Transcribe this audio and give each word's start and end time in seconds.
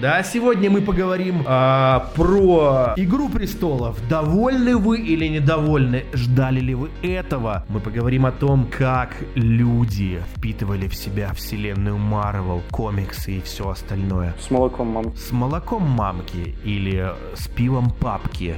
Да, 0.00 0.22
сегодня 0.22 0.70
мы 0.70 0.80
поговорим 0.80 1.42
а, 1.46 2.10
про 2.14 2.94
Игру 2.96 3.28
престолов. 3.28 3.98
Довольны 4.08 4.78
вы 4.78 4.98
или 4.98 5.26
недовольны? 5.26 6.06
Ждали 6.14 6.60
ли 6.60 6.74
вы 6.74 6.88
этого? 7.02 7.66
Мы 7.68 7.80
поговорим 7.80 8.24
о 8.24 8.32
том, 8.32 8.66
как 8.70 9.14
люди 9.34 10.22
впитывали 10.34 10.88
в 10.88 10.94
себя 10.94 11.34
вселенную 11.34 11.98
Марвел, 11.98 12.62
комиксы 12.70 13.32
и 13.32 13.40
все 13.42 13.68
остальное. 13.68 14.34
С 14.40 14.50
молоком 14.50 14.88
мамки. 14.88 15.18
С 15.18 15.32
молоком 15.32 15.82
мамки 15.82 16.56
или 16.64 17.12
с 17.34 17.46
пивом 17.48 17.90
папки. 17.90 18.54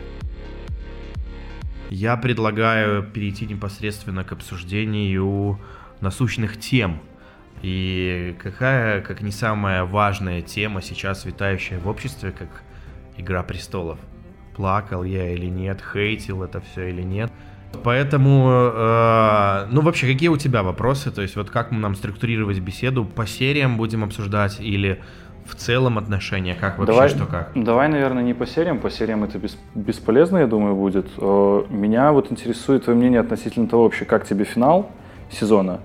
Я 1.91 2.17
предлагаю 2.17 3.03
перейти 3.03 3.47
непосредственно 3.47 4.23
к 4.23 4.31
обсуждению 4.31 5.59
насущных 6.01 6.61
тем. 6.61 7.01
И 7.63 8.37
какая, 8.43 9.01
как 9.01 9.23
не 9.23 9.31
самая 9.31 9.85
важная 9.85 10.43
тема 10.43 10.83
сейчас 10.83 11.25
витающая 11.25 11.79
в 11.79 11.89
обществе, 11.89 12.33
как 12.33 12.49
Игра 13.17 13.43
престолов. 13.43 13.99
Плакал 14.57 15.05
я 15.05 15.33
или 15.33 15.47
нет, 15.47 15.81
хейтил 15.93 16.43
это 16.43 16.61
все 16.61 16.89
или 16.89 17.03
нет. 17.03 17.31
Поэтому, 17.85 18.51
э, 18.75 19.67
ну 19.71 19.81
вообще, 19.81 20.13
какие 20.13 20.29
у 20.29 20.37
тебя 20.37 20.63
вопросы? 20.63 21.11
То 21.11 21.23
есть 21.23 21.37
вот 21.37 21.51
как 21.51 21.71
нам 21.71 21.95
структурировать 21.95 22.59
беседу? 22.61 23.05
По 23.05 23.27
сериям 23.27 23.79
будем 23.79 24.05
обсуждать 24.05 24.61
или 24.61 25.01
в 25.47 25.55
целом 25.55 25.99
отношения, 25.99 26.55
как 26.55 26.79
вообще, 26.79 26.93
давай, 26.93 27.09
что 27.09 27.27
как? 27.27 27.51
Давай, 27.55 27.89
наверное, 27.89 28.23
не 28.23 28.35
по 28.35 28.47
сериям, 28.47 28.79
по 28.79 28.91
сериям 28.91 29.25
это 29.25 29.39
бес, 29.39 29.59
бесполезно, 29.75 30.39
я 30.39 30.47
думаю, 30.47 30.77
будет. 30.77 31.07
Э, 31.17 31.65
меня 31.71 32.13
вот 32.13 32.31
интересует 32.31 32.85
твое 32.85 32.99
мнение 32.99 33.21
относительно 33.21 33.67
того 33.67 33.85
вообще, 33.85 34.05
как 34.05 34.27
тебе 34.27 34.45
финал 34.45 34.91
сезона, 35.31 35.81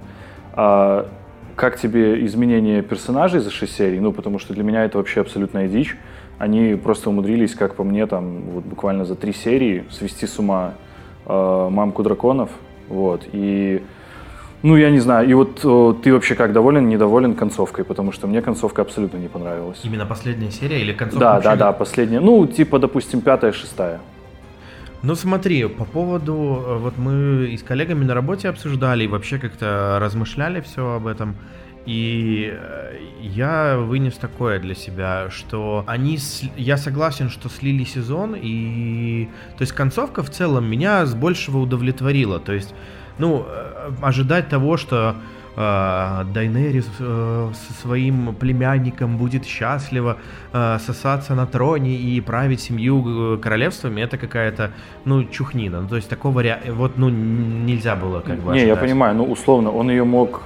а 0.54 1.10
как 1.58 1.80
тебе 1.80 2.24
изменение 2.28 2.84
персонажей 2.84 3.40
за 3.40 3.50
6 3.50 3.76
серий, 3.76 4.00
ну, 4.00 4.14
потому 4.14 4.38
что 4.38 4.54
для 4.54 4.64
меня 4.64 4.86
это 4.86 5.00
вообще 5.00 5.22
абсолютная 5.22 5.68
дичь. 5.68 5.98
Они 6.38 6.76
просто 6.76 7.10
умудрились, 7.10 7.56
как 7.56 7.74
по 7.74 7.84
мне, 7.84 8.06
там, 8.06 8.42
вот 8.52 8.64
буквально 8.64 9.06
за 9.06 9.16
три 9.16 9.34
серии 9.34 9.84
свести 9.90 10.28
с 10.28 10.38
ума 10.38 10.76
э, 11.26 11.68
мамку 11.72 12.04
драконов, 12.04 12.52
вот, 12.88 13.24
и 13.34 13.82
ну, 14.62 14.76
я 14.76 14.92
не 14.92 15.00
знаю. 15.00 15.28
И 15.28 15.34
вот 15.34 15.66
о, 15.66 15.94
ты 15.94 16.14
вообще 16.14 16.36
как 16.36 16.54
доволен, 16.54 16.90
недоволен 16.90 17.34
концовкой? 17.34 17.86
Потому 17.86 18.12
что 18.12 18.28
мне 18.28 18.42
концовка 18.42 18.82
абсолютно 18.82 19.18
не 19.18 19.28
понравилась. 19.28 19.80
Именно 19.84 20.06
последняя 20.06 20.52
серия 20.52 20.82
или 20.82 20.94
концовка? 20.94 21.26
Да, 21.26 21.42
да, 21.42 21.56
да, 21.56 21.72
последняя. 21.74 22.20
Ну, 22.20 22.46
типа, 22.48 22.80
допустим, 22.80 23.22
пятая, 23.22 23.52
шестая. 23.52 24.00
Ну 25.08 25.16
смотри, 25.16 25.66
по 25.70 25.86
поводу, 25.86 26.34
э, 26.68 26.78
вот 26.80 26.98
мы 26.98 27.48
и 27.50 27.56
с 27.56 27.64
коллегами 27.64 28.04
на 28.04 28.14
работе 28.14 28.50
обсуждали, 28.50 29.06
и 29.06 29.08
вообще 29.08 29.40
как-то 29.40 30.00
размышляли 30.02 30.60
все 30.60 30.96
об 30.96 31.08
этом. 31.08 31.38
И 31.86 32.52
э, 32.54 33.00
я 33.22 33.78
вынес 33.78 34.16
такое 34.16 34.60
для 34.60 34.76
себя, 34.76 35.30
что 35.30 35.86
они, 35.88 36.20
я 36.58 36.76
согласен, 36.76 37.30
что 37.30 37.48
слили 37.48 37.86
сезон, 37.86 38.36
и 38.38 39.30
то 39.58 39.62
есть 39.62 39.72
концовка 39.72 40.24
в 40.24 40.30
целом 40.30 40.70
меня 40.70 41.06
с 41.06 41.16
большего 41.16 41.60
удовлетворила. 41.60 42.42
То 42.42 42.52
есть, 42.52 42.76
ну, 43.18 43.46
э, 43.48 43.92
ожидать 44.02 44.50
того, 44.50 44.76
что 44.76 45.16
Дайнерис 45.58 46.88
э, 47.00 47.50
со 47.54 47.74
своим 47.82 48.36
племянником 48.36 49.18
будет 49.18 49.44
счастливо 49.46 50.18
э, 50.54 50.78
сосаться 50.80 51.34
на 51.34 51.48
троне 51.48 51.96
и 51.96 52.22
править 52.22 52.62
семью 52.62 53.04
э, 53.34 53.38
королевствами, 53.38 54.02
это 54.02 54.18
какая-то, 54.18 54.70
ну, 55.06 55.24
чухнина. 55.24 55.82
Ну, 55.82 55.88
то 55.88 55.96
есть 55.96 56.10
такого 56.10 56.44
вот, 56.70 56.92
ну, 56.98 57.10
нельзя 57.10 57.96
было 57.96 58.20
как 58.20 58.36
бы 58.36 58.54
Не, 58.54 58.60
ожидать. 58.60 58.68
я 58.68 58.76
понимаю, 58.76 59.16
ну, 59.16 59.24
условно, 59.24 59.72
он 59.72 59.90
ее 59.90 60.04
мог, 60.04 60.44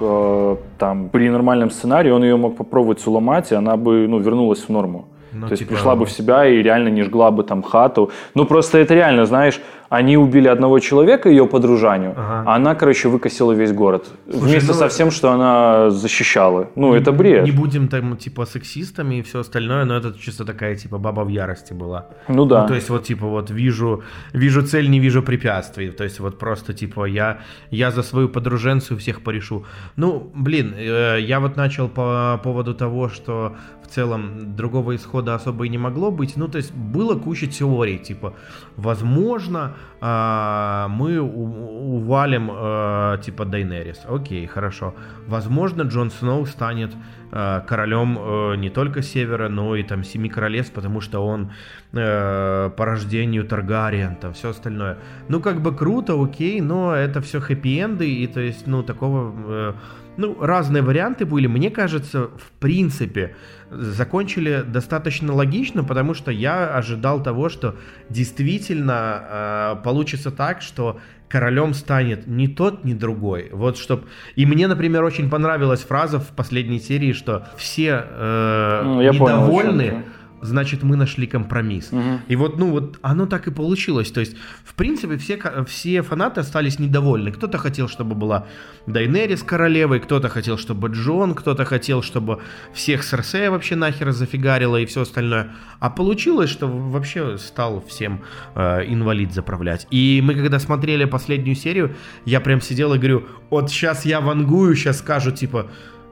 там, 0.77 1.09
при 1.09 1.29
нормальном 1.29 1.71
сценарии, 1.71 2.11
он 2.11 2.23
ее 2.23 2.37
мог 2.37 2.55
попробовать 2.55 3.05
уломать, 3.07 3.51
и 3.51 3.55
она 3.55 3.75
бы, 3.75 4.07
ну, 4.07 4.19
вернулась 4.19 4.63
в 4.63 4.69
норму. 4.69 5.05
Ну, 5.33 5.47
То 5.47 5.53
есть 5.53 5.63
типа- 5.63 5.75
пришла 5.75 5.95
бы 5.95 6.05
в 6.05 6.11
себя 6.11 6.45
и 6.45 6.61
реально 6.63 6.89
не 6.89 7.03
жгла 7.03 7.31
бы 7.31 7.43
там 7.43 7.63
хату. 7.63 8.11
Ну, 8.35 8.45
просто 8.45 8.77
это 8.77 8.93
реально, 8.93 9.25
знаешь, 9.25 9.61
они 9.92 10.16
убили 10.17 10.47
одного 10.47 10.80
человека, 10.80 11.30
ее 11.30 11.45
подружанию, 11.45 12.14
Ага. 12.17 12.44
а 12.45 12.56
она, 12.56 12.75
короче, 12.75 13.09
выкосила 13.09 13.52
весь 13.52 13.74
город. 13.74 14.07
Вместе 14.25 14.72
ну, 14.72 14.74
со 14.74 14.88
всем, 14.88 15.12
что 15.12 15.31
она 15.31 15.90
защищала. 15.90 16.69
Ну, 16.75 16.96
это 16.96 17.12
бред. 17.12 17.44
Не 17.44 17.52
будем 17.52 17.90
там, 17.90 18.16
типа, 18.16 18.46
сексистами 18.46 19.16
и 19.16 19.22
все 19.22 19.40
остальное, 19.40 19.84
но 19.84 19.97
это 19.97 20.13
чисто 20.18 20.46
такая, 20.46 20.75
типа, 20.75 20.97
баба 20.97 21.25
в 21.25 21.30
ярости 21.30 21.74
была. 21.74 22.06
Ну 22.30 22.46
да. 22.46 22.62
Ну, 22.62 22.68
то 22.68 22.75
есть 22.75 22.90
вот, 22.90 23.03
типа, 23.03 23.28
вот 23.28 23.51
вижу, 23.51 24.01
вижу 24.34 24.62
цель, 24.62 24.90
не 24.90 25.01
вижу 25.01 25.24
препятствий. 25.24 25.91
То 25.91 26.06
есть 26.06 26.22
вот 26.22 26.40
просто, 26.40 26.74
типа, 26.74 27.06
я, 27.06 27.38
я 27.69 27.91
за 27.91 28.03
свою 28.03 28.30
подруженцию 28.30 28.97
всех 28.97 29.22
порешу. 29.22 29.66
Ну, 29.97 30.31
блин, 30.34 30.74
э, 30.78 31.18
я 31.19 31.40
вот 31.40 31.57
начал 31.57 31.90
по 31.90 32.40
поводу 32.41 32.74
того, 32.74 33.09
что 33.09 33.56
в 33.84 33.94
целом 33.94 34.56
другого 34.56 34.96
исхода 34.96 35.35
особо 35.35 35.66
и 35.66 35.69
не 35.69 35.78
могло 35.78 36.12
быть. 36.12 36.38
Ну, 36.38 36.47
то 36.47 36.59
есть 36.59 36.74
было 36.74 37.19
куча 37.19 37.47
теорий, 37.47 37.97
типа, 37.97 38.34
возможно, 38.78 39.74
а, 40.02 40.88
мы 40.88 41.19
у- 41.19 41.97
увалим, 41.97 42.50
э, 42.52 43.18
типа, 43.24 43.46
Дайнерис. 43.46 44.02
Окей, 44.09 44.47
хорошо. 44.47 44.94
Возможно, 45.28 45.84
Джон 45.84 46.09
Сноу 46.09 46.46
станет 46.46 46.92
э, 47.31 47.62
королем 47.68 48.18
э, 48.19 48.56
не 48.58 48.69
только 48.69 49.02
Севера, 49.02 49.50
но 49.50 49.75
и 49.75 49.84
там 49.84 50.03
Семи 50.03 50.30
Королевств, 50.30 50.74
потому 50.74 51.02
что 51.02 51.25
он 51.25 51.52
э, 51.94 52.69
по 52.75 52.86
рождению 52.86 53.46
Таргариен, 53.46 54.16
там 54.16 54.34
все 54.34 54.50
остальное. 54.50 54.97
Ну, 55.30 55.40
как 55.40 55.62
бы 55.62 55.75
круто, 55.75 56.22
окей, 56.22 56.62
но 56.62 56.94
это 56.96 57.22
все 57.22 57.40
хэппи-энды, 57.40 58.09
и 58.09 58.28
то 58.28 58.40
есть, 58.40 58.68
ну, 58.68 58.84
такого... 58.84 59.34
э, 59.48 59.74
ну, 60.17 60.38
разные 60.39 60.83
варианты 60.83 61.25
были. 61.25 61.47
Мне 61.47 61.69
кажется, 61.69 62.29
в 62.38 62.51
принципе, 62.59 63.35
закончили 63.69 64.63
достаточно 64.67 65.33
логично, 65.33 65.83
потому 65.83 66.13
что 66.13 66.31
я 66.31 66.75
ожидал 66.75 67.23
того, 67.23 67.49
что 67.49 67.75
действительно 68.09 69.77
э, 69.77 69.83
получится 69.83 70.31
так, 70.31 70.61
что 70.61 71.00
королем 71.29 71.73
станет 71.73 72.27
ни 72.27 72.47
тот, 72.47 72.83
ни 72.83 72.94
другой. 72.94 73.50
Вот 73.53 73.77
чтоб... 73.77 74.05
И 74.35 74.45
мне, 74.45 74.67
например, 74.67 75.03
очень 75.03 75.29
понравилась 75.29 75.81
фраза 75.81 76.19
в 76.19 76.27
последней 76.29 76.79
серии, 76.79 77.13
что 77.13 77.47
все 77.55 78.05
э, 78.05 78.81
Ну, 78.83 79.01
я 79.01 79.13
понял, 79.13 80.01
значит, 80.41 80.84
мы 80.84 80.96
нашли 80.96 81.28
компромисс. 81.28 81.91
Мгм. 81.91 82.22
И 82.28 82.35
вот, 82.35 82.57
ну, 82.57 82.72
вот 82.72 82.97
оно 83.02 83.25
так 83.25 83.47
и 83.47 83.52
получилось. 83.52 84.12
То 84.12 84.19
есть, 84.19 84.35
в 84.63 84.74
принципе, 84.74 85.18
все, 85.18 85.40
все 85.68 86.02
фанаты 86.02 86.41
остались 86.41 86.79
недовольны. 86.79 87.31
Кто-то 87.31 87.57
хотел, 87.57 87.88
чтобы 87.88 88.16
была 88.16 88.46
Дайнерис 88.88 89.44
королевой, 89.44 90.00
кто-то 90.00 90.30
хотел, 90.30 90.57
чтобы 90.57 90.90
Джон, 90.90 91.35
кто-то 91.35 91.66
хотел, 91.66 92.01
чтобы 92.01 92.40
всех 92.74 93.03
Серсея 93.03 93.51
вообще 93.51 93.75
нахер 93.75 94.12
зафигарило 94.12 94.78
и 94.78 94.85
все 94.85 95.01
остальное. 95.01 95.51
А 95.80 95.90
получилось, 95.90 96.50
что 96.50 96.68
вообще 96.68 97.38
стал 97.38 97.84
всем 97.88 98.22
э, 98.56 98.85
инвалид 98.88 99.34
заправлять. 99.34 99.88
И 99.91 100.22
мы, 100.24 100.35
когда 100.35 100.59
смотрели 100.59 101.06
последнюю 101.06 101.56
серию, 101.56 101.96
я 102.25 102.40
прям 102.41 102.62
сидел 102.62 102.94
и 102.94 102.97
говорю, 102.97 103.25
вот 103.50 103.69
сейчас 103.69 104.06
я 104.06 104.22
вангую, 104.22 104.75
сейчас 104.75 105.00
скажут, 105.00 105.35
типа, 105.35 105.68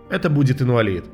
это 0.10 0.30
будет 0.30 0.62
инвалид. 0.62 1.06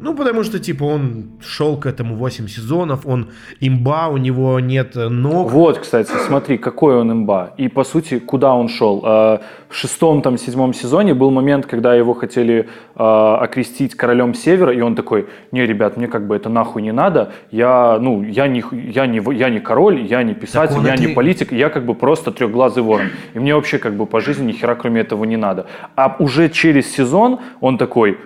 Ну, 0.00 0.14
потому 0.14 0.44
что, 0.44 0.58
типа, 0.58 0.84
он 0.84 1.24
шел 1.40 1.76
к 1.76 1.86
этому 1.86 2.14
8 2.14 2.46
сезонов, 2.46 3.06
он 3.06 3.30
имба, 3.60 4.08
у 4.08 4.16
него 4.16 4.60
нет 4.60 4.94
ног. 4.94 5.50
Вот, 5.50 5.78
кстати, 5.78 6.10
смотри, 6.26 6.56
какой 6.56 6.96
он 6.96 7.10
имба. 7.10 7.54
И, 7.58 7.68
по 7.68 7.84
сути, 7.84 8.18
куда 8.18 8.54
он 8.54 8.68
шел. 8.68 9.02
Э, 9.04 9.38
В 9.68 9.74
шестом, 9.74 10.22
там, 10.22 10.38
седьмом 10.38 10.72
сезоне 10.72 11.14
был 11.14 11.30
момент, 11.30 11.66
когда 11.66 11.94
его 11.94 12.14
хотели 12.14 12.68
э, 12.96 13.44
окрестить 13.44 13.94
королем 13.94 14.34
Севера, 14.34 14.72
и 14.72 14.80
он 14.80 14.94
такой, 14.94 15.26
не, 15.52 15.66
ребят, 15.66 15.96
мне 15.96 16.06
как 16.06 16.26
бы 16.26 16.36
это 16.36 16.48
нахуй 16.48 16.82
не 16.82 16.92
надо, 16.92 17.32
я, 17.50 17.98
ну, 18.00 18.22
я 18.22 18.48
не, 18.48 18.62
я 18.72 19.06
не, 19.06 19.20
я 19.34 19.50
не 19.50 19.60
король, 19.60 20.06
я 20.06 20.22
не 20.22 20.34
писатель, 20.34 20.76
я 20.86 20.96
не 20.96 21.08
политик, 21.14 21.52
я 21.52 21.68
как 21.70 21.84
бы 21.84 21.94
просто 21.94 22.30
трехглазый 22.30 22.82
ворон. 22.82 23.08
И 23.34 23.38
мне 23.40 23.54
вообще 23.54 23.78
как 23.78 23.94
бы 23.94 24.06
по 24.06 24.20
жизни 24.20 24.46
ни 24.48 24.52
хера 24.52 24.74
кроме 24.74 25.00
этого 25.00 25.24
не 25.24 25.36
надо. 25.36 25.66
А 25.96 26.16
уже 26.18 26.48
через 26.48 26.90
сезон 26.96 27.38
он 27.60 27.76
такой, 27.78 28.16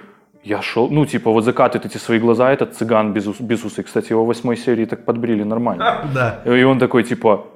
я 0.45 0.61
шел, 0.63 0.91
ну, 0.91 1.07
типа, 1.07 1.31
вот 1.31 1.45
закатывает 1.45 1.87
эти 1.87 1.99
свои 2.03 2.19
глаза, 2.19 2.51
этот 2.53 2.75
цыган 2.75 3.13
без, 3.13 3.27
ус, 3.27 3.41
без 3.41 3.65
усы. 3.65 3.83
Кстати, 3.83 4.13
его 4.13 4.25
в 4.25 4.27
восьмой 4.27 4.57
серии 4.57 4.87
так 4.87 5.05
подбрили 5.05 5.45
нормально. 5.45 5.85
Да. 6.15 6.41
И 6.45 6.65
он 6.65 6.79
такой, 6.79 7.05
типа, 7.05 7.47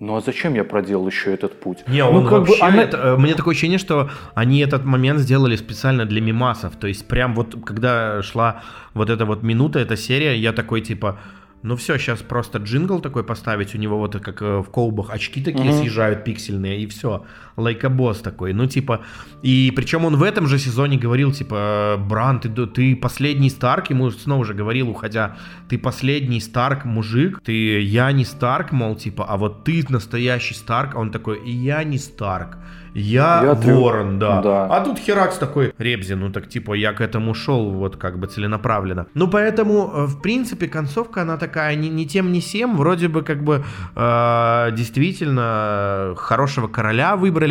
ну 0.00 0.16
а 0.16 0.20
зачем 0.20 0.54
я 0.54 0.64
проделал 0.64 1.06
еще 1.06 1.32
этот 1.34 1.60
путь? 1.60 1.84
Не, 1.88 2.02
ну, 2.04 2.18
он 2.18 2.26
вообще, 2.26 2.62
она- 2.64 2.82
это, 2.82 2.96
э, 2.96 3.16
мне 3.16 3.34
такое 3.34 3.52
ощущение, 3.52 3.78
что 3.78 4.08
они 4.34 4.58
этот 4.60 4.84
момент 4.84 5.20
сделали 5.20 5.56
специально 5.56 6.04
для 6.06 6.20
мимасов. 6.20 6.72
То 6.76 6.86
есть 6.88 7.06
прям 7.06 7.34
вот 7.34 7.54
когда 7.64 8.22
шла 8.22 8.62
вот 8.94 9.10
эта 9.10 9.24
вот 9.24 9.42
минута, 9.42 9.78
эта 9.78 9.96
серия, 9.96 10.34
я 10.36 10.52
такой 10.52 10.80
типа, 10.80 11.18
ну 11.62 11.76
все, 11.76 11.98
сейчас 11.98 12.18
просто 12.20 12.58
джингл 12.58 13.00
такой 13.00 13.22
поставить, 13.22 13.74
у 13.76 13.78
него 13.78 13.98
вот 13.98 14.16
как 14.20 14.42
э, 14.42 14.58
в 14.58 14.70
колбах 14.70 15.10
очки 15.14 15.40
такие 15.44 15.70
Мгм. 15.70 15.78
съезжают 15.82 16.24
пиксельные, 16.24 16.80
и 16.80 16.86
все. 16.86 17.24
Like 17.56 17.84
a 17.84 17.92
boss 17.92 18.20
такой. 18.20 18.52
Ну 18.52 18.66
типа, 18.66 19.00
и 19.42 19.72
причем 19.74 20.04
он 20.04 20.16
в 20.16 20.22
этом 20.22 20.46
же 20.46 20.58
сезоне 20.58 20.98
говорил, 20.98 21.32
типа, 21.32 21.96
Бран, 21.98 22.40
ты, 22.40 22.48
ты 22.66 22.96
последний 22.96 23.50
Старк, 23.50 23.90
ему 23.90 24.10
снова 24.10 24.40
уже 24.40 24.54
говорил, 24.54 24.88
уходя, 24.90 25.36
ты 25.68 25.78
последний 25.78 26.40
Старк 26.40 26.84
мужик, 26.84 27.40
ты, 27.44 27.80
я 27.80 28.12
не 28.12 28.24
Старк, 28.24 28.72
мол, 28.72 28.96
типа, 28.96 29.26
а 29.28 29.36
вот 29.36 29.64
ты 29.64 29.84
настоящий 29.88 30.54
Старк, 30.54 30.94
а 30.94 30.98
он 30.98 31.10
такой, 31.10 31.38
и 31.44 31.50
я 31.50 31.84
не 31.84 31.98
Старк. 31.98 32.56
я, 32.94 33.42
Я 33.42 33.54
ворон, 33.54 34.18
да. 34.18 34.42
да. 34.42 34.66
А 34.66 34.84
тут 34.84 34.98
Херакс 34.98 35.38
такой, 35.38 35.72
Ребзи, 35.78 36.14
ну 36.14 36.30
так 36.30 36.48
типа 36.48 36.74
я 36.74 36.92
к 36.92 37.00
этому 37.00 37.34
шел 37.34 37.70
вот 37.70 37.96
как 37.96 38.18
бы 38.18 38.26
целенаправленно. 38.26 39.06
Ну 39.14 39.28
поэтому, 39.28 39.90
э, 39.94 40.04
в 40.04 40.20
принципе, 40.20 40.68
концовка, 40.68 41.22
она 41.22 41.36
такая 41.36 41.74
ни, 41.74 41.88
ни 41.88 42.04
тем, 42.04 42.32
ни 42.32 42.40
сем. 42.40 42.76
Вроде 42.76 43.08
бы 43.08 43.22
как 43.22 43.42
бы 43.42 43.64
э, 43.96 44.68
действительно 44.72 46.12
э, 46.12 46.14
хорошего 46.16 46.68
короля 46.68 47.16
выбрали. 47.16 47.41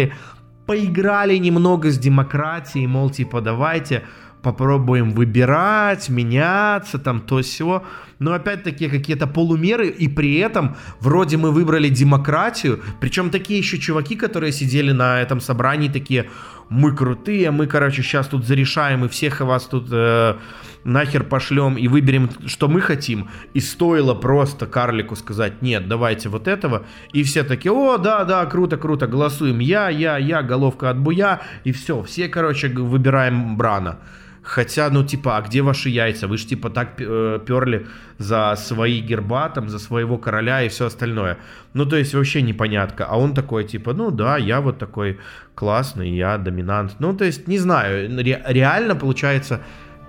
Поиграли 0.66 1.38
немного 1.38 1.90
с 1.90 1.98
демократией, 1.98 2.88
мол, 2.88 3.10
типа 3.10 3.42
давайте 3.42 4.04
попробуем 4.42 5.12
выбирать, 5.12 6.10
меняться, 6.10 6.98
там 6.98 7.22
то 7.22 7.42
все. 7.42 7.84
Но 8.20 8.34
опять-таки 8.34 8.88
какие-то 8.88 9.28
полумеры, 9.28 9.88
и 9.88 10.08
при 10.08 10.38
этом 10.38 10.76
вроде 11.00 11.38
мы 11.38 11.52
выбрали 11.52 11.90
демократию, 11.90 12.82
причем 13.00 13.30
такие 13.30 13.60
еще 13.60 13.78
чуваки, 13.78 14.16
которые 14.16 14.52
сидели 14.52 14.92
на 14.92 15.22
этом 15.22 15.42
собрании, 15.42 15.90
такие, 15.90 16.30
мы 16.70 16.96
крутые, 16.96 17.52
мы, 17.52 17.68
короче, 17.68 18.02
сейчас 18.02 18.28
тут 18.28 18.46
зарешаем, 18.46 19.06
и 19.06 19.08
всех 19.10 19.42
вас 19.42 19.66
тут 19.66 19.90
э, 19.92 20.36
нахер 20.84 21.24
пошлем 21.24 21.78
и 21.78 21.88
выберем, 21.88 22.30
что 22.46 22.68
мы 22.68 22.82
хотим. 22.82 23.30
И 23.54 23.60
стоило 23.60 24.14
просто 24.14 24.66
карлику 24.66 25.16
сказать, 25.16 25.62
нет, 25.62 25.88
давайте 25.88 26.30
вот 26.30 26.48
этого. 26.48 26.86
И 27.14 27.24
все 27.24 27.44
такие, 27.44 27.72
о, 27.72 27.98
да, 27.98 28.24
да, 28.24 28.46
круто, 28.46 28.78
круто, 28.78 29.08
голосуем. 29.08 29.60
Я, 29.60 29.90
я, 29.90 30.18
я, 30.18 30.42
головка 30.42 30.90
от 30.90 30.98
буя. 31.00 31.42
И 31.64 31.72
все, 31.72 32.02
все, 32.04 32.28
короче, 32.28 32.68
выбираем 32.70 33.58
Брана. 33.58 34.00
Хотя, 34.44 34.90
ну, 34.90 35.04
типа, 35.04 35.38
а 35.38 35.42
где 35.42 35.62
ваши 35.62 35.90
яйца? 35.90 36.28
Вы 36.28 36.38
же, 36.38 36.48
типа, 36.48 36.72
так 36.72 37.00
э, 37.00 37.40
перли 37.46 37.86
за 38.18 38.56
свои 38.56 39.00
герба, 39.00 39.50
там, 39.50 39.70
за 39.70 39.78
своего 39.78 40.18
короля 40.18 40.64
и 40.64 40.68
все 40.68 40.88
остальное. 40.88 41.38
Ну, 41.76 41.86
то 41.86 41.96
есть, 41.96 42.16
вообще 42.16 42.42
непонятка. 42.42 43.06
А 43.06 43.20
он 43.20 43.36
такой, 43.36 43.66
типа, 43.66 43.94
ну, 43.94 44.10
да, 44.10 44.38
я 44.38 44.60
вот 44.60 44.80
такой 44.80 45.20
классный, 45.54 46.10
я 46.16 46.40
доминант. 46.40 46.96
Ну, 47.00 47.16
то 47.16 47.24
есть, 47.24 47.48
не 47.48 47.60
знаю, 47.60 48.10
ре- 48.18 48.44
реально 48.48 48.96
получается... 48.96 49.62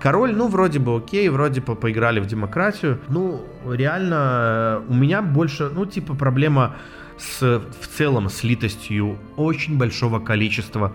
Король, 0.03 0.35
ну, 0.35 0.49
вроде 0.49 0.79
бы 0.79 0.97
окей, 0.97 1.29
вроде 1.29 1.61
бы 1.61 1.77
поиграли 1.77 2.19
в 2.19 2.25
демократию. 2.25 2.99
Ну, 3.07 3.39
реально, 3.65 4.81
э, 4.85 4.91
у 4.91 4.93
меня 4.93 5.21
больше, 5.21 5.69
ну, 5.73 5.85
типа, 5.85 6.13
проблема 6.13 6.75
с, 7.17 7.61
в 7.79 7.87
целом, 7.87 8.27
с 8.27 8.43
литостью 8.43 9.17
очень 9.37 9.77
большого 9.77 10.19
количества 10.19 10.91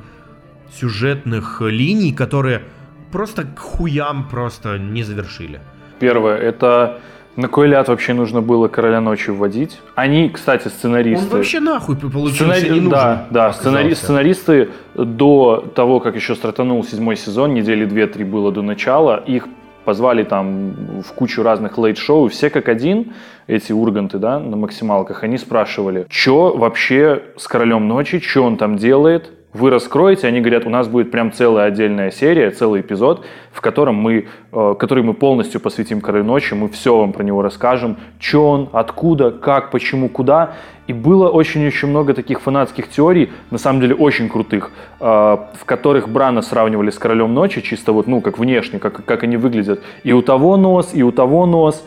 сюжетных 0.74 1.62
линий, 1.62 2.12
которые 2.12 2.64
просто 3.10 3.44
к 3.44 3.58
хуям 3.58 4.28
просто 4.28 4.78
не 4.78 5.04
завершили. 5.04 5.62
Первое, 6.00 6.36
это 6.36 7.00
на 7.38 7.46
кой 7.46 7.68
ляд 7.68 7.86
вообще 7.86 8.14
нужно 8.14 8.42
было 8.42 8.66
Короля 8.66 9.00
Ночи 9.00 9.30
вводить? 9.30 9.80
Они, 9.94 10.28
кстати, 10.28 10.66
сценаристы... 10.66 11.24
Он 11.26 11.30
вообще 11.30 11.60
нахуй 11.60 11.94
получился 11.96 12.44
Сценари- 12.44 12.64
не 12.64 12.80
нужен. 12.80 12.90
Да, 12.90 13.26
да, 13.30 13.50
сценари- 13.52 13.94
сценаристы 13.94 14.70
до 14.96 15.64
того, 15.76 16.00
как 16.00 16.16
еще 16.16 16.34
стартанул 16.34 16.82
седьмой 16.82 17.14
сезон, 17.14 17.54
недели 17.54 17.84
две-три 17.84 18.24
было 18.24 18.50
до 18.50 18.62
начала, 18.62 19.22
их 19.24 19.46
позвали 19.84 20.24
там 20.24 21.00
в 21.06 21.12
кучу 21.14 21.44
разных 21.44 21.78
лейт-шоу, 21.78 22.26
все 22.28 22.50
как 22.50 22.68
один, 22.68 23.12
эти 23.46 23.70
урганты, 23.70 24.18
да, 24.18 24.40
на 24.40 24.56
максималках, 24.56 25.22
они 25.22 25.38
спрашивали, 25.38 26.06
что 26.10 26.56
вообще 26.56 27.22
с 27.36 27.46
Королем 27.46 27.86
Ночи, 27.86 28.18
что 28.18 28.42
он 28.42 28.56
там 28.56 28.76
делает, 28.76 29.30
вы 29.54 29.70
раскроете, 29.70 30.26
они 30.26 30.40
говорят, 30.40 30.66
у 30.66 30.70
нас 30.70 30.88
будет 30.88 31.10
прям 31.10 31.32
целая 31.32 31.68
отдельная 31.68 32.10
серия, 32.10 32.50
целый 32.50 32.82
эпизод, 32.82 33.24
в 33.50 33.62
котором 33.62 33.94
мы, 33.94 34.28
который 34.50 35.04
мы 35.04 35.14
полностью 35.14 35.60
посвятим 35.60 36.00
Королю 36.00 36.24
Ночи, 36.24 36.54
мы 36.54 36.68
все 36.68 36.96
вам 36.96 37.12
про 37.12 37.22
него 37.22 37.42
расскажем, 37.42 37.96
что 38.18 38.48
он, 38.48 38.68
откуда, 38.72 39.30
как, 39.30 39.70
почему, 39.70 40.08
куда. 40.08 40.54
И 40.88 40.94
было 40.94 41.28
очень-очень 41.28 41.88
много 41.88 42.14
таких 42.14 42.40
фанатских 42.40 42.88
теорий, 42.88 43.30
на 43.50 43.58
самом 43.58 43.82
деле 43.82 43.94
очень 43.94 44.30
крутых, 44.30 44.70
э, 45.00 45.04
в 45.04 45.64
которых 45.66 46.08
Брана 46.08 46.40
сравнивали 46.40 46.88
с 46.88 46.98
Королем 46.98 47.34
Ночи, 47.34 47.60
чисто 47.60 47.92
вот, 47.92 48.06
ну, 48.06 48.22
как 48.22 48.38
внешне, 48.38 48.78
как, 48.78 49.04
как 49.04 49.22
они 49.22 49.36
выглядят. 49.36 49.82
И 50.02 50.14
у 50.14 50.22
того 50.22 50.56
нос, 50.56 50.94
и 50.94 51.02
у 51.02 51.12
того 51.12 51.44
нос. 51.44 51.84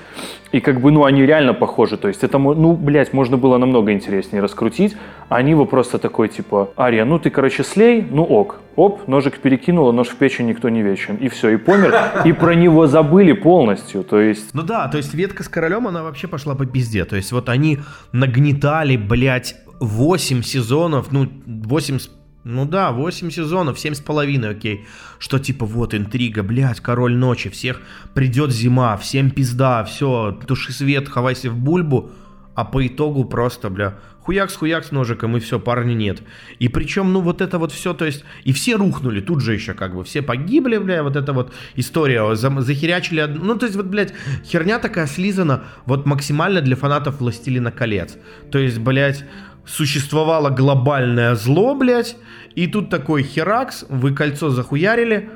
И 0.51 0.59
как 0.59 0.81
бы, 0.81 0.91
ну, 0.91 1.05
они 1.05 1.25
реально 1.25 1.55
похожи. 1.55 1.97
То 1.97 2.09
есть 2.09 2.23
это, 2.23 2.37
ну, 2.37 2.73
блядь, 2.73 3.13
можно 3.13 3.37
было 3.37 3.57
намного 3.57 3.91
интереснее 3.91 4.43
раскрутить. 4.43 4.95
А 5.29 5.37
они 5.37 5.51
его 5.51 5.65
просто 5.65 5.97
такой, 5.97 6.27
типа, 6.27 6.69
Ария, 6.77 7.05
ну 7.05 7.17
ты, 7.17 7.29
короче, 7.29 7.63
слей, 7.63 8.05
ну 8.07 8.23
ок. 8.23 8.59
Оп, 8.75 9.07
ножик 9.07 9.37
перекинула, 9.39 9.91
нож 9.91 10.09
в 10.09 10.15
печень 10.15 10.47
никто 10.47 10.69
не 10.69 10.81
вечен. 10.81 11.15
И 11.15 11.29
все, 11.29 11.49
и 11.49 11.57
помер. 11.57 11.95
И 12.25 12.33
про 12.33 12.50
него 12.55 12.87
забыли 12.87 13.33
полностью. 13.33 14.03
То 14.03 14.19
есть 14.19 14.53
Ну 14.53 14.63
да, 14.63 14.87
то 14.87 14.97
есть 14.97 15.13
ветка 15.13 15.43
с 15.43 15.49
королем, 15.49 15.87
она 15.87 16.03
вообще 16.03 16.27
пошла 16.27 16.55
по 16.55 16.65
пизде. 16.65 17.05
То 17.05 17.15
есть 17.15 17.31
вот 17.31 17.49
они 17.49 17.79
нагнетали, 18.11 18.97
блядь, 18.97 19.55
8 19.79 20.43
сезонов, 20.43 21.11
ну, 21.11 21.27
8 21.45 21.99
с- 21.99 22.09
ну 22.43 22.65
да, 22.65 22.91
8 22.91 23.29
сезонов, 23.31 23.79
7 23.79 23.93
с 23.95 23.99
половиной, 23.99 24.49
окей. 24.51 24.85
Что 25.19 25.39
типа 25.39 25.65
вот 25.65 25.93
интрига, 25.93 26.43
блядь, 26.43 26.79
король 26.79 27.15
ночи, 27.15 27.49
всех 27.49 27.81
придет 28.13 28.51
зима, 28.51 28.95
всем 28.97 29.31
пизда, 29.31 29.83
все, 29.83 30.37
туши 30.47 30.71
свет, 30.71 31.09
хавайся 31.09 31.49
в 31.49 31.57
бульбу. 31.57 32.11
А 32.53 32.65
по 32.65 32.85
итогу 32.85 33.25
просто, 33.25 33.69
бля, 33.69 33.95
хуяк 34.23 34.51
с 34.51 34.55
хуяк 34.55 34.85
с 34.85 34.91
ножиком, 34.91 35.37
и 35.37 35.39
все, 35.39 35.59
парня 35.59 35.93
нет. 35.93 36.21
И 36.59 36.67
причем, 36.67 37.11
ну, 37.13 37.21
вот 37.21 37.41
это 37.41 37.57
вот 37.57 37.71
все, 37.71 37.93
то 37.93 38.05
есть, 38.05 38.23
и 38.43 38.53
все 38.53 38.75
рухнули, 38.75 39.21
тут 39.21 39.41
же 39.41 39.53
еще 39.53 39.73
как 39.73 39.95
бы, 39.95 40.03
все 40.03 40.21
погибли, 40.21 40.77
бля, 40.77 41.03
вот 41.03 41.15
эта 41.15 41.33
вот 41.33 41.53
история, 41.75 42.35
захерячили, 42.35 43.23
ну, 43.23 43.57
то 43.57 43.65
есть, 43.65 43.75
вот, 43.75 43.85
блядь, 43.85 44.13
херня 44.45 44.79
такая 44.79 45.07
слизана, 45.07 45.63
вот 45.85 46.05
максимально 46.05 46.61
для 46.61 46.75
фанатов 46.75 47.19
«Властелина 47.19 47.71
колец». 47.71 48.17
То 48.51 48.59
есть, 48.59 48.79
блядь, 48.79 49.25
существовало 49.65 50.49
глобальное 50.49 51.35
зло, 51.35 51.75
блядь, 51.75 52.15
и 52.55 52.67
тут 52.67 52.89
такой 52.89 53.23
херакс, 53.23 53.85
вы 53.89 54.13
кольцо 54.13 54.49
захуярили, 54.49 55.29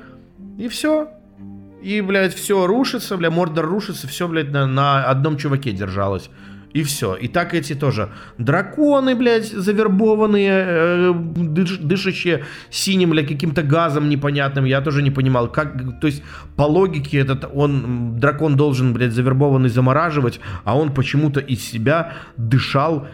и 0.58 0.68
все. 0.68 1.10
И, 1.82 2.02
блядь, 2.02 2.34
все 2.34 2.66
рушится, 2.66 3.16
бля, 3.18 3.30
Мордор 3.30 3.66
рушится, 3.66 4.08
все, 4.08 4.28
блядь, 4.28 4.52
на, 4.52 4.66
на 4.66 5.04
одном 5.06 5.38
чуваке 5.38 5.72
держалось. 5.72 6.30
И 6.76 6.84
все. 6.84 7.16
И 7.16 7.30
так 7.30 7.54
эти 7.54 7.74
тоже 7.74 8.10
драконы, 8.38 9.16
блядь, 9.16 9.46
завербованные, 9.48 10.52
э, 10.52 11.14
дыш- 11.14 11.82
дышащие 11.82 12.44
синим, 12.70 13.12
блядь, 13.12 13.30
каким-то 13.30 13.64
газом 13.64 14.10
непонятным. 14.10 14.66
Я 14.66 14.82
тоже 14.82 15.02
не 15.02 15.12
понимал, 15.12 15.48
как, 15.48 16.02
то 16.02 16.08
есть, 16.08 16.22
по 16.58 16.64
логике 16.64 17.20
этот 17.20 17.50
он, 17.56 18.20
дракон 18.20 18.58
должен, 18.58 18.94
блядь, 18.94 19.14
завербованный 19.14 19.70
замораживать, 19.70 20.42
а 20.66 20.78
он 20.78 20.94
почему-то 20.94 21.40
из 21.40 21.64
себя 21.64 22.12
дышал 22.38 23.08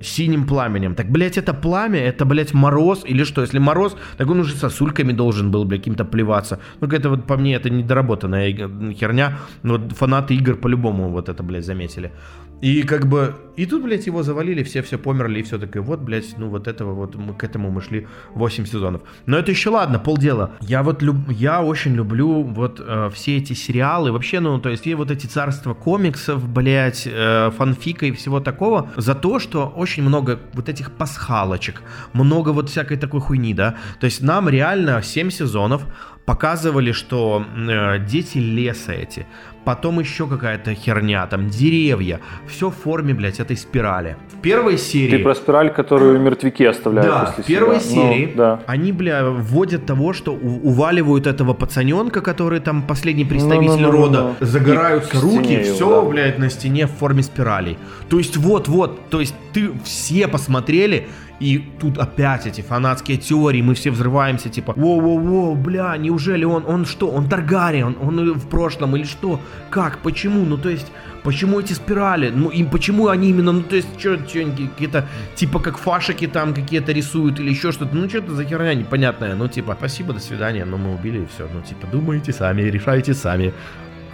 синим 0.00 0.46
пламенем. 0.46 0.94
Так, 0.94 1.08
блядь, 1.10 1.38
это 1.38 1.54
пламя, 1.54 2.00
это, 2.00 2.24
блядь, 2.24 2.52
мороз 2.54 3.04
или 3.06 3.24
что? 3.24 3.42
Если 3.42 3.60
мороз, 3.60 3.96
так 4.18 4.28
он 4.30 4.40
уже 4.40 4.54
сосульками 4.54 5.12
должен 5.12 5.50
был, 5.50 5.64
блядь, 5.64 5.80
каким-то 5.80 6.04
плеваться. 6.04 6.58
Ну, 6.80 6.88
это 6.88 7.08
вот 7.10 7.26
по 7.26 7.36
мне, 7.36 7.54
это 7.54 7.70
недоработанная 7.70 8.48
иг- 8.48 8.98
херня. 8.98 9.38
Но 9.62 9.78
вот 9.78 9.92
фанаты 9.92 10.34
игр 10.34 10.56
по-любому 10.56 11.08
вот 11.10 11.28
это, 11.28 11.42
блядь, 11.42 11.64
заметили. 11.64 12.10
И 12.60 12.82
как 12.82 13.06
бы, 13.06 13.34
и 13.56 13.66
тут, 13.66 13.82
блядь, 13.82 14.06
его 14.06 14.22
завалили, 14.22 14.62
все 14.62 14.82
все 14.82 14.98
померли, 14.98 15.40
и 15.40 15.42
все 15.42 15.58
такое, 15.58 15.82
вот, 15.82 16.00
блядь, 16.00 16.38
ну 16.38 16.48
вот 16.48 16.66
этого 16.66 16.94
вот, 16.94 17.14
мы 17.14 17.34
к 17.34 17.44
этому 17.44 17.70
мы 17.70 17.82
шли 17.82 18.06
8 18.34 18.64
сезонов. 18.66 19.02
Но 19.26 19.36
это 19.36 19.50
еще 19.50 19.70
ладно, 19.70 19.98
полдела. 19.98 20.52
Я 20.60 20.82
вот, 20.82 21.02
люб, 21.02 21.16
я 21.30 21.62
очень 21.62 21.94
люблю 21.94 22.42
вот 22.42 22.80
э, 22.80 23.10
все 23.12 23.36
эти 23.36 23.52
сериалы, 23.52 24.12
вообще, 24.12 24.40
ну, 24.40 24.58
то 24.58 24.70
есть, 24.70 24.82
все 24.82 24.96
вот 24.96 25.10
эти 25.10 25.26
царства 25.26 25.74
комиксов, 25.74 26.48
блядь, 26.48 27.06
э, 27.06 27.50
фанфика 27.56 28.06
и 28.06 28.12
всего 28.12 28.40
такого, 28.40 28.90
за 28.96 29.14
то, 29.14 29.38
что 29.38 29.66
очень 29.66 30.02
много 30.02 30.38
вот 30.54 30.68
этих 30.68 30.90
пасхалочек, 30.90 31.82
много 32.12 32.50
вот 32.50 32.70
всякой 32.70 32.96
такой 32.96 33.20
хуйни, 33.20 33.54
да. 33.54 33.76
То 34.00 34.06
есть, 34.06 34.22
нам 34.22 34.48
реально 34.48 35.02
7 35.02 35.30
сезонов 35.30 35.84
показывали, 36.24 36.92
что 36.92 37.44
э, 37.56 37.98
дети 37.98 38.38
леса 38.38 38.92
эти, 38.92 39.26
потом 39.64 40.00
еще 40.00 40.26
какая-то 40.26 40.74
херня, 40.74 41.26
там 41.26 41.48
деревья, 41.48 42.20
все 42.46 42.70
в 42.70 42.74
форме, 42.74 43.14
блядь, 43.14 43.40
этой 43.40 43.56
спирали. 43.56 44.16
В 44.32 44.40
первой 44.40 44.78
серии... 44.78 45.18
ты 45.18 45.22
про 45.22 45.34
спираль, 45.34 45.72
которую 45.72 46.20
мертвяки 46.20 46.62
оставляют 46.64 47.10
Да, 47.10 47.24
после 47.26 47.44
в 47.44 47.46
первой 47.46 47.80
себя. 47.80 48.02
Ну, 48.02 48.12
серии 48.12 48.34
да. 48.34 48.60
они, 48.66 48.92
бля, 48.92 49.24
вводят 49.24 49.86
того, 49.86 50.12
что 50.12 50.32
уваливают 50.34 51.26
этого 51.26 51.52
пацаненка, 51.54 52.20
который 52.20 52.60
там 52.60 52.82
последний 52.82 53.24
представитель 53.24 53.82
Ну-ну-ну-ну-ну. 53.82 54.32
рода, 54.32 54.34
загораются 54.40 55.16
И 55.16 55.20
к 55.20 55.22
руки, 55.22 55.44
стене 55.44 55.62
все, 55.62 55.90
его, 55.90 56.02
да. 56.02 56.08
блядь, 56.08 56.38
на 56.38 56.50
стене 56.50 56.86
в 56.86 56.90
форме 56.92 57.22
спиралей. 57.22 57.78
То 58.08 58.18
есть 58.18 58.36
вот-вот, 58.36 59.08
то 59.10 59.20
есть 59.20 59.34
ты 59.52 59.72
все 59.84 60.28
посмотрели, 60.28 61.08
и 61.40 61.58
тут 61.80 61.98
опять 61.98 62.46
эти 62.46 62.60
фанатские 62.60 63.16
теории, 63.16 63.60
мы 63.60 63.74
все 63.74 63.90
взрываемся, 63.90 64.48
типа, 64.48 64.72
воу-воу-воу, 64.72 65.54
бля, 65.54 65.96
неужели 65.96 66.44
он, 66.44 66.64
он 66.66 66.86
что, 66.86 67.10
он 67.10 67.28
Таргариен, 67.28 67.96
он 68.00 68.34
в 68.34 68.48
прошлом 68.48 68.96
или 68.96 69.04
что, 69.04 69.40
как, 69.70 69.98
почему, 69.98 70.44
ну 70.44 70.56
то 70.56 70.68
есть, 70.68 70.86
почему 71.22 71.60
эти 71.60 71.72
спирали, 71.72 72.30
ну 72.30 72.50
и 72.50 72.62
почему 72.62 73.08
они 73.08 73.30
именно, 73.30 73.52
ну 73.52 73.62
то 73.62 73.76
есть, 73.76 73.88
что, 73.98 74.16
какие-то, 74.16 75.08
типа 75.34 75.58
как 75.58 75.76
фашики 75.78 76.26
там 76.26 76.54
какие-то 76.54 76.92
рисуют 76.92 77.40
или 77.40 77.50
еще 77.50 77.72
что-то, 77.72 77.96
ну 77.96 78.08
что-то 78.08 78.34
за 78.34 78.44
херня 78.44 78.74
непонятная, 78.74 79.34
ну 79.34 79.48
типа, 79.48 79.74
спасибо, 79.78 80.12
до 80.12 80.20
свидания, 80.20 80.64
ну 80.64 80.76
мы 80.76 80.94
убили 80.94 81.22
и 81.22 81.26
все, 81.26 81.48
ну 81.52 81.62
типа, 81.62 81.88
думайте 81.90 82.32
сами, 82.32 82.62
решайте 82.62 83.12
сами, 83.14 83.52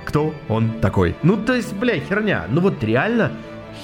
кто 0.06 0.34
он 0.48 0.70
такой. 0.80 1.14
Ну 1.22 1.36
то 1.36 1.54
есть, 1.54 1.74
бля, 1.74 2.00
херня, 2.00 2.46
ну 2.48 2.60
вот 2.60 2.82
реально, 2.82 3.30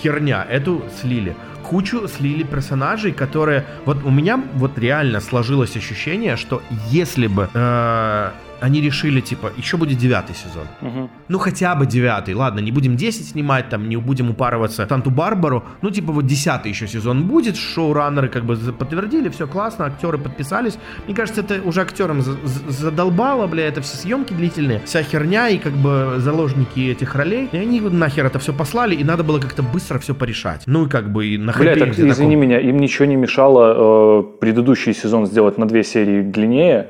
херня, 0.03 0.47
эту 0.49 0.83
слили. 1.01 1.35
Кучу 1.63 2.07
слили 2.09 2.45
персонажей, 2.45 3.13
которые... 3.13 3.65
Вот 3.85 4.05
у 4.05 4.11
меня 4.11 4.41
вот 4.55 4.79
реально 4.79 5.21
сложилось 5.21 5.77
ощущение, 5.77 6.37
что 6.37 6.63
если 6.91 7.27
бы 7.27 7.49
э, 7.53 8.31
они 8.61 8.81
решили, 8.81 9.21
типа, 9.21 9.53
еще 9.57 9.77
будет 9.77 9.99
девятый 9.99 10.35
сезон. 10.35 10.67
Угу. 10.81 11.11
Ну, 11.29 11.39
хотя 11.39 11.75
бы 11.75 11.87
девятый. 11.87 12.35
Ладно, 12.35 12.61
не 12.61 12.73
будем 12.73 12.97
10 12.97 13.29
снимать, 13.29 13.69
там, 13.69 13.89
не 13.89 13.97
будем 13.97 14.31
упарываться 14.31 14.87
Танту 14.87 15.11
Барбару. 15.11 15.65
Ну, 15.83 15.91
типа, 15.91 16.13
вот 16.13 16.27
десятый 16.27 16.71
еще 16.71 16.87
сезон 16.87 17.25
будет. 17.25 17.57
Шоураннеры 17.57 18.29
как 18.29 18.45
бы 18.45 18.57
подтвердили, 18.57 19.29
все 19.29 19.47
классно, 19.47 19.87
актеры 19.87 20.19
подписались. 20.19 20.79
Мне 21.07 21.15
кажется, 21.15 21.41
это 21.41 21.61
уже 21.63 21.81
актерам 21.81 22.23
задолбало, 22.23 23.47
бля, 23.47 23.67
это 23.67 23.81
все 23.81 23.97
съемки 23.97 24.33
длительные, 24.33 24.81
вся 24.85 25.03
херня 25.03 25.49
и 25.49 25.59
как 25.59 25.73
бы 25.73 26.15
заложники 26.19 26.81
этих 26.91 27.15
ролей. 27.15 27.49
И 27.53 27.57
они 27.57 27.81
нахер 27.81 28.27
это 28.27 28.39
все 28.39 28.53
послали, 28.53 28.95
и 28.95 29.05
надо 29.05 29.25
было 29.25 29.39
как-то 29.39 29.63
быстро 29.63 29.99
все 29.99 30.15
порешать. 30.15 30.63
Ну, 30.67 30.87
и 30.87 30.89
как 30.89 31.13
бы 31.13 31.27
и 31.27 31.39
на 31.39 31.53
Бля, 31.53 31.77
так, 31.77 31.91
извини 31.91 32.13
таком... 32.13 32.41
меня, 32.41 32.61
им 32.61 32.79
ничего 32.79 33.07
не 33.07 33.17
мешало 33.17 34.21
э, 34.21 34.23
предыдущий 34.41 34.95
сезон 34.95 35.27
сделать 35.27 35.59
на 35.59 35.67
две 35.67 35.83
серии 35.83 36.23
длиннее, 36.23 36.89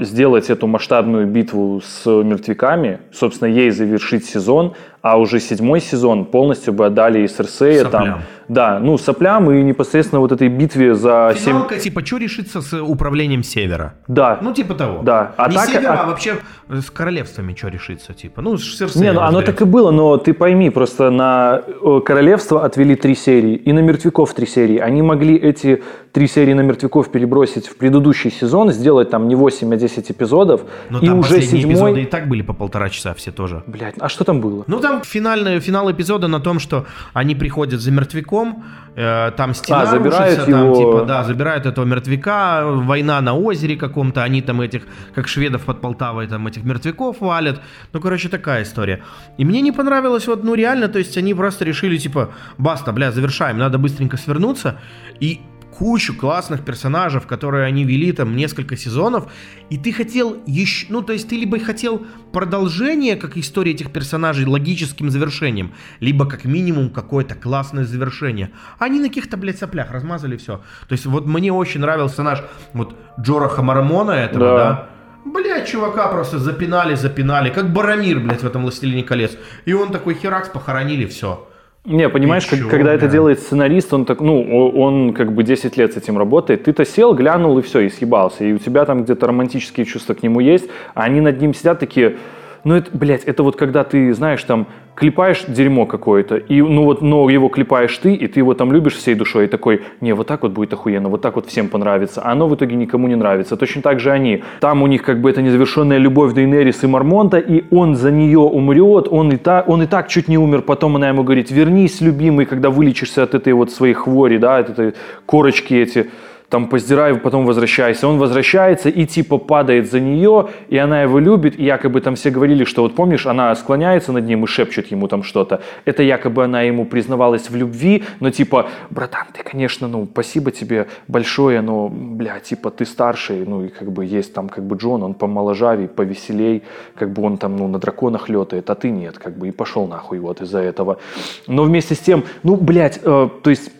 сделать 0.00 0.50
эту 0.50 0.66
масштабную 0.68 1.26
битву 1.26 1.80
с 1.84 2.06
мертвяками, 2.06 3.00
собственно, 3.12 3.48
ей 3.48 3.70
завершить 3.70 4.24
сезон, 4.24 4.74
а 5.02 5.18
уже 5.18 5.40
седьмой 5.40 5.80
сезон 5.80 6.24
полностью 6.26 6.72
бы 6.72 6.86
отдали 6.86 7.20
и 7.20 7.28
Серсея 7.28 7.84
там. 7.84 8.22
Да, 8.48 8.78
ну, 8.80 8.96
соплям 8.98 9.50
и 9.50 9.62
непосредственно 9.62 10.20
вот 10.20 10.32
этой 10.32 10.48
битве 10.48 10.94
за... 10.94 11.34
Финалка, 11.36 11.74
7... 11.74 11.82
типа, 11.82 12.04
что 12.04 12.16
решится 12.16 12.60
с 12.60 12.82
управлением 12.82 13.42
Севера? 13.42 13.94
Да. 14.08 14.38
Ну, 14.40 14.52
типа 14.54 14.74
того. 14.74 15.02
Да. 15.02 15.34
А 15.36 15.48
Не 15.48 15.56
так, 15.56 15.68
Севера, 15.68 15.92
а... 15.92 16.02
а 16.02 16.06
вообще 16.06 16.38
с 16.68 16.90
королевствами 16.90 17.54
что 17.56 17.68
решится, 17.68 18.12
типа. 18.14 18.42
Ну, 18.42 18.58
с 18.58 18.94
Не, 18.96 19.12
ну, 19.12 19.20
оно 19.20 19.42
так 19.42 19.60
и 19.60 19.64
было, 19.64 19.90
но 19.90 20.16
ты 20.16 20.32
пойми, 20.32 20.70
просто 20.70 21.10
на 21.10 21.62
э, 21.66 22.00
королевство 22.04 22.64
отвели 22.64 22.94
три 22.94 23.14
серии, 23.14 23.54
и 23.54 23.72
на 23.72 23.80
мертвяков 23.80 24.34
три 24.34 24.46
серии. 24.46 24.78
Они 24.78 25.02
могли 25.02 25.36
эти 25.36 25.82
три 26.12 26.26
серии 26.26 26.52
на 26.52 26.62
мертвяков 26.62 27.10
перебросить 27.10 27.66
в 27.68 27.76
предыдущий 27.76 28.30
сезон, 28.30 28.72
сделать 28.72 29.10
там 29.10 29.28
не 29.28 29.34
8, 29.34 29.72
а 29.72 29.76
10 29.76 30.10
эпизодов, 30.10 30.62
но 30.90 30.98
и 31.00 31.08
уже 31.08 31.40
седьмой... 31.42 31.72
эпизоды 31.72 32.02
и 32.02 32.06
так 32.06 32.28
были 32.28 32.42
по 32.42 32.52
полтора 32.52 32.88
часа 32.90 33.14
все 33.14 33.30
тоже. 33.30 33.62
Блять, 33.66 33.94
а 33.98 34.08
что 34.08 34.24
там 34.24 34.40
было? 34.40 34.64
Ну, 34.66 34.80
там 34.80 35.02
финальный, 35.02 35.60
финал 35.60 35.90
эпизода 35.90 36.28
на 36.28 36.40
том, 36.40 36.58
что 36.58 36.86
они 37.12 37.34
приходят 37.34 37.80
за 37.80 37.90
мертвяком, 38.38 38.64
э, 38.96 39.32
там 39.36 39.54
стена 39.54 39.82
а, 39.82 39.86
забирают 39.86 40.38
рушится, 40.38 40.50
его... 40.50 40.74
там, 40.74 40.84
типа, 40.84 41.04
да, 41.06 41.24
забирают 41.24 41.66
этого 41.66 41.84
мертвяка, 41.84 42.62
война 42.64 43.20
на 43.20 43.34
озере 43.34 43.76
каком-то, 43.76 44.22
они 44.22 44.42
там 44.42 44.60
этих, 44.60 44.82
как 45.14 45.28
шведов 45.28 45.64
под 45.64 45.80
Полтавой, 45.80 46.26
там 46.26 46.46
этих 46.46 46.64
мертвяков 46.64 47.20
валят. 47.20 47.60
Ну, 47.92 48.00
короче, 48.00 48.28
такая 48.28 48.62
история. 48.62 49.02
И 49.38 49.44
мне 49.44 49.60
не 49.60 49.72
понравилось, 49.72 50.26
вот, 50.26 50.44
ну, 50.44 50.54
реально, 50.54 50.88
то 50.88 50.98
есть 50.98 51.16
они 51.18 51.34
просто 51.34 51.64
решили, 51.64 51.98
типа, 51.98 52.30
баста, 52.58 52.92
бля, 52.92 53.12
завершаем, 53.12 53.58
надо 53.58 53.78
быстренько 53.78 54.16
свернуться. 54.16 54.78
И 55.20 55.40
кучу 55.78 56.12
классных 56.16 56.64
персонажей, 56.64 57.20
которые 57.20 57.64
они 57.64 57.84
вели 57.84 58.10
там 58.10 58.34
несколько 58.34 58.76
сезонов, 58.76 59.30
и 59.70 59.78
ты 59.78 59.92
хотел 59.92 60.36
еще, 60.44 60.86
ну 60.90 61.02
то 61.02 61.12
есть 61.12 61.28
ты 61.28 61.36
либо 61.36 61.60
хотел 61.60 62.04
продолжение, 62.32 63.14
как 63.14 63.36
история 63.36 63.70
этих 63.70 63.92
персонажей, 63.92 64.44
логическим 64.44 65.08
завершением, 65.08 65.72
либо 66.00 66.26
как 66.26 66.44
минимум 66.44 66.90
какое-то 66.90 67.36
классное 67.36 67.84
завершение. 67.84 68.50
Они 68.80 68.98
на 68.98 69.06
каких-то, 69.06 69.36
блядь, 69.36 69.58
соплях 69.58 69.92
размазали 69.92 70.36
все. 70.36 70.62
То 70.88 70.92
есть 70.92 71.06
вот 71.06 71.26
мне 71.26 71.52
очень 71.52 71.80
нравился 71.80 72.24
наш 72.24 72.42
вот 72.72 72.96
Джора 73.20 73.48
Хамарамона 73.48 74.12
этого, 74.12 74.44
да, 74.44 74.56
да 74.56 74.88
Блять, 75.24 75.68
чувака 75.68 76.08
просто 76.08 76.38
запинали, 76.38 76.94
запинали, 76.94 77.50
как 77.50 77.72
Барамир, 77.72 78.18
блядь, 78.18 78.42
в 78.42 78.46
этом 78.46 78.62
«Властелине 78.62 79.02
колец». 79.02 79.36
И 79.66 79.74
он 79.74 79.92
такой 79.92 80.14
херакс, 80.14 80.48
похоронили, 80.48 81.06
все. 81.06 81.46
Не, 81.84 82.08
понимаешь, 82.08 82.46
как, 82.46 82.68
когда 82.68 82.92
это 82.92 83.08
делает 83.08 83.40
сценарист, 83.40 83.94
он 83.94 84.04
так, 84.04 84.20
ну, 84.20 84.42
он 84.74 85.14
как 85.14 85.32
бы 85.32 85.42
10 85.42 85.76
лет 85.76 85.94
с 85.94 85.96
этим 85.96 86.18
работает, 86.18 86.64
ты-то 86.64 86.84
сел, 86.84 87.14
глянул 87.14 87.58
и 87.58 87.62
все, 87.62 87.80
и 87.80 87.88
съебался. 87.88 88.44
И 88.44 88.52
у 88.52 88.58
тебя 88.58 88.84
там 88.84 89.04
где-то 89.04 89.26
романтические 89.26 89.86
чувства 89.86 90.14
к 90.14 90.22
нему 90.22 90.40
есть, 90.40 90.68
а 90.94 91.04
они 91.04 91.20
над 91.20 91.40
ним 91.40 91.54
сидят 91.54 91.78
такие, 91.78 92.16
ну, 92.64 92.74
это, 92.74 92.90
блядь, 92.96 93.24
это 93.24 93.42
вот 93.42 93.56
когда 93.56 93.84
ты, 93.84 94.12
знаешь, 94.14 94.42
там, 94.44 94.66
клепаешь 94.94 95.44
дерьмо 95.46 95.86
какое-то, 95.86 96.36
и, 96.36 96.60
ну, 96.60 96.84
вот, 96.84 97.02
но 97.02 97.30
его 97.30 97.48
клепаешь 97.48 97.96
ты, 97.98 98.14
и 98.14 98.26
ты 98.26 98.40
его 98.40 98.54
там 98.54 98.72
любишь 98.72 98.96
всей 98.96 99.14
душой, 99.14 99.44
и 99.44 99.46
такой, 99.46 99.82
не, 100.00 100.12
вот 100.12 100.26
так 100.26 100.42
вот 100.42 100.52
будет 100.52 100.72
охуенно, 100.72 101.08
вот 101.08 101.22
так 101.22 101.36
вот 101.36 101.46
всем 101.46 101.68
понравится, 101.68 102.20
а 102.20 102.32
оно 102.32 102.48
в 102.48 102.54
итоге 102.56 102.74
никому 102.74 103.06
не 103.06 103.14
нравится. 103.14 103.56
Точно 103.56 103.80
так 103.80 104.00
же 104.00 104.10
они. 104.10 104.42
Там 104.60 104.82
у 104.82 104.88
них 104.88 105.02
как 105.02 105.20
бы 105.20 105.30
это 105.30 105.40
незавершенная 105.40 105.98
любовь 105.98 106.32
Дейнерис 106.32 106.82
и 106.82 106.88
Мармонта, 106.88 107.38
и 107.38 107.64
он 107.70 107.94
за 107.94 108.10
нее 108.10 108.40
умрет, 108.40 109.06
он 109.08 109.30
и, 109.30 109.36
так, 109.36 109.68
он 109.68 109.82
и 109.82 109.86
так 109.86 110.08
чуть 110.08 110.26
не 110.26 110.36
умер, 110.36 110.62
потом 110.62 110.96
она 110.96 111.08
ему 111.08 111.22
говорит, 111.22 111.52
вернись, 111.52 112.00
любимый, 112.00 112.46
когда 112.46 112.70
вылечишься 112.70 113.22
от 113.22 113.34
этой 113.34 113.52
вот 113.52 113.70
своей 113.70 113.94
хвори, 113.94 114.38
да, 114.38 114.58
от 114.58 114.70
этой 114.70 114.94
корочки 115.26 115.74
эти, 115.74 116.10
там 116.48 116.68
поздирай, 116.68 117.14
потом 117.14 117.44
возвращайся. 117.46 118.08
Он 118.08 118.18
возвращается 118.18 118.88
и 118.88 119.06
типа 119.06 119.38
падает 119.38 119.90
за 119.90 120.00
нее, 120.00 120.48
и 120.68 120.78
она 120.78 121.02
его 121.02 121.18
любит, 121.18 121.58
и 121.58 121.64
якобы 121.64 122.00
там 122.00 122.14
все 122.14 122.30
говорили, 122.30 122.64
что 122.64 122.82
вот 122.82 122.94
помнишь, 122.94 123.26
она 123.26 123.54
склоняется 123.54 124.12
над 124.12 124.24
ним 124.24 124.44
и 124.44 124.46
шепчет 124.46 124.90
ему 124.90 125.08
там 125.08 125.22
что-то. 125.22 125.60
Это 125.84 126.02
якобы 126.02 126.44
она 126.44 126.62
ему 126.62 126.86
признавалась 126.86 127.50
в 127.50 127.56
любви, 127.56 128.04
но 128.20 128.30
типа, 128.30 128.68
братан, 128.90 129.26
ты, 129.32 129.42
конечно, 129.42 129.88
ну, 129.88 130.08
спасибо 130.10 130.50
тебе 130.50 130.86
большое, 131.06 131.60
но, 131.60 131.88
бля, 131.88 132.40
типа, 132.40 132.70
ты 132.70 132.86
старший, 132.86 133.44
ну, 133.46 133.64
и 133.64 133.68
как 133.68 133.92
бы 133.92 134.04
есть 134.04 134.32
там 134.32 134.48
как 134.48 134.64
бы 134.64 134.76
Джон, 134.76 135.02
он 135.02 135.14
помоложавей, 135.14 135.88
повеселей, 135.88 136.62
как 136.94 137.12
бы 137.12 137.22
он 137.22 137.36
там, 137.36 137.56
ну, 137.56 137.68
на 137.68 137.78
драконах 137.78 138.28
летает, 138.28 138.70
а 138.70 138.74
ты 138.74 138.90
нет, 138.90 139.18
как 139.18 139.36
бы, 139.36 139.48
и 139.48 139.50
пошел 139.50 139.86
нахуй 139.86 140.18
вот 140.18 140.40
из-за 140.40 140.60
этого. 140.60 140.98
Но 141.46 141.64
вместе 141.64 141.94
с 141.94 141.98
тем, 141.98 142.24
ну, 142.42 142.56
блядь, 142.56 143.00
э, 143.02 143.28
то 143.42 143.50
есть 143.50 143.70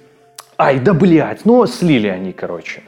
Ай, 0.60 0.80
да 0.80 0.92
блядь, 0.92 1.44
ну 1.44 1.64
слили 1.66 2.08
они, 2.08 2.32
короче. 2.32 2.82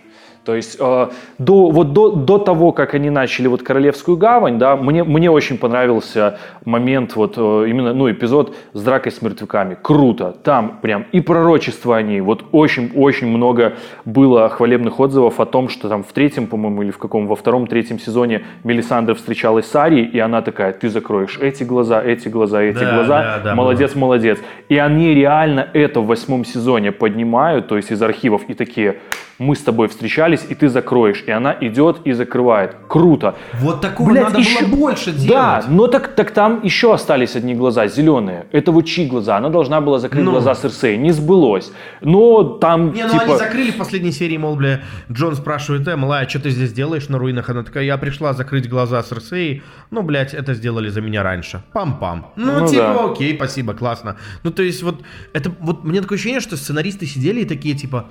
То 0.51 0.57
есть 0.57 0.79
э, 0.81 1.09
до, 1.39 1.71
вот 1.71 1.93
до, 1.93 2.11
до 2.11 2.39
того, 2.39 2.73
как 2.73 2.95
они 2.95 3.09
начали 3.09 3.47
вот 3.47 3.63
Королевскую 3.63 4.17
гавань, 4.17 4.59
да, 4.59 4.75
мне, 4.75 5.05
мне 5.05 5.31
очень 5.31 5.59
понравился 5.59 6.41
момент, 6.65 7.15
вот 7.15 7.35
э, 7.37 7.67
именно, 7.69 7.95
ну, 7.95 8.11
эпизод 8.11 8.57
с 8.73 8.83
дракой 8.83 9.13
с 9.13 9.23
мертвяками. 9.23 9.77
Круто. 9.81 10.35
Там 10.43 10.81
прям 10.83 11.07
и 11.13 11.21
пророчество 11.21 11.97
они. 11.97 12.21
Вот 12.21 12.47
очень-очень 12.51 13.29
много 13.29 13.75
было 14.05 14.49
хвалебных 14.49 14.99
отзывов 14.99 15.39
о 15.39 15.47
том, 15.47 15.69
что 15.69 15.89
там 15.89 16.03
в 16.03 16.13
третьем, 16.13 16.49
по-моему, 16.49 16.83
или 16.83 16.91
в 16.91 16.99
каком, 16.99 17.29
во 17.29 17.37
втором, 17.37 17.69
третьем 17.69 18.01
сезоне 18.01 18.43
Мелисандра 18.65 19.15
встречалась 19.15 19.67
с 19.67 19.77
Арией, 19.77 20.05
и 20.07 20.19
она 20.19 20.43
такая, 20.43 20.73
ты 20.73 20.89
закроешь 20.89 21.39
эти 21.41 21.63
глаза, 21.63 22.03
эти 22.03 22.27
глаза, 22.27 22.61
эти 22.61 22.81
да, 22.81 22.95
глаза. 22.97 23.23
Да, 23.23 23.41
да, 23.45 23.55
молодец, 23.55 23.93
было. 23.93 24.01
молодец. 24.01 24.41
И 24.69 24.77
они 24.77 25.15
реально 25.15 25.69
это 25.75 26.01
в 26.01 26.07
восьмом 26.07 26.45
сезоне 26.45 26.91
поднимают, 26.91 27.69
то 27.69 27.77
есть 27.77 27.93
из 27.93 28.03
архивов, 28.03 28.43
и 28.49 28.55
такие, 28.55 28.97
мы 29.41 29.57
с 29.57 29.61
тобой 29.61 29.89
встречались, 29.89 30.45
и 30.49 30.55
ты 30.55 30.69
закроешь. 30.69 31.25
И 31.27 31.31
она 31.31 31.57
идет 31.61 32.03
и 32.05 32.13
закрывает. 32.13 32.77
Круто. 32.89 33.35
Вот 33.55 33.81
такого 33.81 34.11
Блядь, 34.11 34.25
надо 34.25 34.39
еще... 34.39 34.67
было 34.67 34.77
больше 34.77 35.13
делать. 35.13 35.29
Да, 35.29 35.65
но 35.67 35.87
так, 35.87 36.15
так 36.15 36.31
там 36.31 36.61
еще 36.63 36.93
остались 36.93 37.37
одни 37.37 37.55
глаза, 37.55 37.87
зеленые. 37.87 38.47
Это 38.53 38.71
вот 38.71 38.85
чьи 38.85 39.07
глаза? 39.07 39.39
Она 39.39 39.49
должна 39.49 39.81
была 39.81 39.99
закрыть 39.99 40.25
ну. 40.25 40.33
глаза 40.33 40.55
Серсей. 40.55 40.99
Не 40.99 41.13
сбылось. 41.13 41.73
Но 42.03 42.45
там, 42.45 42.93
Не, 42.93 43.05
ну 43.05 43.13
типа... 43.13 43.25
они 43.25 43.37
закрыли 43.39 43.71
в 43.71 43.79
последней 43.79 44.13
серии, 44.13 44.37
мол, 44.37 44.57
бля, 44.57 44.83
Джон 45.11 45.35
спрашивает, 45.35 45.89
э, 45.89 45.97
малая, 45.97 46.29
что 46.29 46.41
ты 46.41 46.51
здесь 46.51 46.75
делаешь 46.75 47.09
на 47.09 47.19
руинах? 47.19 47.49
Она 47.49 47.63
такая, 47.63 47.85
я 47.85 47.97
пришла 47.97 48.35
закрыть 48.35 48.69
глаза 48.69 49.03
Серсей. 49.03 49.63
Ну, 49.91 50.03
блядь, 50.03 50.35
это 50.35 50.53
сделали 50.53 50.91
за 50.91 51.01
меня 51.01 51.23
раньше. 51.23 51.63
Пам-пам. 51.73 52.27
Ну, 52.37 52.61
ну 52.61 52.67
типа, 52.67 52.95
да. 52.95 53.13
окей, 53.13 53.35
спасибо, 53.37 53.73
классно. 53.73 54.19
Ну, 54.43 54.51
то 54.51 54.63
есть, 54.63 54.83
вот, 54.83 55.01
это, 55.33 55.51
вот, 55.61 55.83
мне 55.83 56.03
такое 56.03 56.17
ощущение, 56.17 56.41
что 56.41 56.59
сценаристы 56.59 57.07
сидели 57.07 57.41
и 57.41 57.45
такие, 57.47 57.75
типа, 57.75 58.07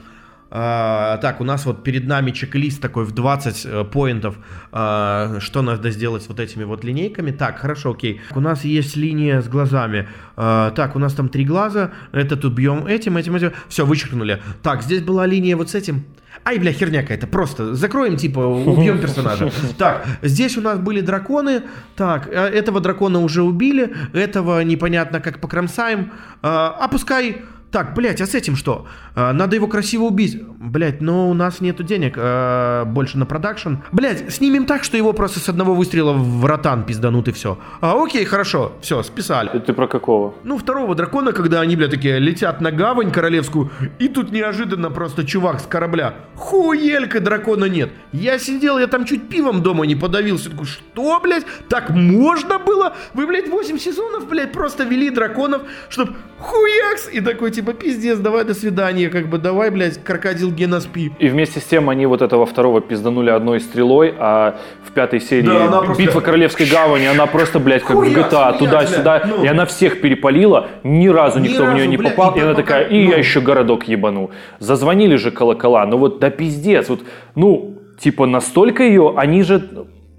а, 0.51 1.18
так, 1.18 1.41
у 1.41 1.44
нас 1.44 1.65
вот 1.65 1.84
перед 1.84 2.08
нами 2.08 2.32
чек-лист 2.32 2.82
такой 2.82 3.06
в 3.06 3.12
20 3.12 3.65
э, 3.65 3.84
поинтов, 3.84 4.38
а, 4.72 5.38
что 5.39 5.62
надо 5.62 5.91
сделать 5.91 6.24
с 6.24 6.27
вот 6.27 6.39
этими 6.39 6.63
вот 6.63 6.84
линейками. 6.84 7.32
Так, 7.32 7.60
хорошо, 7.60 7.91
окей. 7.91 8.22
У 8.32 8.39
нас 8.39 8.63
есть 8.65 8.96
линия 8.96 9.41
с 9.41 9.48
глазами. 9.48 10.08
А, 10.36 10.72
так, 10.72 10.96
у 10.96 11.00
нас 11.00 11.13
там 11.13 11.29
три 11.29 11.46
глаза. 11.46 11.91
Это 12.12 12.36
тут 12.36 12.53
бьем 12.53 12.88
этим, 12.88 13.18
этим, 13.18 13.36
этим. 13.36 13.51
Все, 13.68 13.86
вычеркнули. 13.86 14.41
Так, 14.63 14.82
здесь 14.82 15.01
была 15.01 15.27
линия 15.27 15.56
вот 15.56 15.70
с 15.70 15.75
этим. 15.75 16.03
Ай, 16.46 16.58
бля, 16.58 16.72
херня 16.72 17.01
какая-то. 17.01 17.27
Просто 17.27 17.75
закроем, 17.75 18.18
типа, 18.18 18.39
убьем 18.39 18.98
персонажа. 19.01 19.51
Так, 19.77 20.08
здесь 20.24 20.58
у 20.58 20.62
нас 20.62 20.79
были 20.79 21.01
драконы. 21.01 21.63
Так, 21.96 22.27
э, 22.27 22.32
этого 22.32 22.79
дракона 22.79 23.20
уже 23.20 23.44
убили. 23.44 23.94
Этого 24.13 24.63
непонятно 24.63 25.20
как 25.20 25.41
покромсаем. 25.41 26.12
А 26.41 26.88
пускай 26.89 27.44
Так, 27.71 27.93
блядь, 27.93 28.19
а 28.19 28.25
с 28.25 28.33
этим 28.33 28.55
что? 28.55 28.88
А, 29.13 29.31
надо 29.31 29.55
его 29.55 29.67
красиво 29.67 30.05
убить. 30.05 30.41
Блядь, 30.59 31.01
но 31.01 31.29
у 31.29 31.35
нас 31.35 31.61
нету 31.61 31.83
денег 31.83 32.15
а, 32.17 32.83
больше 32.85 33.17
на 33.19 33.27
продакшн. 33.27 33.75
Блядь, 33.91 34.33
снимем 34.33 34.65
так, 34.65 34.83
что 34.83 34.97
его 34.97 35.13
просто 35.13 35.39
с 35.39 35.49
одного 35.49 35.75
выстрела 35.75 36.13
в 36.13 36.45
ротан 36.45 36.83
пизданут 36.83 37.27
и 37.27 37.31
все. 37.31 37.59
А, 37.79 37.93
окей, 38.01 38.25
хорошо, 38.25 38.73
все, 38.81 39.03
списали. 39.03 39.59
Ты 39.59 39.73
про 39.73 39.88
какого? 39.88 40.33
Ну, 40.43 40.57
второго 40.57 40.95
дракона, 40.95 41.31
когда 41.31 41.61
они, 41.61 41.75
блядь, 41.75 41.91
такие 41.91 42.17
летят 42.17 42.59
на 42.59 42.71
гавань 42.71 43.11
королевскую, 43.11 43.71
и 43.99 44.07
тут 44.07 44.31
неожиданно 44.31 44.89
просто 44.89 45.23
чувак 45.23 45.59
с 45.59 45.67
корабля. 45.67 46.15
Хуелька 46.35 47.19
дракона 47.19 47.65
нет. 47.65 47.91
Я 48.11 48.39
сидел, 48.39 48.79
я 48.79 48.88
там 48.88 49.05
чуть 49.05 49.29
пивом 49.29 49.61
дома 49.61 49.85
не 49.85 49.95
подавился. 49.95 50.49
Такой, 50.49 50.65
что, 50.65 51.19
блядь, 51.19 51.45
так 51.67 51.91
можно 51.91 52.57
было? 52.57 52.95
Вы, 53.13 53.27
блядь, 53.27 53.47
8 53.47 53.77
сезонов, 53.77 54.27
блядь, 54.27 54.51
просто 54.51 54.85
вели 54.85 55.11
драконов, 55.11 55.61
чтоб 55.89 56.09
хуякс, 56.39 57.09
и 57.11 57.21
такой, 57.21 57.51
типа, 57.60 57.74
пиздец, 57.74 58.20
давай 58.20 58.46
до 58.46 58.54
свидания, 58.54 59.10
как 59.10 59.28
бы, 59.28 59.38
давай, 59.38 59.70
блядь, 59.70 60.01
крокодил 60.01 60.50
Гена 60.50 60.80
спи. 60.80 61.12
И 61.20 61.28
вместе 61.28 61.60
с 61.60 61.63
тем 61.63 61.89
они 61.89 62.06
вот 62.06 62.22
этого 62.22 62.46
второго 62.46 62.80
пизданули 62.80 63.32
одной 63.32 63.60
стрелой, 63.60 64.13
а 64.18 64.56
в 64.88 64.94
пятой 64.94 65.20
серии 65.20 65.46
Да, 65.46 65.66
она 65.66 65.82
битва 65.82 66.04
просто- 66.04 66.22
Королевской 66.22 66.66
гавани, 66.66 67.06
она 67.06 67.25
просто, 67.25 67.60
блядь, 67.60 67.84
как 67.84 67.98
в 67.98 68.00
Хуяк, 68.00 68.32
GTA, 68.32 68.58
туда-сюда, 68.58 69.24
ну. 69.25 69.44
и 69.44 69.48
она 69.48 69.66
всех 69.66 70.00
перепалила, 70.00 70.70
ни 70.84 71.10
разу 71.10 71.39
Ни 71.39 71.50
никто 71.50 71.63
в 71.63 71.66
разу, 71.66 71.75
нее 71.75 71.88
не 71.88 71.98
блядь, 71.98 72.16
попал, 72.16 72.34
и 72.36 72.39
и 72.39 72.42
она 72.42 72.54
такая, 72.54 72.86
и 72.86 73.04
ну. 73.04 73.12
я 73.12 73.18
еще 73.18 73.42
городок 73.42 73.84
ебану. 73.89 74.32
Зазвонили 74.60 75.18
же 75.18 75.32
колокола, 75.32 75.86
ну 75.86 75.98
вот, 75.98 76.20
да 76.20 76.30
пиздец, 76.30 76.88
вот, 76.88 77.01
ну, 77.36 77.78
типа, 78.00 78.25
настолько 78.25 78.84
ее, 78.84 79.16
они 79.18 79.44
же... 79.44 79.62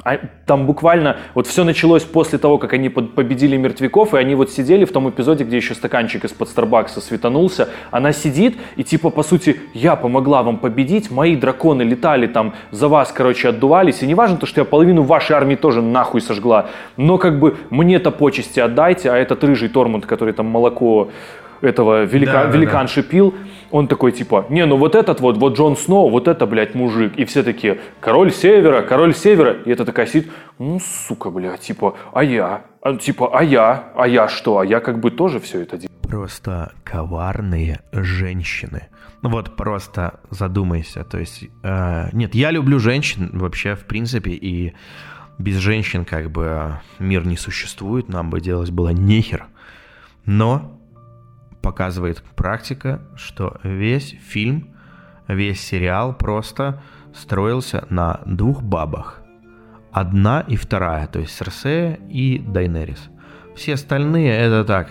а, 0.04 0.18
Там 0.46 0.66
буквально 0.66 1.16
вот 1.34 1.46
все 1.46 1.64
началось 1.64 2.04
после 2.04 2.38
того, 2.38 2.58
как 2.58 2.72
они 2.72 2.88
победили 2.88 3.56
мертвяков, 3.56 4.14
и 4.14 4.18
они 4.18 4.34
вот 4.34 4.50
сидели 4.50 4.84
в 4.84 4.92
том 4.92 5.10
эпизоде, 5.10 5.44
где 5.44 5.56
еще 5.56 5.74
стаканчик 5.74 6.24
из-под 6.24 6.48
Старбакса 6.48 7.00
светанулся. 7.00 7.68
Она 7.90 8.12
сидит 8.12 8.56
и 8.76 8.84
типа 8.84 9.10
по 9.10 9.22
сути 9.22 9.60
я 9.74 9.96
помогла 9.96 10.42
вам 10.42 10.58
победить, 10.58 11.10
мои 11.10 11.36
драконы 11.36 11.82
летали 11.82 12.26
там 12.26 12.54
за 12.70 12.88
вас, 12.88 13.12
короче, 13.12 13.48
отдувались. 13.48 14.02
И 14.02 14.06
не 14.06 14.14
важно 14.14 14.36
то, 14.36 14.46
что 14.46 14.60
я 14.60 14.64
половину 14.64 15.02
вашей 15.02 15.36
армии 15.36 15.56
тоже 15.56 15.82
нахуй 15.82 16.20
сожгла, 16.20 16.66
но 16.96 17.18
как 17.18 17.38
бы 17.38 17.56
мне-то 17.70 18.10
почести 18.10 18.60
отдайте, 18.60 19.10
а 19.10 19.16
этот 19.16 19.44
рыжий 19.44 19.68
Тормунд, 19.68 20.06
который 20.06 20.34
там 20.34 20.46
молоко 20.46 21.10
этого 21.60 22.04
велика, 22.04 22.32
Да, 22.32 22.44
да, 22.44 22.50
великанши 22.50 23.02
пил, 23.02 23.34
он 23.70 23.88
такой 23.88 24.12
типа, 24.12 24.46
не, 24.48 24.66
ну 24.66 24.76
вот 24.76 24.94
этот 24.94 25.20
вот, 25.20 25.36
вот 25.36 25.56
Джон 25.56 25.76
Сноу, 25.76 26.10
вот 26.10 26.28
это, 26.28 26.46
блядь, 26.46 26.74
мужик. 26.74 27.16
И 27.16 27.24
все 27.24 27.42
такие, 27.42 27.80
король 28.00 28.32
севера, 28.32 28.82
король 28.82 29.14
севера. 29.14 29.52
И 29.64 29.70
это 29.70 29.84
такая 29.84 30.06
сидит, 30.06 30.30
ну, 30.58 30.80
сука, 30.80 31.30
блядь, 31.30 31.60
типа, 31.60 31.96
а 32.12 32.24
я? 32.24 32.64
А, 32.82 32.96
типа, 32.96 33.30
а 33.32 33.42
я? 33.42 33.92
А 33.94 34.08
я 34.08 34.28
что? 34.28 34.58
А 34.58 34.66
я 34.66 34.80
как 34.80 35.00
бы 35.00 35.10
тоже 35.10 35.40
все 35.40 35.60
это 35.60 35.76
делаю. 35.76 35.90
Просто 36.02 36.72
коварные 36.84 37.80
женщины. 37.92 38.88
Ну 39.22 39.28
Вот 39.28 39.56
просто 39.56 40.20
задумайся. 40.30 41.04
То 41.04 41.18
есть, 41.18 41.44
э, 41.62 42.08
нет, 42.12 42.34
я 42.34 42.50
люблю 42.50 42.78
женщин 42.78 43.30
вообще, 43.34 43.74
в 43.74 43.84
принципе, 43.84 44.30
и 44.30 44.74
без 45.38 45.56
женщин 45.56 46.04
как 46.04 46.30
бы 46.30 46.80
мир 46.98 47.26
не 47.26 47.36
существует, 47.36 48.08
нам 48.08 48.30
бы 48.30 48.40
делать 48.40 48.70
было 48.70 48.88
нехер. 48.88 49.46
Но 50.24 50.79
показывает 51.62 52.22
практика, 52.36 53.00
что 53.16 53.58
весь 53.62 54.16
фильм, 54.20 54.74
весь 55.28 55.60
сериал 55.60 56.14
просто 56.14 56.82
строился 57.14 57.86
на 57.90 58.20
двух 58.26 58.62
бабах. 58.62 59.22
Одна 59.92 60.44
и 60.46 60.56
вторая, 60.56 61.06
то 61.06 61.18
есть 61.18 61.36
Серсея 61.36 61.98
и 62.08 62.38
Дайнерис. 62.38 63.10
Все 63.56 63.74
остальные 63.74 64.32
это 64.32 64.64
так, 64.64 64.90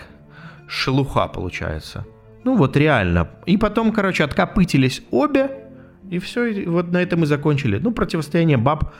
шелуха 0.68 1.26
получается. 1.26 2.06
Ну 2.44 2.56
вот 2.56 2.76
реально. 2.76 3.30
И 3.46 3.56
потом, 3.56 3.92
короче, 3.92 4.24
откопытились 4.24 5.02
обе, 5.10 5.70
и 6.10 6.18
все, 6.18 6.46
и 6.46 6.66
вот 6.66 6.90
на 6.90 6.98
этом 6.98 7.22
и 7.22 7.26
закончили. 7.26 7.78
Ну, 7.78 7.92
противостояние 7.92 8.56
баб, 8.56 8.92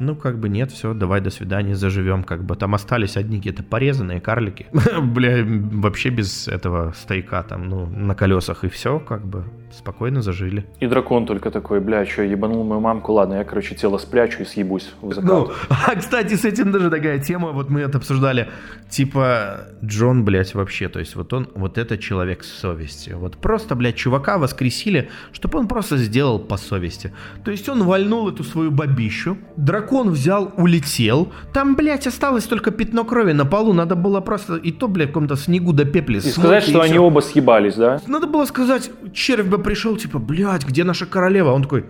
ну, 0.00 0.16
как 0.16 0.38
бы 0.38 0.48
нет, 0.48 0.72
все, 0.72 0.94
давай, 0.94 1.20
до 1.20 1.30
свидания, 1.30 1.74
заживем, 1.76 2.24
как 2.24 2.42
бы. 2.42 2.56
Там 2.56 2.74
остались 2.74 3.18
одни 3.18 3.36
какие-то 3.36 3.62
порезанные 3.62 4.20
карлики. 4.20 4.66
Бля, 5.02 5.44
вообще 5.44 6.08
без 6.08 6.48
этого 6.48 6.92
стейка 6.96 7.42
там, 7.42 7.68
ну, 7.68 7.86
на 7.86 8.14
колесах, 8.14 8.64
и 8.64 8.68
все, 8.68 8.98
как 8.98 9.26
бы, 9.26 9.44
спокойно 9.70 10.22
зажили. 10.22 10.64
И 10.80 10.86
дракон 10.86 11.26
только 11.26 11.50
такой, 11.50 11.80
бля, 11.80 12.06
что, 12.06 12.22
ебанул 12.22 12.64
мою 12.64 12.80
мамку, 12.80 13.12
ладно, 13.12 13.34
я, 13.34 13.44
короче, 13.44 13.74
тело 13.74 13.98
спрячу 13.98 14.42
и 14.42 14.44
съебусь 14.46 14.90
в 15.02 15.12
закат. 15.12 15.30
Ну, 15.30 15.50
а, 15.68 15.94
кстати, 15.94 16.34
с 16.34 16.46
этим 16.46 16.72
даже 16.72 16.88
такая 16.88 17.18
тема, 17.18 17.52
вот 17.52 17.68
мы 17.68 17.80
это 17.80 17.98
обсуждали, 17.98 18.48
типа, 18.88 19.68
Джон, 19.84 20.24
блядь, 20.24 20.54
вообще, 20.54 20.88
то 20.88 20.98
есть 20.98 21.14
вот 21.14 21.32
он, 21.34 21.50
вот 21.54 21.76
это 21.76 21.98
человек 21.98 22.42
с 22.42 22.50
совестью. 22.50 23.18
Вот 23.18 23.36
просто, 23.36 23.74
блядь, 23.74 23.96
чувака 23.96 24.38
воскресили, 24.38 25.10
чтобы 25.32 25.58
он 25.58 25.68
просто 25.68 25.98
сделал 25.98 26.38
по 26.38 26.56
совести. 26.56 27.12
То 27.44 27.50
есть 27.50 27.68
он 27.68 27.82
вальнул 27.82 28.30
эту 28.30 28.44
свою 28.44 28.70
бабищу, 28.70 29.36
дракон 29.58 29.89
взял, 29.90 30.52
улетел, 30.56 31.32
там, 31.52 31.76
блядь, 31.76 32.06
осталось 32.06 32.44
только 32.44 32.70
пятно 32.70 33.04
крови 33.04 33.32
на 33.32 33.44
полу, 33.44 33.72
надо 33.72 33.96
было 33.96 34.20
просто, 34.20 34.56
и 34.56 34.72
то, 34.72 34.88
блядь, 34.88 35.08
в 35.08 35.12
каком-то 35.12 35.36
снегу 35.36 35.72
до 35.72 35.84
пепли 35.84 36.18
И 36.18 36.20
сказать, 36.20 36.64
что 36.64 36.80
они 36.80 36.98
оба 36.98 37.20
съебались, 37.20 37.74
да? 37.74 38.00
надо 38.06 38.26
было 38.26 38.44
сказать, 38.46 38.90
червь 39.12 39.46
бы 39.46 39.58
пришел, 39.58 39.96
типа, 39.96 40.18
блядь, 40.18 40.64
где 40.66 40.84
наша 40.84 41.06
королева? 41.06 41.52
Он 41.52 41.62
такой, 41.62 41.82
«Да 41.82 41.86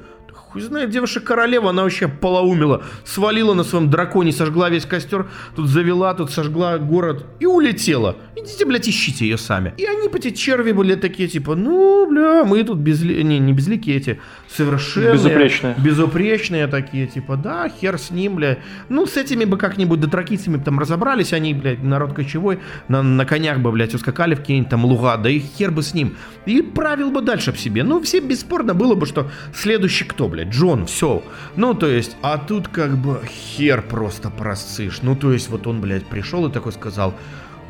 хуй 0.52 0.62
знает, 0.62 0.90
где 0.90 1.00
ваша 1.00 1.20
королева, 1.20 1.70
она 1.70 1.82
вообще 1.82 2.08
полоумела, 2.08 2.82
свалила 3.04 3.54
на 3.54 3.64
своем 3.64 3.88
драконе, 3.88 4.32
сожгла 4.32 4.68
весь 4.68 4.84
костер, 4.84 5.28
тут 5.54 5.68
завела, 5.68 6.12
тут 6.14 6.30
сожгла 6.30 6.78
город 6.78 7.26
и 7.38 7.46
улетела. 7.46 8.16
Идите, 8.36 8.64
блядь, 8.64 8.88
ищите 8.88 9.26
ее 9.26 9.38
сами. 9.38 9.74
И 9.76 9.84
они, 9.84 10.08
эти 10.12 10.30
черви 10.30 10.72
были 10.72 10.94
такие, 10.94 11.28
типа, 11.28 11.54
ну, 11.54 12.08
бля, 12.08 12.44
мы 12.44 12.62
тут 12.64 12.78
безли... 12.78 13.22
не, 13.22 13.38
не 13.38 13.52
безликие 13.52 13.96
эти, 13.96 14.20
совершенные. 14.48 15.12
Безупречные. 15.12 15.74
Безупречные 15.78 16.66
такие, 16.66 17.06
типа, 17.06 17.36
да, 17.36 17.68
хер 17.68 17.98
с 17.98 18.10
ним, 18.10 18.36
бля. 18.36 18.58
Ну, 18.88 19.06
с 19.06 19.16
этими 19.16 19.44
бы 19.44 19.56
как-нибудь 19.56 20.00
дотракийцами 20.00 20.56
бы 20.56 20.64
там 20.64 20.78
разобрались, 20.78 21.32
они, 21.32 21.54
блядь, 21.54 21.82
народ 21.82 22.12
кочевой, 22.12 22.60
на, 22.88 23.02
на 23.02 23.24
конях 23.24 23.60
бы, 23.60 23.70
блядь, 23.72 23.94
ускакали 23.94 24.34
в 24.34 24.40
какие-нибудь 24.40 24.70
там 24.70 24.84
луга, 24.84 25.16
да 25.16 25.30
и 25.30 25.38
хер 25.38 25.70
бы 25.70 25.82
с 25.82 25.94
ним. 25.94 26.16
И 26.46 26.62
правил 26.62 27.10
бы 27.10 27.22
дальше 27.22 27.52
в 27.52 27.60
себе. 27.60 27.82
Ну, 27.82 28.00
все 28.00 28.20
бесспорно 28.20 28.74
было 28.74 28.94
бы, 28.94 29.06
что 29.06 29.30
следующий 29.54 30.04
кто, 30.04 30.28
блядь, 30.28 30.39
Джон, 30.44 30.86
все. 30.86 31.22
Ну, 31.56 31.74
то 31.74 31.86
есть, 31.86 32.16
а 32.22 32.38
тут 32.38 32.68
как 32.68 32.96
бы 32.96 33.20
хер 33.26 33.82
просто 33.82 34.30
просышь. 34.30 35.02
Ну, 35.02 35.16
то 35.16 35.32
есть, 35.32 35.48
вот 35.48 35.66
он, 35.66 35.80
блядь, 35.80 36.06
пришел 36.06 36.46
и 36.46 36.52
такой 36.52 36.72
сказал, 36.72 37.14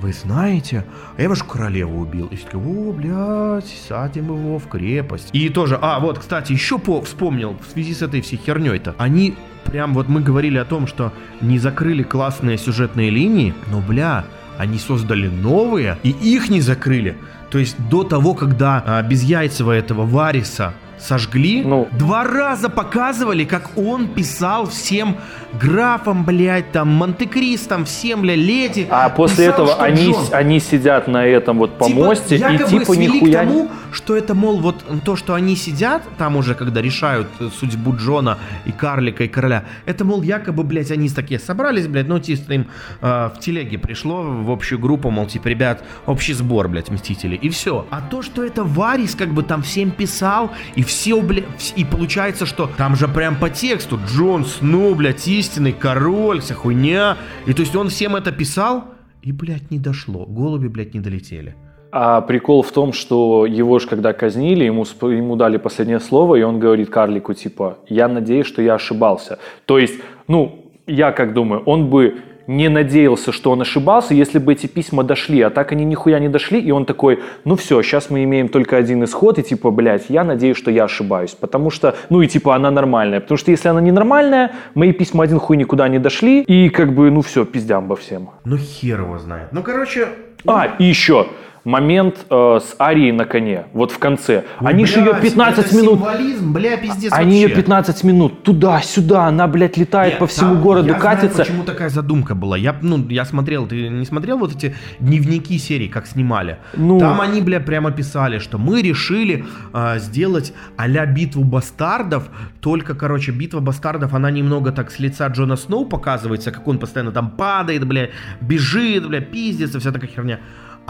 вы 0.01 0.13
знаете, 0.13 0.85
а 1.17 1.23
я 1.23 1.29
вашу 1.29 1.45
королеву 1.45 2.01
убил. 2.01 2.27
И 2.29 2.37
все 2.37 2.49
о, 2.55 2.93
блядь, 2.93 3.69
садим 3.89 4.27
его 4.27 4.59
в 4.59 4.67
крепость. 4.69 5.29
И 5.33 5.49
тоже, 5.49 5.79
а, 5.81 6.01
вот, 6.01 6.19
кстати, 6.19 6.53
еще 6.53 6.79
по, 6.79 7.03
вспомнил, 7.03 7.57
в 7.61 7.71
связи 7.73 7.95
с 7.95 8.03
этой 8.03 8.23
всей 8.23 8.39
херней-то, 8.39 8.95
они 8.99 9.35
прям 9.65 9.95
вот 9.95 10.09
мы 10.09 10.21
говорили 10.21 10.59
о 10.59 10.65
том, 10.65 10.87
что 10.87 11.13
не 11.41 11.59
закрыли 11.59 12.03
классные 12.03 12.57
сюжетные 12.57 13.11
линии, 13.11 13.55
но, 13.71 13.81
бля, 13.81 14.25
они 14.59 14.79
создали 14.79 15.29
новые, 15.29 15.99
и 16.03 16.11
их 16.11 16.49
не 16.49 16.61
закрыли. 16.61 17.17
То 17.51 17.59
есть 17.59 17.77
до 17.89 18.05
того, 18.05 18.35
когда 18.35 18.83
а, 18.87 19.03
Безяйцева 19.03 19.73
этого 19.73 20.07
Вариса 20.07 20.75
сожгли, 21.01 21.63
Ну. 21.63 21.89
два 21.93 22.25
раза 22.25 22.69
показывали, 22.69 23.45
как 23.45 23.77
он 23.77 24.09
писал 24.09 24.67
всем 24.69 25.17
графам, 25.59 26.25
блядь, 26.25 26.71
там, 26.73 26.89
Монте-Кристам, 26.89 27.85
всем, 27.85 28.23
бля, 28.23 28.35
леди. 28.37 28.87
А 28.91 29.09
после 29.09 29.47
Писал, 29.49 29.67
этого 29.67 29.83
они, 29.83 30.13
Джон. 30.13 30.25
они 30.33 30.61
сидят 30.61 31.09
на 31.09 31.27
этом 31.27 31.59
вот 31.59 31.77
помосте 31.79 32.37
и 32.37 32.39
якобы 32.39 32.71
типа 32.71 32.95
свели 32.95 33.21
нихуя... 33.21 33.43
к 33.43 33.47
тому, 33.47 33.69
что 33.93 34.17
это, 34.17 34.35
мол, 34.35 34.61
вот 34.61 34.85
то, 35.05 35.17
что 35.17 35.35
они 35.35 35.57
сидят 35.57 36.03
там 36.19 36.37
уже, 36.37 36.55
когда 36.55 36.81
решают 36.81 37.29
э, 37.41 37.49
судьбу 37.59 37.97
Джона 37.97 38.39
и 38.65 38.73
Карлика 38.73 39.25
и 39.25 39.29
Короля, 39.29 39.65
это, 39.87 40.05
мол, 40.05 40.23
якобы, 40.23 40.63
блядь, 40.63 40.91
они 40.91 41.09
такие 41.09 41.41
собрались, 41.41 41.89
блядь, 41.89 42.07
ну, 42.07 42.21
чисто 42.21 42.55
им 42.55 42.67
э, 43.01 43.31
в 43.35 43.41
телеге 43.41 43.79
пришло 43.79 44.23
в 44.23 44.51
общую 44.51 44.79
группу, 44.79 45.11
мол, 45.11 45.27
типа, 45.27 45.49
ребят, 45.49 45.83
общий 46.07 46.33
сбор, 46.35 46.69
блядь, 46.69 46.91
Мстители, 46.91 47.35
и 47.37 47.49
все. 47.49 47.87
А 47.91 48.01
то, 48.01 48.23
что 48.23 48.45
это 48.45 48.63
Варис, 48.63 49.15
как 49.15 49.31
бы, 49.31 49.43
там 49.43 49.63
всем 49.63 49.91
писал, 49.91 50.51
и 50.77 50.83
все, 50.91 51.19
вс- 51.21 51.73
и 51.77 51.85
получается, 51.85 52.47
что 52.47 52.69
там 52.77 52.97
же 52.97 53.09
прям 53.09 53.37
по 53.37 53.49
тексту 53.49 53.99
Джон 54.07 54.45
Сноу, 54.45 54.95
блядь, 54.95 55.27
истинный 55.29 55.73
король, 55.73 56.41
вся 56.41 56.55
хуйня, 56.55 57.17
и 57.47 57.53
то 57.53 57.63
есть 57.63 57.75
он 57.77 57.89
всем 57.89 58.17
это 58.17 58.33
писал, 58.33 58.85
и, 59.23 59.33
блядь, 59.33 59.71
не 59.71 59.79
дошло, 59.79 60.27
голуби, 60.27 60.69
блядь, 60.69 60.95
не 60.95 61.01
долетели. 61.01 61.55
А 61.93 62.21
прикол 62.21 62.63
в 62.63 62.71
том, 62.73 62.93
что 62.93 63.47
его 63.47 63.79
ж 63.79 63.87
когда 63.87 64.13
казнили, 64.13 64.65
ему, 64.65 64.85
ему 65.11 65.37
дали 65.37 65.57
последнее 65.59 66.01
слово, 66.01 66.37
и 66.37 66.43
он 66.43 66.61
говорит 66.61 66.91
карлику, 66.91 67.35
типа, 67.35 67.79
я 67.89 68.09
надеюсь, 68.09 68.47
что 68.47 68.63
я 68.63 68.75
ошибался. 68.75 69.39
То 69.67 69.79
есть, 69.79 69.95
ну, 70.29 70.67
я 70.87 71.13
как 71.13 71.35
думаю, 71.35 71.63
он 71.67 71.89
бы 71.91 72.15
не 72.51 72.69
надеялся, 72.69 73.31
что 73.31 73.53
он 73.53 73.61
ошибался, 73.61 74.13
если 74.13 74.41
бы 74.41 74.53
эти 74.53 74.67
письма 74.67 75.05
дошли, 75.05 75.41
а 75.41 75.51
так 75.51 75.71
они 75.71 75.85
нихуя 75.85 76.19
не 76.19 76.29
дошли, 76.29 76.61
и 76.61 76.73
он 76.73 76.85
такой, 76.85 77.21
ну 77.45 77.55
все, 77.55 77.81
сейчас 77.83 78.11
мы 78.11 78.25
имеем 78.25 78.49
только 78.49 78.77
один 78.77 79.05
исход, 79.05 79.39
и 79.39 79.43
типа, 79.43 79.71
блядь, 79.71 80.07
я 80.09 80.25
надеюсь, 80.25 80.57
что 80.57 80.73
я 80.73 80.85
ошибаюсь, 80.85 81.31
потому 81.31 81.71
что, 81.71 81.95
ну 82.09 82.23
и 82.23 82.27
типа 82.27 82.57
она 82.57 82.73
нормальная, 82.73 83.21
потому 83.21 83.39
что 83.39 83.53
если 83.53 83.69
она 83.69 83.81
ненормальная, 83.81 84.51
мои 84.75 84.93
письма 84.93 85.23
один 85.25 85.39
хуй 85.39 85.57
никуда 85.57 85.87
не 85.87 86.01
дошли, 86.01 86.43
и 86.43 86.71
как 86.71 86.93
бы, 86.93 87.11
ну 87.13 87.23
все, 87.23 87.45
пиздямба 87.45 87.95
всем. 87.95 88.31
Ну 88.45 88.57
хер 88.57 89.03
его 89.03 89.19
знает. 89.19 89.53
Ну, 89.53 89.63
короче, 89.63 90.09
А, 90.47 90.75
и 90.79 90.85
еще. 90.85 91.29
Момент 91.65 92.27
э, 92.31 92.59
с 92.63 92.75
Арией 92.79 93.13
на 93.13 93.25
коне, 93.25 93.67
вот 93.73 93.93
в 93.93 93.99
конце. 93.99 94.45
Они 94.59 94.87
же 94.87 95.01
ее 95.01 95.15
15 95.21 95.67
это 95.67 95.77
минут... 95.77 95.99
символизм, 95.99 96.53
бля, 96.53 96.77
пиздец 96.77 97.13
Они 97.13 97.41
вообще. 97.43 97.55
ее 97.55 97.63
15 97.63 98.05
минут 98.05 98.43
туда-сюда, 98.43 99.27
она, 99.27 99.47
блядь, 99.47 99.77
летает 99.77 100.15
Нет, 100.15 100.19
по 100.21 100.27
всему 100.27 100.55
там- 100.55 100.63
городу, 100.63 100.89
я 100.89 100.99
знаю, 100.99 101.17
катится. 101.17 101.39
почему 101.43 101.65
такая 101.65 101.89
задумка 101.91 102.35
была. 102.35 102.57
Я, 102.57 102.77
ну, 102.81 103.07
я 103.09 103.25
смотрел, 103.25 103.67
ты 103.67 103.89
не 103.89 104.07
смотрел 104.07 104.39
вот 104.39 104.55
эти 104.57 104.75
дневники 105.01 105.59
серии, 105.59 105.89
как 105.89 106.07
снимали? 106.07 106.59
Ну. 106.75 106.99
Там 106.99 107.21
они, 107.21 107.41
бля, 107.43 107.61
прямо 107.61 107.91
писали, 107.91 108.39
что 108.39 108.59
мы 108.59 108.83
решили 108.83 109.45
а, 109.73 109.99
сделать 109.99 110.53
а-ля 110.77 111.05
битву 111.07 111.45
бастардов, 111.45 112.31
только, 112.61 112.95
короче, 112.95 113.33
битва 113.33 113.61
бастардов, 113.61 114.15
она 114.15 114.31
немного 114.31 114.73
так 114.73 114.91
с 114.91 114.99
лица 114.99 115.27
Джона 115.29 115.57
Сноу 115.57 115.85
показывается, 115.85 116.51
как 116.53 116.67
он 116.69 116.79
постоянно 116.79 117.13
там 117.13 117.31
падает, 117.31 117.87
бля, 117.87 118.09
бежит, 118.41 119.07
бля, 119.07 119.21
пиздится, 119.21 119.79
вся 119.79 119.93
такая 119.93 120.11
херня. 120.11 120.41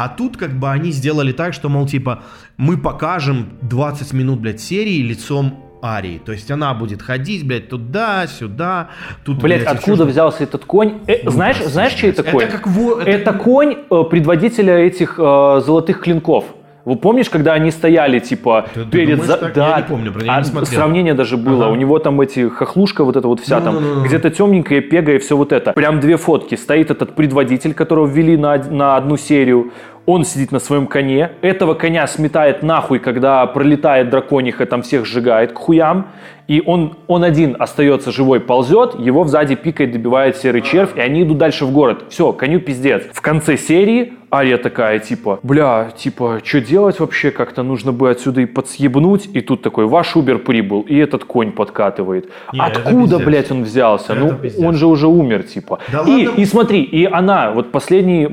А 0.03 0.09
тут 0.09 0.39
как 0.39 0.53
бы 0.59 0.71
они 0.71 0.93
сделали 0.93 1.33
так, 1.33 1.53
что, 1.53 1.69
мол, 1.69 1.87
типа, 1.87 2.23
мы 2.57 2.79
покажем 2.79 3.51
20 3.61 4.15
минут, 4.15 4.41
блядь, 4.41 4.59
серии 4.61 5.03
лицом 5.03 5.53
Арии. 5.83 6.21
То 6.25 6.33
есть 6.33 6.51
она 6.51 6.73
будет 6.73 7.03
ходить, 7.03 7.47
блядь, 7.47 7.69
туда-сюда. 7.69 8.89
Тут, 9.25 9.41
Блять, 9.43 9.63
блядь, 9.65 9.73
откуда 9.77 10.03
еще 10.05 10.11
взялся 10.13 10.45
этот 10.45 10.65
конь? 10.65 11.01
Э, 11.07 11.17
Ну, 11.25 11.31
знаешь, 11.31 11.59
знаешь, 11.65 11.93
чей 11.93 12.11
это 12.11 12.23
блядь. 12.23 12.33
конь? 12.35 12.45
Это 12.45 12.57
как 12.59 12.67
во- 12.67 13.01
это- 13.01 13.11
Это 13.11 13.33
конь 13.35 13.77
э, 13.91 14.03
предводителя 14.11 14.75
этих 14.79 15.19
э, 15.19 15.61
золотых 15.65 16.01
клинков. 16.01 16.45
Вы 16.87 16.97
помнишь, 16.97 17.29
когда 17.29 17.53
они 17.53 17.71
стояли, 17.71 18.21
типа, 18.21 18.67
Ты- 18.75 18.85
ты 18.85 18.91
перед... 18.91 19.19
думаешь 19.21 19.39
так? 19.41 19.57
Я 19.57 19.77
не 19.81 19.83
помню, 19.87 20.13
про- 20.13 20.23
а 20.27 20.39
не 20.39 20.45
смотрел. 20.45 20.73
Сравнение 20.79 21.13
даже 21.15 21.37
было. 21.37 21.65
Ага. 21.67 21.73
У 21.73 21.77
него 21.77 21.99
там 21.99 22.19
эти 22.23 22.49
хохлушка, 22.49 23.05
вот 23.05 23.17
эта 23.17 23.29
вот 23.29 23.41
вся 23.41 23.61
там, 23.61 23.75
Ну-ну-ну-ну. 23.75 24.07
где-то 24.07 24.31
темненькая, 24.31 24.81
пега 24.81 25.13
и 25.13 25.19
все 25.19 25.37
вот 25.37 25.53
это. 25.53 25.73
Прям 25.75 26.01
две 26.01 26.17
фотки. 26.17 26.55
Стоит 26.57 26.91
этот 26.91 27.15
предводитель, 27.15 27.75
которого 27.75 28.07
ввели 28.07 28.37
на, 28.39 28.57
на 28.57 28.97
одну 28.97 29.19
серию. 29.19 29.73
Он 30.07 30.25
сидит 30.25 30.51
на 30.51 30.59
своем 30.59 30.87
коне. 30.87 31.33
Этого 31.43 31.75
коня 31.75 32.07
сметает 32.07 32.63
нахуй, 32.63 32.99
когда 32.99 33.47
пролетает 33.47 34.11
дракониха, 34.11 34.67
там 34.67 34.83
всех 34.83 35.07
сжигает 35.07 35.53
к 35.53 35.59
хуям. 35.59 36.09
И 36.51 36.61
он, 36.67 36.97
он 37.07 37.23
один 37.23 37.55
остается 37.57 38.11
живой, 38.11 38.41
ползет, 38.41 38.99
его 38.99 39.25
сзади 39.25 39.55
пикает, 39.55 39.93
добивает 39.93 40.37
серый 40.37 40.63
червь, 40.63 40.97
и 40.97 41.01
они 41.01 41.23
идут 41.23 41.39
дальше 41.39 41.65
в 41.65 41.71
город. 41.71 42.07
Все, 42.09 42.33
коню 42.33 42.59
пиздец. 42.59 43.05
В 43.13 43.21
конце 43.21 43.57
серии 43.57 44.15
Ария 44.33 44.59
такая, 44.59 45.01
типа, 45.01 45.41
бля, 45.43 45.91
типа, 45.97 46.41
что 46.45 46.61
делать 46.61 47.01
вообще? 47.01 47.33
Как-то 47.33 47.65
нужно 47.65 47.91
бы 47.93 48.11
отсюда 48.11 48.41
и 48.41 48.47
подсъебнуть. 48.47 49.29
И 49.33 49.41
тут 49.41 49.63
такой, 49.63 49.87
ваш 49.87 50.17
Убер 50.17 50.39
прибыл, 50.39 50.83
и 50.83 50.97
этот 50.97 51.25
конь 51.25 51.51
подкатывает. 51.51 52.31
Не, 52.53 52.61
Откуда, 52.61 53.19
блядь, 53.19 53.51
он 53.51 53.65
взялся? 53.65 54.13
Это 54.13 54.21
ну, 54.21 54.35
пиздец. 54.35 54.65
он 54.65 54.77
же 54.77 54.87
уже 54.87 55.09
умер, 55.09 55.43
типа. 55.43 55.81
Да 55.91 56.03
и, 56.07 56.29
ладно. 56.29 56.41
и 56.41 56.45
смотри, 56.45 56.83
и 56.83 57.05
она, 57.07 57.51
вот 57.51 57.73
последние, 57.73 58.29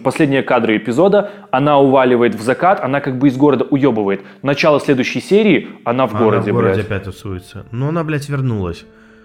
последние 0.00 0.42
кадры 0.42 0.76
эпизода, 0.76 1.30
она 1.50 1.80
уваливает 1.80 2.36
в 2.36 2.42
закат, 2.42 2.80
она 2.80 3.00
как 3.00 3.18
бы 3.18 3.28
из 3.28 3.36
города 3.36 3.66
уебывает. 3.68 4.22
Начало 4.42 4.78
следующей 4.78 5.20
серии, 5.20 5.68
она 5.84 6.06
в 6.06 6.14
Она 6.14 6.24
городе, 6.24 6.52
в 6.52 6.54
городе 6.54 6.74
блядь. 6.74 6.86
опять 6.86 7.08
тусуется. 7.20 7.66
Ну, 7.72 7.88
она, 7.88 8.04
блядь, 8.04 8.28
вернулась. 8.28 8.84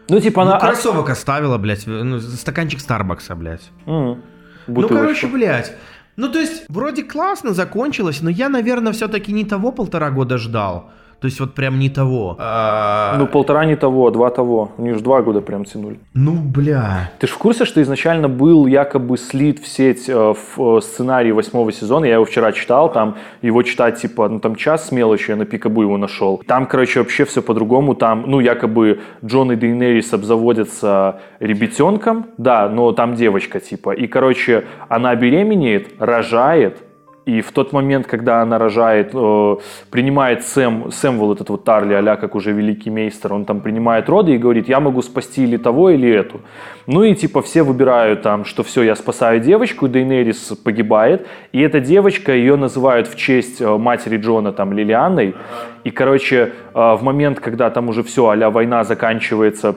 Ну, 0.09 0.19
типа, 0.19 0.43
Ну, 0.45 0.51
она... 0.51 0.59
кроссовок 0.59 1.09
оставила, 1.09 1.57
блядь, 1.57 1.87
ну, 1.87 2.19
стаканчик 2.19 2.79
Старбакса, 2.79 3.35
блядь. 3.35 3.71
М, 3.85 4.21
Ну, 4.67 4.87
короче, 4.87 5.27
блядь. 5.27 5.73
Ну, 6.17 6.31
то 6.31 6.39
есть, 6.39 6.65
вроде 6.69 7.03
классно 7.03 7.53
закончилось, 7.53 8.21
но 8.21 8.29
я, 8.29 8.49
наверное, 8.49 8.93
все-таки 8.93 9.33
не 9.33 9.45
того 9.45 9.71
полтора 9.71 10.11
года 10.11 10.37
ждал. 10.37 10.91
То 11.19 11.27
есть, 11.27 11.39
вот 11.39 11.53
прям 11.53 11.79
не 11.79 11.89
того. 11.89 12.35
А, 12.39 13.15
Ну, 13.17 13.27
полтора 13.27 13.65
не 13.65 13.75
того, 13.75 14.11
два 14.11 14.29
того. 14.29 14.71
Они 14.77 14.93
же 14.93 14.99
два 14.99 15.21
года 15.21 15.41
прям 15.41 15.65
тянули. 15.65 15.99
ну, 16.13 16.33
бля. 16.33 17.11
Ты 17.19 17.27
же 17.27 17.33
в 17.33 17.37
курсе, 17.37 17.65
что 17.65 17.81
изначально 17.81 18.29
был 18.29 18.67
якобы 18.67 19.17
слит 19.17 19.59
в 19.59 19.67
сеть 19.67 20.09
э, 20.09 20.33
в 20.33 20.77
э, 20.77 20.81
сценарий 20.81 21.31
восьмого 21.31 21.71
сезона? 21.71 22.05
Я 22.05 22.13
его 22.15 22.25
вчера 22.25 22.51
читал, 22.51 22.91
там 22.91 23.15
его 23.41 23.63
читать 23.63 24.01
типа, 24.01 24.29
ну 24.29 24.39
там 24.39 24.55
час 24.55 24.87
с 24.87 24.91
мелочью, 24.91 25.31
я 25.31 25.35
на 25.35 25.45
пикабу 25.45 25.81
его 25.81 25.97
нашел. 25.97 26.41
Там, 26.47 26.65
короче, 26.65 26.99
вообще 26.99 27.25
все 27.25 27.41
по-другому. 27.41 27.95
Там, 27.95 28.25
ну, 28.27 28.39
якобы 28.39 28.99
Джон 29.23 29.51
и 29.51 29.55
Дейнерис 29.55 30.13
обзаводятся 30.13 31.19
ребятенком, 31.39 32.27
да, 32.37 32.69
но 32.69 32.91
там 32.91 33.15
девочка 33.15 33.59
типа. 33.59 33.91
И, 33.91 34.07
короче, 34.07 34.65
она 34.89 35.15
беременеет, 35.15 35.93
рожает, 35.99 36.83
и 37.25 37.41
в 37.41 37.51
тот 37.51 37.73
момент, 37.73 38.07
когда 38.07 38.41
она 38.41 38.59
рожает, 38.59 39.09
э, 39.13 39.55
принимает 39.89 40.43
Сэм, 40.43 40.91
Сэм 40.91 41.17
вот 41.17 41.37
этот 41.37 41.49
вот 41.49 41.63
Тарли, 41.63 41.93
а 41.93 42.15
как 42.17 42.35
уже 42.35 42.51
великий 42.51 42.91
мейстер, 42.91 43.33
он 43.33 43.45
там 43.45 43.61
принимает 43.61 44.09
роды 44.09 44.35
и 44.35 44.37
говорит, 44.37 44.69
я 44.69 44.79
могу 44.79 45.01
спасти 45.01 45.43
или 45.43 45.57
того, 45.57 45.89
или 45.89 46.09
эту. 46.09 46.41
Ну 46.87 47.03
и 47.03 47.15
типа 47.15 47.41
все 47.41 47.63
выбирают 47.63 48.21
там, 48.21 48.45
что 48.45 48.63
все, 48.63 48.83
я 48.83 48.95
спасаю 48.95 49.39
девочку, 49.39 49.87
Дейнерис 49.87 50.53
погибает, 50.63 51.27
и 51.51 51.61
эта 51.61 51.79
девочка, 51.79 52.31
ее 52.31 52.55
называют 52.57 53.07
в 53.07 53.15
честь 53.15 53.59
э, 53.59 53.77
матери 53.77 54.17
Джона 54.17 54.51
там 54.51 54.71
Лилианой, 54.73 55.35
и, 55.83 55.91
короче, 55.91 56.37
э, 56.37 56.49
в 56.73 56.99
момент, 57.01 57.39
когда 57.39 57.69
там 57.71 57.89
уже 57.89 58.03
все, 58.03 58.29
а 58.29 58.49
война 58.51 58.83
заканчивается, 58.83 59.75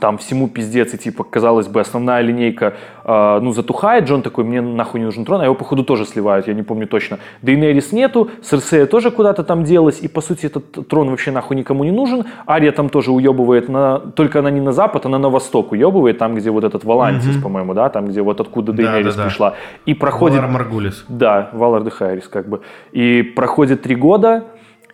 там 0.00 0.18
всему 0.18 0.48
пиздец, 0.48 0.94
и 0.94 0.98
типа, 0.98 1.24
казалось 1.24 1.68
бы, 1.68 1.80
основная 1.80 2.22
линейка, 2.22 2.74
э, 3.04 3.38
ну, 3.42 3.52
затухает, 3.52 4.08
Джон 4.08 4.22
такой, 4.22 4.44
мне 4.44 4.60
нахуй 4.60 5.00
не 5.00 5.06
нужен 5.06 5.24
трон, 5.24 5.40
а 5.40 5.44
его, 5.44 5.54
походу, 5.54 5.84
тоже 5.84 6.06
сливают, 6.06 6.48
я 6.48 6.54
не 6.54 6.62
помню 6.62 6.86
точно. 6.86 7.18
Дейнерис 7.42 7.92
нету, 7.92 8.30
Серсея 8.42 8.86
тоже 8.86 9.10
куда-то 9.10 9.44
там 9.44 9.64
делась, 9.64 10.00
и, 10.00 10.08
по 10.08 10.20
сути, 10.20 10.46
этот 10.46 10.88
трон 10.88 11.10
вообще 11.10 11.30
нахуй 11.30 11.56
никому 11.56 11.84
не 11.84 11.90
нужен, 11.90 12.24
Ария 12.48 12.72
там 12.72 12.88
тоже 12.88 13.12
уебывает, 13.12 13.68
на, 13.68 13.98
только 13.98 14.38
она 14.38 14.50
не 14.50 14.60
на 14.60 14.72
запад, 14.72 15.06
она 15.06 15.18
на 15.18 15.28
восток 15.28 15.72
уебывает, 15.72 16.18
там, 16.18 16.34
где 16.34 16.50
вот 16.50 16.64
этот 16.64 16.84
Валантис, 16.84 17.40
по-моему, 17.42 17.74
да, 17.74 17.88
там, 17.88 18.06
где 18.06 18.22
вот 18.22 18.40
откуда 18.40 18.72
Дейнерис 18.72 19.14
Да-да-да. 19.14 19.28
пришла, 19.28 19.54
и 19.86 19.94
проходит... 19.94 20.38
Валар 20.38 20.50
Маргулис. 20.50 21.04
Да, 21.08 21.50
Валар 21.52 21.84
де 21.84 21.90
Хайрис, 21.90 22.28
как 22.28 22.48
бы. 22.48 22.60
И 22.92 23.22
проходит 23.22 23.82
три 23.82 23.94
года, 23.94 24.44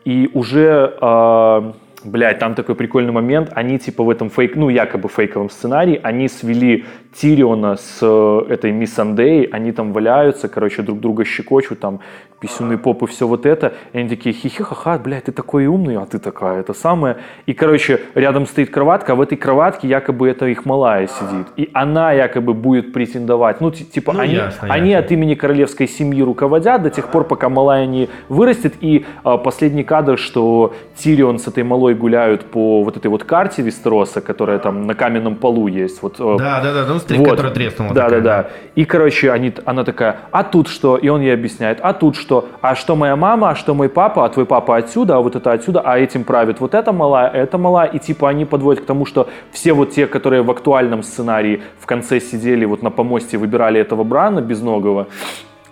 и 0.04 0.30
уже, 0.34 0.96
э, 1.00 1.72
блядь, 2.08 2.38
там 2.38 2.54
такой 2.54 2.74
прикольный 2.74 3.12
момент, 3.12 3.50
они 3.54 3.78
типа 3.78 4.02
в 4.02 4.10
этом 4.10 4.30
фейк, 4.30 4.56
ну 4.56 4.68
якобы 4.68 5.08
фейковом 5.08 5.50
сценарии, 5.50 6.00
они 6.02 6.28
свели 6.28 6.84
Тириона 7.14 7.76
с 7.76 7.98
э, 8.02 8.40
этой 8.52 8.72
Мисс 8.72 8.98
Андей, 8.98 9.44
они 9.44 9.72
там 9.72 9.92
валяются, 9.92 10.48
короче, 10.48 10.82
друг 10.82 11.00
друга 11.00 11.24
щекочут, 11.24 11.80
там 11.80 12.00
писюны, 12.40 12.78
попы, 12.78 13.08
все 13.08 13.26
вот 13.26 13.46
это, 13.46 13.72
и 13.92 13.98
они 13.98 14.08
такие 14.08 14.32
хихи-ха-ха, 14.32 14.96
блядь, 14.98 15.24
ты 15.24 15.32
такой 15.32 15.66
умный, 15.66 15.96
а 15.96 16.06
ты 16.06 16.20
такая, 16.20 16.60
это 16.60 16.72
самое. 16.72 17.16
И, 17.46 17.52
короче, 17.52 18.00
рядом 18.14 18.46
стоит 18.46 18.70
кроватка, 18.70 19.14
а 19.14 19.16
в 19.16 19.20
этой 19.20 19.36
кроватке 19.36 19.88
якобы 19.88 20.28
это 20.28 20.46
их 20.46 20.64
малая 20.64 21.08
сидит, 21.08 21.48
и 21.56 21.68
она 21.74 22.12
якобы 22.12 22.54
будет 22.54 22.92
претендовать, 22.92 23.60
ну, 23.60 23.72
ти- 23.72 23.84
типа, 23.84 24.12
Ну, 24.12 24.20
они, 24.20 24.34
ясно, 24.34 24.68
они 24.70 24.90
ясно. 24.90 25.06
от 25.06 25.12
имени 25.12 25.34
королевской 25.34 25.88
семьи 25.88 26.22
руководят 26.22 26.82
до 26.82 26.90
тех 26.90 27.08
пор, 27.08 27.24
пока 27.24 27.48
малая 27.48 27.86
не 27.86 28.08
вырастет. 28.28 28.74
И 28.80 29.04
а, 29.24 29.36
последний 29.36 29.82
кадр, 29.82 30.16
что 30.16 30.74
Тирион 30.96 31.38
с 31.40 31.48
этой 31.48 31.64
малой 31.64 31.94
гуляют 31.94 32.44
по 32.44 32.84
вот 32.84 32.96
этой 32.96 33.08
вот 33.08 33.24
карте 33.24 33.62
Вестероса, 33.62 34.20
которая 34.20 34.60
там 34.60 34.86
на 34.86 34.94
каменном 34.94 35.34
полу 35.34 35.66
есть. 35.66 36.02
Вот, 36.02 36.20
э, 36.20 36.36
Да, 36.38 36.60
да, 36.62 36.72
да, 36.72 36.84
стрик, 36.98 37.20
вот. 37.20 37.30
которая 37.30 37.52
треснула. 37.52 37.94
Да, 37.94 38.04
такая, 38.04 38.20
да, 38.20 38.42
да. 38.42 38.48
И, 38.74 38.84
короче, 38.84 39.30
они, 39.30 39.52
она 39.64 39.84
такая, 39.84 40.16
а 40.30 40.44
тут 40.44 40.68
что? 40.68 40.96
И 40.96 41.08
он 41.08 41.20
ей 41.20 41.34
объясняет, 41.34 41.78
а 41.82 41.92
тут 41.92 42.16
что? 42.16 42.48
А 42.60 42.74
что 42.74 42.96
моя 42.96 43.16
мама, 43.16 43.50
а 43.50 43.54
что 43.54 43.74
мой 43.74 43.88
папа, 43.88 44.24
а 44.24 44.28
твой 44.28 44.46
папа 44.46 44.76
отсюда, 44.76 45.16
а 45.16 45.20
вот 45.20 45.36
это 45.36 45.52
отсюда, 45.52 45.80
а 45.80 45.98
этим 45.98 46.24
правит 46.24 46.60
вот 46.60 46.74
эта 46.74 46.92
малая, 46.92 47.28
это 47.30 47.58
малая. 47.58 47.88
И 47.88 47.98
типа 47.98 48.28
они 48.28 48.44
подводят 48.44 48.84
к 48.84 48.86
тому, 48.86 49.06
что 49.06 49.28
все 49.52 49.72
вот 49.72 49.90
те, 49.90 50.06
которые 50.06 50.42
в 50.42 50.50
актуальном 50.50 51.02
сценарии 51.02 51.62
в 51.78 51.86
конце 51.86 52.20
сидели 52.20 52.64
вот 52.64 52.82
на 52.82 52.90
помосте, 52.90 53.38
выбирали 53.38 53.80
этого 53.80 54.04
Брана 54.04 54.40
безногого, 54.40 55.08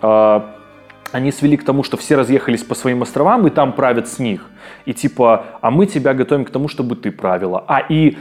а, 0.01 0.53
они 1.11 1.31
свели 1.31 1.57
к 1.57 1.63
тому, 1.63 1.83
что 1.83 1.97
все 1.97 2.15
разъехались 2.15 2.63
по 2.63 2.75
своим 2.75 3.01
островам 3.01 3.47
и 3.47 3.49
там 3.49 3.73
правят 3.73 4.07
с 4.07 4.19
них. 4.19 4.45
И 4.85 4.93
типа, 4.93 5.45
а 5.61 5.71
мы 5.71 5.85
тебя 5.85 6.13
готовим 6.13 6.45
к 6.45 6.49
тому, 6.49 6.67
чтобы 6.67 6.95
ты 6.95 7.11
правила. 7.11 7.63
А 7.67 7.79
и 7.79 8.17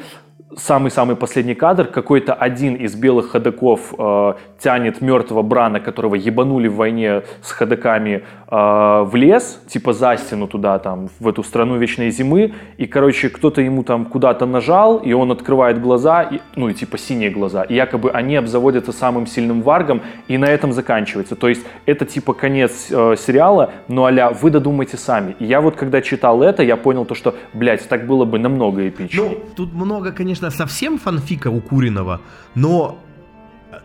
самый-самый 0.57 1.17
последний 1.17 1.55
кадр, 1.55 1.87
какой-то 1.87 2.33
один 2.33 2.75
из 2.75 2.95
белых 2.95 3.31
ходоков 3.31 3.95
э, 3.99 4.35
тянет 4.59 5.01
мертвого 5.01 5.43
Брана, 5.43 5.81
которого 5.81 6.15
ебанули 6.15 6.69
в 6.69 6.77
войне 6.77 7.23
с 7.43 7.51
ходоками, 7.51 8.23
э, 8.49 8.51
в 8.51 9.11
лес, 9.15 9.61
типа 9.69 9.93
за 9.93 10.17
стену 10.17 10.47
туда, 10.47 10.79
там, 10.79 11.09
в 11.19 11.29
эту 11.29 11.43
страну 11.43 11.77
вечной 11.79 12.11
зимы, 12.11 12.55
и, 12.77 12.87
короче, 12.87 13.29
кто-то 13.29 13.61
ему 13.61 13.83
там 13.83 14.05
куда-то 14.05 14.47
нажал, 14.47 14.99
и 14.99 15.13
он 15.13 15.33
открывает 15.33 15.81
глаза, 15.81 16.23
и, 16.23 16.41
ну, 16.55 16.69
и 16.69 16.75
типа 16.75 16.97
синие 16.97 17.31
глаза, 17.31 17.65
и 17.65 17.75
якобы 17.75 18.11
они 18.11 18.37
обзаводятся 18.37 18.93
самым 18.93 19.27
сильным 19.27 19.63
варгом, 19.63 20.03
и 20.29 20.39
на 20.39 20.47
этом 20.47 20.73
заканчивается. 20.73 21.35
То 21.35 21.49
есть 21.49 21.67
это 21.87 22.07
типа 22.07 22.35
конец 22.35 22.87
э, 22.91 23.17
сериала, 23.19 23.73
но 23.89 24.07
а 24.07 24.31
вы 24.31 24.51
додумайте 24.51 24.97
сами. 24.97 25.35
И 25.41 25.45
я 25.45 25.61
вот 25.61 25.75
когда 25.77 26.01
читал 26.01 26.43
это, 26.43 26.63
я 26.63 26.77
понял 26.77 27.05
то, 27.05 27.15
что, 27.15 27.35
блядь, 27.53 27.87
так 27.89 28.07
было 28.07 28.25
бы 28.25 28.39
намного 28.39 28.89
эпичнее. 28.89 29.31
Ну, 29.31 29.37
тут 29.57 29.75
много, 29.75 30.13
конечно, 30.13 30.36
совсем 30.51 30.99
фанфика 30.99 31.49
укуренного, 31.51 32.21
но 32.55 32.99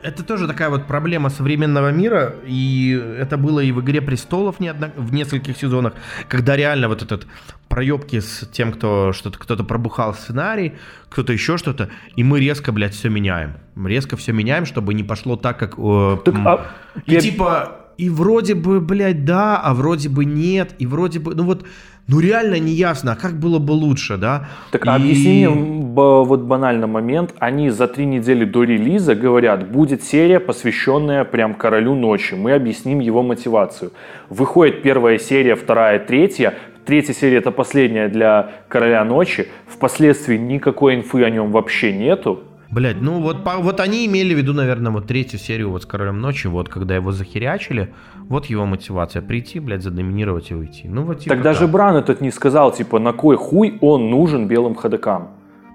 это 0.04 0.24
тоже 0.24 0.48
такая 0.48 0.70
вот 0.70 0.88
проблема 0.88 1.30
современного 1.30 1.92
мира, 1.92 2.34
и 2.48 2.92
это 3.20 3.38
было 3.38 3.60
и 3.60 3.72
в 3.72 3.82
«Игре 3.82 4.02
престолов» 4.02 4.60
неодно- 4.60 4.92
в 4.96 5.14
нескольких 5.14 5.58
сезонах, 5.58 5.94
когда 6.30 6.56
реально 6.56 6.88
вот 6.88 7.02
этот 7.02 7.28
проебки 7.68 8.20
с 8.20 8.48
тем, 8.52 8.72
кто 8.72 9.12
что-то 9.14 9.38
кто-то 9.40 9.64
пробухал 9.64 10.14
сценарий, 10.14 10.74
кто-то 11.10 11.34
еще 11.34 11.58
что-то, 11.58 11.90
и 12.16 12.24
мы 12.24 12.40
резко, 12.40 12.72
блядь, 12.72 12.94
все 12.94 13.10
меняем. 13.10 13.54
Резко 13.86 14.16
все 14.18 14.32
меняем, 14.34 14.66
чтобы 14.66 14.94
не 14.94 15.04
пошло 15.04 15.36
так, 15.36 15.60
как... 15.60 15.74
э, 15.78 16.18
Так, 16.26 16.36
а 16.46 16.72
и 17.06 17.14
я- 17.14 17.20
типа 17.22 17.78
и 17.98 18.10
вроде 18.10 18.56
бы, 18.56 18.80
блядь, 18.82 19.26
да, 19.26 19.58
а 19.62 19.74
вроде 19.74 20.10
бы 20.10 20.26
нет, 20.26 20.74
и 20.80 20.88
вроде 20.88 21.20
бы, 21.20 21.36
ну 21.36 21.44
вот, 21.44 21.66
ну 22.08 22.20
реально 22.20 22.60
не 22.60 22.74
ясно, 22.74 23.14
а 23.14 23.16
как 23.16 23.40
было 23.40 23.60
бы 23.60 23.72
лучше, 23.72 24.18
да? 24.18 24.48
Так 24.72 24.86
и... 24.86 24.90
объясни 24.90 25.48
мне 25.48 25.82
вот 25.94 26.42
банально 26.42 26.88
момент. 26.88 27.34
Они 27.40 27.70
за 27.70 27.88
три 27.88 28.06
недели 28.06 28.46
до 28.46 28.64
релиза 28.64 29.16
говорят, 29.16 29.70
будет 29.70 30.04
серия, 30.04 30.40
посвященная 30.40 31.24
прям 31.24 31.54
королю 31.54 31.96
ночи. 31.96 32.34
Мы 32.34 32.54
объясним 32.54 33.00
его 33.00 33.24
мотивацию. 33.24 33.92
Выходит 34.30 34.82
первая 34.82 35.18
серия, 35.18 35.56
вторая, 35.56 36.00
третья. 36.00 36.54
Третья 36.86 37.14
серия 37.14 37.38
это 37.38 37.52
последняя 37.52 38.08
для 38.08 38.52
короля 38.68 39.04
ночи. 39.06 39.48
Впоследствии 39.68 40.38
никакой 40.38 40.96
инфы 40.96 41.24
о 41.24 41.30
нем 41.30 41.52
вообще 41.52 41.94
нету. 41.94 42.44
Блять, 42.72 43.02
ну 43.02 43.20
вот, 43.20 43.44
по, 43.44 43.58
вот 43.58 43.82
они 43.82 44.06
имели 44.06 44.34
в 44.34 44.38
виду, 44.38 44.54
наверное, 44.54 44.94
вот 44.94 45.06
третью 45.06 45.40
серию 45.40 45.72
вот 45.72 45.84
с 45.84 45.86
Королем 45.86 46.22
Ночи, 46.22 46.48
вот 46.48 46.70
когда 46.70 46.96
его 46.96 47.12
захерячили, 47.12 47.94
вот 48.30 48.46
его 48.46 48.66
мотивация, 48.66 49.22
прийти, 49.22 49.60
блядь, 49.60 49.84
задоминировать 49.84 50.52
и 50.52 50.56
уйти. 50.56 50.88
Ну 50.88 51.04
вот 51.04 51.20
типа 51.20 51.36
Так 51.36 51.44
даже 51.44 51.68
Бран 51.68 51.98
этот 51.98 52.22
не 52.22 52.32
сказал, 52.32 52.72
типа, 52.72 53.00
на 53.00 53.12
кой 53.12 53.36
хуй 53.36 53.78
он 53.82 54.10
нужен 54.10 54.48
белым 54.48 54.76
ходокам. 54.76 55.32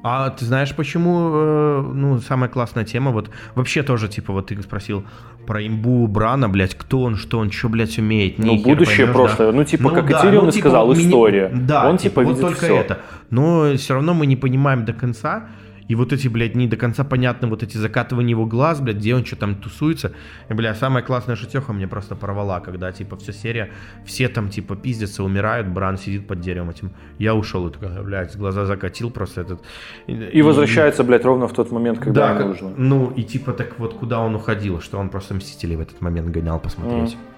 А 0.09 0.30
ты 0.30 0.44
знаешь, 0.44 0.74
почему, 0.74 1.30
э, 1.35 1.80
ну, 1.94 2.18
самая 2.20 2.48
классная 2.48 2.85
тема, 2.85 3.11
вот, 3.11 3.28
вообще 3.56 3.82
тоже, 3.82 4.09
типа, 4.09 4.32
вот 4.32 4.46
ты 4.46 4.62
спросил 4.62 5.04
про 5.46 5.66
имбу 5.66 6.06
Брана, 6.06 6.48
блядь, 6.48 6.76
кто 6.76 7.00
он, 7.00 7.16
что 7.16 7.40
он, 7.40 7.50
что, 7.50 7.68
блядь, 7.68 7.98
умеет. 7.98 8.38
Ну, 8.38 8.56
будущее 8.56 9.06
поймешь, 9.06 9.14
прошлое, 9.14 9.50
да? 9.50 9.56
ну, 9.56 9.64
типа, 9.64 9.82
ну, 9.82 9.90
как 9.90 10.09
да, 10.09 10.20
Этерион 10.20 10.44
ну, 10.44 10.50
типа, 10.52 10.68
сказал, 10.68 10.94
ми... 10.94 11.04
история. 11.04 11.50
Да, 11.52 11.90
он, 11.90 11.98
типа, 11.98 12.20
типа 12.20 12.32
вот 12.32 12.40
только 12.40 12.64
все. 12.64 12.76
это. 12.76 12.98
Но 13.30 13.74
все 13.76 13.94
равно 13.94 14.14
мы 14.14 14.26
не 14.26 14.37
понимаем 14.37 14.85
до 14.85 14.92
конца, 14.92 15.48
и 15.88 15.94
вот 15.94 16.12
эти, 16.12 16.29
блядь, 16.29 16.55
не 16.55 16.66
до 16.66 16.77
конца 16.77 17.05
понятны 17.05 17.49
вот 17.49 17.62
эти 17.62 17.77
закатывания 17.77 18.31
его 18.31 18.46
глаз, 18.46 18.81
блядь, 18.81 18.96
где 18.96 19.14
он 19.14 19.25
что 19.25 19.37
там 19.37 19.55
тусуется. 19.55 20.12
И, 20.49 20.55
бля, 20.55 20.75
самая 20.75 21.03
классная 21.03 21.37
шутеха 21.37 21.72
мне 21.72 21.87
просто 21.87 22.16
порвала, 22.16 22.61
когда, 22.61 22.90
типа, 22.92 23.16
вся 23.16 23.33
серия, 23.33 23.70
все 24.05 24.29
там, 24.29 24.49
типа, 24.49 24.77
пиздятся, 24.77 25.22
умирают, 25.22 25.68
Бран 25.68 25.96
сидит 25.96 26.27
под 26.27 26.40
деревом 26.40 26.70
этим. 26.70 26.92
Я 27.18 27.35
ушел 27.35 27.68
и 27.68 27.72
такой, 27.72 28.03
блядь, 28.03 28.37
глаза 28.37 28.64
закатил 28.64 29.11
просто 29.11 29.42
этот. 29.42 29.62
И, 30.07 30.12
и 30.12 30.42
возвращается, 30.42 31.05
блядь, 31.05 31.25
ровно 31.25 31.46
в 31.46 31.53
тот 31.53 31.70
момент, 31.70 31.99
когда 31.99 32.35
да, 32.35 32.44
нужно. 32.44 32.72
Ну, 32.77 33.12
и 33.16 33.22
типа, 33.22 33.53
так 33.53 33.79
вот, 33.79 33.94
куда 33.94 34.20
он 34.20 34.35
уходил, 34.35 34.81
что 34.81 34.99
он 34.99 35.09
просто 35.09 35.35
Мстителей 35.35 35.77
в 35.77 35.81
этот 35.81 36.01
момент 36.01 36.31
гонял 36.31 36.59
посмотреть. 36.59 37.14
Mm. 37.14 37.36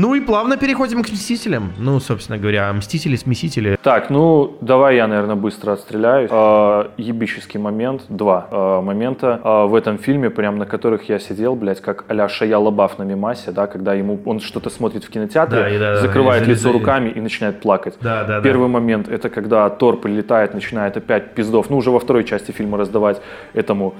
Ну 0.00 0.14
и 0.14 0.20
плавно 0.20 0.56
переходим 0.56 1.02
к 1.02 1.10
Мстителям. 1.10 1.72
Ну, 1.76 1.98
собственно 1.98 2.38
говоря, 2.38 2.72
Мстители, 2.72 3.16
Смесители. 3.16 3.76
Так, 3.82 4.10
ну, 4.10 4.56
давай 4.60 4.94
я, 4.94 5.08
наверное, 5.08 5.34
быстро 5.34 5.72
отстреляюсь. 5.72 6.30
Э, 6.32 6.90
ебический 6.98 7.58
момент, 7.58 8.02
два 8.08 8.46
э, 8.48 8.80
момента 8.80 9.40
э, 9.42 9.66
в 9.66 9.74
этом 9.74 9.98
фильме, 9.98 10.30
прям 10.30 10.56
на 10.56 10.66
которых 10.66 11.08
я 11.08 11.18
сидел, 11.18 11.56
блядь, 11.56 11.80
как 11.80 12.04
а-ля 12.06 12.28
Шая 12.28 12.58
Лабаф 12.58 12.98
на 12.98 13.02
Мимасе, 13.02 13.50
да, 13.50 13.66
когда 13.66 13.92
ему 13.94 14.20
он 14.24 14.38
что-то 14.38 14.70
смотрит 14.70 15.02
в 15.02 15.10
кинотеатре, 15.10 15.62
да, 15.62 15.68
и, 15.68 15.78
да, 15.80 15.96
закрывает 15.96 16.44
да, 16.44 16.52
лицо 16.52 16.70
и, 16.70 16.72
руками 16.72 17.10
и 17.10 17.20
начинает 17.20 17.60
плакать. 17.60 17.94
Да, 18.00 18.22
да, 18.22 18.40
Первый 18.40 18.68
да. 18.68 18.74
момент, 18.74 19.08
это 19.08 19.28
когда 19.28 19.68
Тор 19.68 19.96
прилетает, 19.96 20.54
начинает 20.54 20.96
опять 20.96 21.34
пиздов, 21.34 21.70
ну, 21.70 21.76
уже 21.76 21.90
во 21.90 21.98
второй 21.98 22.22
части 22.22 22.52
фильма 22.52 22.78
раздавать 22.78 23.20
этому 23.52 23.96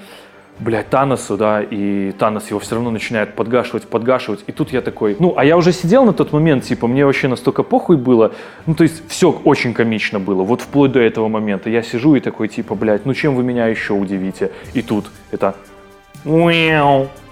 блядь, 0.61 0.90
Таносу, 0.90 1.37
да, 1.37 1.62
и 1.62 2.12
Танос 2.12 2.49
его 2.49 2.59
все 2.61 2.75
равно 2.75 2.90
начинает 2.90 3.35
подгашивать, 3.35 3.87
подгашивать. 3.87 4.44
И 4.47 4.53
тут 4.53 4.73
я 4.73 4.81
такой, 4.81 5.16
ну, 5.18 5.35
а 5.37 5.44
я 5.44 5.57
уже 5.57 5.73
сидел 5.73 6.05
на 6.05 6.12
тот 6.12 6.33
момент, 6.33 6.64
типа, 6.64 6.87
мне 6.87 7.05
вообще 7.05 7.29
настолько 7.29 7.62
похуй 7.62 7.97
было. 7.97 8.33
Ну, 8.66 8.75
то 8.75 8.83
есть, 8.83 9.09
все 9.09 9.31
очень 9.31 9.75
комично 9.75 10.18
было, 10.18 10.42
вот 10.42 10.61
вплоть 10.61 10.92
до 10.92 11.01
этого 11.01 11.29
момента. 11.29 11.71
Я 11.71 11.83
сижу 11.83 12.14
и 12.14 12.21
такой, 12.21 12.49
типа, 12.49 12.75
блядь, 12.75 13.07
ну, 13.07 13.14
чем 13.14 13.35
вы 13.35 13.42
меня 13.42 13.66
еще 13.66 13.92
удивите? 13.92 14.51
И 14.75 14.83
тут 14.83 15.07
это... 15.31 15.55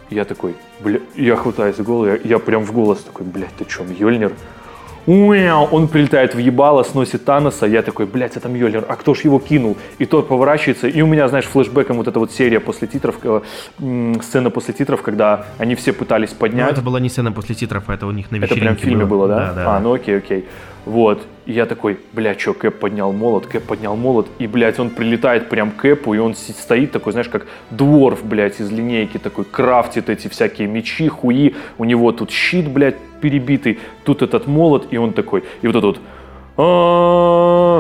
Я 0.09 0.25
такой, 0.25 0.55
бля, 0.81 1.01
я 1.17 1.35
хватаюсь 1.35 1.77
за 1.77 1.83
голову, 1.83 2.07
я, 2.07 2.19
я 2.23 2.39
прям 2.39 2.65
в 2.65 2.73
голос 2.73 3.01
такой, 3.01 3.27
блядь, 3.27 3.55
ты 3.59 3.69
что, 3.69 3.83
Мьёльнир? 5.07 5.69
он 5.73 5.89
прилетает 5.89 6.35
в 6.35 6.39
ебало, 6.39 6.83
сносит 6.83 7.25
Таноса, 7.25 7.67
я 7.67 7.83
такой, 7.83 8.07
блядь, 8.07 8.37
это 8.37 8.49
Мьёльнир, 8.49 8.85
а 8.89 8.97
кто 8.97 9.15
ж 9.15 9.21
его 9.21 9.39
кинул? 9.39 9.77
И 9.99 10.07
тот 10.07 10.29
поворачивается, 10.29 10.89
и 10.89 11.03
у 11.03 11.07
меня, 11.07 11.29
знаешь, 11.29 11.47
флешбеком 11.47 11.97
вот 11.97 12.09
эта 12.09 12.19
вот 12.19 12.33
серия 12.33 12.61
после 12.61 12.89
титров, 12.89 13.17
э, 13.23 13.41
сцена 14.23 14.51
после 14.51 14.75
титров, 14.75 15.03
когда 15.03 15.47
они 15.59 15.75
все 15.75 15.93
пытались 15.93 16.31
поднять. 16.31 16.67
Ну, 16.67 16.73
это 16.73 16.83
была 16.83 17.01
не 17.01 17.09
сцена 17.09 17.33
после 17.33 17.55
титров, 17.55 17.85
а 17.89 17.95
это 17.95 18.07
у 18.07 18.11
них 18.11 18.31
на 18.31 18.37
вечеринке 18.37 18.55
Это 18.55 18.61
прям 18.61 18.77
в 18.77 18.81
фильме 18.81 19.05
было, 19.05 19.27
было 19.27 19.29
да? 19.29 19.47
Да, 19.47 19.53
да. 19.55 19.77
А, 19.77 19.81
ну 19.81 19.95
окей, 19.95 20.19
окей. 20.19 20.49
Вот. 20.85 21.23
И 21.47 21.53
я 21.53 21.65
такой, 21.65 21.99
бля, 22.13 22.37
что, 22.37 22.55
Кэп 22.55 22.81
поднял 22.81 23.13
молот, 23.13 23.47
Кэп 23.47 23.63
поднял 23.63 23.97
молот, 23.97 24.27
и, 24.41 24.49
блядь, 24.49 24.81
он 24.81 24.91
прилетает 24.91 25.49
прям 25.49 25.71
к 25.71 25.77
Кэпу, 25.77 26.13
и 26.13 26.19
он 26.19 26.35
стоит 26.35 26.91
такой, 26.91 27.13
знаешь, 27.13 27.29
как 27.29 27.47
дворф, 27.71 28.25
блядь, 28.25 28.61
из 28.61 28.71
линейки, 28.73 29.19
такой, 29.19 29.45
крафтит 29.45 30.11
эти 30.11 30.27
всякие 30.27 30.67
мечи, 30.67 31.07
хуи, 31.07 31.55
у 31.79 31.85
него 31.85 32.11
тут 32.11 32.33
щит, 32.33 32.69
блядь, 32.69 32.97
перебитый, 33.21 33.79
тут 34.05 34.23
этот 34.23 34.49
молот, 34.49 34.89
и 34.91 34.97
он 34.97 35.13
такой, 35.13 35.45
и 35.63 35.69
вот 35.69 35.77
этот 35.77 35.85
вот 35.85 36.01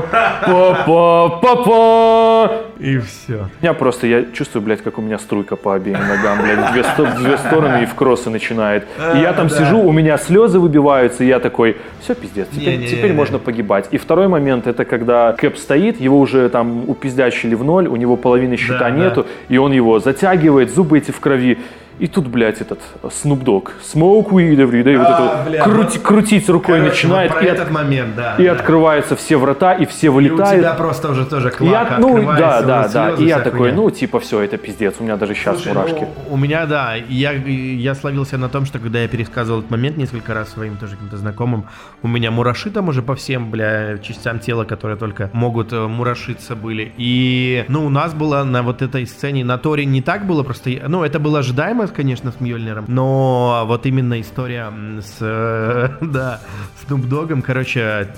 Папа, 0.02 1.40
папа. 1.42 2.52
И 2.78 2.98
все. 2.98 3.48
Я 3.62 3.72
просто, 3.72 4.06
я 4.06 4.24
чувствую, 4.32 4.62
блядь, 4.62 4.82
как 4.82 4.98
у 4.98 5.02
меня 5.02 5.18
струйка 5.18 5.56
по 5.56 5.74
обеим 5.74 5.98
ногам, 5.98 6.42
блядь, 6.42 6.58
в 6.58 6.72
две, 6.72 6.82
в 6.82 7.22
две 7.22 7.38
стороны 7.38 7.84
и 7.84 7.86
в 7.86 7.94
кроссы 7.94 8.28
начинает. 8.28 8.86
И 9.14 9.18
я 9.18 9.32
там 9.32 9.48
сижу, 9.48 9.80
у 9.80 9.92
меня 9.92 10.18
слезы 10.18 10.58
выбиваются, 10.58 11.24
и 11.24 11.26
я 11.26 11.40
такой, 11.40 11.78
все, 12.00 12.14
пиздец, 12.14 12.48
теперь, 12.54 12.86
теперь 12.86 13.14
можно 13.14 13.38
погибать. 13.38 13.88
И 13.92 13.98
второй 13.98 14.28
момент, 14.28 14.66
это 14.66 14.84
когда 14.84 15.32
Кэп 15.32 15.56
стоит, 15.56 15.98
его 15.98 16.20
уже 16.20 16.50
там 16.50 16.88
упиздячили 16.88 17.54
в 17.54 17.64
ноль, 17.64 17.88
у 17.88 17.96
него 17.96 18.16
половины 18.16 18.58
щита 18.58 18.90
нету, 18.90 19.26
и 19.48 19.56
он 19.56 19.72
его 19.72 20.00
затягивает, 20.00 20.74
зубы 20.74 20.98
эти 20.98 21.12
в 21.12 21.20
крови. 21.20 21.58
И 21.98 22.06
тут, 22.08 22.26
блядь, 22.26 22.60
этот 22.60 22.80
Snoop 23.02 23.42
Dogg, 23.42 23.70
smoke 23.82 24.30
weed 24.30 24.56
every 24.56 24.82
day, 24.82 24.96
а, 24.96 25.44
вот 25.44 25.54
это 25.54 25.64
крути, 25.64 25.98
крутить 25.98 26.48
рукой 26.48 26.78
Короче, 26.78 26.90
начинает. 26.90 27.32
Вот 27.32 27.42
и 27.42 27.46
этот 27.46 27.66
от, 27.66 27.70
момент, 27.72 28.14
да. 28.14 28.34
И 28.36 28.44
да. 28.44 28.52
открываются 28.52 29.16
все 29.16 29.38
врата, 29.38 29.72
и 29.72 29.86
все 29.86 30.10
вылетают. 30.10 30.52
И 30.52 30.58
у 30.58 30.60
тебя 30.60 30.74
просто 30.74 31.10
уже 31.10 31.24
тоже 31.24 31.50
клака 31.50 31.94
я, 31.94 31.98
ну, 31.98 32.22
да, 32.22 32.62
да, 32.62 32.88
да. 32.88 33.10
И 33.12 33.24
я 33.24 33.40
такой, 33.40 33.58
хуйня. 33.70 33.76
ну, 33.76 33.90
типа, 33.90 34.20
все, 34.20 34.40
это 34.40 34.58
пиздец, 34.58 34.96
у 34.98 35.04
меня 35.04 35.16
даже 35.16 35.34
сейчас 35.34 35.56
Слушай, 35.56 35.74
мурашки. 35.74 36.00
Ну, 36.00 36.34
у 36.34 36.36
меня, 36.36 36.66
да, 36.66 36.94
я, 36.94 37.32
я 37.32 37.94
словился 37.94 38.36
на 38.36 38.48
том, 38.48 38.66
что 38.66 38.78
когда 38.78 39.00
я 39.00 39.08
пересказывал 39.08 39.60
этот 39.60 39.70
момент 39.70 39.96
несколько 39.96 40.34
раз 40.34 40.50
своим 40.50 40.76
тоже 40.76 40.96
каким-то 40.96 41.16
знакомым, 41.16 41.66
у 42.02 42.08
меня 42.08 42.30
мураши 42.30 42.70
там 42.70 42.88
уже 42.88 43.02
по 43.02 43.14
всем, 43.14 43.50
бля, 43.50 43.98
частям 44.02 44.38
тела, 44.38 44.64
которые 44.64 44.98
только 44.98 45.30
могут 45.32 45.72
э, 45.72 45.86
мурашиться 45.86 46.54
были. 46.56 46.92
И, 46.98 47.64
ну, 47.68 47.86
у 47.86 47.88
нас 47.88 48.12
было 48.12 48.44
на 48.44 48.62
вот 48.62 48.82
этой 48.82 49.06
сцене, 49.06 49.44
на 49.44 49.56
Торе 49.56 49.86
не 49.86 50.02
так 50.02 50.26
было, 50.26 50.42
просто, 50.42 50.70
ну, 50.88 51.04
это 51.04 51.18
было 51.18 51.38
ожидаемо, 51.38 51.85
конечно, 51.92 52.32
с 52.32 52.40
Мьёльниром, 52.40 52.84
но 52.88 53.64
вот 53.66 53.86
именно 53.86 54.20
история 54.20 54.72
с, 55.00 55.18
да, 56.00 56.40
с 56.76 56.90
Snoop 56.90 57.08
Dogg, 57.08 57.42
короче, 57.42 58.08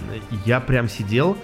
я 0.45 0.61
прям 0.61 0.89
сидел, 0.89 1.37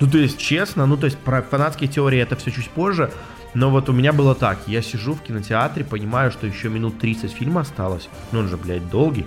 ну, 0.00 0.08
то 0.08 0.18
есть, 0.18 0.38
честно, 0.38 0.86
ну, 0.86 0.96
то 0.96 1.06
есть, 1.06 1.18
про 1.18 1.42
фанатские 1.42 1.88
теории 1.88 2.20
это 2.20 2.36
все 2.36 2.50
чуть 2.50 2.68
позже, 2.70 3.10
но 3.54 3.70
вот 3.70 3.88
у 3.88 3.92
меня 3.92 4.12
было 4.12 4.34
так, 4.34 4.58
я 4.66 4.82
сижу 4.82 5.14
в 5.14 5.22
кинотеатре, 5.22 5.84
понимаю, 5.84 6.30
что 6.30 6.46
еще 6.46 6.68
минут 6.68 6.98
30 6.98 7.32
фильма 7.32 7.62
осталось, 7.62 8.08
ну, 8.32 8.40
он 8.40 8.48
же, 8.48 8.56
блядь, 8.56 8.88
долгий, 8.90 9.26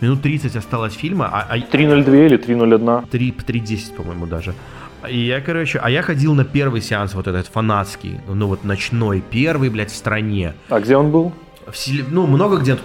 минут 0.00 0.22
30 0.22 0.56
осталось 0.56 0.94
фильма, 0.94 1.28
а... 1.32 1.46
а 1.48 1.58
3.02 1.58 2.26
или 2.26 2.38
3.01? 2.38 3.08
3, 3.08 3.30
3.10, 3.30 3.94
по-моему, 3.94 4.26
даже. 4.26 4.54
И 5.08 5.18
я, 5.18 5.40
короче, 5.40 5.80
а 5.82 5.90
я 5.90 6.02
ходил 6.02 6.34
на 6.34 6.44
первый 6.44 6.80
сеанс, 6.80 7.14
вот 7.14 7.26
этот 7.26 7.48
фанатский, 7.48 8.20
ну 8.28 8.46
вот 8.46 8.64
ночной, 8.64 9.22
первый, 9.30 9.68
блядь, 9.68 9.90
в 9.90 9.96
стране. 9.96 10.54
А 10.68 10.78
где 10.78 10.96
он 10.96 11.10
был? 11.10 11.32
Ну, 12.08 12.26
много 12.26 12.58
где 12.58 12.78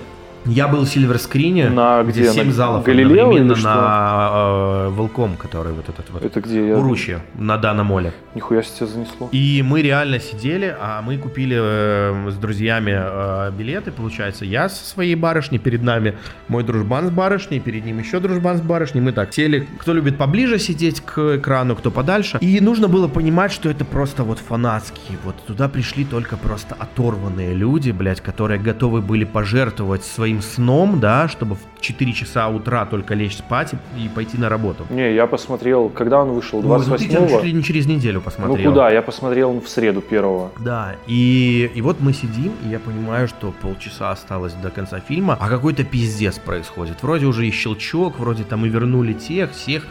я 0.48 0.68
был 0.68 0.86
в 0.86 0.90
Сильверскрине, 0.90 1.70
на 1.70 2.04
где, 2.04 2.22
где 2.22 2.32
7 2.32 2.48
на 2.48 2.54
залов 2.54 2.84
Галилео 2.84 3.28
одновременно 3.28 3.56
на 3.56 4.30
э, 4.32 4.90
Волком, 4.90 5.38
который 5.38 5.74
вот 5.74 5.90
этот 5.90 6.10
вот. 6.10 6.24
Это 6.24 6.42
где? 6.42 6.76
Уручье, 6.76 7.22
на 7.36 7.58
Даномоле. 7.58 8.14
Нихуя 8.36 8.64
себе 8.64 8.88
занесло. 8.88 9.30
И 9.32 9.64
мы 9.66 9.82
реально 9.82 10.20
сидели, 10.20 10.76
а 10.80 11.02
мы 11.02 11.18
купили 11.18 11.58
э, 11.60 12.32
с 12.32 12.36
друзьями 12.36 12.94
э, 12.96 13.52
билеты, 13.52 13.92
получается, 13.92 14.46
я 14.46 14.70
со 14.70 14.86
своей 14.86 15.16
барышней, 15.16 15.60
перед 15.60 15.84
нами 15.84 16.16
мой 16.48 16.64
дружбан 16.64 17.08
с 17.08 17.12
барышней, 17.12 17.60
перед 17.60 17.86
ним 17.86 18.00
еще 18.00 18.20
дружбан 18.20 18.58
с 18.58 18.62
барышней, 18.62 19.02
мы 19.02 19.12
так 19.12 19.34
сели, 19.34 19.68
кто 19.80 19.94
любит 19.94 20.18
поближе 20.18 20.60
сидеть 20.60 21.02
к 21.02 21.38
экрану, 21.38 21.76
кто 21.76 21.92
подальше. 21.92 22.38
И 22.42 22.60
нужно 22.62 22.88
было 22.88 23.08
понимать, 23.08 23.52
что 23.52 23.70
это 23.70 23.86
просто 23.86 24.24
вот 24.24 24.40
фанатские, 24.40 25.18
вот 25.24 25.36
туда 25.46 25.68
пришли 25.70 26.06
только 26.06 26.38
просто 26.38 26.76
оторванные 26.78 27.54
люди, 27.54 27.92
блядь, 27.92 28.22
которые 28.22 28.60
готовы 28.60 29.02
были 29.02 29.24
пожертвовать 29.24 30.04
своим 30.04 30.37
своим 30.38 30.42
сном, 30.42 31.00
да, 31.00 31.28
чтобы 31.28 31.56
в 31.56 31.82
4 31.82 32.14
часа 32.14 32.50
утра 32.50 32.86
только 32.86 33.14
лечь 33.14 33.38
спать 33.38 33.74
и, 33.74 34.06
и 34.06 34.10
пойти 34.10 34.38
на 34.38 34.50
работу. 34.50 34.86
Не, 34.90 35.14
я 35.14 35.28
посмотрел, 35.28 35.90
когда 35.90 36.22
он 36.22 36.32
вышел, 36.32 36.62
28-го? 36.62 37.20
Ну, 37.22 37.30
чуть 37.30 37.44
ли 37.44 37.54
не 37.54 37.64
через 37.64 37.86
неделю 37.86 38.22
посмотрел. 38.22 38.58
Ну 38.58 38.72
куда? 38.72 38.90
Я 38.90 39.02
посмотрел 39.02 39.60
в 39.60 39.68
среду 39.68 40.02
первого. 40.02 40.52
Да, 40.60 40.96
и, 41.08 41.72
и 41.74 41.82
вот 41.82 42.00
мы 42.00 42.14
сидим, 42.14 42.54
и 42.66 42.70
я 42.70 42.80
понимаю, 42.80 43.28
что 43.28 43.54
полчаса 43.62 44.12
осталось 44.12 44.54
до 44.54 44.70
конца 44.70 45.00
фильма, 45.00 45.38
а 45.40 45.50
какой-то 45.50 45.84
пиздец 45.84 46.40
происходит. 46.40 47.04
Вроде 47.04 47.26
уже 47.26 47.48
и 47.48 47.52
щелчок, 47.52 48.20
вроде 48.20 48.44
там 48.44 48.66
и 48.66 48.70
вернули 48.70 49.14
тех, 49.14 49.52
всех, 49.52 49.86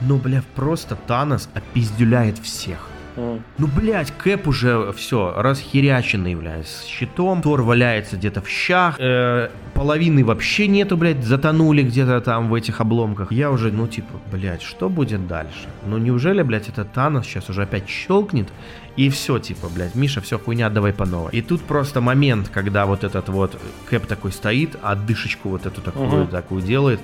но, 0.00 0.16
бля, 0.16 0.42
просто 0.54 0.96
Танос 1.06 1.48
опиздюляет 1.54 2.38
всех 2.38 2.88
Mm. 3.18 3.42
Ну, 3.58 3.66
блядь, 3.66 4.12
Кэп 4.12 4.46
уже 4.46 4.92
все, 4.92 5.34
расхеряченный, 5.36 6.36
блядь, 6.36 6.68
с 6.68 6.84
щитом. 6.84 7.42
Тор 7.42 7.62
валяется 7.62 8.16
где-то 8.16 8.40
в 8.40 8.48
щах. 8.48 8.96
Э, 8.98 9.48
половины 9.74 10.24
вообще 10.24 10.68
нету, 10.68 10.96
блядь, 10.96 11.24
затонули 11.24 11.82
где-то 11.82 12.20
там 12.20 12.48
в 12.48 12.54
этих 12.54 12.80
обломках. 12.80 13.32
Я 13.32 13.50
уже, 13.50 13.72
ну, 13.72 13.88
типа, 13.88 14.20
блядь, 14.30 14.62
что 14.62 14.88
будет 14.88 15.26
дальше? 15.26 15.68
Ну, 15.84 15.98
неужели, 15.98 16.42
блядь, 16.42 16.68
этот 16.68 16.92
Танос 16.92 17.26
сейчас 17.26 17.50
уже 17.50 17.62
опять 17.62 17.88
щелкнет? 17.88 18.48
И 18.96 19.10
все, 19.10 19.38
типа, 19.38 19.68
блядь, 19.68 19.94
Миша, 19.96 20.20
все 20.20 20.38
хуйня, 20.38 20.70
давай 20.70 20.92
по 20.92 21.04
новой. 21.04 21.32
И 21.32 21.42
тут 21.42 21.62
просто 21.62 22.00
момент, 22.00 22.48
когда 22.48 22.86
вот 22.86 23.02
этот 23.02 23.28
вот 23.28 23.60
Кэп 23.90 24.06
такой 24.06 24.30
стоит, 24.32 24.76
а 24.82 24.94
дышечку 24.94 25.48
вот 25.48 25.66
эту 25.66 25.80
такую, 25.80 26.22
угу. 26.22 26.30
такую 26.30 26.62
делает. 26.62 27.00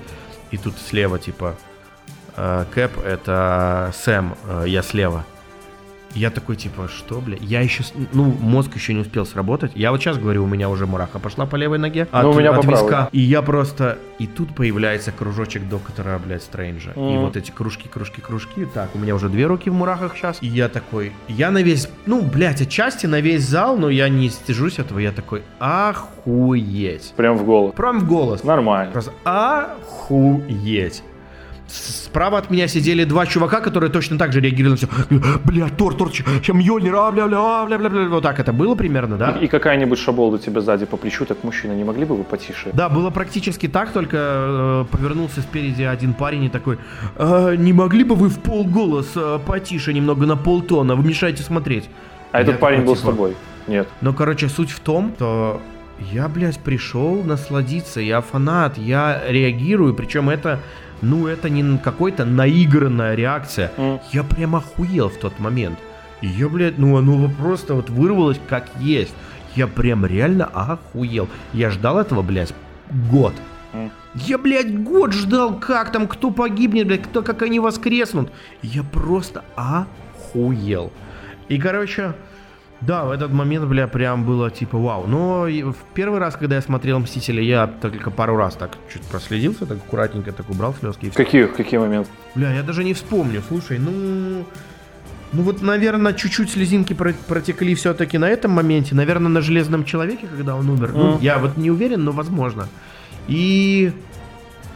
И 0.51 0.57
тут 0.57 0.75
слева, 0.77 1.19
типа, 1.19 1.55
э, 2.37 2.65
Кэп 2.73 2.99
это 3.03 3.91
Сэм, 3.93 4.35
э, 4.47 4.63
я 4.67 4.81
слева. 4.81 5.25
Я 6.15 6.29
такой, 6.29 6.55
типа, 6.55 6.87
что, 6.87 7.19
бля? 7.19 7.37
Я 7.41 7.59
еще, 7.59 7.83
ну, 8.13 8.23
мозг 8.23 8.73
еще 8.75 8.93
не 8.93 9.01
успел 9.01 9.25
сработать. 9.25 9.73
Я 9.75 9.91
вот 9.91 9.99
сейчас 9.99 10.17
говорю, 10.17 10.45
у 10.45 10.47
меня 10.47 10.69
уже 10.69 10.87
мураха 10.87 11.19
пошла 11.19 11.45
по 11.45 11.57
левой 11.57 11.77
ноге 11.77 12.07
от, 12.09 12.23
ну, 12.23 12.31
у 12.31 12.33
меня 12.33 12.51
от 12.51 12.63
виска. 12.63 13.09
И 13.11 13.19
я 13.19 13.41
просто... 13.41 13.99
И 14.17 14.27
тут 14.27 14.55
появляется 14.55 15.11
кружочек 15.11 15.67
доктора, 15.67 16.17
блядь, 16.25 16.43
Стрэнджа. 16.43 16.91
Mm. 16.91 17.13
И 17.13 17.17
вот 17.17 17.35
эти 17.35 17.51
кружки, 17.51 17.89
кружки, 17.89 18.21
кружки. 18.21 18.65
Так, 18.65 18.95
у 18.95 18.97
меня 18.97 19.13
уже 19.13 19.27
две 19.27 19.45
руки 19.45 19.69
в 19.69 19.73
мурахах 19.73 20.15
сейчас. 20.15 20.37
И 20.39 20.47
я 20.47 20.69
такой... 20.69 21.11
Я 21.27 21.51
на 21.51 21.61
весь... 21.61 21.89
Ну, 22.05 22.21
блядь, 22.21 22.61
отчасти 22.61 23.07
на 23.07 23.19
весь 23.19 23.43
зал, 23.43 23.75
но 23.77 23.89
я 23.89 24.07
не 24.07 24.29
стяжусь 24.29 24.79
этого. 24.79 24.99
Я 24.99 25.11
такой, 25.11 25.43
охуеть. 25.59 27.13
Прям 27.17 27.37
в 27.37 27.43
голос. 27.43 27.75
Прям 27.75 27.99
в 27.99 28.07
голос. 28.07 28.43
Нормально. 28.45 28.93
Просто 28.93 29.11
охуеть. 29.25 31.03
Справа 31.75 32.37
от 32.37 32.49
меня 32.49 32.67
сидели 32.67 33.03
два 33.03 33.25
чувака, 33.25 33.59
которые 33.59 33.91
точно 33.91 34.17
так 34.17 34.31
же 34.33 34.39
реагировали 34.39 34.71
на 34.71 34.77
все. 34.77 34.87
Бля, 35.43 35.67
Тор, 35.69 35.95
Тор, 35.95 36.11
чем 36.11 36.59
Йольнир, 36.59 36.95
а, 36.95 37.11
бля, 37.11 37.27
бля, 37.27 37.65
бля, 37.65 37.77
бля, 37.77 37.89
бля. 37.89 38.09
Вот 38.09 38.23
так 38.23 38.39
это 38.39 38.53
было 38.53 38.75
примерно, 38.75 39.17
да? 39.17 39.31
И, 39.31 39.45
и 39.45 39.47
какая-нибудь 39.47 39.99
шаболда 39.99 40.37
тебе 40.37 40.61
сзади 40.61 40.85
по 40.85 40.97
плечу, 40.97 41.25
так 41.25 41.43
мужчина, 41.43 41.73
не 41.73 41.83
могли 41.83 42.05
бы 42.05 42.15
вы 42.15 42.23
потише? 42.23 42.69
Да, 42.73 42.89
было 42.89 43.09
практически 43.09 43.67
так, 43.67 43.91
только 43.91 44.17
э, 44.17 44.85
повернулся 44.91 45.41
спереди 45.41 45.83
один 45.83 46.13
парень 46.13 46.45
и 46.45 46.49
такой, 46.49 46.77
э, 47.17 47.55
не 47.57 47.73
могли 47.73 48.03
бы 48.03 48.15
вы 48.15 48.29
в 48.29 48.39
полголос 48.39 49.11
э, 49.15 49.39
потише 49.45 49.93
немного 49.93 50.25
на 50.25 50.37
полтона, 50.37 50.95
вы 50.95 51.03
мешаете 51.03 51.43
смотреть. 51.43 51.89
А 52.31 52.41
этот 52.41 52.59
парень 52.59 52.81
был 52.81 52.95
типа, 52.95 53.07
с 53.07 53.11
тобой? 53.11 53.35
Нет. 53.67 53.87
Ну, 54.01 54.13
короче, 54.13 54.49
суть 54.49 54.71
в 54.71 54.79
том, 54.79 55.13
что 55.15 55.61
я, 56.11 56.27
блядь, 56.27 56.59
пришел 56.59 57.23
насладиться, 57.23 58.01
я 58.01 58.21
фанат, 58.21 58.77
я 58.77 59.21
реагирую, 59.27 59.93
причем 59.93 60.29
это 60.29 60.59
ну 61.01 61.27
это 61.27 61.49
не 61.49 61.77
какой-то 61.77 62.25
наигранная 62.25 63.15
реакция. 63.15 63.71
Mm. 63.77 63.99
Я 64.11 64.23
прям 64.23 64.55
охуел 64.55 65.09
в 65.09 65.17
тот 65.17 65.39
момент. 65.39 65.77
И 66.21 66.27
я, 66.27 66.49
блядь, 66.49 66.77
ну 66.77 66.97
оно 66.97 67.29
просто 67.29 67.75
вот 67.75 67.89
вырвалось 67.89 68.39
как 68.47 68.69
есть. 68.79 69.13
Я 69.55 69.67
прям 69.67 70.05
реально 70.05 70.45
охуел. 70.45 71.29
Я 71.53 71.69
ждал 71.69 71.99
этого, 71.99 72.21
блядь, 72.21 72.53
год. 73.11 73.33
Mm. 73.73 73.89
Я, 74.15 74.37
блядь, 74.37 74.83
год 74.83 75.13
ждал, 75.13 75.59
как 75.59 75.91
там, 75.91 76.07
кто 76.07 76.31
погибнет, 76.31 76.87
блядь, 76.87 77.03
кто, 77.03 77.21
как 77.21 77.41
они 77.41 77.59
воскреснут. 77.59 78.31
Я 78.61 78.83
просто 78.83 79.43
охуел. 79.55 80.91
И, 81.49 81.57
короче, 81.57 82.13
да, 82.81 83.05
в 83.05 83.11
этот 83.11 83.31
момент, 83.31 83.65
бля, 83.65 83.87
прям 83.87 84.25
было 84.25 84.51
типа 84.51 84.77
вау. 84.77 85.07
Но 85.07 85.43
в 85.45 85.75
первый 85.93 86.19
раз, 86.19 86.35
когда 86.35 86.55
я 86.55 86.61
смотрел 86.61 86.99
«Мстители», 86.99 87.41
я 87.41 87.67
только 87.67 88.11
пару 88.11 88.35
раз 88.35 88.55
так 88.55 88.77
чуть 88.93 89.01
проследился, 89.03 89.65
так 89.65 89.77
аккуратненько 89.77 90.31
так 90.31 90.49
убрал 90.49 90.73
слезки. 90.73 91.09
Какие, 91.09 91.45
какие 91.45 91.79
моменты? 91.79 92.09
Бля, 92.35 92.53
я 92.53 92.63
даже 92.63 92.83
не 92.83 92.93
вспомню. 92.93 93.41
Слушай, 93.47 93.79
ну... 93.79 94.45
Ну 95.33 95.41
вот, 95.41 95.61
наверное, 95.61 96.13
чуть-чуть 96.13 96.51
слезинки 96.51 96.93
протекли 96.93 97.75
все-таки 97.75 98.17
на 98.17 98.29
этом 98.29 98.51
моменте. 98.51 98.95
Наверное, 98.95 99.29
на 99.29 99.41
«Железном 99.41 99.83
человеке», 99.83 100.27
когда 100.27 100.55
он 100.55 100.69
умер. 100.69 100.91
Mm. 100.91 100.97
Ну, 100.97 101.19
я 101.19 101.39
вот 101.39 101.57
не 101.57 101.71
уверен, 101.71 102.03
но 102.03 102.11
возможно. 102.11 102.67
И 103.27 103.91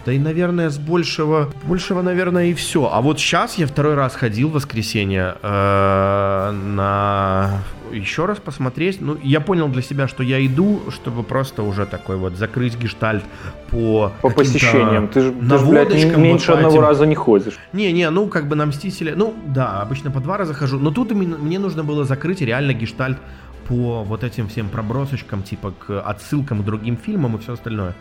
да 0.09 0.13
и, 0.13 0.17
наверное, 0.17 0.71
с 0.71 0.79
большего, 0.79 1.51
большего, 1.65 2.01
наверное, 2.01 2.47
и 2.47 2.55
все. 2.55 2.89
А 2.91 2.99
вот 2.99 3.19
сейчас 3.19 3.59
я 3.59 3.67
второй 3.67 3.93
раз 3.93 4.15
ходил 4.15 4.49
в 4.49 4.53
воскресенье 4.53 5.35
э, 5.39 6.51
на 6.51 7.59
еще 7.91 8.25
раз 8.25 8.39
посмотреть. 8.39 9.01
Ну, 9.01 9.19
я 9.21 9.39
понял 9.39 9.67
для 9.67 9.83
себя, 9.83 10.07
что 10.07 10.23
я 10.23 10.43
иду, 10.43 10.81
чтобы 10.89 11.21
просто 11.21 11.61
уже 11.61 11.85
такой 11.85 12.17
вот 12.17 12.33
закрыть 12.37 12.75
гештальт 12.75 13.23
по 13.69 14.11
по 14.23 14.31
посещениям. 14.31 15.09
Ты 15.09 15.21
же, 15.21 15.31
ты 15.31 15.57
же 15.59 15.65
блядь, 15.67 15.93
меньше 16.17 16.53
вот 16.53 16.57
одного 16.57 16.81
раза 16.81 17.05
не 17.05 17.13
ходишь. 17.13 17.59
Не, 17.71 17.91
не, 17.91 18.09
ну 18.09 18.25
как 18.29 18.47
бы 18.47 18.55
на 18.55 18.65
Мстители, 18.65 19.13
ну 19.15 19.35
да, 19.45 19.79
обычно 19.79 20.09
по 20.09 20.19
два 20.21 20.37
раза 20.37 20.55
хожу, 20.55 20.79
но 20.79 20.89
тут 20.89 21.11
мне 21.11 21.59
нужно 21.59 21.83
было 21.83 22.03
закрыть 22.03 22.41
реально 22.41 22.73
гештальт 22.73 23.19
по 23.67 24.03
вот 24.03 24.23
этим 24.23 24.47
всем 24.47 24.69
пробросочкам, 24.69 25.43
типа 25.43 25.71
к 25.71 26.01
отсылкам 26.01 26.63
к 26.63 26.65
другим 26.65 26.97
фильмам 26.97 27.35
и 27.35 27.39
все 27.39 27.53
остальное. 27.53 27.93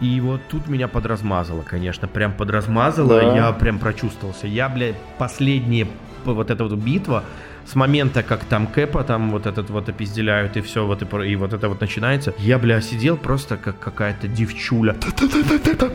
И 0.00 0.20
вот 0.20 0.40
тут 0.48 0.68
меня 0.68 0.86
подразмазало, 0.86 1.62
конечно, 1.62 2.06
прям 2.06 2.32
подразмазало, 2.32 3.20
да. 3.20 3.34
я 3.34 3.52
прям 3.52 3.78
прочувствовался. 3.78 4.46
Я, 4.46 4.68
блядь, 4.68 4.96
последняя 5.18 5.88
вот 6.24 6.50
эта 6.50 6.64
вот 6.64 6.74
битва, 6.74 7.24
с 7.70 7.74
момента, 7.74 8.22
как 8.22 8.44
там 8.44 8.66
Кэпа 8.66 9.04
там 9.04 9.30
вот 9.30 9.46
этот 9.46 9.68
вот 9.70 9.88
опизделяют 9.88 10.56
и 10.56 10.62
все, 10.62 10.86
вот 10.86 11.02
и, 11.02 11.28
и 11.28 11.36
вот 11.36 11.52
это 11.52 11.68
вот 11.68 11.80
начинается, 11.80 12.32
я, 12.38 12.58
бля, 12.58 12.80
сидел 12.80 13.16
просто 13.18 13.56
как 13.58 13.78
какая-то 13.78 14.26
девчуля. 14.26 14.96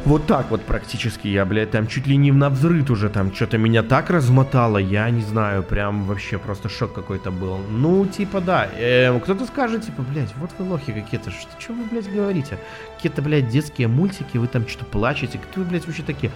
Вот 0.05 0.27
так 0.27 0.51
вот 0.51 0.62
практически 0.63 1.27
я, 1.27 1.45
бля, 1.45 1.65
там 1.65 1.88
чуть 1.88 2.05
ли 2.05 2.15
не 2.17 2.31
на 2.31 2.49
взрыв 2.49 2.89
уже 2.89 3.09
там 3.09 3.33
что-то 3.33 3.57
меня 3.57 3.81
так 3.81 4.09
размотало, 4.09 4.77
я 4.77 5.09
не 5.09 5.21
знаю, 5.21 5.63
прям 5.63 6.03
вообще 6.05 6.38
просто 6.38 6.69
шок 6.69 6.93
какой-то 6.93 7.31
был. 7.31 7.57
Ну, 7.69 8.05
типа, 8.05 8.41
да, 8.41 8.67
э, 8.77 9.17
кто-то 9.19 9.45
скажет, 9.45 9.86
типа, 9.86 10.03
блядь, 10.03 10.36
вот 10.38 10.51
вы 10.57 10.69
лохи 10.69 10.91
какие-то, 10.91 11.31
что, 11.31 11.49
что 11.59 11.73
вы, 11.73 11.86
блядь, 11.86 12.12
говорите? 12.12 12.57
Какие-то, 12.95 13.21
блядь, 13.21 13.49
детские 13.49 13.88
мультики, 13.88 14.38
вы 14.38 14.47
там 14.47 14.67
что-то 14.67 14.86
плачете, 14.86 15.39
кто 15.39 15.62
вы, 15.62 15.67
блядь, 15.67 15.88
вообще 15.88 16.03
такие? 16.03 16.31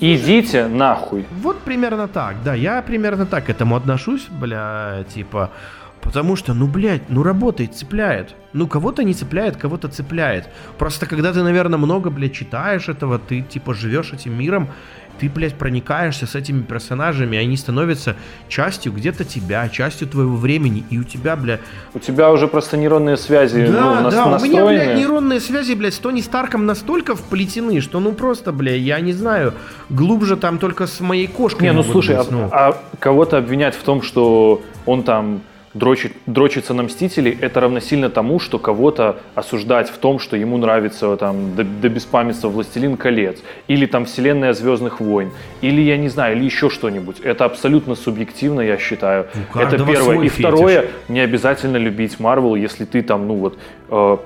Идите 0.00 0.68
нахуй. 0.68 1.24
Вот 1.42 1.58
примерно 1.60 2.08
так, 2.08 2.36
да, 2.44 2.54
я 2.54 2.82
примерно 2.82 3.26
так 3.26 3.46
к 3.46 3.50
этому 3.50 3.76
отношусь, 3.76 4.26
бля, 4.28 5.04
типа, 5.14 5.50
потому 6.02 6.36
что, 6.36 6.54
ну, 6.54 6.66
блядь, 6.66 7.08
ну, 7.08 7.22
работает, 7.22 7.74
цепляет. 7.74 8.34
Ну, 8.52 8.66
кого-то 8.66 9.02
не 9.02 9.14
цепляет, 9.14 9.56
кого-то 9.56 9.88
цепляет. 9.88 10.48
Просто 10.78 11.06
когда 11.06 11.32
ты, 11.32 11.42
наверное, 11.42 11.78
много, 11.78 12.10
блядь, 12.10 12.34
читаешь 12.34 12.88
этого, 12.88 13.18
ты, 13.18 13.42
типа, 13.42 13.74
живешь 13.74 14.12
этим 14.12 14.38
миром, 14.38 14.68
ты, 15.18 15.28
блядь, 15.28 15.54
проникаешься 15.54 16.26
с 16.26 16.34
этими 16.34 16.62
персонажами, 16.62 17.38
они 17.38 17.56
становятся 17.56 18.16
частью 18.48 18.92
где-то 18.92 19.24
тебя, 19.24 19.68
частью 19.68 20.08
твоего 20.08 20.36
времени, 20.36 20.84
и 20.90 20.98
у 20.98 21.04
тебя, 21.04 21.36
бля... 21.36 21.60
У 21.94 21.98
тебя 21.98 22.30
уже 22.30 22.48
просто 22.48 22.76
нейронные 22.76 23.16
связи 23.16 23.66
да, 23.66 24.00
ну, 24.00 24.10
да, 24.10 24.26
настроены. 24.26 24.36
у 24.36 24.44
меня, 24.44 24.66
блядь, 24.66 24.98
нейронные 24.98 25.40
связи, 25.40 25.74
блядь, 25.74 25.94
с 25.94 25.98
Тони 25.98 26.20
Старком 26.20 26.66
настолько 26.66 27.14
вплетены, 27.14 27.80
что, 27.80 28.00
ну, 28.00 28.12
просто, 28.12 28.52
бля, 28.52 28.74
я 28.74 29.00
не 29.00 29.12
знаю, 29.12 29.54
глубже 29.88 30.36
там 30.36 30.58
только 30.58 30.86
с 30.86 31.00
моей 31.00 31.26
кошкой. 31.26 31.62
Не, 31.62 31.72
ну, 31.72 31.82
слушай, 31.82 32.16
быть, 32.16 32.26
а, 32.28 32.32
ну. 32.32 32.48
а 32.52 32.82
кого-то 32.98 33.38
обвинять 33.38 33.74
в 33.74 33.82
том, 33.82 34.02
что 34.02 34.62
он 34.84 35.02
там 35.02 35.42
дрочит, 35.76 36.12
дрочится 36.26 36.74
на 36.74 36.82
Мстителей, 36.82 37.36
это 37.40 37.60
равносильно 37.60 38.08
тому, 38.10 38.40
что 38.40 38.58
кого-то 38.58 39.16
осуждать 39.34 39.88
в 39.88 39.98
том, 39.98 40.18
что 40.18 40.36
ему 40.36 40.56
нравится 40.56 41.16
там 41.16 41.54
до, 41.54 41.64
до 41.64 41.88
беспамятства 41.88 42.48
«Властелин 42.48 42.96
колец», 42.96 43.38
или 43.68 43.86
там 43.86 44.04
«Вселенная 44.04 44.52
Звездных 44.52 45.00
войн», 45.00 45.30
или, 45.60 45.80
я 45.80 45.96
не 45.96 46.08
знаю, 46.08 46.36
или 46.36 46.44
еще 46.44 46.70
что-нибудь. 46.70 47.20
Это 47.20 47.44
абсолютно 47.44 47.94
субъективно, 47.94 48.60
я 48.60 48.78
считаю. 48.78 49.26
это 49.54 49.78
первое. 49.84 50.24
И 50.24 50.28
второе, 50.28 50.82
фетиш. 50.82 50.94
не 51.08 51.20
обязательно 51.20 51.76
любить 51.76 52.18
Марвел, 52.20 52.54
если 52.54 52.84
ты 52.84 53.02
там, 53.02 53.28
ну 53.28 53.34
вот... 53.34 53.58
Э, 53.90 54.16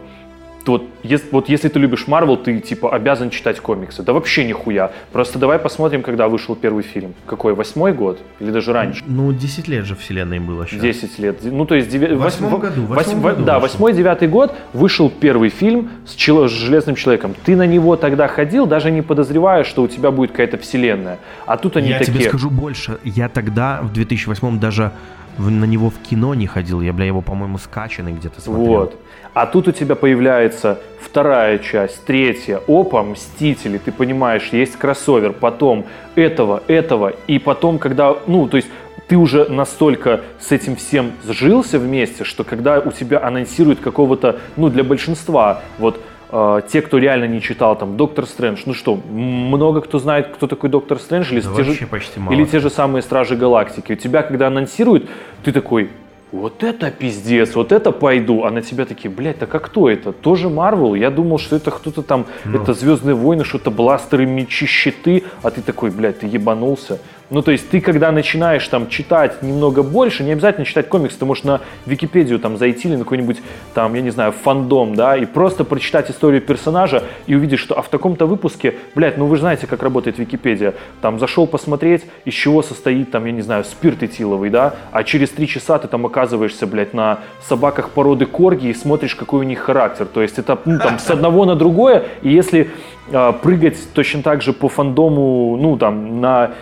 вот, 0.67 0.85
если, 1.03 1.29
вот 1.31 1.49
если 1.49 1.69
ты 1.69 1.79
любишь 1.79 2.07
Марвел, 2.07 2.37
ты 2.37 2.61
типа 2.61 2.95
обязан 2.95 3.31
читать 3.31 3.61
комиксы. 3.61 4.03
Да 4.03 4.13
вообще 4.13 4.45
нихуя. 4.45 4.93
Просто 5.13 5.39
давай 5.39 5.59
посмотрим, 5.59 6.03
когда 6.03 6.29
вышел 6.29 6.55
первый 6.55 6.83
фильм. 6.83 7.15
Какой, 7.27 7.55
восьмой 7.55 7.93
год? 7.93 8.21
Или 8.41 8.51
даже 8.51 8.73
раньше? 8.73 9.03
Ну, 9.07 9.33
10 9.33 9.69
лет 9.69 9.85
же 9.85 9.95
вселенной 9.95 10.39
было 10.39 10.67
сейчас. 10.67 10.81
10 10.81 11.19
лет. 11.19 11.39
Ну, 11.43 11.65
то 11.65 11.75
есть... 11.75 11.95
В 11.95 12.19
восьмом 12.19 12.61
году. 12.61 12.83
Восьмом 12.87 13.23
году 13.23 13.45
да, 13.45 13.59
восьмой-девятый 13.59 14.29
год 14.29 14.55
вышел 14.73 15.11
первый 15.11 15.49
фильм 15.49 15.91
с, 16.07 16.15
чело, 16.15 16.49
с 16.49 16.53
Железным 16.53 16.97
Человеком. 16.97 17.35
Ты 17.45 17.57
на 17.57 17.67
него 17.67 17.97
тогда 17.97 18.29
ходил, 18.29 18.67
даже 18.67 18.91
не 18.91 19.03
подозревая, 19.03 19.65
что 19.65 19.83
у 19.83 19.89
тебя 19.89 20.11
будет 20.11 20.31
какая-то 20.31 20.59
вселенная. 20.59 21.19
А 21.47 21.57
тут 21.57 21.77
они 21.77 21.91
я 21.91 21.99
такие... 21.99 22.15
Я 22.15 22.21
тебе 22.21 22.29
скажу 22.29 22.51
больше. 22.51 22.99
Я 23.05 23.29
тогда, 23.29 23.81
в 23.83 23.93
2008 23.93 24.59
даже 24.61 24.93
на 25.39 25.65
него 25.65 25.91
в 25.91 25.99
кино 25.99 26.35
не 26.35 26.47
ходил. 26.47 26.81
Я, 26.81 26.93
бля, 26.93 27.07
его, 27.07 27.23
по-моему, 27.23 27.59
скачанный 27.59 28.13
где-то 28.13 28.41
смотрел. 28.41 28.67
Вот. 28.67 29.01
А 29.33 29.47
тут 29.47 29.69
у 29.69 29.73
тебя 29.73 29.95
появляется 29.95 30.81
вторая 31.01 31.59
часть, 31.59 32.05
третья, 32.05 32.61
опа, 32.67 33.03
Мстители, 33.03 33.79
ты 33.79 33.93
понимаешь, 33.93 34.49
есть 34.53 34.77
кроссовер, 34.77 35.33
потом 35.33 35.87
этого, 36.15 36.63
этого, 36.67 37.13
и 37.27 37.39
потом, 37.39 37.79
когда, 37.79 38.17
ну, 38.27 38.49
то 38.49 38.57
есть 38.57 38.69
ты 39.09 39.17
уже 39.17 39.47
настолько 39.49 40.21
с 40.39 40.53
этим 40.53 40.77
всем 40.77 41.13
сжился 41.27 41.79
вместе, 41.79 42.25
что 42.25 42.45
когда 42.45 42.79
у 42.79 42.93
тебя 42.93 43.25
анонсируют 43.25 43.81
какого-то, 43.81 44.39
ну, 44.57 44.69
для 44.69 44.85
большинства, 44.85 45.63
вот, 45.79 46.01
э, 46.31 46.61
те, 46.71 46.83
кто 46.83 46.99
реально 46.99 47.25
не 47.25 47.41
читал, 47.41 47.77
там, 47.77 47.97
Доктор 47.97 48.27
Стрэндж, 48.27 48.63
ну 48.67 48.75
что, 48.75 48.95
много 48.97 49.81
кто 49.81 49.99
знает, 49.99 50.29
кто 50.35 50.47
такой 50.47 50.71
Доктор 50.71 50.99
Стрэндж, 50.99 51.33
или, 51.33 51.41
Да 51.41 51.55
те, 51.57 51.65
же, 51.65 51.89
или 52.31 52.45
те 52.45 52.61
же 52.61 52.71
самые 52.71 53.03
Стражи 53.03 53.37
Галактики. 53.37 53.93
У 53.93 53.97
тебя, 53.97 54.23
когда 54.23 54.47
анонсируют, 54.47 55.09
ты 55.43 55.51
такой, 55.53 55.91
вот 56.33 56.63
это 56.63 56.91
пиздец, 56.91 57.55
вот 57.55 57.73
это 57.73 57.91
пойду. 57.93 58.45
А 58.45 58.51
на 58.51 58.63
тебя 58.63 58.85
такие, 58.85 59.11
блядь, 59.11 59.39
так 59.39 59.55
а 59.55 59.59
кто 59.59 59.91
это? 59.91 60.13
Тоже 60.13 60.49
Марвел? 60.49 60.95
Я 60.95 61.11
думал, 61.11 61.39
что 61.39 61.57
это 61.57 61.71
кто-то 61.71 62.03
там, 62.03 62.27
Ну. 62.45 62.63
это 62.63 62.73
Звездные 62.73 63.15
войны, 63.15 63.45
что-то 63.45 63.71
бластеры, 63.71 64.27
мечи, 64.27 64.67
щиты. 64.67 65.25
А 65.43 65.51
ты 65.51 65.61
такой, 65.63 65.91
блядь, 65.91 66.21
ты 66.21 66.27
ебанулся. 66.27 67.01
Ну, 67.31 67.43
то 67.43 67.53
есть 67.53 67.71
ты, 67.71 67.81
когда 67.81 68.11
начинаешь 68.11 68.67
там 68.67 68.89
читать 68.89 69.43
немного 69.43 69.85
больше, 69.85 70.25
не 70.25 70.33
обязательно 70.33 70.67
читать 70.67 70.89
комиксы, 70.89 71.19
ты 71.19 71.25
можешь 71.25 71.45
на 71.45 71.61
Википедию 71.87 72.41
там 72.41 72.57
зайти 72.57 72.89
или 72.89 72.97
на 72.97 73.05
какой-нибудь 73.05 73.39
там, 73.73 73.95
я 73.95 74.03
не 74.03 74.11
знаю, 74.11 74.33
фандом, 74.33 74.97
да, 74.97 75.17
и 75.17 75.27
просто 75.27 75.65
прочитать 75.65 76.11
историю 76.11 76.43
персонажа 76.43 77.05
и 77.27 77.35
увидеть, 77.37 77.61
что 77.61 77.79
а 77.79 77.83
в 77.83 77.89
таком-то 77.89 78.27
выпуске, 78.27 78.75
блядь, 78.97 79.17
ну 79.17 79.27
вы 79.27 79.37
же 79.37 79.43
знаете, 79.43 79.69
как 79.69 79.83
работает 79.83 80.19
Википедия. 80.19 80.75
Там 81.01 81.21
зашел 81.21 81.47
посмотреть, 81.47 82.05
из 82.25 82.35
чего 82.35 82.63
состоит 82.63 83.13
там, 83.13 83.25
я 83.27 83.33
не 83.33 83.43
знаю, 83.43 83.65
спирт 83.65 84.03
этиловый, 84.03 84.51
да, 84.51 84.75
а 84.91 85.05
через 85.05 85.31
три 85.31 85.47
часа 85.47 85.79
ты 85.79 85.87
там 85.87 86.07
оказываешься, 86.07 86.67
блядь, 86.67 86.95
на 86.95 87.21
собаках 87.47 87.91
породы 87.91 88.27
корги 88.27 88.67
и 88.67 88.75
смотришь, 88.75 89.15
какой 89.15 89.41
у 89.41 89.43
них 89.45 89.61
характер. 89.61 90.07
То 90.07 90.21
есть 90.21 90.39
это 90.39 90.59
ну, 90.65 90.79
там 90.81 90.99
с 90.99 91.09
одного 91.11 91.45
на 91.45 91.55
другое, 91.55 92.05
и 92.23 92.31
если 92.31 92.71
а, 93.13 93.33
прыгать 93.33 93.77
точно 93.95 94.23
так 94.23 94.43
же 94.43 94.53
по 94.53 94.69
фандому, 94.69 95.57
ну 95.57 95.77
там 95.77 96.21
на 96.21 96.53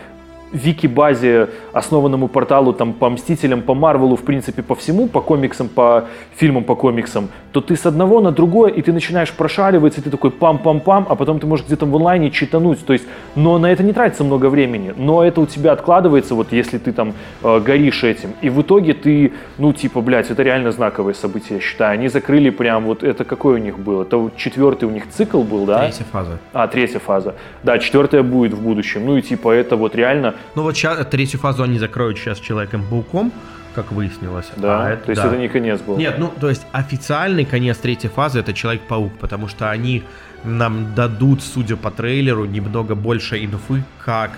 вики-базе, 0.52 1.48
основанному 1.72 2.28
порталу 2.28 2.72
там, 2.72 2.92
по 2.92 3.08
Мстителям, 3.10 3.62
по 3.62 3.74
Марвелу, 3.74 4.16
в 4.16 4.22
принципе, 4.22 4.62
по 4.62 4.74
всему, 4.74 5.08
по 5.08 5.20
комиксам, 5.20 5.68
по 5.68 6.04
фильмам, 6.36 6.64
по 6.64 6.74
комиксам, 6.74 7.28
то 7.52 7.60
ты 7.60 7.76
с 7.76 7.86
одного 7.86 8.20
на 8.20 8.32
другое, 8.32 8.70
и 8.70 8.82
ты 8.82 8.92
начинаешь 8.92 9.32
прошариваться, 9.32 10.00
и 10.00 10.04
ты 10.04 10.10
такой 10.10 10.30
пам-пам-пам, 10.30 11.06
а 11.08 11.14
потом 11.14 11.40
ты 11.40 11.46
можешь 11.46 11.66
где-то 11.66 11.86
в 11.86 11.96
онлайне 11.96 12.30
читануть. 12.30 12.84
То 12.84 12.92
есть, 12.92 13.04
но 13.34 13.58
на 13.58 13.66
это 13.70 13.82
не 13.82 13.92
тратится 13.92 14.24
много 14.24 14.48
времени, 14.48 14.92
но 14.96 15.24
это 15.24 15.40
у 15.40 15.46
тебя 15.46 15.72
откладывается, 15.72 16.34
вот 16.34 16.52
если 16.52 16.78
ты 16.78 16.92
там 16.92 17.14
э, 17.42 17.60
горишь 17.60 18.04
этим. 18.04 18.30
И 18.42 18.50
в 18.50 18.62
итоге 18.62 18.94
ты, 18.94 19.32
ну, 19.58 19.72
типа, 19.72 20.00
блядь, 20.00 20.30
это 20.30 20.42
реально 20.42 20.72
знаковое 20.72 21.14
событие, 21.14 21.58
я 21.58 21.60
считаю. 21.60 21.92
Они 21.92 22.08
закрыли 22.08 22.50
прям 22.50 22.84
вот 22.84 23.02
это 23.02 23.24
какой 23.24 23.54
у 23.54 23.58
них 23.58 23.78
был? 23.78 24.02
Это 24.02 24.16
вот 24.16 24.36
четвертый 24.36 24.84
у 24.84 24.90
них 24.90 25.08
цикл 25.10 25.42
был, 25.42 25.64
да? 25.64 25.80
Третья 25.80 26.04
фаза. 26.04 26.38
А, 26.52 26.68
третья 26.68 26.98
фаза. 26.98 27.34
Да, 27.62 27.78
четвертая 27.78 28.22
будет 28.22 28.52
в 28.52 28.62
будущем. 28.62 29.06
Ну 29.06 29.16
и 29.16 29.22
типа 29.22 29.52
это 29.52 29.76
вот 29.76 29.94
реально, 29.94 30.34
Ну 30.54 30.62
вот 30.62 30.76
сейчас 30.76 31.04
третью 31.06 31.40
фазу 31.40 31.62
они 31.62 31.78
закроют 31.78 32.18
сейчас 32.18 32.38
Человеком-пауком, 32.40 33.32
как 33.74 33.92
выяснилось. 33.92 34.46
да, 34.56 34.88
А 34.88 34.96
то 34.96 35.10
есть 35.10 35.22
да. 35.22 35.28
это 35.28 35.36
не 35.36 35.48
конец 35.48 35.80
был. 35.80 35.96
Нет, 35.96 36.16
ну, 36.18 36.32
то 36.40 36.48
есть 36.48 36.66
официальный 36.72 37.44
конец 37.44 37.76
третьей 37.78 38.10
фазы 38.10 38.40
это 38.40 38.52
Человек-паук, 38.52 39.12
потому 39.18 39.48
что 39.48 39.70
они 39.70 40.02
нам 40.44 40.94
дадут, 40.94 41.42
судя 41.42 41.76
по 41.76 41.90
трейлеру, 41.90 42.44
немного 42.44 42.94
больше 42.94 43.44
инфы, 43.44 43.82
как, 44.04 44.32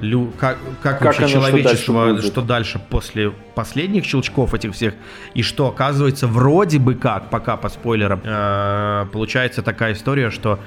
лю- 0.00 0.32
как, 0.38 0.58
как, 0.82 0.98
Как 0.98 1.02
вообще 1.02 1.20
оно, 1.24 1.28
что 1.28 1.38
человечество, 1.40 1.94
дальше 2.06 2.12
будет. 2.22 2.24
что 2.32 2.42
дальше 2.42 2.80
после 2.90 3.30
последних 3.54 4.04
щелчков 4.04 4.54
этих 4.54 4.72
всех, 4.74 4.94
и 5.34 5.42
что 5.42 5.66
оказывается 5.68 6.26
вроде 6.26 6.78
бы 6.78 6.94
как, 6.94 7.28
пока 7.30 7.56
по 7.56 7.68
спойлерам, 7.68 8.20
э, 8.24 9.06
получается 9.12 9.62
такая 9.62 9.92
история, 9.94 10.30
что 10.30 10.58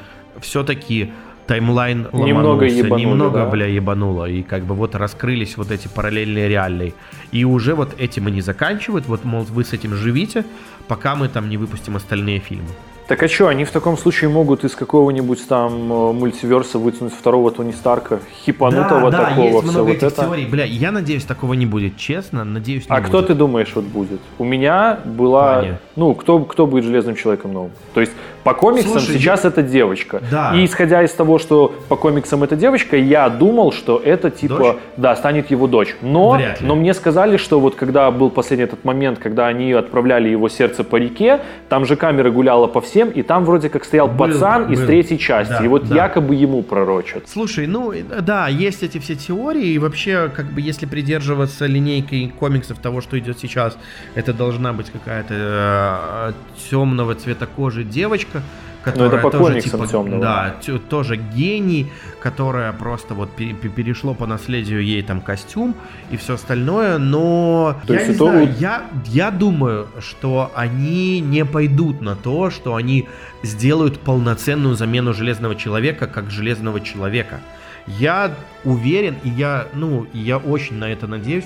все-таки 0.41 1.11
таймлайн 1.47 2.07
Немного 2.11 2.63
ломанулся, 2.63 2.65
ебанули, 2.75 3.01
немного, 3.01 3.39
да? 3.39 3.49
бля, 3.49 3.65
ебануло, 3.65 4.25
и 4.29 4.41
как 4.41 4.63
бы 4.63 4.75
вот 4.75 4.95
раскрылись 4.95 5.57
вот 5.57 5.71
эти 5.71 5.87
параллельные 5.87 6.49
реальные. 6.49 6.93
И 7.31 7.45
уже 7.45 7.75
вот 7.75 7.89
этим 7.99 8.27
они 8.27 8.41
заканчивают, 8.41 9.07
вот, 9.07 9.23
мол, 9.23 9.43
вы 9.43 9.63
с 9.63 9.73
этим 9.73 9.93
живите, 9.95 10.45
пока 10.87 11.15
мы 11.15 11.27
там 11.27 11.49
не 11.49 11.57
выпустим 11.57 11.95
остальные 11.95 12.39
фильмы. 12.39 12.69
Так 13.07 13.21
а 13.21 13.27
что, 13.27 13.49
они 13.49 13.65
в 13.65 13.71
таком 13.71 13.97
случае 13.99 14.31
могут 14.31 14.63
из 14.63 14.73
какого-нибудь 14.73 15.47
там 15.47 15.71
э, 15.93 16.11
мультиверса 16.11 16.79
вытянуть 16.79 17.13
второго 17.13 17.51
Тони 17.51 17.71
Старка, 17.71 18.19
хипанутого 18.43 19.11
да, 19.11 19.29
такого, 19.29 19.45
есть 19.45 19.63
много 19.63 19.79
вот 19.81 19.89
этих 19.97 20.07
это. 20.07 20.23
теорий. 20.23 20.45
Бля, 20.47 20.65
я 20.65 20.91
надеюсь, 20.91 21.23
такого 21.23 21.53
не 21.53 21.67
будет, 21.67 21.97
честно, 21.97 22.43
надеюсь, 22.43 22.89
не 22.89 22.95
А 22.95 23.01
кто 23.01 23.17
будет. 23.17 23.27
ты 23.27 23.35
думаешь 23.35 23.71
вот 23.75 23.85
будет? 23.85 24.21
У 24.39 24.43
меня 24.43 24.97
была, 25.05 25.57
Ваня. 25.57 25.79
ну, 25.95 26.15
кто, 26.15 26.39
кто 26.39 26.65
будет 26.65 26.83
Железным 26.83 27.15
Человеком 27.15 27.53
новым? 27.53 27.71
То 27.93 28.01
есть 28.01 28.13
по 28.45 28.53
комиксам 28.53 28.99
Слушай, 28.99 29.17
сейчас 29.17 29.43
это 29.43 29.63
девочка. 29.63 30.21
Да. 30.29 30.53
И 30.55 30.65
исходя 30.65 31.01
из 31.01 31.11
того, 31.11 31.39
что 31.39 31.73
по 31.89 31.95
комиксам 31.95 32.43
это 32.43 32.55
девочка, 32.55 32.95
я 32.95 33.27
думал, 33.27 33.71
что 33.71 33.99
это 34.05 34.29
типа, 34.29 34.57
Дочь? 34.57 34.75
да, 34.97 35.15
станет 35.15 35.49
его 35.49 35.65
дочь. 35.65 35.95
Но, 36.03 36.39
но 36.61 36.75
мне 36.75 36.93
сказали, 36.93 37.37
что 37.37 37.59
вот 37.59 37.73
когда 37.73 38.11
был 38.11 38.29
последний 38.29 38.65
этот 38.65 38.85
момент, 38.85 39.17
когда 39.17 39.47
они 39.47 39.71
отправляли 39.71 40.29
его 40.29 40.47
сердце 40.47 40.83
по 40.83 40.97
реке, 40.97 41.39
там 41.69 41.87
же 41.87 41.95
камера 41.95 42.29
гуляла 42.29 42.67
по 42.67 42.81
всем, 42.81 43.09
и 43.09 43.23
там 43.23 43.45
вроде 43.45 43.69
как 43.69 43.83
стоял 43.83 44.07
Был, 44.07 44.27
пацан 44.27 44.71
из 44.71 44.79
был. 44.79 44.85
третьей 44.85 45.17
части. 45.17 45.55
Да, 45.57 45.65
и 45.65 45.67
вот 45.67 45.87
да. 45.87 45.95
якобы 45.95 46.35
ему 46.35 46.61
пророчат. 46.61 47.27
Слушай, 47.27 47.65
ну 47.65 47.91
э, 47.93 48.03
да, 48.21 48.47
есть 48.47 48.83
эти 48.83 48.99
все 48.99 49.15
теории, 49.15 49.69
и 49.69 49.79
вообще, 49.79 50.29
как 50.29 50.45
бы, 50.51 50.61
если 50.61 50.85
придерживаться 50.85 51.65
линейкой 51.65 52.31
комиксов 52.39 52.77
того, 52.77 53.01
что 53.01 53.17
идет 53.17 53.39
сейчас, 53.39 53.75
это 54.13 54.33
должна 54.33 54.71
быть 54.71 54.91
какая-то 54.91 56.35
темного 56.69 57.15
цвета 57.15 57.47
кожи 57.47 57.83
девочка, 57.83 58.34
которая 58.83 59.09
Ну, 59.09 59.17
это 59.17 59.23
по 59.29 59.31
тоже 59.31 59.61
типа, 59.61 59.87
тёмного. 59.87 60.21
да, 60.21 60.55
тоже 60.89 61.15
гений, 61.17 61.87
которая 62.21 62.71
просто 62.71 63.15
вот 63.15 63.31
пере- 63.35 63.53
пе- 63.55 63.69
перешло 63.69 64.13
по 64.13 64.27
наследию 64.27 64.83
ей 64.83 65.01
там 65.01 65.21
костюм 65.21 65.73
и 66.11 66.17
все 66.17 66.35
остальное, 66.35 66.99
но 66.99 67.75
То 67.87 67.93
я 67.93 67.99
не 68.05 68.13
это 68.13 68.25
знаю, 68.25 68.53
я, 68.59 68.83
я 69.07 69.31
думаю, 69.31 69.87
что 69.99 70.51
они 70.55 71.19
не 71.19 71.45
пойдут 71.45 72.01
на 72.01 72.15
то, 72.15 72.51
что 72.51 72.75
они 72.75 73.07
сделают 73.43 73.99
полноценную 73.99 74.75
замену 74.75 75.13
Железного 75.13 75.55
Человека 75.55 76.05
как 76.07 76.29
Железного 76.29 76.79
Человека. 76.79 77.39
Я 77.87 78.31
уверен, 78.63 79.15
и 79.23 79.29
я, 79.29 79.67
ну, 79.73 80.05
я 80.13 80.37
очень 80.37 80.77
на 80.77 80.85
это 80.91 81.07
надеюсь, 81.07 81.45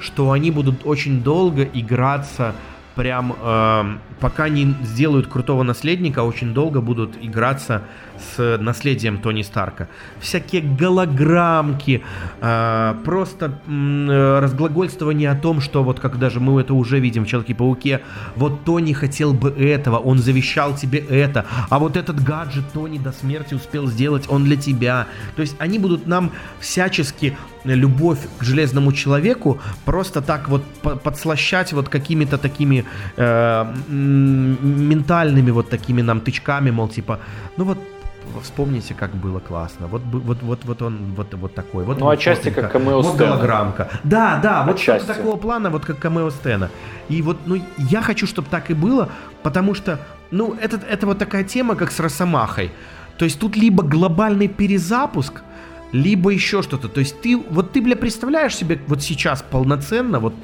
что 0.00 0.30
они 0.32 0.50
будут 0.50 0.86
очень 0.86 1.22
долго 1.22 1.62
играться 1.64 2.54
прям 2.94 3.34
эм, 3.42 4.00
пока 4.20 4.48
не 4.48 4.74
сделают 4.82 5.26
крутого 5.26 5.62
наследника, 5.62 6.20
очень 6.20 6.52
долго 6.52 6.80
будут 6.80 7.16
играться 7.20 7.82
с 8.36 8.58
наследием 8.58 9.18
Тони 9.18 9.42
Старка. 9.42 9.88
Всякие 10.20 10.62
голограммки, 10.62 12.02
э, 12.40 12.94
просто 13.04 13.58
э, 13.66 14.38
разглагольствование 14.40 15.30
о 15.30 15.36
том, 15.36 15.60
что 15.60 15.82
вот 15.82 16.00
как 16.00 16.18
даже 16.18 16.40
мы 16.40 16.60
это 16.60 16.74
уже 16.74 17.00
видим 17.00 17.24
в 17.24 17.28
Человеке-пауке, 17.28 18.02
вот 18.36 18.64
Тони 18.64 18.92
хотел 18.92 19.32
бы 19.32 19.50
этого, 19.50 19.96
он 19.96 20.18
завещал 20.18 20.76
тебе 20.76 20.98
это, 20.98 21.46
а 21.70 21.78
вот 21.78 21.96
этот 21.96 22.22
гаджет 22.22 22.64
Тони 22.72 22.98
до 22.98 23.12
смерти 23.12 23.54
успел 23.54 23.86
сделать, 23.86 24.26
он 24.28 24.44
для 24.44 24.56
тебя. 24.56 25.06
То 25.36 25.42
есть 25.42 25.56
они 25.58 25.78
будут 25.78 26.06
нам 26.06 26.32
всячески 26.60 27.36
любовь 27.64 28.18
к 28.38 28.42
железному 28.42 28.92
человеку 28.92 29.60
просто 29.84 30.22
так 30.22 30.48
вот 30.48 30.64
по- 30.82 30.96
подслащать 30.96 31.72
вот 31.72 31.88
какими-то 31.88 32.38
такими 32.38 32.79
э, 33.16 33.74
ментальными 33.88 35.50
вот 35.50 35.70
такими 35.70 36.02
нам 36.02 36.20
тычками, 36.20 36.70
мол, 36.70 36.88
типа, 36.88 37.18
ну 37.56 37.64
вот 37.64 37.78
вспомните, 38.42 38.94
как 38.94 39.10
было 39.14 39.40
классно. 39.40 39.86
Вот, 39.86 40.02
вот, 40.12 40.42
вот, 40.42 40.64
вот 40.64 40.82
он 40.82 41.14
вот, 41.16 41.34
вот 41.34 41.54
такой. 41.54 41.84
Вот 41.84 41.98
Ну, 41.98 42.06
он 42.06 42.12
отчасти 42.12 42.48
фотонька, 42.48 42.62
как 42.62 42.72
камео 42.72 43.02
Вот 43.02 43.16
голограммка. 43.16 43.88
Да, 44.04 44.38
да, 44.42 44.64
вот 44.64 44.78
что-то 44.78 45.06
такого 45.06 45.36
плана, 45.36 45.70
вот 45.70 45.84
как 45.84 45.98
камео 45.98 46.30
Стена. 46.30 46.68
И 47.08 47.22
вот, 47.22 47.38
ну, 47.46 47.60
я 47.76 48.02
хочу, 48.02 48.26
чтобы 48.26 48.48
так 48.50 48.70
и 48.70 48.74
было, 48.74 49.08
потому 49.42 49.74
что, 49.74 49.98
ну, 50.30 50.56
это, 50.60 50.80
это 50.88 51.06
вот 51.06 51.18
такая 51.18 51.44
тема, 51.44 51.74
как 51.74 51.90
с 51.90 52.00
Росомахой. 52.00 52.70
То 53.18 53.24
есть 53.24 53.38
тут 53.38 53.56
либо 53.56 53.82
глобальный 53.82 54.48
перезапуск, 54.48 55.42
либо 55.92 56.30
еще 56.30 56.62
что-то. 56.62 56.88
То 56.88 57.00
есть 57.00 57.20
ты, 57.20 57.36
вот 57.36 57.72
ты, 57.72 57.80
бля, 57.82 57.96
представляешь 57.96 58.54
себе 58.56 58.80
вот 58.86 59.02
сейчас 59.02 59.42
полноценно, 59.42 60.20
вот 60.20 60.34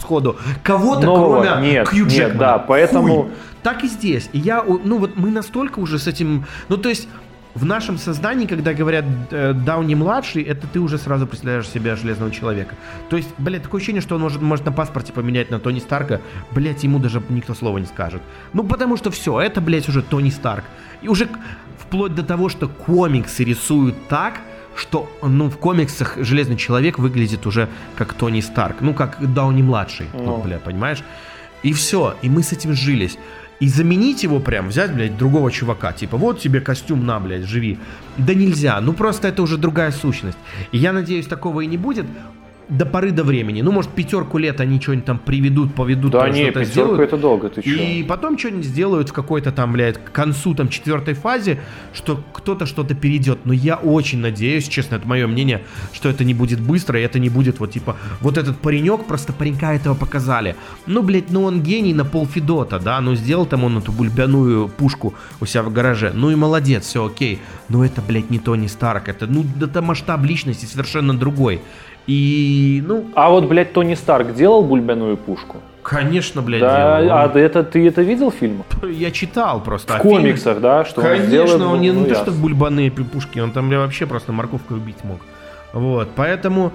сходу, 0.00 0.36
кого-то, 0.62 1.06
Нового 1.06 1.42
кроме 1.42 1.72
нет, 1.72 1.88
Хью 1.88 2.06
нет, 2.06 2.36
да, 2.36 2.58
поэтому- 2.58 3.22
Хуй. 3.24 3.32
Так 3.62 3.84
и 3.84 3.88
здесь. 3.88 4.30
И 4.32 4.38
я, 4.38 4.62
ну 4.62 4.98
вот 4.98 5.16
мы 5.16 5.30
настолько 5.30 5.80
уже 5.80 5.98
с 5.98 6.06
этим, 6.06 6.46
ну 6.68 6.76
то 6.76 6.88
есть 6.88 7.08
в 7.54 7.64
нашем 7.64 7.98
сознании, 7.98 8.46
когда 8.46 8.72
говорят 8.72 9.04
э, 9.30 9.52
Дауни 9.52 9.94
младший, 9.96 10.42
это 10.42 10.66
ты 10.68 10.78
уже 10.78 10.96
сразу 10.96 11.26
представляешь 11.26 11.68
себя 11.68 11.96
железного 11.96 12.30
человека. 12.30 12.76
То 13.10 13.16
есть, 13.16 13.28
блядь, 13.38 13.64
такое 13.64 13.80
ощущение, 13.80 14.00
что 14.00 14.14
он 14.14 14.20
может, 14.20 14.40
может 14.40 14.64
на 14.64 14.70
паспорте 14.70 15.12
поменять 15.12 15.50
на 15.50 15.58
Тони 15.58 15.80
Старка, 15.80 16.20
блядь, 16.52 16.84
ему 16.84 17.00
даже 17.00 17.20
никто 17.30 17.54
слова 17.54 17.78
не 17.78 17.86
скажет. 17.86 18.22
Ну 18.52 18.62
потому 18.62 18.96
что 18.96 19.10
все, 19.10 19.40
это, 19.40 19.60
блядь, 19.60 19.88
уже 19.88 20.02
Тони 20.02 20.30
Старк. 20.30 20.64
И 21.02 21.08
уже 21.08 21.28
вплоть 21.78 22.14
до 22.14 22.22
того, 22.22 22.48
что 22.48 22.68
комиксы 22.68 23.42
рисуют 23.42 23.96
так, 24.08 24.34
что, 24.78 25.10
ну, 25.22 25.50
в 25.50 25.58
комиксах 25.58 26.16
Железный 26.18 26.56
Человек 26.56 26.98
выглядит 26.98 27.46
уже 27.46 27.68
как 27.96 28.14
Тони 28.14 28.40
Старк. 28.40 28.76
Ну, 28.80 28.94
как 28.94 29.18
Дауни 29.34 29.62
младший. 29.62 30.06
Ну. 30.14 30.24
Ну, 30.24 30.42
бля, 30.42 30.58
понимаешь? 30.58 31.02
И 31.62 31.72
все, 31.72 32.14
и 32.22 32.28
мы 32.28 32.42
с 32.42 32.52
этим 32.52 32.72
сжились. 32.72 33.18
И 33.60 33.66
заменить 33.66 34.22
его 34.22 34.38
прям, 34.38 34.68
взять, 34.68 34.94
блядь, 34.94 35.16
другого 35.16 35.50
чувака. 35.50 35.92
Типа, 35.92 36.16
вот 36.16 36.40
тебе 36.40 36.60
костюм, 36.60 37.04
на, 37.04 37.18
блядь, 37.18 37.42
живи. 37.42 37.78
Да 38.16 38.32
нельзя, 38.34 38.80
ну 38.80 38.92
просто 38.92 39.28
это 39.28 39.42
уже 39.42 39.56
другая 39.56 39.90
сущность. 39.90 40.38
И 40.70 40.78
я 40.78 40.92
надеюсь, 40.92 41.26
такого 41.26 41.62
и 41.62 41.66
не 41.66 41.76
будет. 41.76 42.06
До 42.68 42.84
поры 42.84 43.12
до 43.12 43.24
времени. 43.24 43.62
Ну, 43.62 43.72
может, 43.72 43.90
пятерку 43.92 44.38
лет 44.38 44.60
они 44.60 44.80
что-нибудь 44.80 45.06
там 45.06 45.18
приведут, 45.18 45.74
поведут, 45.74 46.12
да, 46.12 46.24
там 46.24 46.32
не, 46.32 46.44
что-то 46.44 46.64
сделают. 46.64 47.00
это 47.00 47.16
долго, 47.16 47.48
ты 47.48 47.60
И 47.62 48.02
чё? 48.02 48.08
потом 48.08 48.38
что-нибудь 48.38 48.66
сделают 48.66 49.08
в 49.08 49.12
какой-то 49.12 49.52
там, 49.52 49.72
блядь, 49.72 49.96
к 50.02 50.12
концу 50.12 50.54
там 50.54 50.68
четвертой 50.68 51.14
фазе, 51.14 51.60
что 51.94 52.22
кто-то 52.32 52.66
что-то 52.66 52.94
перейдет. 52.94 53.40
Но 53.44 53.52
я 53.54 53.76
очень 53.76 54.18
надеюсь, 54.18 54.68
честно, 54.68 54.96
это 54.96 55.08
мое 55.08 55.26
мнение, 55.26 55.62
что 55.92 56.08
это 56.08 56.24
не 56.24 56.34
будет 56.34 56.60
быстро, 56.60 57.00
и 57.00 57.02
это 57.02 57.18
не 57.18 57.30
будет 57.30 57.58
вот 57.58 57.72
типа, 57.72 57.96
вот 58.20 58.36
этот 58.36 58.58
паренек, 58.58 59.06
просто 59.06 59.32
паренька 59.32 59.72
этого 59.72 59.94
показали. 59.94 60.54
Ну, 60.86 61.02
блядь, 61.02 61.30
ну 61.30 61.44
он 61.44 61.62
гений 61.62 61.94
на 61.94 62.04
пол 62.04 62.26
Федота, 62.26 62.78
да, 62.78 63.00
ну 63.00 63.14
сделал 63.14 63.46
там 63.46 63.64
он 63.64 63.78
эту 63.78 63.92
бульбяную 63.92 64.68
пушку 64.68 65.14
у 65.40 65.46
себя 65.46 65.62
в 65.62 65.72
гараже. 65.72 66.12
Ну 66.14 66.30
и 66.30 66.34
молодец, 66.34 66.84
все 66.84 67.06
окей. 67.06 67.40
Но 67.68 67.84
это, 67.84 68.02
блядь, 68.02 68.30
не 68.30 68.38
Тони 68.38 68.66
Старк, 68.66 69.08
это, 69.08 69.26
ну, 69.26 69.44
это 69.60 69.80
масштаб 69.82 70.22
личности 70.24 70.66
совершенно 70.66 71.16
другой. 71.16 71.62
И, 72.08 72.82
ну, 72.86 73.04
А 73.14 73.28
вот, 73.28 73.44
блядь, 73.46 73.72
Тони 73.72 73.94
Старк 73.94 74.34
делал 74.34 74.62
бульбяную 74.64 75.16
пушку? 75.16 75.58
конечно, 75.82 76.42
блядь, 76.42 76.60
Да, 76.60 77.00
делал. 77.02 77.18
а 77.18 77.38
это, 77.38 77.62
ты 77.64 77.86
это 77.86 78.02
видел 78.02 78.30
фильм? 78.30 78.62
Я 78.82 79.10
читал 79.10 79.62
просто. 79.62 79.92
В 79.94 79.96
а 79.96 79.98
фильм- 80.00 80.16
комиксах, 80.16 80.60
да? 80.60 80.84
Что 80.84 81.00
он 81.00 81.06
Конечно, 81.06 81.26
сделал, 81.28 81.72
он 81.72 81.80
не 81.80 81.92
ну, 81.92 82.00
ну, 82.00 82.06
то, 82.06 82.14
что 82.14 82.30
бульбаные 82.30 82.90
пушки, 82.90 83.38
он 83.40 83.52
там 83.52 83.68
бля, 83.70 83.78
вообще 83.78 84.06
просто 84.06 84.32
морковкой 84.32 84.76
убить 84.76 85.02
мог. 85.04 85.20
Вот, 85.72 86.08
поэтому 86.14 86.72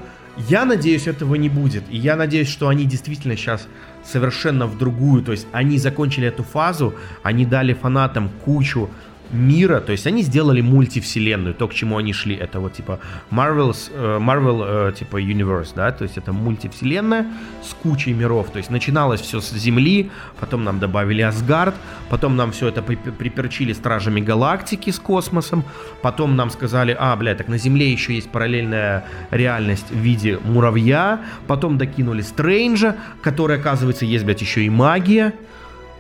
я 0.50 0.66
надеюсь, 0.66 1.06
этого 1.08 1.36
не 1.36 1.50
будет. 1.50 1.84
И 1.92 1.98
я 1.98 2.16
надеюсь, 2.16 2.48
что 2.50 2.68
они 2.70 2.86
действительно 2.86 3.36
сейчас 3.36 3.68
совершенно 4.04 4.66
в 4.66 4.78
другую, 4.80 5.22
то 5.24 5.32
есть 5.32 5.48
они 5.52 5.78
закончили 5.78 6.28
эту 6.28 6.44
фазу, 6.44 6.94
они 7.22 7.46
дали 7.46 7.74
фанатам 7.74 8.30
кучу 8.46 8.90
мира, 9.34 9.80
то 9.80 9.92
есть 9.92 10.08
они 10.08 10.22
сделали 10.22 10.62
мультивселенную, 10.62 11.54
то, 11.56 11.68
к 11.68 11.74
чему 11.74 11.98
они 11.98 12.14
шли, 12.14 12.36
это 12.36 12.60
вот 12.60 12.74
типа 12.74 13.00
Marvel's, 13.32 13.92
э, 13.92 14.20
Marvel, 14.20 14.90
э, 14.90 14.94
типа 14.94 15.22
Universe, 15.22 15.72
да, 15.76 15.92
то 15.92 16.04
есть 16.04 16.18
это 16.18 16.32
мультивселенная 16.32 17.26
с 17.62 17.74
кучей 17.74 18.14
миров, 18.14 18.50
то 18.52 18.58
есть 18.58 18.70
начиналось 18.70 19.22
все 19.22 19.42
с 19.42 19.52
Земли, 19.52 20.12
потом 20.40 20.64
нам 20.64 20.80
добавили 20.80 21.22
Асгард, 21.22 21.76
потом 22.10 22.36
нам 22.36 22.52
все 22.52 22.68
это 22.68 22.82
при- 22.82 22.96
приперчили 22.96 23.74
Стражами 23.74 24.22
Галактики 24.22 24.92
с 24.92 25.00
космосом, 25.00 25.64
потом 26.02 26.36
нам 26.36 26.50
сказали, 26.52 26.96
а, 26.98 27.16
бля, 27.16 27.36
так 27.36 27.48
на 27.48 27.58
Земле 27.58 27.92
еще 27.92 28.14
есть 28.14 28.30
параллельная 28.30 29.06
реальность 29.32 29.90
в 29.90 29.98
виде 29.98 30.40
муравья, 30.44 31.22
потом 31.48 31.78
докинули 31.78 32.22
Стрэнджа, 32.22 32.96
который, 33.22 33.58
оказывается, 33.58 34.06
есть, 34.06 34.26
блядь, 34.26 34.42
еще 34.42 34.64
и 34.64 34.70
магия, 34.70 35.34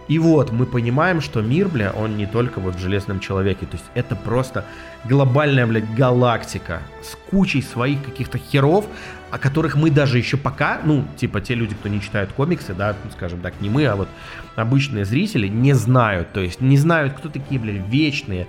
и 0.07 0.19
вот 0.19 0.51
мы 0.51 0.65
понимаем, 0.65 1.21
что 1.21 1.41
мир, 1.41 1.69
бля, 1.69 1.91
он 1.91 2.17
не 2.17 2.25
только 2.25 2.59
вот 2.59 2.75
в 2.75 2.79
Железном 2.79 3.19
Человеке. 3.19 3.65
То 3.65 3.77
есть 3.77 3.85
это 3.93 4.15
просто 4.15 4.65
глобальная, 5.05 5.65
блядь, 5.65 5.93
галактика 5.95 6.81
с 7.01 7.15
кучей 7.29 7.61
своих 7.61 8.03
каких-то 8.03 8.37
херов, 8.37 8.85
о 9.31 9.37
которых 9.37 9.75
мы 9.75 9.89
даже 9.89 10.17
еще 10.17 10.37
пока, 10.37 10.79
ну, 10.83 11.05
типа 11.17 11.41
те 11.41 11.55
люди, 11.55 11.73
кто 11.73 11.89
не 11.89 12.01
читают 12.01 12.33
комиксы, 12.33 12.73
да, 12.73 12.95
ну, 13.03 13.11
скажем 13.11 13.39
так, 13.41 13.53
не 13.61 13.69
мы, 13.69 13.85
а 13.85 13.95
вот 13.95 14.09
обычные 14.55 15.05
зрители, 15.05 15.47
не 15.47 15.73
знают. 15.73 16.33
То 16.33 16.41
есть 16.41 16.61
не 16.61 16.77
знают, 16.77 17.13
кто 17.13 17.29
такие, 17.29 17.59
блядь, 17.59 17.87
вечные. 17.87 18.47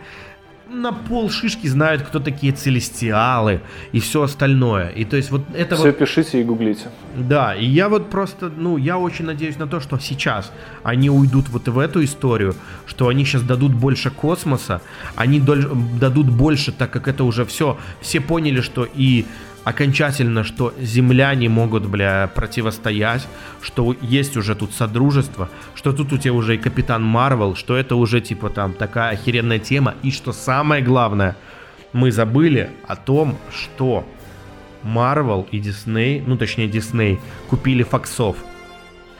На 0.68 0.92
пол 0.92 1.30
шишки 1.30 1.66
знают, 1.66 2.02
кто 2.02 2.20
такие 2.20 2.52
целестиалы 2.52 3.60
и 3.92 4.00
все 4.00 4.22
остальное. 4.22 4.88
И 4.88 5.04
то 5.04 5.16
есть 5.16 5.30
вот 5.30 5.42
это 5.54 5.76
Все 5.76 5.86
вот... 5.86 5.98
пишите 5.98 6.40
и 6.40 6.44
гуглите. 6.44 6.88
Да, 7.16 7.54
и 7.54 7.66
я 7.66 7.88
вот 7.88 8.08
просто, 8.10 8.48
ну, 8.48 8.78
я 8.78 8.98
очень 8.98 9.26
надеюсь 9.26 9.58
на 9.58 9.66
то, 9.66 9.80
что 9.80 9.98
сейчас 9.98 10.52
они 10.82 11.10
уйдут 11.10 11.48
вот 11.50 11.68
в 11.68 11.78
эту 11.78 12.02
историю, 12.02 12.54
что 12.86 13.08
они 13.08 13.24
сейчас 13.24 13.42
дадут 13.42 13.74
больше 13.74 14.10
космоса, 14.10 14.80
они 15.16 15.38
дадут 15.38 16.30
больше, 16.30 16.72
так 16.72 16.90
как 16.90 17.08
это 17.08 17.24
уже 17.24 17.44
все, 17.44 17.78
все 18.00 18.20
поняли, 18.20 18.62
что 18.62 18.88
и 18.94 19.26
окончательно, 19.64 20.44
что 20.44 20.72
земляне 20.80 21.48
могут, 21.48 21.86
бля, 21.86 22.30
противостоять, 22.34 23.26
что 23.60 23.96
есть 24.00 24.36
уже 24.36 24.54
тут 24.54 24.72
содружество, 24.72 25.48
что 25.74 25.92
тут 25.92 26.12
у 26.12 26.18
тебя 26.18 26.34
уже 26.34 26.54
и 26.54 26.58
Капитан 26.58 27.02
Марвел, 27.02 27.56
что 27.56 27.76
это 27.76 27.96
уже, 27.96 28.20
типа, 28.20 28.50
там, 28.50 28.72
такая 28.72 29.12
охеренная 29.12 29.58
тема, 29.58 29.94
и 30.02 30.10
что 30.10 30.32
самое 30.32 30.82
главное, 30.82 31.36
мы 31.92 32.12
забыли 32.12 32.70
о 32.86 32.96
том, 32.96 33.38
что 33.52 34.06
Marvel 34.84 35.46
и 35.50 35.60
Disney, 35.60 36.22
ну 36.26 36.36
точнее 36.36 36.66
Disney, 36.66 37.18
купили 37.48 37.82
факсов. 37.82 38.36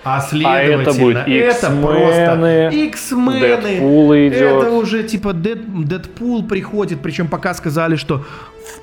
А 0.05 0.21
следовательно, 0.21 0.83
это 0.83 0.93
будет 0.93 1.29
это 1.29 1.71
просто 1.81 2.69
X-мены. 2.71 4.35
Это 4.35 4.71
уже 4.71 5.03
типа 5.05 5.33
Дэд, 5.33 5.87
Дэдпул 5.87 6.47
приходит, 6.47 7.01
причем 7.01 7.29
пока 7.29 7.55
сказали, 7.55 7.97
что 7.97 8.27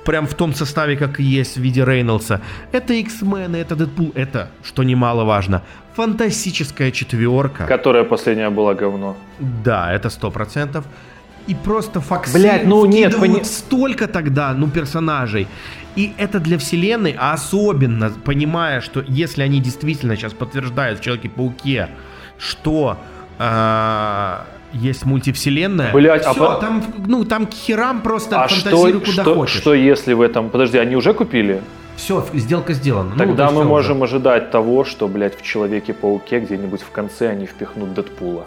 прям 0.04 0.26
в 0.26 0.34
том 0.34 0.54
составе, 0.54 0.96
как 0.96 1.20
и 1.20 1.22
есть 1.22 1.56
в 1.56 1.60
виде 1.60 1.84
Рейнольдса. 1.84 2.40
Это 2.72 2.94
X-мены, 2.94 3.56
это 3.56 3.76
Дэдпул, 3.76 4.12
это, 4.14 4.48
что 4.64 4.82
немаловажно, 4.82 5.62
фантастическая 5.94 6.90
четверка. 6.90 7.66
Которая 7.66 8.04
последняя 8.04 8.50
была 8.50 8.74
говно. 8.74 9.16
Да, 9.64 9.92
это 9.92 10.10
сто 10.10 10.30
процентов. 10.30 10.84
И 11.48 11.54
просто 11.54 12.00
факсы 12.00 12.34
Блядь, 12.34 12.66
ну 12.66 12.86
нет, 12.86 13.16
пони- 13.16 13.42
столько 13.42 14.06
тогда, 14.06 14.54
ну, 14.54 14.68
персонажей. 14.68 15.48
И 15.96 16.12
это 16.16 16.38
для 16.40 16.56
вселенной, 16.56 17.16
а 17.18 17.32
особенно 17.32 18.10
понимая, 18.24 18.80
что 18.80 19.04
если 19.08 19.42
они 19.42 19.60
действительно 19.60 20.16
сейчас 20.16 20.32
подтверждают 20.32 21.00
в 21.00 21.02
Человеке-пауке, 21.02 21.88
что 22.38 22.96
а, 23.38 24.46
есть 24.72 25.04
мультивселенная, 25.04 25.92
Блядь, 25.92 26.24
а 26.24 26.32
всё, 26.32 26.54
по- 26.54 26.60
там, 26.60 26.82
ну, 27.06 27.24
там 27.24 27.46
к 27.46 27.52
херам 27.52 28.00
просто 28.02 28.42
А 28.42 28.48
что, 28.48 28.70
фантазируй 28.70 29.00
куда 29.00 29.22
что, 29.22 29.34
хочешь. 29.34 29.60
что 29.60 29.74
если 29.74 30.12
в 30.14 30.20
этом... 30.20 30.50
Подожди, 30.50 30.78
они 30.78 30.96
уже 30.96 31.12
купили? 31.14 31.60
Все, 31.96 32.26
сделка 32.32 32.72
сделана. 32.72 33.10
Ну, 33.10 33.16
Тогда 33.18 33.46
то 33.48 33.52
есть 33.52 33.54
мы 33.56 33.64
можем 33.64 34.00
уже. 34.02 34.14
ожидать 34.16 34.50
того, 34.50 34.84
что, 34.84 35.08
блядь, 35.08 35.38
в 35.38 35.42
Человеке-пауке 35.42 36.40
где-нибудь 36.40 36.80
в 36.82 36.90
конце 36.90 37.28
они 37.28 37.46
впихнут 37.46 37.94
Дэдпула. 37.94 38.46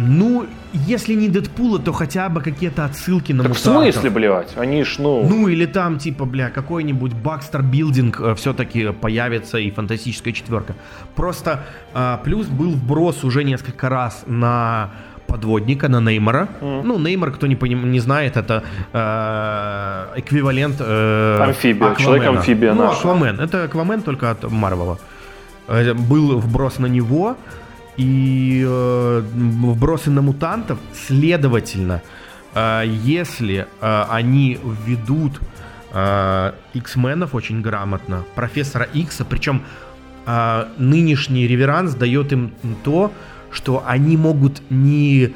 Ну, 0.00 0.46
если 0.72 1.14
не 1.14 1.28
Дэдпула, 1.28 1.80
то 1.80 1.92
хотя 1.92 2.28
бы 2.28 2.40
какие-то 2.40 2.84
отсылки 2.84 3.32
на 3.32 3.42
Так 3.42 3.52
в 3.52 3.58
мутантов. 3.58 3.92
смысле, 3.94 4.10
блядь? 4.10 4.56
Они 4.56 4.84
ж, 4.84 4.96
ну... 4.98 5.26
Ну 5.28 5.48
или 5.48 5.66
там 5.66 5.98
типа, 5.98 6.24
бля, 6.24 6.50
какой-нибудь 6.50 7.14
Бакстер 7.14 7.62
Билдинг 7.62 8.20
все-таки 8.36 8.92
появится 8.92 9.58
и 9.58 9.70
фантастическая 9.72 10.32
четверка. 10.32 10.74
Просто 11.16 11.64
а, 11.94 12.18
плюс 12.24 12.46
был 12.46 12.70
вброс 12.70 13.24
уже 13.24 13.42
несколько 13.42 13.88
раз 13.88 14.22
на 14.26 14.90
подводника, 15.28 15.88
на 15.88 16.00
Неймора. 16.00 16.48
Ну, 16.60 16.98
Неймор, 16.98 17.30
кто 17.30 17.46
не, 17.46 17.54
поним- 17.54 17.86
не 17.86 18.00
знает, 18.00 18.36
это 18.36 18.62
э, 18.92 20.18
эквивалент 20.20 20.76
э, 20.80 21.38
Амфибия, 21.42 21.94
человек-амфибия 21.94 22.74
Ну, 22.74 22.84
наш. 22.84 22.98
Аквамен. 22.98 23.38
Это 23.40 23.64
Аквамен 23.64 24.00
только 24.02 24.30
от 24.30 24.50
Марвела. 24.50 24.98
Э, 25.68 25.94
Был 25.94 26.38
вброс 26.40 26.78
на 26.78 26.86
него 26.86 27.36
и 27.98 28.64
э, 28.66 29.22
вбросы 29.74 30.10
на 30.10 30.22
мутантов. 30.22 30.78
Следовательно, 31.06 32.00
э, 32.54 32.84
если 32.86 33.66
э, 33.80 34.04
они 34.10 34.58
введут 34.86 35.40
э, 35.92 36.52
X-менов 36.74 37.34
очень 37.34 37.60
грамотно, 37.60 38.22
профессора 38.34 38.86
Икса, 38.94 39.24
причем 39.24 39.60
э, 40.26 40.64
нынешний 40.78 41.46
реверанс 41.46 41.94
дает 41.94 42.32
им 42.32 42.50
то, 42.84 43.10
что 43.50 43.82
они 43.86 44.16
могут 44.16 44.62
не 44.70 45.34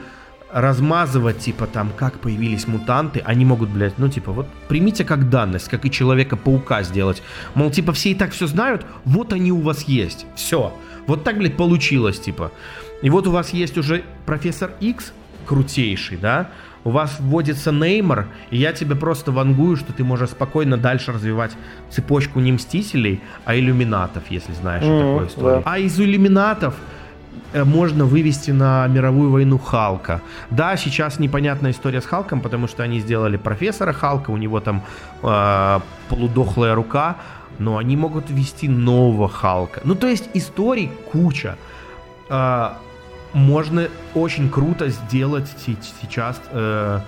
размазывать, 0.53 1.39
типа, 1.39 1.67
там, 1.67 1.91
как 1.97 2.19
появились 2.19 2.67
мутанты, 2.69 3.23
они 3.25 3.45
могут, 3.45 3.71
блядь, 3.71 3.97
ну, 3.99 4.09
типа, 4.09 4.33
вот, 4.33 4.47
примите 4.69 5.03
как 5.05 5.31
данность, 5.31 5.69
как 5.69 5.87
и 5.87 5.91
Человека-паука 5.91 6.83
сделать. 6.83 7.23
Мол, 7.55 7.71
типа, 7.71 7.93
все 7.93 8.11
и 8.11 8.15
так 8.15 8.33
все 8.33 8.47
знают, 8.47 8.85
вот 9.07 9.33
они 9.33 9.51
у 9.51 9.61
вас 9.61 9.85
есть, 9.85 10.27
все. 10.37 10.77
Вот 11.07 11.25
так, 11.25 11.39
блядь, 11.39 11.57
получилось, 11.57 12.21
типа. 12.21 12.53
И 13.01 13.09
вот 13.09 13.27
у 13.27 13.31
вас 13.31 13.51
есть 13.51 13.79
уже 13.79 14.05
профессор 14.27 14.73
X, 14.81 15.13
крутейший, 15.47 16.19
да, 16.19 16.51
у 16.85 16.91
вас 16.91 17.17
вводится 17.19 17.73
Неймор, 17.73 18.27
и 18.51 18.59
я 18.59 18.73
тебе 18.73 18.95
просто 18.95 19.33
вангую, 19.33 19.77
что 19.77 19.93
ты 19.93 20.05
можешь 20.05 20.31
спокойно 20.31 20.77
дальше 20.77 21.13
развивать 21.13 21.53
цепочку 21.91 22.41
не 22.41 22.53
Мстителей, 22.53 23.21
а 23.45 23.57
Иллюминатов, 23.57 24.25
если 24.31 24.53
знаешь 24.53 24.85
Мгм, 24.85 24.99
такую 24.99 25.29
историю. 25.29 25.63
да. 25.65 25.73
А 25.73 25.79
из 25.79 25.99
Иллюминатов 25.99 26.75
можно 27.55 28.05
вывести 28.05 28.51
на 28.53 28.87
мировую 28.89 29.31
войну 29.31 29.59
Халка. 29.59 30.21
Да, 30.51 30.77
сейчас 30.77 31.19
непонятная 31.19 31.71
история 31.71 32.01
с 32.01 32.07
Халком, 32.07 32.41
потому 32.41 32.69
что 32.69 32.83
они 32.83 33.01
сделали 33.01 33.37
профессора 33.37 33.93
Халка, 33.93 34.31
у 34.31 34.37
него 34.37 34.61
там 34.61 34.83
э, 35.23 35.81
полудохлая 36.09 36.75
рука, 36.75 37.17
но 37.59 37.77
они 37.77 37.97
могут 37.97 38.31
ввести 38.31 38.69
нового 38.69 39.29
Халка. 39.29 39.81
Ну, 39.85 39.95
то 39.95 40.07
есть 40.09 40.29
историй 40.35 40.91
куча. 41.13 41.57
Э, 42.31 42.71
можно 43.33 43.89
очень 44.15 44.51
круто 44.51 44.89
сделать 44.89 45.49
се- 45.59 45.77
сейчас 46.03 46.41
э, 46.51 47.01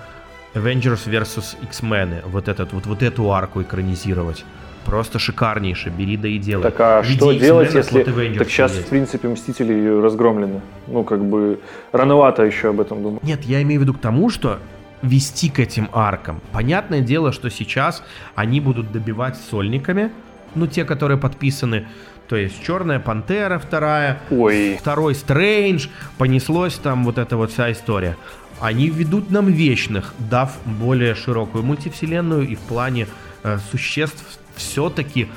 Avengers 0.54 1.06
vs. 1.06 1.56
X-Men, 1.62 2.22
вот, 2.26 2.48
этот, 2.48 2.72
вот, 2.72 2.86
вот 2.86 3.02
эту 3.02 3.32
арку 3.32 3.60
экранизировать. 3.62 4.44
Просто 4.84 5.18
шикарнейше, 5.18 5.90
бери 5.90 6.16
да 6.16 6.28
и 6.28 6.38
делай. 6.38 6.62
Так 6.62 6.74
а 6.78 7.02
Веди 7.02 7.16
что 7.16 7.32
делать, 7.32 7.74
если... 7.74 8.02
Так 8.02 8.48
сейчас, 8.48 8.74
есть. 8.74 8.86
в 8.86 8.90
принципе, 8.90 9.28
Мстители 9.28 10.00
разгромлены. 10.00 10.60
Ну, 10.86 11.04
как 11.04 11.24
бы, 11.24 11.58
рановато 11.92 12.44
еще 12.44 12.68
об 12.68 12.80
этом 12.80 13.02
думать. 13.02 13.22
Нет, 13.22 13.44
я 13.44 13.62
имею 13.62 13.80
в 13.80 13.82
виду 13.84 13.94
к 13.94 14.00
тому, 14.00 14.30
что 14.30 14.58
вести 15.02 15.50
к 15.50 15.58
этим 15.58 15.88
аркам. 15.92 16.40
Понятное 16.52 17.00
дело, 17.00 17.32
что 17.32 17.50
сейчас 17.50 18.02
они 18.34 18.60
будут 18.60 18.92
добивать 18.92 19.36
сольниками, 19.36 20.10
ну, 20.54 20.66
те, 20.66 20.84
которые 20.84 21.18
подписаны, 21.18 21.86
то 22.28 22.36
есть 22.36 22.62
Черная 22.62 23.00
Пантера 23.00 23.58
вторая, 23.58 24.20
Ой. 24.30 24.76
второй 24.80 25.14
Стрэндж, 25.14 25.88
понеслось 26.16 26.74
там 26.74 27.04
вот 27.04 27.18
эта 27.18 27.36
вот 27.36 27.52
вся 27.52 27.70
история. 27.70 28.16
Они 28.60 28.88
ведут 28.88 29.30
нам 29.30 29.46
вечных, 29.48 30.14
дав 30.18 30.50
более 30.64 31.14
широкую 31.14 31.64
мультивселенную 31.64 32.48
и 32.48 32.54
в 32.54 32.60
плане 32.60 33.08
э, 33.42 33.58
существ 33.70 34.24
все-таки 34.56 35.28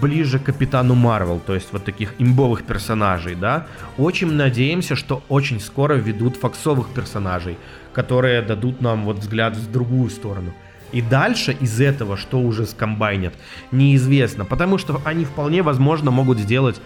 ближе 0.00 0.38
к 0.38 0.44
Капитану 0.44 0.94
Марвел, 0.94 1.40
то 1.40 1.54
есть 1.54 1.72
вот 1.72 1.84
таких 1.84 2.14
имбовых 2.18 2.64
персонажей, 2.64 3.34
да. 3.34 3.66
Очень 3.98 4.32
надеемся, 4.32 4.94
что 4.94 5.22
очень 5.28 5.60
скоро 5.60 5.94
ведут 5.94 6.36
фоксовых 6.36 6.88
персонажей, 6.90 7.56
которые 7.92 8.42
дадут 8.42 8.80
нам 8.80 9.04
вот 9.04 9.18
взгляд 9.18 9.56
в 9.56 9.70
другую 9.72 10.10
сторону. 10.10 10.52
И 10.92 11.02
дальше 11.02 11.56
из 11.60 11.80
этого, 11.80 12.16
что 12.16 12.40
уже 12.40 12.66
скомбайнят, 12.66 13.34
неизвестно, 13.70 14.44
потому 14.44 14.78
что 14.78 15.00
они 15.04 15.24
вполне 15.24 15.62
возможно 15.62 16.10
могут 16.10 16.38
сделать 16.38 16.80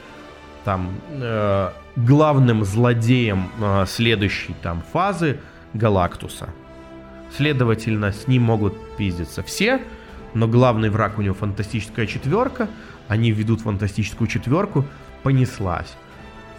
там 0.65 0.95
э, 1.11 1.71
главным 1.97 2.65
злодеем 2.65 3.49
э, 3.61 3.85
следующей 3.87 4.55
там 4.63 4.83
фазы 4.93 5.39
Галактуса. 5.75 6.49
Следовательно, 7.37 8.13
с 8.13 8.29
ним 8.29 8.43
могут 8.43 8.75
пиздиться 8.97 9.43
все, 9.43 9.81
но 10.35 10.49
главный 10.49 10.91
враг 10.91 11.19
у 11.19 11.23
него 11.23 11.35
фантастическая 11.35 12.07
четверка, 12.07 12.69
они 13.09 13.31
ведут 13.31 13.61
фантастическую 13.61 14.29
четверку, 14.29 14.85
понеслась. 15.23 15.95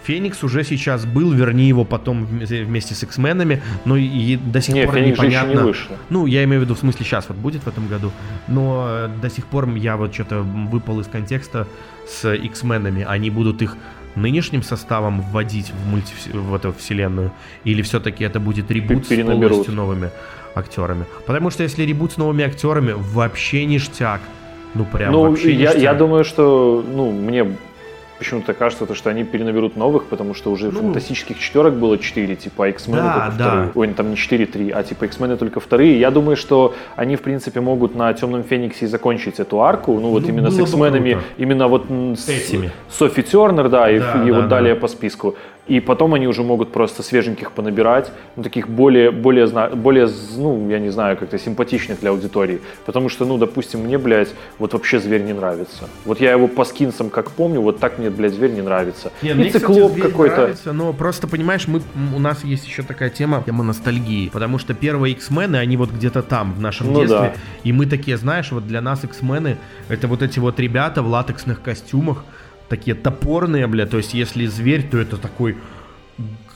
Феникс 0.04 0.44
уже 0.44 0.62
сейчас 0.62 1.04
был, 1.04 1.32
верни 1.32 1.66
его 1.66 1.84
потом 1.84 2.26
вместе 2.26 2.94
с 2.94 3.02
X-менами, 3.02 3.60
но 3.84 3.96
и 3.96 4.36
до 4.36 4.60
сих 4.60 4.74
не, 4.76 4.84
пор 4.84 4.94
Феникс 4.94 5.18
непонятно. 5.18 5.50
Не 5.50 5.64
вышло. 5.64 5.96
Ну, 6.10 6.26
я 6.26 6.44
имею 6.44 6.60
в 6.60 6.64
виду, 6.64 6.76
в 6.76 6.78
смысле, 6.78 7.04
сейчас 7.04 7.28
вот 7.28 7.36
будет 7.38 7.62
в 7.64 7.66
этом 7.66 7.88
году, 7.88 8.12
но 8.46 8.86
э, 8.88 9.08
до 9.20 9.28
сих 9.28 9.46
пор 9.46 9.68
я 9.74 9.96
вот 9.96 10.14
что-то 10.14 10.42
выпал 10.42 11.00
из 11.00 11.08
контекста 11.08 11.66
с 12.08 12.32
X-менами. 12.32 13.04
Они 13.08 13.30
будут 13.30 13.62
их 13.62 13.76
нынешним 14.14 14.62
составом 14.62 15.22
вводить 15.22 15.72
в, 15.72 15.88
мульти... 15.88 16.14
в 16.32 16.54
эту 16.54 16.72
вселенную? 16.72 17.32
Или 17.64 17.82
все-таки 17.82 18.22
это 18.22 18.38
будет 18.38 18.70
ребут 18.70 19.06
с 19.06 19.08
полностью 19.08 19.74
новыми 19.74 20.10
актерами? 20.56 21.04
Потому 21.26 21.50
что 21.50 21.62
если 21.62 21.84
ребут 21.84 22.12
с 22.12 22.16
новыми 22.16 22.44
актерами, 22.44 22.94
вообще 22.96 23.64
ништяк. 23.64 24.20
Ну, 24.74 24.84
прям 24.84 25.12
ну, 25.12 25.22
вообще 25.28 25.52
я, 25.52 25.68
ништяк. 25.68 25.82
я 25.82 25.94
думаю, 25.94 26.24
что, 26.24 26.84
ну, 26.86 27.10
мне 27.10 27.46
почему-то 28.18 28.54
кажется, 28.54 28.86
то, 28.86 28.94
что 28.94 29.10
они 29.10 29.24
перенаберут 29.24 29.76
новых, 29.76 30.04
потому 30.06 30.34
что 30.34 30.50
уже 30.50 30.70
ну, 30.70 30.80
фантастических 30.80 31.38
четверок 31.38 31.74
было 31.74 31.98
4, 31.98 32.36
типа 32.36 32.68
X-Men 32.70 32.96
да, 32.96 33.12
только 33.12 33.38
да. 33.38 33.44
вторые. 33.44 33.70
Ой, 33.74 33.88
там 33.88 34.10
не 34.10 34.16
4, 34.16 34.46
3, 34.46 34.70
а 34.70 34.82
типа 34.82 35.04
X-Men 35.04 35.36
только 35.36 35.60
вторые. 35.60 35.98
Я 36.00 36.10
думаю, 36.10 36.36
что 36.36 36.74
они, 36.96 37.16
в 37.16 37.22
принципе, 37.22 37.60
могут 37.60 37.94
на 37.94 38.12
Темном 38.14 38.42
Фениксе 38.44 38.86
закончить 38.86 39.38
эту 39.40 39.62
арку, 39.62 39.98
ну 40.00 40.10
вот 40.10 40.22
ну, 40.22 40.28
именно 40.28 40.50
с 40.50 40.58
X-менами, 40.58 41.18
именно 41.36 41.68
вот 41.68 41.86
с, 41.88 42.28
этими. 42.28 42.70
Софи 42.90 43.22
Тернер, 43.22 43.68
да, 43.68 43.90
и, 43.90 43.98
да, 43.98 44.24
и 44.24 44.30
да, 44.30 44.36
вот 44.36 44.42
да. 44.42 44.48
далее 44.48 44.74
по 44.74 44.88
списку. 44.88 45.36
И 45.66 45.80
потом 45.80 46.14
они 46.14 46.28
уже 46.28 46.42
могут 46.44 46.70
просто 46.72 47.02
свеженьких 47.02 47.50
понабирать, 47.50 48.12
ну, 48.36 48.42
таких 48.44 48.68
более, 48.68 49.10
более, 49.10 49.46
более, 49.74 50.08
ну, 50.36 50.68
я 50.70 50.78
не 50.78 50.90
знаю, 50.90 51.16
как-то 51.16 51.38
симпатичных 51.38 51.98
для 52.00 52.10
аудитории. 52.10 52.60
Потому 52.84 53.08
что, 53.08 53.24
ну, 53.24 53.36
допустим, 53.36 53.80
мне, 53.80 53.98
блядь, 53.98 54.28
вот 54.60 54.74
вообще 54.74 55.00
зверь 55.00 55.22
не 55.22 55.32
нравится. 55.32 55.88
Вот 56.04 56.20
я 56.20 56.30
его 56.30 56.46
по 56.46 56.64
скинсам 56.64 57.10
как 57.10 57.32
помню, 57.32 57.60
вот 57.60 57.80
так 57.80 57.98
мне, 57.98 58.10
блядь, 58.10 58.32
зверь 58.34 58.52
не 58.52 58.62
нравится. 58.62 59.10
Не, 59.22 59.30
И 59.30 59.34
мне, 59.34 59.50
циклоп 59.50 59.98
какой-то. 60.00 60.36
Нравится, 60.36 60.72
но 60.72 60.92
просто, 60.92 61.26
понимаешь, 61.26 61.66
мы, 61.66 61.82
у 62.14 62.18
нас 62.20 62.44
есть 62.44 62.66
еще 62.66 62.82
такая 62.84 63.10
тема, 63.10 63.42
тема 63.44 63.64
ностальгии. 63.64 64.28
Потому 64.28 64.58
что 64.58 64.72
первые 64.72 65.14
X-мены, 65.14 65.56
они 65.56 65.76
вот 65.76 65.90
где-то 65.90 66.22
там, 66.22 66.54
в 66.54 66.60
нашем 66.60 66.92
Ну 66.92 67.00
детстве. 67.00 67.18
да. 67.18 67.32
И 67.64 67.72
мы 67.72 67.86
такие, 67.86 68.16
знаешь, 68.16 68.52
вот 68.52 68.68
для 68.68 68.80
нас 68.80 69.02
X-мены, 69.02 69.56
это 69.88 70.06
вот 70.06 70.22
эти 70.22 70.38
вот 70.38 70.60
ребята 70.60 71.02
в 71.02 71.08
латексных 71.08 71.60
костюмах, 71.60 72.24
такие 72.68 72.94
топорные, 72.94 73.66
бля, 73.66 73.86
то 73.86 73.96
есть 73.96 74.14
если 74.14 74.46
зверь, 74.46 74.88
то 74.88 74.98
это 74.98 75.16
такой 75.16 75.56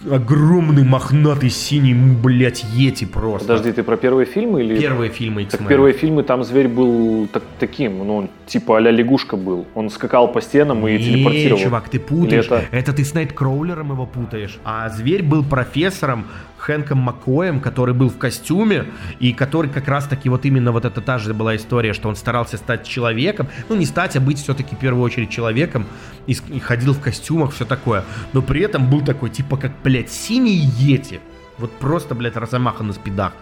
огромный 0.09 0.85
мохнатый 0.85 1.51
синий, 1.51 1.95
блядь, 1.95 2.65
ети 2.75 3.05
просто. 3.05 3.49
Подожди, 3.49 3.73
ты 3.73 3.83
про 3.83 3.97
первые 3.97 4.27
фильмы 4.27 4.63
или... 4.63 4.79
Первые 4.79 5.11
фильмы 5.11 5.45
Так 5.45 5.67
первые 5.67 5.95
фильмы, 5.95 6.23
там 6.23 6.45
зверь 6.45 6.69
был 6.69 7.27
так, 7.33 7.43
таким, 7.59 7.99
ну, 7.99 8.17
он 8.17 8.31
типа 8.47 8.79
а-ля 8.79 8.91
лягушка 8.91 9.37
был. 9.37 9.67
Он 9.75 9.91
скакал 9.91 10.33
по 10.33 10.41
стенам 10.41 10.87
и 10.87 10.93
Не, 10.93 10.99
телепортировал. 11.05 11.63
чувак, 11.63 11.89
ты 11.89 11.99
путаешь. 12.01 12.47
Или 12.47 12.57
Это... 12.57 12.77
это- 12.77 12.93
ты 12.93 13.05
с 13.05 13.15
Найткроулером 13.15 13.93
его 13.93 14.07
путаешь. 14.07 14.59
А 14.65 14.89
зверь 14.89 15.23
был 15.23 15.45
профессором 15.45 16.27
Хэнком 16.61 16.99
Маккоем, 16.99 17.61
который 17.61 17.95
был 17.95 18.11
в 18.11 18.19
костюме, 18.19 18.85
и 19.19 19.33
который 19.33 19.71
как 19.71 19.89
раз-таки 19.89 20.29
вот 20.29 20.45
именно 20.45 20.73
вот 20.73 20.85
это 20.85 21.01
та 21.01 21.19
же 21.19 21.33
была 21.33 21.57
история, 21.57 21.95
что 21.95 22.09
он 22.09 22.17
старался 22.17 22.59
стать 22.59 22.87
человеком. 22.87 23.49
Ну, 23.69 23.77
не 23.77 23.87
стать, 23.87 24.17
а 24.17 24.21
быть 24.21 24.39
все-таки 24.39 24.75
в 24.75 24.79
первую 24.79 25.03
очередь 25.03 25.31
человеком. 25.31 25.87
И, 26.27 26.37
и 26.51 26.59
ходил 26.59 26.93
в 26.93 27.01
костюмах, 27.01 27.53
все 27.53 27.65
такое. 27.65 28.05
Но 28.35 28.43
при 28.43 28.61
этом 28.61 28.91
был 28.91 29.01
такой, 29.01 29.31
типа, 29.31 29.57
как, 29.57 29.73
блядь, 29.91 30.11
синий 30.11 30.55
Йети. 30.79 31.21
Вот 31.59 31.73
просто, 31.73 32.15
блядь, 32.15 32.37
разомаха 32.37 32.85
на 32.85 32.93
спидах 32.93 33.33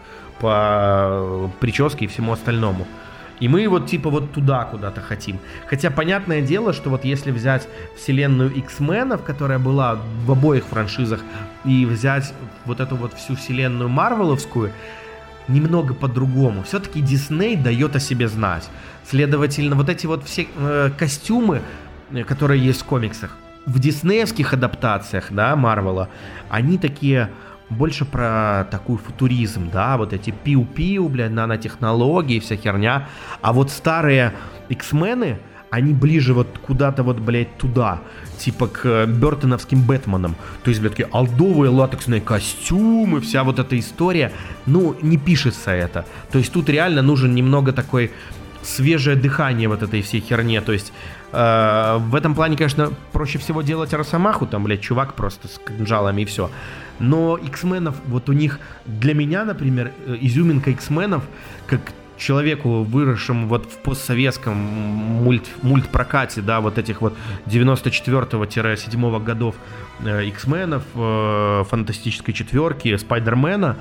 по 0.40 1.50
прическе 1.60 2.06
и 2.06 2.08
всему 2.08 2.32
остальному. 2.32 2.86
И 3.38 3.48
мы 3.48 3.68
вот 3.68 3.86
типа 3.86 4.08
вот 4.10 4.32
туда 4.32 4.64
куда-то 4.64 5.00
хотим. 5.02 5.38
Хотя 5.66 5.90
понятное 5.90 6.40
дело, 6.40 6.72
что 6.72 6.90
вот 6.90 7.04
если 7.04 7.32
взять 7.32 7.68
вселенную 7.96 8.50
X-менов, 8.50 9.22
которая 9.22 9.58
была 9.58 9.98
в 10.24 10.32
обоих 10.32 10.64
франшизах, 10.64 11.20
и 11.66 11.84
взять 11.84 12.32
вот 12.64 12.80
эту 12.80 12.96
вот 12.96 13.12
всю 13.12 13.36
вселенную 13.36 13.90
Марвеловскую, 13.90 14.72
немного 15.48 15.92
по-другому. 15.94 16.62
Все-таки 16.62 17.00
Дисней 17.00 17.56
дает 17.56 17.94
о 17.94 18.00
себе 18.00 18.28
знать. 18.28 18.68
Следовательно, 19.04 19.76
вот 19.76 19.88
эти 19.88 20.06
вот 20.06 20.24
все 20.24 20.48
э, 20.56 20.90
костюмы, 20.98 21.60
э, 22.10 22.24
которые 22.24 22.64
есть 22.64 22.82
в 22.82 22.84
комиксах, 22.84 23.36
в 23.68 23.78
диснеевских 23.78 24.54
адаптациях, 24.54 25.26
да, 25.30 25.54
Марвела, 25.54 26.08
они 26.48 26.78
такие 26.78 27.30
больше 27.68 28.06
про 28.06 28.66
такой 28.70 28.96
футуризм, 28.96 29.70
да, 29.70 29.98
вот 29.98 30.12
эти 30.14 30.30
пиу-пиу, 30.30 31.08
блядь, 31.08 31.32
нанотехнологии, 31.32 32.40
вся 32.40 32.56
херня. 32.56 33.08
А 33.42 33.52
вот 33.52 33.70
старые 33.70 34.32
X-мены, 34.70 35.38
они 35.70 35.92
ближе 35.92 36.32
вот 36.32 36.58
куда-то 36.66 37.02
вот, 37.02 37.18
блядь, 37.18 37.58
туда, 37.58 38.00
типа 38.38 38.68
к 38.68 39.06
Бертоновским 39.06 39.82
Бэтменам. 39.82 40.34
То 40.64 40.70
есть, 40.70 40.80
блядь, 40.80 40.92
такие 40.92 41.10
алдовые 41.12 41.70
латексные 41.70 42.22
костюмы, 42.22 43.20
вся 43.20 43.44
вот 43.44 43.58
эта 43.58 43.78
история. 43.78 44.32
Ну, 44.64 44.96
не 45.02 45.18
пишется 45.18 45.72
это. 45.72 46.06
То 46.32 46.38
есть 46.38 46.50
тут 46.52 46.70
реально 46.70 47.02
нужен 47.02 47.34
немного 47.34 47.72
такой 47.72 48.12
свежее 48.62 49.16
дыхание 49.16 49.68
вот 49.68 49.82
этой 49.82 50.00
всей 50.00 50.20
херне. 50.20 50.62
То 50.62 50.72
есть 50.72 50.92
в 51.30 52.14
этом 52.14 52.34
плане, 52.34 52.56
конечно, 52.56 52.90
проще 53.12 53.38
всего 53.38 53.62
делать 53.62 53.92
Росомаху, 53.92 54.46
там, 54.46 54.64
блядь, 54.64 54.80
чувак 54.80 55.14
просто 55.14 55.48
с 55.48 55.58
кинжалами 55.58 56.22
и 56.22 56.24
все. 56.24 56.50
Но 56.98 57.36
X-менов, 57.36 57.96
вот 58.06 58.28
у 58.28 58.32
них, 58.32 58.58
для 58.86 59.14
меня, 59.14 59.44
например, 59.44 59.92
э, 60.06 60.16
изюминка 60.20 60.70
X-менов, 60.70 61.22
как 61.66 61.80
человеку, 62.16 62.82
выросшему 62.82 63.46
вот 63.46 63.66
в 63.66 63.78
постсоветском 63.78 64.56
мульт, 64.56 65.48
мультпрокате, 65.62 66.40
да, 66.40 66.60
вот 66.60 66.76
этих 66.76 67.00
вот 67.00 67.16
94-7 67.46 69.22
годов 69.22 69.54
э, 70.00 70.24
X-менов, 70.26 70.82
э, 70.94 71.64
Фантастической 71.68 72.34
четверки, 72.34 72.96
Спайдермена, 72.96 73.76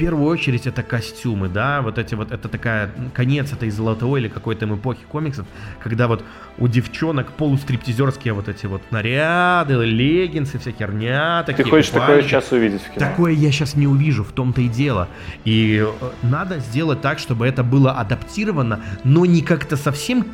первую 0.00 0.28
очередь 0.28 0.66
это 0.66 0.82
костюмы, 0.82 1.50
да, 1.50 1.82
вот 1.82 1.98
эти 1.98 2.14
вот, 2.14 2.32
это 2.32 2.48
такая, 2.48 2.90
конец 3.12 3.52
этой 3.52 3.68
золотой 3.68 4.20
или 4.20 4.28
какой-то 4.28 4.64
эпохи 4.64 5.00
комиксов, 5.06 5.46
когда 5.78 6.08
вот 6.08 6.24
у 6.56 6.68
девчонок 6.68 7.32
полустриптизерские 7.32 8.32
вот 8.32 8.48
эти 8.48 8.64
вот 8.64 8.80
наряды, 8.90 9.74
леггинсы, 9.74 10.58
вся 10.58 10.72
херня, 10.72 11.42
такие 11.42 11.64
Ты 11.64 11.70
хочешь 11.70 11.90
такое 11.90 12.06
купальники. 12.06 12.28
сейчас 12.28 12.50
увидеть 12.50 12.80
в 12.80 12.90
кино? 12.94 12.98
Такое 12.98 13.32
я 13.32 13.52
сейчас 13.52 13.76
не 13.76 13.86
увижу, 13.86 14.24
в 14.24 14.32
том-то 14.32 14.62
и 14.62 14.68
дело. 14.68 15.06
И 15.44 15.84
э, 15.86 16.10
надо 16.22 16.60
сделать 16.60 17.02
так, 17.02 17.18
чтобы 17.18 17.46
это 17.46 17.62
было 17.62 17.92
адаптировано, 17.92 18.80
но 19.04 19.26
не 19.26 19.42
как-то 19.42 19.76
совсем 19.76 20.24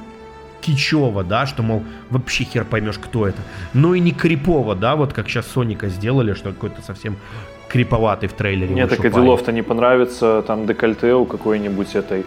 кичево, 0.61 1.25
да, 1.25 1.47
что, 1.47 1.65
мол, 1.65 1.83
вообще 2.11 2.45
хер 2.45 2.65
поймешь, 2.65 2.99
кто 2.99 3.27
это. 3.27 3.43
Но 3.75 3.95
и 3.95 4.01
не 4.01 4.13
крипово, 4.13 4.77
да, 4.77 4.95
вот 4.95 5.13
как 5.13 5.29
сейчас 5.29 5.49
Соника 5.49 5.89
сделали, 5.89 6.35
что 6.35 6.51
какой-то 6.53 6.83
совсем 6.83 7.17
криповатый 7.77 8.29
в 8.29 8.33
трейлере. 8.33 8.73
Мне 8.73 8.87
так 8.87 9.05
и 9.05 9.11
делов-то 9.11 9.53
не 9.53 9.63
понравится, 9.63 10.43
там 10.47 10.67
декольте 10.67 11.15
у 11.15 11.25
какой-нибудь 11.25 11.95
этой 11.95 12.25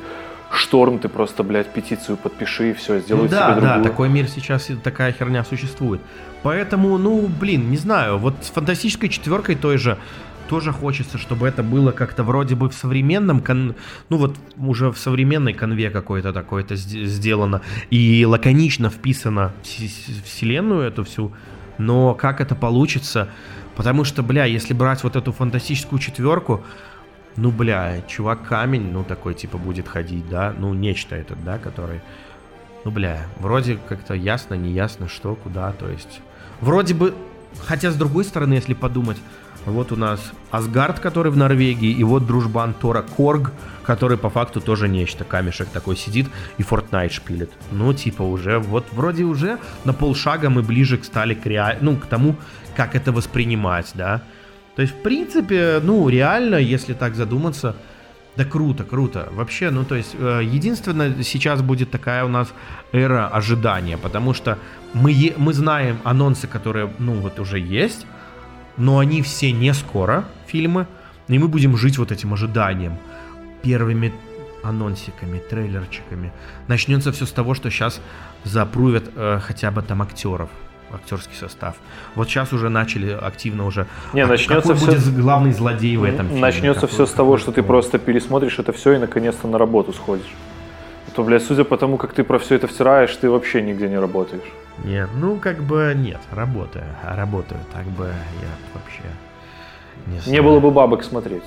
шторм, 0.51 0.97
ты 0.99 1.09
просто, 1.09 1.43
блядь, 1.43 1.71
петицию 1.73 2.17
подпиши 2.17 2.71
и 2.71 2.73
все, 2.73 2.93
Ну 2.95 2.99
сделай 3.01 3.27
да, 3.29 3.51
себе 3.51 3.61
да, 3.61 3.73
другую. 3.73 3.83
такой 3.83 4.09
мир 4.09 4.27
сейчас, 4.27 4.69
такая 4.83 5.11
херня 5.11 5.43
существует. 5.43 6.01
Поэтому, 6.43 6.97
ну, 6.97 7.27
блин, 7.27 7.69
не 7.69 7.77
знаю, 7.77 8.17
вот 8.17 8.33
с 8.41 8.49
фантастической 8.49 9.09
четверкой 9.09 9.55
той 9.55 9.77
же 9.77 9.97
тоже 10.47 10.71
хочется, 10.71 11.19
чтобы 11.19 11.47
это 11.47 11.61
было 11.61 11.91
как-то 11.91 12.23
вроде 12.23 12.55
бы 12.55 12.69
в 12.69 12.73
современном, 12.73 13.41
кон... 13.41 13.75
ну 14.09 14.17
вот 14.17 14.35
уже 14.57 14.91
в 14.91 14.97
современной 14.97 15.53
конве 15.53 15.91
какой-то 15.91 16.33
такой-то 16.33 16.73
сд- 16.73 17.05
сделано 17.05 17.61
и 17.91 18.25
лаконично 18.25 18.89
вписано 18.89 19.51
в 19.63 20.25
вселенную 20.25 20.81
эту 20.87 21.03
всю, 21.03 21.31
но 21.77 22.15
как 22.15 22.41
это 22.41 22.55
получится, 22.55 23.29
потому 23.79 24.03
что, 24.03 24.23
бля, 24.23 24.43
если 24.43 24.73
брать 24.73 25.05
вот 25.05 25.15
эту 25.15 25.31
фантастическую 25.31 25.99
четверку, 25.99 26.61
ну, 27.37 27.49
бля, 27.49 28.01
чувак 28.09 28.45
камень, 28.45 28.91
ну, 28.91 29.05
такой, 29.05 29.33
типа, 29.33 29.57
будет 29.57 29.87
ходить, 29.87 30.27
да, 30.27 30.53
ну, 30.59 30.73
нечто 30.73 31.15
этот, 31.15 31.41
да, 31.45 31.57
который 31.57 32.01
ну, 32.83 32.91
бля, 32.91 33.25
вроде 33.39 33.79
как-то 33.87 34.15
ясно, 34.15 34.55
не 34.55 34.71
ясно, 34.71 35.07
что, 35.07 35.33
куда, 35.35 35.71
то 35.71 35.87
есть... 35.87 36.19
Вроде 36.59 36.93
бы, 36.93 37.15
хотя 37.65 37.89
с 37.89 37.95
другой 37.95 38.25
стороны, 38.25 38.55
если 38.55 38.73
подумать, 38.73 39.17
вот 39.65 39.93
у 39.93 39.95
нас 39.95 40.19
Асгард, 40.51 40.99
который 40.99 41.31
в 41.31 41.37
Норвегии, 41.37 41.91
и 41.91 42.03
вот 42.03 42.27
дружбан 42.27 42.73
Тора 42.73 43.01
Корг, 43.01 43.53
который 43.85 44.17
по 44.17 44.29
факту 44.29 44.59
тоже 44.59 44.89
нечто. 44.89 45.23
Камешек 45.23 45.69
такой 45.69 45.95
сидит 45.95 46.27
и 46.57 46.63
Fortnite 46.63 47.11
шпилит. 47.11 47.51
Ну, 47.71 47.93
типа 47.93 48.23
уже, 48.23 48.59
вот 48.59 48.87
вроде 48.91 49.23
уже 49.23 49.57
на 49.85 49.93
полшага 49.93 50.49
мы 50.49 50.63
ближе 50.63 50.97
к 50.97 51.05
стали 51.05 51.33
к 51.33 51.45
реаль... 51.45 51.77
ну, 51.81 51.95
к 51.95 52.05
тому, 52.05 52.35
как 52.79 52.95
это 52.95 53.11
воспринимать, 53.11 53.91
да. 53.93 54.21
То 54.75 54.81
есть, 54.81 54.93
в 54.93 55.01
принципе, 55.01 55.81
ну, 55.83 56.07
реально, 56.07 56.55
если 56.55 56.93
так 56.93 57.15
задуматься, 57.15 57.75
да 58.37 58.45
круто, 58.45 58.85
круто. 58.85 59.27
Вообще, 59.33 59.69
ну 59.69 59.83
то 59.83 59.95
есть, 59.95 60.15
э, 60.17 60.41
единственное, 60.55 61.23
сейчас 61.23 61.61
будет 61.61 61.91
такая 61.91 62.23
у 62.23 62.29
нас 62.29 62.53
эра 62.93 63.27
ожидания, 63.27 63.97
потому 63.97 64.33
что 64.33 64.57
мы, 64.93 65.33
мы 65.37 65.53
знаем 65.53 65.97
анонсы, 66.05 66.47
которые, 66.47 66.89
ну 66.99 67.15
вот 67.15 67.39
уже 67.39 67.59
есть, 67.59 68.05
но 68.77 68.99
они 68.99 69.21
все 69.21 69.51
не 69.51 69.73
скоро, 69.73 70.23
фильмы, 70.47 70.87
и 71.27 71.37
мы 71.37 71.49
будем 71.49 71.75
жить 71.75 71.97
вот 71.97 72.11
этим 72.11 72.33
ожиданием. 72.33 72.97
Первыми 73.61 74.13
анонсиками, 74.63 75.39
трейлерчиками. 75.49 76.31
Начнется 76.67 77.11
все 77.11 77.25
с 77.25 77.31
того, 77.31 77.55
что 77.55 77.69
сейчас 77.69 77.99
запрувят 78.45 79.03
э, 79.15 79.39
хотя 79.41 79.69
бы 79.69 79.81
там 79.81 80.01
актеров 80.01 80.49
актерский 80.93 81.35
состав. 81.35 81.75
Вот 82.15 82.27
сейчас 82.27 82.53
уже 82.53 82.69
начали 82.69 83.11
активно 83.11 83.65
уже. 83.65 83.87
Не, 84.13 84.21
а 84.21 84.27
начнется 84.27 84.73
какой 84.73 84.75
все... 84.75 84.85
будет 84.85 85.19
главный 85.19 85.51
злодей 85.51 85.97
в 85.97 86.03
этом 86.03 86.27
фильме? 86.27 86.41
Начнется 86.41 86.81
какой, 86.81 86.93
все 86.93 87.05
с 87.05 87.11
того, 87.11 87.37
что 87.37 87.51
ты 87.51 87.63
просто 87.63 87.97
пересмотришь 87.99 88.59
это 88.59 88.71
все 88.73 88.93
и 88.93 88.97
наконец-то 88.97 89.47
на 89.47 89.57
работу 89.57 89.93
сходишь. 89.93 90.33
А 91.07 91.11
то, 91.11 91.23
блядь, 91.23 91.43
судя 91.43 91.63
по 91.63 91.77
тому, 91.77 91.97
как 91.97 92.13
ты 92.13 92.23
про 92.23 92.39
все 92.39 92.55
это 92.55 92.67
втираешь, 92.67 93.15
ты 93.15 93.29
вообще 93.29 93.61
нигде 93.61 93.89
не 93.89 93.97
работаешь. 93.97 94.43
Нет, 94.83 95.09
ну 95.15 95.37
как 95.37 95.61
бы 95.63 95.93
нет, 95.95 96.21
работаю, 96.31 96.85
а 97.03 97.15
работаю, 97.15 97.59
так 97.73 97.85
бы 97.85 98.05
я 98.05 98.49
вообще 98.73 99.03
не 100.07 100.19
знаю. 100.19 100.31
Не 100.31 100.41
было 100.41 100.59
бы 100.59 100.71
бабок 100.71 101.03
смотреть. 101.03 101.43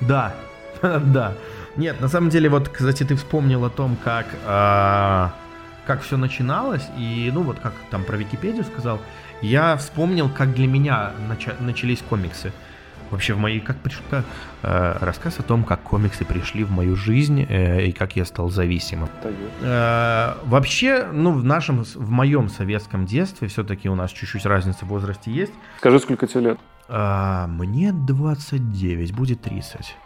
Да, 0.00 0.34
да. 0.82 1.34
Нет, 1.76 2.00
на 2.00 2.08
самом 2.08 2.30
деле, 2.30 2.48
вот, 2.48 2.68
кстати, 2.68 3.04
ты 3.04 3.16
вспомнил 3.16 3.64
о 3.64 3.70
том, 3.70 3.96
как, 4.02 4.26
э, 4.46 5.28
как 5.86 6.02
все 6.02 6.16
начиналось, 6.16 6.86
и, 6.98 7.30
ну, 7.32 7.42
вот 7.42 7.58
как 7.60 7.72
там 7.90 8.04
про 8.04 8.16
Википедию 8.16 8.64
сказал, 8.64 9.00
я 9.42 9.76
вспомнил, 9.76 10.28
как 10.28 10.54
для 10.54 10.66
меня 10.66 11.12
нача- 11.28 11.56
начались 11.60 12.02
комиксы 12.02 12.52
вообще 13.10 13.34
в 13.34 13.38
моей, 13.38 13.60
как 13.60 13.76
пришел, 13.76 14.02
э, 14.10 14.96
рассказ 15.00 15.38
о 15.38 15.42
том, 15.42 15.64
как 15.64 15.80
комиксы 15.82 16.24
пришли 16.24 16.64
в 16.64 16.70
мою 16.70 16.96
жизнь 16.96 17.46
э, 17.48 17.86
и 17.86 17.92
как 17.92 18.16
я 18.16 18.24
стал 18.24 18.50
зависимым. 18.50 19.08
Э, 19.62 20.34
вообще, 20.44 21.06
ну, 21.12 21.32
в 21.32 21.44
нашем, 21.44 21.84
в 21.84 22.10
моем 22.10 22.48
советском 22.48 23.06
детстве 23.06 23.48
все-таки 23.48 23.88
у 23.88 23.94
нас 23.94 24.10
чуть-чуть 24.10 24.44
разница 24.46 24.84
в 24.84 24.88
возрасте 24.88 25.30
есть. 25.30 25.52
Скажи, 25.78 25.98
сколько 26.00 26.26
тебе 26.26 26.40
лет? 26.40 26.58
Э, 26.88 27.46
мне 27.46 27.92
29, 27.92 29.12
будет 29.14 29.42
30. 29.42 29.96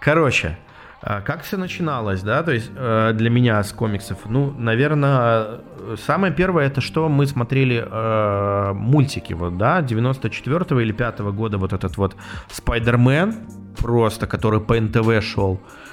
Короче, 0.00 0.56
как 1.00 1.42
все 1.42 1.56
начиналось, 1.56 2.22
да, 2.22 2.42
то 2.42 2.52
есть 2.52 2.70
э, 2.74 3.12
для 3.14 3.30
меня 3.30 3.62
с 3.62 3.72
комиксов? 3.72 4.18
Ну, 4.24 4.52
наверное, 4.58 5.60
самое 6.06 6.32
первое, 6.32 6.66
это 6.66 6.80
что 6.80 7.08
мы 7.08 7.26
смотрели 7.26 7.84
э, 7.86 8.72
мультики, 8.72 9.32
вот, 9.32 9.56
да, 9.56 9.80
94 9.80 10.82
или 10.82 10.92
5 10.92 11.20
года 11.20 11.58
вот 11.58 11.72
этот 11.72 11.96
вот 11.96 12.16
Спайдермен, 12.50 13.34
просто, 13.76 14.26
который 14.26 14.60
по 14.60 14.80
НТВ 14.80 15.22
шел. 15.22 15.60
Э, 15.62 15.87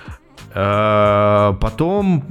потом, 0.56 2.24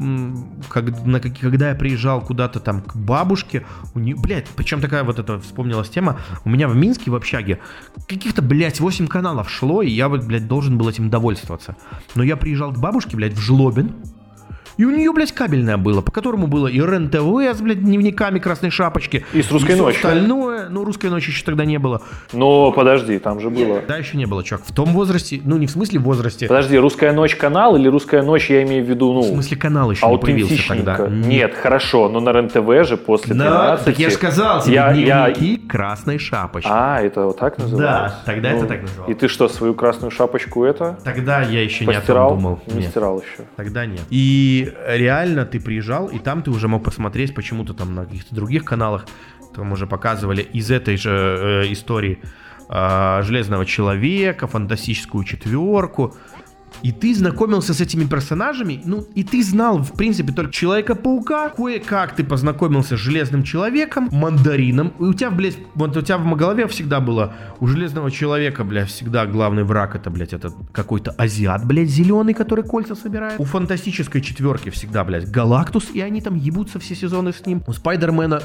когда 0.70 1.68
я 1.68 1.74
приезжал 1.74 2.22
куда-то 2.22 2.58
там 2.58 2.80
к 2.80 2.96
бабушке, 2.96 3.66
у 3.94 3.98
нее, 3.98 4.16
блядь, 4.16 4.48
причем 4.48 4.80
такая 4.80 5.04
вот 5.04 5.18
эта 5.18 5.38
вспомнилась 5.38 5.90
тема, 5.90 6.18
у 6.46 6.48
меня 6.48 6.66
в 6.68 6.74
Минске 6.74 7.10
в 7.10 7.14
общаге 7.14 7.60
каких-то, 8.08 8.40
блядь, 8.40 8.80
8 8.80 9.08
каналов 9.08 9.50
шло, 9.50 9.82
и 9.82 9.90
я 9.90 10.08
блядь, 10.08 10.48
должен 10.48 10.78
был 10.78 10.88
этим 10.88 11.10
довольствоваться. 11.10 11.76
Но 12.14 12.22
я 12.22 12.38
приезжал 12.38 12.72
к 12.72 12.78
бабушке, 12.78 13.14
блядь, 13.14 13.34
в 13.34 13.40
Жлобин, 13.40 13.94
и 14.76 14.84
у 14.84 14.90
нее, 14.90 15.12
блядь, 15.12 15.32
кабельное 15.32 15.76
было, 15.76 16.00
по 16.00 16.10
которому 16.10 16.46
было 16.46 16.66
и 16.66 16.80
РЕН-ТВ 16.80 17.56
с, 17.56 17.60
блядь, 17.60 17.82
дневниками 17.82 18.38
Красной 18.38 18.70
Шапочки. 18.70 19.24
И 19.32 19.42
с 19.42 19.50
«Русской 19.50 19.72
и 19.72 19.74
ночью». 19.76 19.98
остальное. 19.98 20.68
Ну, 20.68 20.84
«Русской 20.84 21.10
ночи» 21.10 21.30
еще 21.30 21.44
тогда 21.44 21.64
не 21.64 21.78
было. 21.78 22.02
Но 22.32 22.72
подожди, 22.72 23.18
там 23.18 23.40
же 23.40 23.50
было. 23.50 23.82
Да, 23.86 23.96
еще 23.96 24.16
не 24.16 24.26
было, 24.26 24.42
чувак. 24.42 24.64
В 24.66 24.74
том 24.74 24.90
возрасте, 24.90 25.40
ну, 25.44 25.56
не 25.56 25.66
в 25.66 25.70
смысле 25.70 26.00
возрасте. 26.00 26.46
Подожди, 26.46 26.76
«Русская 26.78 27.12
ночь» 27.12 27.36
канал 27.36 27.76
или 27.76 27.88
«Русская 27.88 28.22
ночь» 28.22 28.50
я 28.50 28.62
имею 28.64 28.84
в 28.84 28.88
виду, 28.88 29.12
ну... 29.12 29.20
В 29.20 29.26
смысле 29.26 29.56
канал 29.56 29.90
еще 29.90 30.06
не 30.06 30.18
появился 30.18 30.68
тогда. 30.68 31.06
Нет, 31.08 31.54
хорошо, 31.54 32.08
но 32.08 32.20
на 32.20 32.30
РЕН-ТВ 32.30 32.88
же 32.88 32.96
после 32.96 33.34
да, 33.34 33.76
13... 33.76 33.84
так 33.84 33.98
я 33.98 34.08
же 34.10 34.14
сказал 34.14 34.62
тебе, 34.62 34.74
я, 34.74 34.92
дневники 34.92 35.60
я... 35.62 35.68
Красной 35.68 36.18
Шапочки. 36.18 36.68
А, 36.70 37.00
это 37.00 37.26
вот 37.26 37.38
так 37.38 37.58
называлось? 37.58 38.12
Да, 38.12 38.22
тогда 38.24 38.50
ну, 38.50 38.56
это 38.56 38.66
так 38.66 38.82
называлось. 38.82 39.10
И 39.10 39.14
ты 39.14 39.28
что, 39.28 39.48
свою 39.48 39.74
Красную 39.74 40.10
Шапочку 40.10 40.64
это... 40.64 40.98
Тогда 41.04 41.42
я 41.42 41.62
еще 41.62 41.84
постирал? 41.84 41.94
не 41.94 41.96
о 41.96 42.28
том 42.28 42.38
думал. 42.38 42.60
Не 42.66 42.80
нет. 42.80 42.90
стирал 42.90 43.20
еще. 43.20 43.44
Тогда 43.56 43.86
нет. 43.86 44.02
И 44.10 44.63
реально 44.86 45.44
ты 45.44 45.60
приезжал, 45.60 46.08
и 46.08 46.18
там 46.18 46.42
ты 46.42 46.50
уже 46.50 46.68
мог 46.68 46.84
посмотреть 46.84 47.34
почему-то 47.34 47.74
там 47.74 47.94
на 47.94 48.04
каких-то 48.04 48.34
других 48.34 48.64
каналах, 48.64 49.06
там 49.54 49.72
уже 49.72 49.86
показывали 49.86 50.42
из 50.42 50.70
этой 50.70 50.96
же 50.96 51.10
э, 51.10 51.72
истории 51.72 52.18
э, 52.68 53.22
Железного 53.22 53.64
Человека, 53.66 54.46
Фантастическую 54.46 55.24
Четверку, 55.24 56.14
и 56.84 56.92
ты 56.92 57.14
знакомился 57.14 57.72
с 57.72 57.80
этими 57.80 58.04
персонажами, 58.04 58.82
ну, 58.84 59.06
и 59.14 59.24
ты 59.24 59.42
знал, 59.42 59.78
в 59.78 59.94
принципе, 59.94 60.32
только 60.32 60.52
Человека-паука, 60.52 61.48
кое-как 61.48 62.14
ты 62.14 62.24
познакомился 62.24 62.98
с 62.98 63.00
Железным 63.00 63.42
Человеком, 63.42 64.10
Мандарином, 64.12 64.92
и 65.00 65.04
у 65.04 65.14
тебя, 65.14 65.30
блядь, 65.30 65.56
вот 65.74 65.96
у 65.96 66.02
тебя 66.02 66.18
в 66.18 66.36
голове 66.36 66.66
всегда 66.68 67.00
было, 67.00 67.32
у 67.58 67.66
Железного 67.66 68.10
Человека, 68.10 68.64
блядь, 68.64 68.90
всегда 68.90 69.24
главный 69.24 69.64
враг 69.64 69.96
это, 69.96 70.10
блядь, 70.10 70.34
это 70.34 70.52
какой-то 70.72 71.12
азиат, 71.12 71.64
блядь, 71.64 71.88
зеленый, 71.88 72.34
который 72.34 72.64
кольца 72.64 72.94
собирает. 72.94 73.40
У 73.40 73.44
Фантастической 73.44 74.20
Четверки 74.20 74.68
всегда, 74.68 75.04
блядь, 75.04 75.30
Галактус, 75.30 75.88
и 75.94 76.02
они 76.02 76.20
там 76.20 76.34
ебутся 76.34 76.78
все 76.80 76.94
сезоны 76.94 77.32
с 77.32 77.46
ним. 77.46 77.62
У 77.66 77.72
Спайдермена 77.72 78.42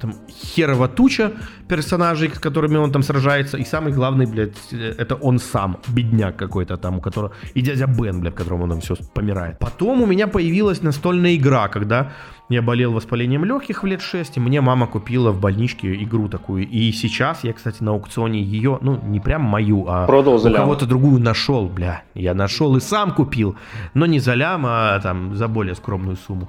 там 0.00 0.14
херова 0.28 0.88
туча 0.88 1.32
персонажей, 1.68 2.30
с 2.30 2.38
которыми 2.38 2.76
он 2.76 2.92
там 2.92 3.02
сражается, 3.02 3.56
и 3.56 3.64
самый 3.64 3.92
главный, 3.92 4.26
блядь, 4.26 4.72
это 4.72 5.14
он 5.14 5.38
сам, 5.38 5.78
бедняк 5.88 6.36
какой-то 6.36 6.76
там, 6.76 6.98
у 6.98 7.00
которого, 7.00 7.32
и 7.54 7.60
дядя 7.60 7.86
Бен, 7.86 8.20
блядь, 8.20 8.34
которому 8.34 8.64
он 8.64 8.70
там 8.70 8.80
все 8.80 8.96
помирает. 9.14 9.58
Потом 9.58 10.02
у 10.02 10.06
меня 10.06 10.26
появилась 10.26 10.82
настольная 10.82 11.36
игра, 11.36 11.68
когда 11.68 12.12
я 12.50 12.62
болел 12.62 12.92
воспалением 12.92 13.44
легких 13.44 13.84
в 13.84 13.86
лет 13.86 14.02
6, 14.02 14.36
и 14.36 14.40
мне 14.40 14.60
мама 14.60 14.88
купила 14.88 15.30
в 15.30 15.40
больничке 15.40 15.94
игру 16.02 16.28
такую. 16.28 16.66
И 16.66 16.90
сейчас 16.90 17.44
я, 17.44 17.52
кстати, 17.52 17.80
на 17.82 17.92
аукционе 17.92 18.42
ее, 18.42 18.78
ну, 18.82 19.00
не 19.04 19.20
прям 19.20 19.42
мою, 19.42 19.86
а 19.88 20.06
Продал 20.06 20.38
за 20.38 20.50
у 20.50 20.54
кого-то 20.54 20.86
другую 20.86 21.20
нашел, 21.20 21.68
бля. 21.68 22.02
Я 22.14 22.34
нашел 22.34 22.74
и 22.76 22.80
сам 22.80 23.12
купил, 23.12 23.56
но 23.94 24.06
не 24.06 24.18
за 24.18 24.34
лям, 24.34 24.64
а 24.66 24.98
там 24.98 25.36
за 25.36 25.46
более 25.46 25.76
скромную 25.76 26.16
сумму. 26.16 26.48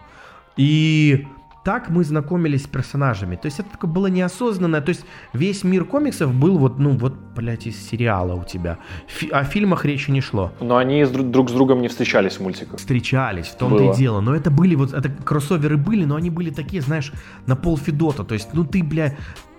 И 0.57 1.27
так 1.63 1.89
мы 1.89 2.03
знакомились 2.03 2.63
с 2.63 2.67
персонажами. 2.67 3.35
То 3.35 3.45
есть 3.45 3.59
это 3.59 3.69
такое 3.69 3.89
было 3.91 4.07
неосознанно. 4.07 4.81
То 4.81 4.89
есть 4.89 5.05
весь 5.33 5.63
мир 5.63 5.85
комиксов 5.85 6.33
был 6.33 6.57
вот, 6.57 6.79
ну, 6.79 6.97
вот, 6.97 7.13
блядь, 7.35 7.67
из 7.67 7.77
сериала 7.89 8.33
у 8.33 8.43
тебя. 8.43 8.77
Фи- 9.07 9.29
о 9.29 9.43
фильмах 9.43 9.85
речи 9.85 10.09
не 10.09 10.21
шло. 10.21 10.51
Но 10.59 10.77
они 10.77 11.05
друг 11.05 11.49
с 11.49 11.53
другом 11.53 11.81
не 11.81 11.87
встречались 11.87 12.37
в 12.37 12.39
мультиках. 12.41 12.79
Встречались, 12.79 13.47
в 13.47 13.57
том-то 13.57 13.77
было. 13.83 13.93
и 13.93 13.95
дело. 13.95 14.21
Но 14.21 14.35
это 14.35 14.49
были 14.49 14.75
вот, 14.75 14.93
это 14.93 15.09
кроссоверы 15.09 15.77
были, 15.77 16.05
но 16.05 16.15
они 16.15 16.29
были 16.29 16.49
такие, 16.49 16.81
знаешь, 16.81 17.11
на 17.45 17.55
пол 17.55 17.77
Федота. 17.77 18.23
То 18.23 18.33
есть, 18.33 18.49
ну 18.53 18.65
ты, 18.65 18.81
бля, 18.83 19.15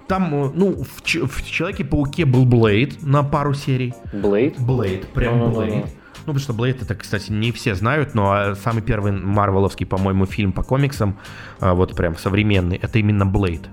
там, 0.09 0.35
э, 0.35 0.51
ну, 0.55 0.83
в, 0.83 1.03
в 1.05 1.45
Человеке-пауке 1.51 2.25
был 2.25 2.45
Блейд 2.45 3.03
на 3.03 3.23
пару 3.23 3.55
серий. 3.55 3.95
Блейд? 4.13 4.59
Блейд, 4.59 5.07
прям 5.09 5.53
Блейд. 5.53 5.87
Ну, 6.23 6.27
потому 6.27 6.39
что 6.39 6.53
Блейд 6.53 6.81
это, 6.83 6.95
кстати, 6.95 7.33
не 7.33 7.51
все 7.51 7.75
знают, 7.75 8.15
но 8.15 8.31
а, 8.31 8.55
самый 8.55 8.81
первый 8.81 9.11
марвеловский, 9.11 9.85
по-моему, 9.85 10.25
фильм 10.25 10.53
по 10.53 10.63
комиксам, 10.63 11.19
а, 11.59 11.75
вот 11.75 11.97
прям 11.97 12.17
современный, 12.17 12.77
это 12.77 13.01
именно 13.01 13.27
Блейд. 13.27 13.69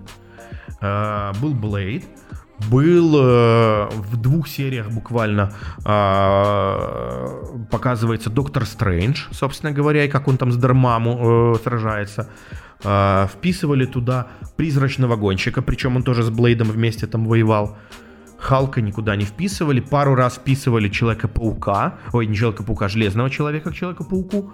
А, 0.81 1.33
был 1.39 1.53
Блейд, 1.53 2.05
был 2.71 3.15
э, 3.15 3.87
в 3.89 4.17
двух 4.17 4.49
сериях 4.49 4.89
буквально 4.89 5.53
показывается 7.71 8.29
Доктор 8.29 8.65
Стрэндж, 8.65 9.27
собственно 9.31 9.71
говоря, 9.71 10.03
и 10.03 10.09
как 10.09 10.27
он 10.27 10.37
там 10.37 10.51
с 10.51 10.57
Дармаму 10.57 11.53
э, 11.55 11.59
сражается. 11.63 12.29
Вписывали 12.81 13.85
туда 13.85 14.27
призрачного 14.57 15.15
гонщика, 15.15 15.61
причем 15.61 15.95
он 15.95 16.03
тоже 16.03 16.23
с 16.23 16.29
Блейдом 16.29 16.69
вместе 16.69 17.07
там 17.07 17.25
воевал. 17.25 17.77
Халка 18.39 18.81
никуда 18.81 19.15
не 19.15 19.25
вписывали. 19.25 19.81
Пару 19.81 20.15
раз 20.15 20.35
вписывали 20.35 20.89
Человека-паука. 20.89 21.99
Ой, 22.13 22.25
не 22.25 22.35
Человека-паука, 22.35 22.85
а 22.85 22.89
Железного 22.89 23.29
Человека 23.29 23.71
к 23.71 23.75
Человеку-пауку. 23.75 24.53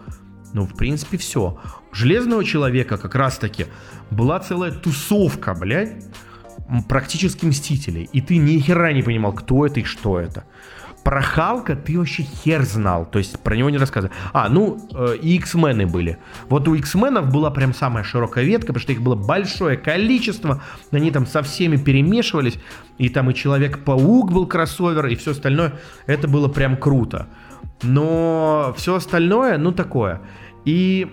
Ну, 0.53 0.65
в 0.65 0.75
принципе, 0.75 1.17
все. 1.17 1.59
Железного 1.91 2.43
Человека 2.43 2.97
как 2.97 3.15
раз-таки 3.15 3.67
была 4.09 4.39
целая 4.39 4.71
тусовка, 4.71 5.53
блядь, 5.53 6.03
практически 6.89 7.45
Мстителей. 7.45 8.09
И 8.11 8.21
ты 8.21 8.37
ни 8.37 8.59
хера 8.59 8.91
не 8.93 9.03
понимал, 9.03 9.33
кто 9.33 9.65
это 9.65 9.81
и 9.81 9.83
что 9.83 10.19
это. 10.19 10.45
Про 11.05 11.21
Халка 11.21 11.75
ты 11.75 11.99
вообще 11.99 12.23
хер 12.23 12.63
знал, 12.63 13.05
то 13.05 13.19
есть 13.19 13.39
про 13.39 13.55
него 13.55 13.69
не 13.69 13.77
рассказывали. 13.77 14.11
А, 14.33 14.49
ну, 14.49 14.79
э, 14.91 15.17
и 15.21 15.35
X-мены 15.35 15.85
были. 15.85 16.17
Вот 16.49 16.67
у 16.67 16.73
X-менов 16.73 17.31
была 17.31 17.51
прям 17.51 17.75
самая 17.75 18.03
широкая 18.03 18.43
ветка, 18.43 18.73
потому 18.73 18.81
что 18.81 18.91
их 18.91 19.03
было 19.03 19.13
большое 19.13 19.77
количество, 19.77 20.63
они 20.91 21.11
там 21.11 21.27
со 21.27 21.43
всеми 21.43 21.77
перемешивались, 21.77 22.57
и 22.97 23.09
там 23.09 23.29
и 23.29 23.35
Человек-паук 23.35 24.31
был 24.31 24.47
кроссовер, 24.47 25.05
и 25.05 25.15
все 25.15 25.31
остальное. 25.31 25.73
Это 26.07 26.27
было 26.27 26.47
прям 26.47 26.75
круто. 26.75 27.27
Но 27.83 28.73
все 28.75 28.95
остальное, 28.95 29.59
ну, 29.59 29.71
такое. 29.73 30.21
И 30.65 31.07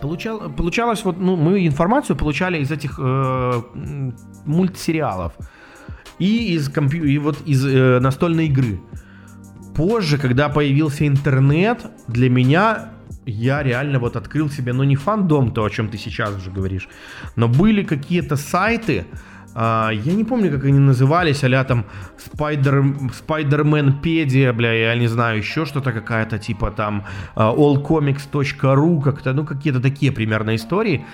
получал, 0.00 0.50
получалось, 0.50 1.04
вот, 1.04 1.18
ну, 1.18 1.34
мы 1.34 1.66
информацию 1.66 2.14
получали 2.14 2.58
из 2.58 2.70
этих 2.70 3.00
э, 3.02 3.62
мультсериалов 4.46 5.32
и 6.20 6.54
из, 6.54 6.68
компью... 6.68 7.04
и 7.04 7.18
вот 7.18 7.38
из 7.46 7.66
э, 7.66 7.98
настольной 7.98 8.46
игры. 8.46 8.80
Позже, 9.74 10.18
когда 10.18 10.48
появился 10.48 11.06
интернет, 11.06 11.86
для 12.06 12.30
меня 12.30 12.90
я 13.26 13.62
реально 13.62 13.98
вот 13.98 14.16
открыл 14.16 14.50
себе, 14.50 14.72
ну 14.72 14.84
не 14.84 14.96
фандом, 14.96 15.52
то, 15.52 15.64
о 15.64 15.70
чем 15.70 15.88
ты 15.88 15.98
сейчас 15.98 16.36
уже 16.36 16.50
говоришь, 16.50 16.88
но 17.36 17.48
были 17.48 17.82
какие-то 17.82 18.36
сайты, 18.36 19.06
а, 19.54 19.90
я 19.90 20.12
не 20.12 20.24
помню, 20.24 20.50
как 20.50 20.64
они 20.64 20.78
назывались, 20.78 21.42
а 21.44 21.64
там 21.64 21.84
Spider, 22.18 23.10
Spider-Man 23.26 24.00
Pedia, 24.02 24.52
бля, 24.52 24.72
я 24.72 24.94
не 24.94 25.08
знаю, 25.08 25.38
еще 25.38 25.64
что-то 25.64 25.92
какая-то, 25.92 26.38
типа 26.38 26.70
там 26.70 27.04
а, 27.34 27.52
allcomics.ru, 27.52 29.02
как-то, 29.02 29.32
ну 29.32 29.44
какие-то 29.44 29.80
такие 29.80 30.12
примерно 30.12 30.54
истории 30.54 31.04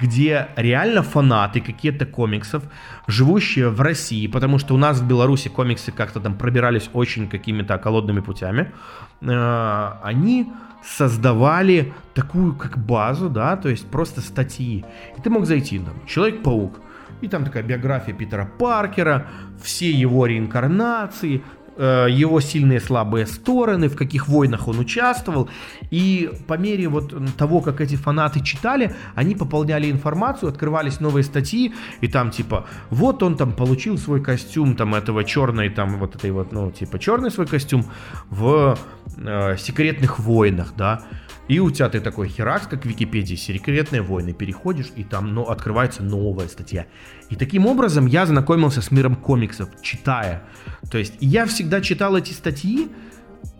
где 0.00 0.48
реально 0.56 1.02
фанаты 1.02 1.60
какие-то 1.60 2.06
комиксов, 2.06 2.62
живущие 3.06 3.68
в 3.68 3.80
России, 3.80 4.26
потому 4.26 4.58
что 4.58 4.74
у 4.74 4.78
нас 4.78 5.00
в 5.00 5.06
Беларуси 5.06 5.48
комиксы 5.48 5.92
как-то 5.92 6.20
там 6.20 6.36
пробирались 6.36 6.90
очень 6.92 7.28
какими-то 7.28 7.74
околотными 7.76 8.20
путями, 8.20 8.72
э, 9.20 9.90
они 10.02 10.52
создавали 10.84 11.94
такую 12.14 12.54
как 12.54 12.78
базу, 12.78 13.30
да, 13.30 13.56
то 13.56 13.68
есть 13.68 13.86
просто 13.90 14.20
статьи. 14.20 14.84
И 15.16 15.20
ты 15.20 15.30
мог 15.30 15.46
зайти, 15.46 15.78
там, 15.78 15.94
Человек-паук, 16.06 16.80
и 17.20 17.28
там 17.28 17.44
такая 17.44 17.62
биография 17.62 18.14
Питера 18.14 18.44
Паркера, 18.58 19.26
все 19.62 19.90
его 19.90 20.26
реинкарнации, 20.26 21.42
его 21.76 22.40
сильные 22.40 22.78
и 22.78 22.80
слабые 22.80 23.26
стороны, 23.26 23.88
в 23.88 23.96
каких 23.96 24.28
войнах 24.28 24.68
он 24.68 24.78
участвовал. 24.78 25.48
И 25.90 26.30
по 26.46 26.54
мере 26.54 26.88
вот 26.88 27.14
того, 27.36 27.60
как 27.60 27.80
эти 27.80 27.96
фанаты 27.96 28.40
читали, 28.40 28.94
они 29.14 29.34
пополняли 29.34 29.90
информацию, 29.90 30.48
открывались 30.48 31.00
новые 31.00 31.24
статьи, 31.24 31.74
и 32.00 32.08
там 32.08 32.30
типа, 32.30 32.66
вот 32.90 33.22
он 33.22 33.36
там 33.36 33.52
получил 33.52 33.98
свой 33.98 34.22
костюм 34.22 34.76
там 34.76 34.94
этого 34.94 35.24
черной, 35.24 35.68
там 35.68 35.98
вот 35.98 36.16
этой 36.16 36.30
вот, 36.30 36.52
ну 36.52 36.70
типа 36.70 36.98
черный 36.98 37.30
свой 37.30 37.46
костюм 37.46 37.84
в 38.30 38.78
э, 39.16 39.56
секретных 39.56 40.18
войнах, 40.18 40.74
да. 40.76 41.02
И 41.48 41.58
у 41.58 41.70
тебя 41.70 41.88
ты 41.88 42.00
такой 42.00 42.28
херакс, 42.28 42.66
как 42.66 42.82
в 42.82 42.86
Википедии, 42.86 43.34
секретные 43.34 44.02
войны, 44.02 44.32
переходишь, 44.32 44.90
и 44.96 45.04
там 45.04 45.34
ну, 45.34 45.42
открывается 45.42 46.02
новая 46.02 46.48
статья. 46.48 46.86
И 47.28 47.36
таким 47.36 47.66
образом 47.66 48.06
я 48.06 48.24
знакомился 48.26 48.80
с 48.80 48.90
миром 48.90 49.16
комиксов, 49.16 49.68
читая. 49.82 50.44
То 50.90 50.98
есть 50.98 51.14
я 51.20 51.44
всегда 51.46 51.80
читал 51.80 52.16
эти 52.16 52.32
статьи, 52.32 52.90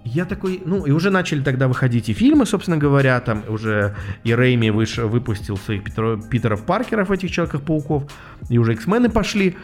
я 0.04 0.24
такой, 0.26 0.62
ну, 0.64 0.84
и 0.84 0.90
уже 0.90 1.10
начали 1.10 1.42
тогда 1.42 1.66
выходить 1.66 2.08
и 2.08 2.12
фильмы, 2.12 2.46
собственно 2.46 2.76
говоря, 2.76 3.20
там 3.20 3.42
уже 3.48 3.94
и 4.22 4.34
Рейми 4.34 4.70
выш, 4.70 4.98
выпустил 4.98 5.56
своих 5.56 5.82
Питеров, 5.84 6.28
Питеров 6.28 6.64
Паркеров, 6.64 7.10
этих 7.10 7.30
Человеков-пауков, 7.30 8.04
и 8.50 8.58
уже 8.58 8.74
X-мены 8.74 9.08
пошли. 9.08 9.56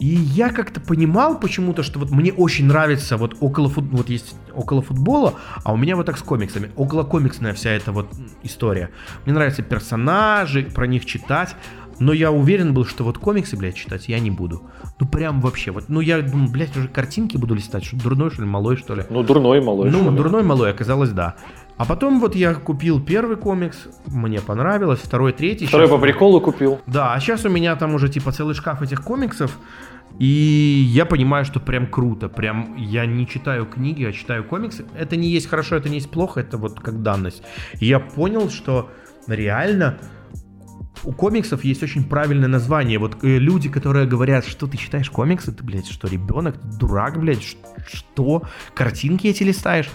И 0.00 0.06
я 0.06 0.50
как-то 0.50 0.80
понимал 0.80 1.38
почему-то, 1.38 1.82
что 1.82 1.98
вот 1.98 2.10
мне 2.10 2.32
очень 2.32 2.66
нравится 2.66 3.16
вот 3.16 3.36
около 3.40 3.68
фут... 3.68 3.84
вот 3.92 4.08
есть 4.08 4.34
около 4.52 4.82
футбола, 4.82 5.34
а 5.62 5.72
у 5.72 5.76
меня 5.76 5.96
вот 5.96 6.06
так 6.06 6.18
с 6.18 6.22
комиксами. 6.22 6.70
Около 6.76 7.04
комиксная 7.04 7.54
вся 7.54 7.70
эта 7.70 7.92
вот 7.92 8.08
история. 8.42 8.90
Мне 9.24 9.34
нравятся 9.34 9.62
персонажи, 9.62 10.64
про 10.74 10.86
них 10.86 11.04
читать. 11.06 11.54
Но 12.00 12.12
я 12.12 12.32
уверен 12.32 12.74
был, 12.74 12.84
что 12.84 13.04
вот 13.04 13.18
комиксы, 13.18 13.56
блядь, 13.56 13.76
читать 13.76 14.08
я 14.08 14.18
не 14.18 14.30
буду. 14.30 14.62
Ну, 14.98 15.06
прям 15.06 15.40
вообще. 15.40 15.70
Вот, 15.70 15.84
ну, 15.88 16.00
я 16.00 16.20
думаю, 16.22 16.50
блядь, 16.50 16.76
уже 16.76 16.88
картинки 16.88 17.36
буду 17.36 17.54
листать. 17.54 17.84
Что, 17.84 17.96
дурной, 17.96 18.30
что 18.30 18.42
ли, 18.42 18.48
малой, 18.48 18.76
что 18.76 18.94
ли? 18.96 19.04
Ну, 19.08 19.22
дурной, 19.22 19.60
малой. 19.60 19.90
Ну, 19.90 20.10
дурной, 20.10 20.42
малой, 20.42 20.70
оказалось, 20.70 21.10
да. 21.10 21.36
А 21.76 21.84
потом 21.84 22.20
вот 22.20 22.36
я 22.36 22.54
купил 22.54 23.00
первый 23.00 23.36
комикс, 23.36 23.88
мне 24.06 24.40
понравилось, 24.40 25.00
второй, 25.02 25.32
третий. 25.32 25.66
Второй 25.66 25.86
сейчас... 25.86 25.96
по 25.96 26.02
приколу 26.02 26.40
купил. 26.40 26.80
Да, 26.86 27.14
а 27.14 27.20
сейчас 27.20 27.44
у 27.44 27.48
меня 27.48 27.74
там 27.76 27.94
уже 27.94 28.08
типа 28.08 28.30
целый 28.30 28.54
шкаф 28.54 28.82
этих 28.82 29.02
комиксов, 29.02 29.58
и 30.18 30.26
я 30.26 31.04
понимаю, 31.04 31.44
что 31.44 31.58
прям 31.58 31.88
круто, 31.88 32.28
прям 32.28 32.76
я 32.76 33.06
не 33.06 33.26
читаю 33.26 33.66
книги, 33.66 34.04
а 34.04 34.12
читаю 34.12 34.44
комиксы. 34.44 34.84
Это 34.96 35.16
не 35.16 35.28
есть 35.28 35.48
хорошо, 35.48 35.74
это 35.76 35.88
не 35.88 35.96
есть 35.96 36.10
плохо, 36.10 36.40
это 36.40 36.56
вот 36.56 36.78
как 36.78 37.02
данность. 37.02 37.42
И 37.80 37.86
я 37.86 37.98
понял, 37.98 38.50
что 38.50 38.90
реально 39.26 39.98
у 41.02 41.12
комиксов 41.12 41.64
есть 41.64 41.82
очень 41.82 42.04
правильное 42.04 42.48
название. 42.48 42.98
Вот 42.98 43.24
э, 43.24 43.38
люди, 43.38 43.68
которые 43.68 44.06
говорят, 44.06 44.46
что 44.46 44.68
ты 44.68 44.76
читаешь 44.76 45.10
комиксы, 45.10 45.52
ты, 45.52 45.64
блядь, 45.64 45.88
что, 45.88 46.06
ребенок, 46.06 46.56
дурак, 46.78 47.18
блядь, 47.18 47.42
что, 47.42 48.42
картинки 48.74 49.26
эти 49.26 49.42
листаешь? 49.42 49.90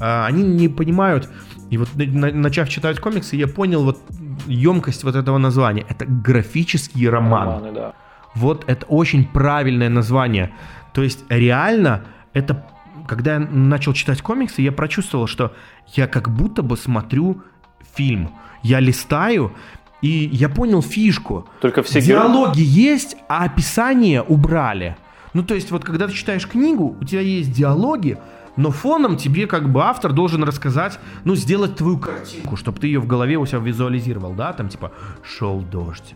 А, 0.00 0.26
они 0.26 0.42
не 0.42 0.68
понимают. 0.68 1.30
И 1.70 1.78
вот 1.78 1.88
начав 1.94 2.68
читать 2.68 3.00
комиксы, 3.00 3.36
я 3.36 3.48
понял 3.48 3.84
вот 3.84 3.98
емкость 4.46 5.04
вот 5.04 5.16
этого 5.16 5.38
названия. 5.38 5.84
Это 5.88 6.04
графический 6.06 7.08
роман. 7.08 7.48
Романы, 7.48 7.72
да. 7.72 7.92
Вот 8.34 8.64
это 8.66 8.86
очень 8.86 9.24
правильное 9.24 9.88
название. 9.88 10.52
То 10.92 11.02
есть 11.02 11.24
реально 11.28 12.04
это, 12.34 12.66
когда 13.06 13.34
я 13.34 13.40
начал 13.40 13.94
читать 13.94 14.20
комиксы, 14.22 14.62
я 14.62 14.72
прочувствовал, 14.72 15.26
что 15.26 15.54
я 15.94 16.06
как 16.06 16.28
будто 16.28 16.62
бы 16.62 16.76
смотрю 16.76 17.42
фильм. 17.94 18.30
Я 18.62 18.80
листаю, 18.80 19.52
и 20.02 20.28
я 20.32 20.48
понял 20.48 20.82
фишку. 20.82 21.48
Только 21.60 21.82
все 21.82 22.00
Диалоги 22.00 22.60
герои... 22.60 22.68
есть, 22.68 23.16
а 23.28 23.44
описание 23.44 24.22
убрали. 24.22 24.96
Ну, 25.32 25.42
то 25.42 25.54
есть, 25.54 25.70
вот 25.70 25.84
когда 25.84 26.06
ты 26.08 26.14
читаешь 26.14 26.46
книгу, 26.46 26.96
у 27.00 27.04
тебя 27.04 27.20
есть 27.20 27.52
диалоги, 27.52 28.18
но 28.56 28.70
фоном 28.70 29.16
тебе 29.16 29.46
как 29.46 29.70
бы 29.70 29.82
автор 29.82 30.12
должен 30.12 30.42
рассказать, 30.44 30.98
ну, 31.24 31.34
сделать 31.34 31.76
твою 31.76 31.98
картинку, 31.98 32.56
чтобы 32.56 32.78
ты 32.78 32.86
ее 32.86 33.00
в 33.00 33.06
голове 33.06 33.36
у 33.36 33.46
себя 33.46 33.58
визуализировал, 33.58 34.34
да, 34.34 34.52
там 34.52 34.68
типа 34.68 34.92
«шел 35.22 35.60
дождь», 35.60 36.14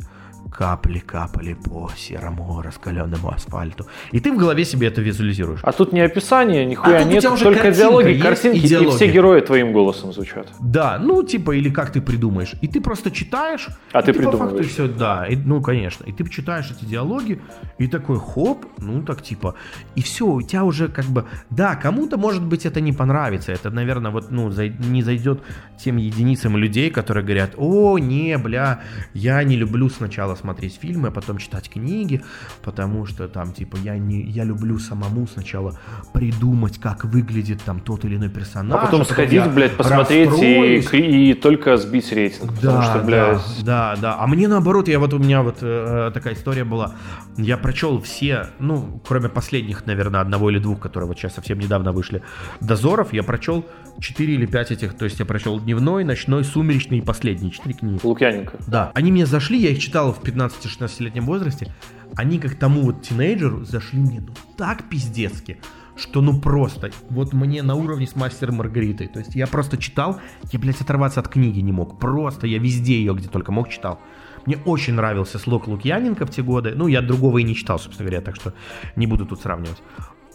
Капли 0.51 0.99
капали 0.99 1.55
по 1.55 1.91
серому 1.97 2.63
раскаленному 2.63 3.31
асфальту. 3.31 3.87
И 4.13 4.21
ты 4.21 4.33
в 4.33 4.37
голове 4.37 4.65
себе 4.65 4.89
это 4.89 5.01
визуализируешь. 5.01 5.61
А 5.63 5.73
тут 5.73 5.93
не 5.93 6.01
описание, 6.01 6.67
нихуя 6.67 6.99
а 6.99 7.05
нет, 7.05 7.23
только 7.23 7.71
диалоги, 7.71 8.21
картинки, 8.21 8.59
и, 8.59 8.69
диалоги. 8.69 8.95
и 8.95 8.97
все 8.97 9.13
герои 9.13 9.41
твоим 9.41 9.73
голосом 9.73 10.13
звучат. 10.13 10.49
Да, 10.61 10.99
ну 10.99 11.23
типа, 11.23 11.53
или 11.53 11.71
как 11.71 11.93
ты 11.93 12.01
придумаешь. 12.01 12.55
И 12.61 12.69
ты 12.69 12.81
просто 12.81 13.11
читаешь. 13.11 13.69
А 13.93 14.03
ты, 14.03 14.13
ты 14.13 14.19
придумываешь. 14.19 14.51
По 14.51 14.57
факту 14.57 14.69
все, 14.69 14.89
да, 14.89 15.27
и, 15.27 15.37
ну 15.37 15.63
конечно. 15.63 16.05
И 16.05 16.13
ты 16.13 16.29
читаешь 16.29 16.71
эти 16.71 16.85
диалоги, 16.85 17.41
и 17.79 17.87
такой 17.87 18.19
хоп, 18.19 18.67
ну 18.79 19.03
так 19.03 19.23
типа. 19.23 19.55
И 19.95 20.03
все, 20.03 20.27
у 20.27 20.43
тебя 20.43 20.65
уже 20.65 20.89
как 20.89 21.05
бы, 21.07 21.25
да, 21.51 21.77
кому-то 21.77 22.17
может 22.17 22.43
быть 22.43 22.67
это 22.67 22.81
не 22.81 22.93
понравится. 22.93 23.53
Это, 23.53 23.71
наверное, 23.71 24.11
вот, 24.11 24.31
ну, 24.31 24.51
не 24.51 25.03
зайдет 25.03 25.41
тем 25.79 25.97
единицам 25.97 26.57
людей, 26.57 26.91
которые 26.91 27.25
говорят, 27.25 27.55
о, 27.57 27.99
не, 27.99 28.37
бля, 28.39 28.81
я 29.15 29.43
не 29.45 29.57
люблю 29.57 29.89
сначала 29.89 30.35
смотреть 30.41 30.79
фильмы, 30.81 31.09
а 31.09 31.11
потом 31.11 31.39
читать 31.39 31.69
книги, 31.69 32.23
потому 32.63 33.07
что 33.07 33.29
там, 33.29 33.53
типа, 33.53 33.77
я, 33.77 33.99
не, 33.99 34.23
я 34.23 34.45
люблю 34.45 34.79
самому 34.79 35.27
сначала 35.27 35.79
придумать, 36.13 36.79
как 36.79 37.05
выглядит 37.05 37.63
там 37.63 37.81
тот 37.81 38.05
или 38.05 38.17
иной 38.17 38.29
персонаж. 38.29 38.81
А 38.81 38.87
потом 38.87 39.05
сходить, 39.05 39.47
блядь, 39.53 39.77
посмотреть 39.77 40.31
и, 40.43 41.31
и 41.31 41.35
только 41.35 41.77
сбить 41.77 42.13
рейтинг. 42.13 42.53
Да, 42.55 42.57
потому 42.61 42.83
что, 42.83 42.99
блядь... 43.01 43.41
да, 43.65 43.95
да, 43.95 43.97
да. 44.01 44.17
А 44.19 44.27
мне 44.27 44.49
наоборот, 44.49 44.89
я 44.89 44.99
вот 44.99 45.13
у 45.15 45.19
меня 45.19 45.43
вот 45.43 45.59
э, 45.63 46.11
такая 46.13 46.35
история 46.35 46.65
была. 46.65 46.95
Я 47.37 47.57
прочел 47.57 48.01
все, 48.01 48.49
ну, 48.59 49.01
кроме 49.07 49.29
последних, 49.29 49.87
наверное, 49.87 50.21
одного 50.21 50.51
или 50.51 50.59
двух, 50.59 50.81
которые 50.81 51.09
вот 51.09 51.19
сейчас 51.19 51.35
совсем 51.35 51.59
недавно 51.59 51.93
вышли, 51.93 52.23
дозоров, 52.61 53.13
я 53.13 53.23
прочел 53.23 53.65
4 54.01 54.35
или 54.35 54.47
5 54.47 54.71
этих, 54.73 54.95
то 54.95 55.05
есть 55.05 55.19
я 55.19 55.27
прочел 55.27 55.61
дневной, 55.61 56.05
ночной, 56.05 56.45
сумеречный 56.45 56.99
и 56.99 57.01
последний, 57.01 57.53
4 57.53 57.75
книги. 57.75 58.01
Лукьяненко. 58.03 58.59
Да. 58.67 58.91
Они 58.95 59.13
мне 59.13 59.27
зашли, 59.27 59.59
я 59.59 59.71
их 59.71 59.79
читал 59.79 60.13
в 60.13 60.21
15-16-летнем 60.31 61.27
возрасте, 61.27 61.73
они 62.17 62.39
как 62.39 62.55
тому 62.57 62.83
вот 62.83 63.03
тинейджеру 63.03 63.65
зашли 63.65 64.01
мне 64.01 64.21
ну 64.21 64.35
так 64.57 64.89
пиздецки, 64.89 65.59
что 65.97 66.23
ну 66.23 66.41
просто, 66.41 66.91
вот 67.11 67.33
мне 67.33 67.63
на 67.63 67.75
уровне 67.75 68.07
с 68.07 68.17
Мастером 68.17 68.57
Маргаритой. 68.57 69.09
То 69.09 69.19
есть 69.19 69.35
я 69.35 69.47
просто 69.47 69.77
читал, 69.77 70.21
я, 70.53 70.59
блядь, 70.59 70.81
оторваться 70.81 71.21
от 71.21 71.29
книги 71.29 71.61
не 71.61 71.73
мог. 71.73 71.99
Просто 71.99 72.47
я 72.47 72.59
везде 72.59 72.95
ее, 72.95 73.15
где 73.15 73.29
только 73.29 73.53
мог, 73.53 73.69
читал. 73.69 74.01
Мне 74.47 74.57
очень 74.65 74.95
нравился 74.95 75.39
слог 75.39 75.69
Лукьяненко 75.69 76.25
в 76.25 76.31
те 76.31 76.43
годы. 76.43 76.73
Ну, 76.75 76.87
я 76.87 77.03
другого 77.03 77.39
и 77.39 77.43
не 77.43 77.55
читал, 77.55 77.79
собственно 77.79 78.09
говоря, 78.09 78.25
так 78.25 78.37
что 78.37 78.55
не 78.97 79.07
буду 79.07 79.27
тут 79.27 79.41
сравнивать. 79.41 79.83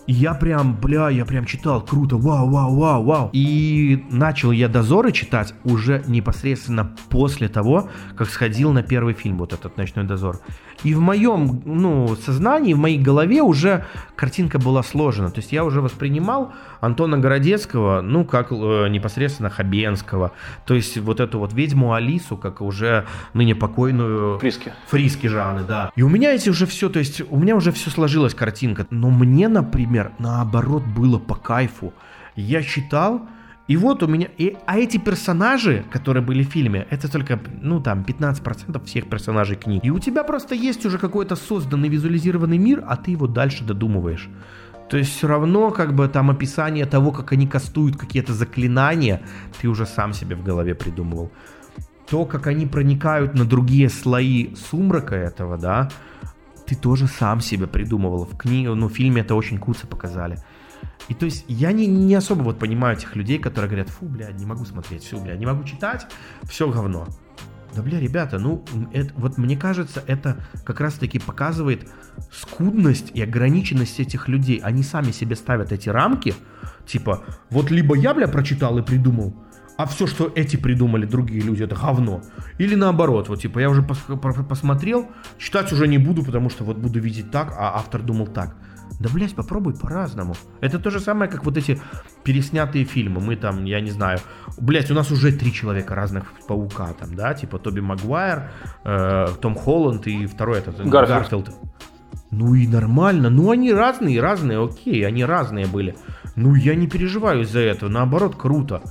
И 0.07 0.13
я 0.13 0.33
прям, 0.35 0.75
бля, 0.75 1.09
я 1.09 1.25
прям 1.25 1.45
читал, 1.45 1.81
круто, 1.81 2.17
вау, 2.17 2.49
вау, 2.49 2.75
вау, 2.75 3.03
вау. 3.03 3.29
И 3.33 4.05
начал 4.11 4.51
я 4.51 4.67
дозоры 4.67 5.11
читать 5.11 5.53
уже 5.63 6.03
непосредственно 6.07 6.95
после 7.09 7.49
того, 7.49 7.89
как 8.15 8.29
сходил 8.29 8.71
на 8.71 8.83
первый 8.83 9.15
фильм, 9.15 9.37
вот 9.37 9.53
этот 9.53 9.77
«Ночной 9.77 10.05
дозор». 10.05 10.39
И 10.83 10.93
в 10.93 10.99
моем 10.99 11.61
ну, 11.65 12.15
сознании, 12.15 12.73
в 12.73 12.77
моей 12.77 12.99
голове 12.99 13.41
уже 13.41 13.85
картинка 14.15 14.59
была 14.59 14.83
сложена. 14.83 15.31
То 15.31 15.39
есть 15.39 15.51
я 15.51 15.63
уже 15.63 15.81
воспринимал 15.81 16.53
Антона 16.81 17.17
Городецкого, 17.17 18.01
ну, 18.01 18.25
как 18.25 18.51
э, 18.51 18.87
непосредственно 18.89 19.49
Хабенского. 19.49 20.31
То 20.65 20.73
есть 20.73 20.97
вот 20.97 21.19
эту 21.19 21.39
вот 21.39 21.53
ведьму 21.53 21.93
Алису, 21.93 22.37
как 22.37 22.61
уже 22.61 23.05
ныне 23.33 23.55
покойную... 23.55 24.37
Фриски. 24.39 24.73
Фриски 24.87 25.27
Жанны, 25.27 25.63
да. 25.63 25.91
И 25.95 26.03
у 26.03 26.09
меня 26.09 26.33
эти 26.33 26.49
уже 26.49 26.65
все, 26.65 26.89
то 26.89 26.99
есть 26.99 27.21
у 27.29 27.37
меня 27.37 27.55
уже 27.55 27.71
все 27.71 27.89
сложилась 27.89 28.33
картинка. 28.33 28.85
Но 28.89 29.09
мне, 29.09 29.47
например, 29.47 30.11
наоборот 30.19 30.83
было 30.83 31.17
по 31.17 31.35
кайфу. 31.35 31.93
Я 32.35 32.61
читал, 32.61 33.21
и 33.67 33.77
вот 33.77 34.03
у 34.03 34.07
меня... 34.07 34.27
И, 34.37 34.55
а 34.67 34.77
эти 34.77 34.97
персонажи, 34.97 35.83
которые 35.91 36.23
были 36.23 36.43
в 36.43 36.49
фильме, 36.49 36.85
это 36.91 37.11
только, 37.11 37.39
ну 37.61 37.81
там, 37.81 38.05
15% 38.07 38.85
всех 38.85 39.09
персонажей 39.09 39.55
книг. 39.55 39.83
И 39.83 39.89
у 39.89 39.99
тебя 39.99 40.23
просто 40.23 40.53
есть 40.53 40.85
уже 40.85 40.99
какой-то 40.99 41.35
созданный 41.35 41.89
визуализированный 41.89 42.59
мир, 42.59 42.83
а 42.87 42.95
ты 42.95 43.11
его 43.11 43.27
дальше 43.27 43.63
додумываешь. 43.63 44.29
То 44.89 44.97
есть 44.97 45.17
все 45.17 45.27
равно 45.27 45.71
как 45.71 45.95
бы 45.95 46.07
там 46.07 46.29
описание 46.29 46.85
того, 46.85 47.11
как 47.11 47.31
они 47.31 47.47
кастуют 47.47 47.97
какие-то 47.97 48.33
заклинания, 48.33 49.21
ты 49.59 49.67
уже 49.67 49.87
сам 49.87 50.13
себе 50.13 50.35
в 50.35 50.43
голове 50.43 50.75
придумывал. 50.75 51.31
То, 52.07 52.25
как 52.25 52.45
они 52.45 52.67
проникают 52.67 53.33
на 53.33 53.45
другие 53.45 53.89
слои 53.89 54.53
сумрака 54.55 55.15
этого, 55.15 55.57
да, 55.57 55.89
ты 56.67 56.75
тоже 56.75 57.07
сам 57.07 57.41
себе 57.41 57.65
придумывал. 57.65 58.25
В 58.25 58.37
книге, 58.37 58.75
ну, 58.75 58.89
в 58.89 58.93
фильме 58.93 59.21
это 59.21 59.33
очень 59.33 59.57
куца 59.57 59.87
показали. 59.87 60.37
И 61.07 61.13
то 61.13 61.25
есть 61.25 61.45
я 61.47 61.71
не, 61.71 61.87
не 61.87 62.15
особо 62.15 62.43
вот 62.43 62.59
понимаю 62.59 62.97
этих 62.97 63.15
людей, 63.15 63.37
которые 63.37 63.69
говорят, 63.69 63.89
фу, 63.89 64.05
бля, 64.05 64.31
не 64.31 64.45
могу 64.45 64.65
смотреть, 64.65 65.03
все, 65.03 65.19
бля, 65.19 65.35
не 65.35 65.45
могу 65.45 65.63
читать, 65.63 66.07
все 66.43 66.69
говно. 66.69 67.07
Да, 67.75 67.81
бля, 67.81 67.99
ребята, 67.99 68.39
ну, 68.39 68.63
это, 68.93 69.13
вот 69.15 69.37
мне 69.37 69.57
кажется, 69.57 70.01
это 70.07 70.37
как 70.63 70.79
раз-таки 70.79 71.19
показывает 71.19 71.87
скудность 72.31 73.11
и 73.13 73.21
ограниченность 73.21 73.99
этих 73.99 74.29
людей. 74.29 74.59
Они 74.63 74.81
сами 74.81 75.11
себе 75.11 75.35
ставят 75.35 75.71
эти 75.73 75.89
рамки, 75.89 76.33
типа, 76.87 77.23
вот 77.49 77.71
либо 77.71 77.95
я, 77.95 78.13
бля, 78.13 78.27
прочитал 78.27 78.77
и 78.77 78.81
придумал, 78.81 79.35
а 79.77 79.85
все, 79.87 80.07
что 80.07 80.31
эти 80.35 80.55
придумали 80.55 81.05
другие 81.05 81.41
люди, 81.41 81.63
это 81.63 81.75
говно. 81.75 82.21
Или 82.57 82.75
наоборот, 82.75 83.27
вот 83.27 83.41
типа 83.41 83.59
я 83.59 83.69
уже 83.69 83.83
пос 83.83 83.99
посмотрел, 84.47 85.09
читать 85.37 85.73
уже 85.73 85.87
не 85.87 85.97
буду, 85.97 86.23
потому 86.23 86.49
что 86.49 86.63
вот 86.63 86.77
буду 86.77 86.99
видеть 86.99 87.29
так, 87.29 87.53
а 87.57 87.75
автор 87.75 88.01
думал 88.01 88.27
так. 88.27 88.55
Да, 88.99 89.09
блядь, 89.13 89.35
попробуй 89.35 89.73
по-разному. 89.73 90.35
Это 90.61 90.79
то 90.79 90.89
же 90.89 90.99
самое, 90.99 91.29
как 91.29 91.45
вот 91.45 91.57
эти 91.57 91.79
переснятые 92.23 92.85
фильмы. 92.85 93.21
Мы 93.21 93.35
там, 93.35 93.65
я 93.65 93.81
не 93.81 93.91
знаю, 93.91 94.19
блядь, 94.57 94.89
у 94.91 94.93
нас 94.93 95.11
уже 95.11 95.31
три 95.31 95.51
человека 95.51 95.95
разных 95.95 96.33
паука 96.47 96.93
там, 96.93 97.15
да, 97.15 97.33
типа 97.33 97.59
Тоби 97.59 97.81
Магуайр, 97.81 98.51
э, 98.83 99.27
Том 99.41 99.55
Холланд 99.55 100.07
и 100.07 100.25
второй 100.25 100.59
этот, 100.59 100.77
Гарфилд. 100.77 101.19
Гарфилд. 101.19 101.49
Ну 102.31 102.53
и 102.55 102.67
нормально. 102.67 103.29
Ну 103.29 103.51
они 103.51 103.71
разные, 103.71 104.19
разные, 104.21 104.63
окей, 104.63 105.05
они 105.05 105.23
разные 105.23 105.67
были. 105.67 105.95
Ну 106.35 106.55
я 106.55 106.75
не 106.75 106.87
переживаю 106.87 107.41
из-за 107.41 107.59
этого, 107.59 107.89
наоборот, 107.89 108.35
круто. 108.35 108.81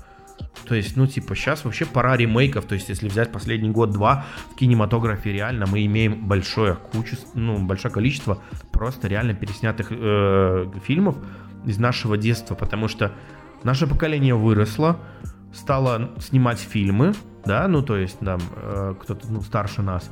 То 0.67 0.75
есть, 0.75 0.97
ну, 0.97 1.07
типа, 1.07 1.35
сейчас 1.35 1.65
вообще 1.65 1.85
пора 1.87 2.17
ремейков. 2.17 2.65
То 2.65 2.75
есть, 2.75 2.89
если 2.89 3.09
взять 3.09 3.33
последний 3.33 3.71
год-два 3.71 4.25
в 4.53 4.57
кинематографе, 4.57 5.33
реально 5.33 5.67
мы 5.67 5.85
имеем 5.87 6.27
большое 6.27 6.75
кучу, 6.75 7.17
ну, 7.35 7.59
большое 7.59 7.93
количество 7.93 8.43
просто 8.73 9.09
реально 9.09 9.35
переснятых 9.35 9.89
э, 9.91 10.67
фильмов 10.85 11.17
из 11.67 11.79
нашего 11.79 12.17
детства, 12.17 12.55
потому 12.55 12.89
что 12.89 13.13
наше 13.63 13.87
поколение 13.87 14.35
выросло, 14.35 14.99
стало 15.53 16.11
снимать 16.19 16.59
фильмы, 16.59 17.15
да, 17.45 17.69
ну, 17.69 17.83
то 17.83 17.97
есть, 17.97 18.19
там, 18.19 18.41
э, 18.57 18.95
кто-то, 19.01 19.31
ну, 19.31 19.41
старше 19.41 19.83
нас, 19.83 20.11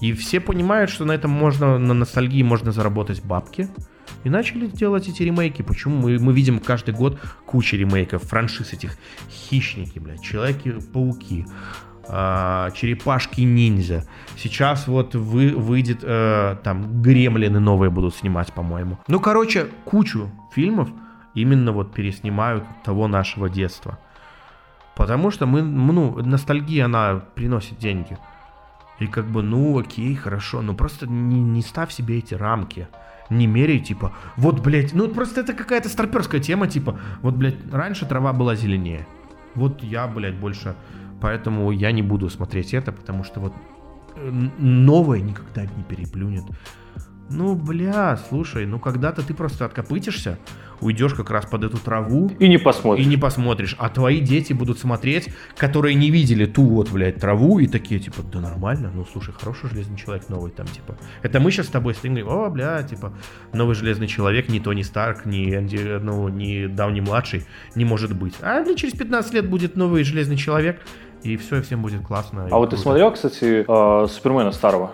и 0.00 0.12
все 0.12 0.40
понимают, 0.40 0.90
что 0.90 1.04
на 1.04 1.12
этом 1.12 1.30
можно, 1.30 1.78
на 1.78 1.94
ностальгии 1.94 2.42
можно 2.42 2.72
заработать 2.72 3.24
бабки, 3.24 3.68
и 4.24 4.30
начали 4.30 4.66
делать 4.66 5.08
эти 5.08 5.22
ремейки. 5.22 5.62
Почему? 5.62 5.96
Мы, 5.96 6.18
мы 6.18 6.32
видим 6.32 6.58
каждый 6.58 6.94
год 6.94 7.18
кучу 7.46 7.76
ремейков, 7.76 8.22
франшиз 8.22 8.72
этих. 8.72 8.96
Хищники, 9.30 9.98
блядь, 9.98 10.22
Человеки-пауки, 10.22 11.46
э, 12.08 12.70
Черепашки-ниндзя. 12.74 14.04
Сейчас 14.36 14.88
вот 14.88 15.14
вы, 15.14 15.50
выйдет, 15.50 16.00
э, 16.02 16.56
там, 16.64 17.02
Гремлины 17.02 17.60
новые 17.60 17.90
будут 17.90 18.14
снимать, 18.14 18.52
по-моему. 18.52 18.98
Ну, 19.06 19.20
короче, 19.20 19.68
кучу 19.84 20.30
фильмов 20.52 20.88
именно 21.34 21.72
вот 21.72 21.92
переснимают 21.92 22.64
того 22.82 23.08
нашего 23.08 23.50
детства. 23.50 23.98
Потому 24.96 25.30
что 25.30 25.46
мы, 25.46 25.62
ну, 25.62 26.16
ностальгия, 26.22 26.86
она 26.86 27.20
приносит 27.34 27.78
деньги. 27.78 28.16
И 29.00 29.06
как 29.06 29.26
бы, 29.26 29.42
ну, 29.42 29.76
окей, 29.78 30.14
хорошо, 30.14 30.62
но 30.62 30.72
просто 30.72 31.06
не, 31.08 31.40
не 31.40 31.62
ставь 31.62 31.92
себе 31.92 32.18
эти 32.18 32.34
рамки 32.34 32.86
не 33.30 33.46
меряй, 33.46 33.78
типа, 33.78 34.12
вот, 34.36 34.60
блядь, 34.60 34.92
ну 34.92 35.08
просто 35.08 35.40
это 35.40 35.52
какая-то 35.52 35.88
старперская 35.88 36.40
тема, 36.40 36.66
типа, 36.66 36.98
вот, 37.22 37.34
блядь, 37.34 37.56
раньше 37.72 38.06
трава 38.06 38.32
была 38.32 38.54
зеленее. 38.54 39.06
Вот 39.54 39.82
я, 39.82 40.06
блядь, 40.06 40.34
больше, 40.34 40.74
поэтому 41.20 41.70
я 41.70 41.92
не 41.92 42.02
буду 42.02 42.28
смотреть 42.28 42.74
это, 42.74 42.92
потому 42.92 43.24
что 43.24 43.40
вот 43.40 43.52
э, 44.16 44.30
новое 44.58 45.20
никогда 45.20 45.62
не 45.62 45.82
переплюнет. 45.88 46.44
Ну, 47.30 47.54
бля, 47.54 48.18
слушай, 48.28 48.66
ну 48.66 48.78
когда-то 48.78 49.26
ты 49.26 49.32
просто 49.32 49.64
откопытишься, 49.64 50.38
уйдешь 50.80 51.14
как 51.14 51.30
раз 51.30 51.46
под 51.46 51.64
эту 51.64 51.78
траву. 51.78 52.30
И 52.38 52.48
не 52.48 52.58
посмотришь. 52.58 53.04
И 53.04 53.08
не 53.08 53.16
посмотришь. 53.16 53.74
А 53.78 53.88
твои 53.88 54.20
дети 54.20 54.52
будут 54.52 54.78
смотреть, 54.78 55.30
которые 55.56 55.94
не 55.94 56.10
видели 56.10 56.44
ту 56.44 56.62
вот, 56.64 56.90
блядь, 56.90 57.16
траву, 57.16 57.58
и 57.58 57.66
такие, 57.66 57.98
типа, 57.98 58.22
да 58.22 58.40
нормально, 58.40 58.90
ну, 58.94 59.06
слушай, 59.10 59.32
хороший 59.32 59.70
Железный 59.70 59.96
Человек 59.96 60.28
новый 60.28 60.50
там, 60.50 60.66
типа. 60.66 60.96
Это 61.22 61.40
мы 61.40 61.50
сейчас 61.50 61.66
с 61.66 61.70
тобой 61.70 61.94
стоим, 61.94 62.14
говорим, 62.14 62.30
о, 62.30 62.50
бля, 62.50 62.82
типа, 62.82 63.14
новый 63.52 63.74
Железный 63.74 64.06
Человек, 64.06 64.48
ни 64.48 64.58
Тони 64.58 64.82
Старк, 64.82 65.24
ни 65.24 65.54
Энди, 65.54 65.98
ну, 66.02 66.28
ни 66.28 66.66
Дауни 66.66 67.00
Младший, 67.00 67.44
не 67.74 67.84
может 67.84 68.14
быть. 68.14 68.34
А, 68.42 68.62
бля, 68.62 68.74
через 68.74 68.94
15 68.94 69.32
лет 69.32 69.48
будет 69.48 69.76
новый 69.76 70.04
Железный 70.04 70.36
Человек, 70.36 70.82
и 71.22 71.38
все, 71.38 71.56
и 71.56 71.62
всем 71.62 71.80
будет 71.80 72.02
классно. 72.02 72.48
А 72.50 72.56
вот 72.56 72.68
круто. 72.68 72.76
ты 72.76 72.82
смотрел, 72.82 73.10
кстати, 73.12 73.64
э, 73.66 74.06
Супермена 74.08 74.52
старого? 74.52 74.92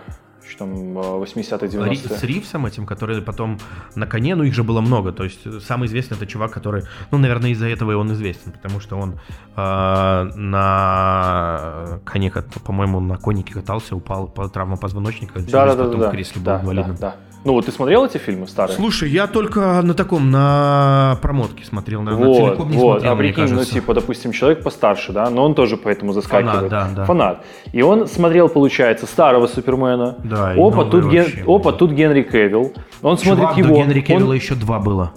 Что 0.51 0.61
там 0.61 0.98
80-е, 0.98 1.68
90-е. 1.68 2.18
С 2.18 2.22
Ривсом 2.22 2.66
этим, 2.66 2.86
который 2.86 3.22
потом 3.22 3.59
на 3.94 4.07
коне, 4.07 4.34
ну 4.34 4.44
их 4.44 4.55
же 4.55 4.62
было 4.62 4.80
много, 4.80 5.12
то 5.12 5.24
есть 5.24 5.62
самый 5.62 5.86
известный 5.86 6.16
это 6.16 6.26
чувак, 6.26 6.51
который, 6.51 6.84
ну, 7.11 7.18
наверное, 7.18 7.51
из-за 7.51 7.68
этого 7.68 7.92
и 7.92 7.94
он 7.94 8.12
известен, 8.12 8.53
потому 8.53 8.80
что 8.80 8.96
он 8.96 9.18
э, 9.57 10.30
на 10.36 12.01
коне, 12.05 12.32
по-моему, 12.64 13.01
на 13.01 13.16
конике 13.16 13.55
катался, 13.55 13.96
упал, 13.96 14.28
по 14.28 14.48
травма 14.48 14.76
позвоночника, 14.76 15.40
да, 15.40 15.74
да, 15.74 15.84
потом 15.84 16.01
да, 16.01 16.09
в 16.09 16.11
кресле 16.11 16.42
да, 16.42 16.59
был 16.59 16.72
инвалидом. 16.72 16.96
Да, 16.96 17.11
да. 17.11 17.29
Ну 17.43 17.55
вот 17.55 17.64
ты 17.64 17.72
смотрел 17.72 18.05
эти 18.05 18.18
фильмы 18.18 18.47
старые? 18.47 18.76
Слушай, 18.76 19.09
я 19.11 19.26
только 19.26 19.80
на 19.82 19.95
таком, 19.95 20.30
на 20.30 21.18
промотке 21.22 21.64
смотрел, 21.64 22.03
на, 22.03 22.14
вот, 22.14 22.36
целиком 22.36 22.70
не 22.70 22.76
вот. 22.76 23.01
смотрел, 23.01 23.12
А 23.12 23.16
прикинь, 23.16 23.55
ну 23.55 23.64
типа, 23.64 23.95
допустим, 23.95 24.32
человек 24.32 24.62
постарше, 24.62 25.12
да, 25.12 25.30
но 25.30 25.45
он 25.45 25.55
тоже 25.55 25.78
поэтому 25.78 26.12
заскакивает. 26.12 26.70
Фанат, 26.70 26.70
да, 26.70 26.91
да. 26.95 27.05
Фанат. 27.07 27.45
И 27.72 27.80
он 27.80 28.07
смотрел, 28.09 28.51
получается, 28.51 29.07
старого 29.07 29.47
Супермена. 29.47 30.16
Да, 30.22 30.53
опа, 30.53 30.84
тут, 30.84 31.07
ген... 31.07 31.26
опа, 31.47 31.72
тут 31.72 31.93
Генри 31.93 32.22
Кевилл. 32.22 32.74
Он 33.01 33.16
Чувак, 33.16 33.38
смотрит 33.38 33.64
его. 33.64 33.68
до 33.68 33.82
Генри 33.82 34.01
Кевилла 34.03 34.30
он... 34.30 34.36
еще 34.36 34.55
два 34.55 34.78
было. 34.78 35.12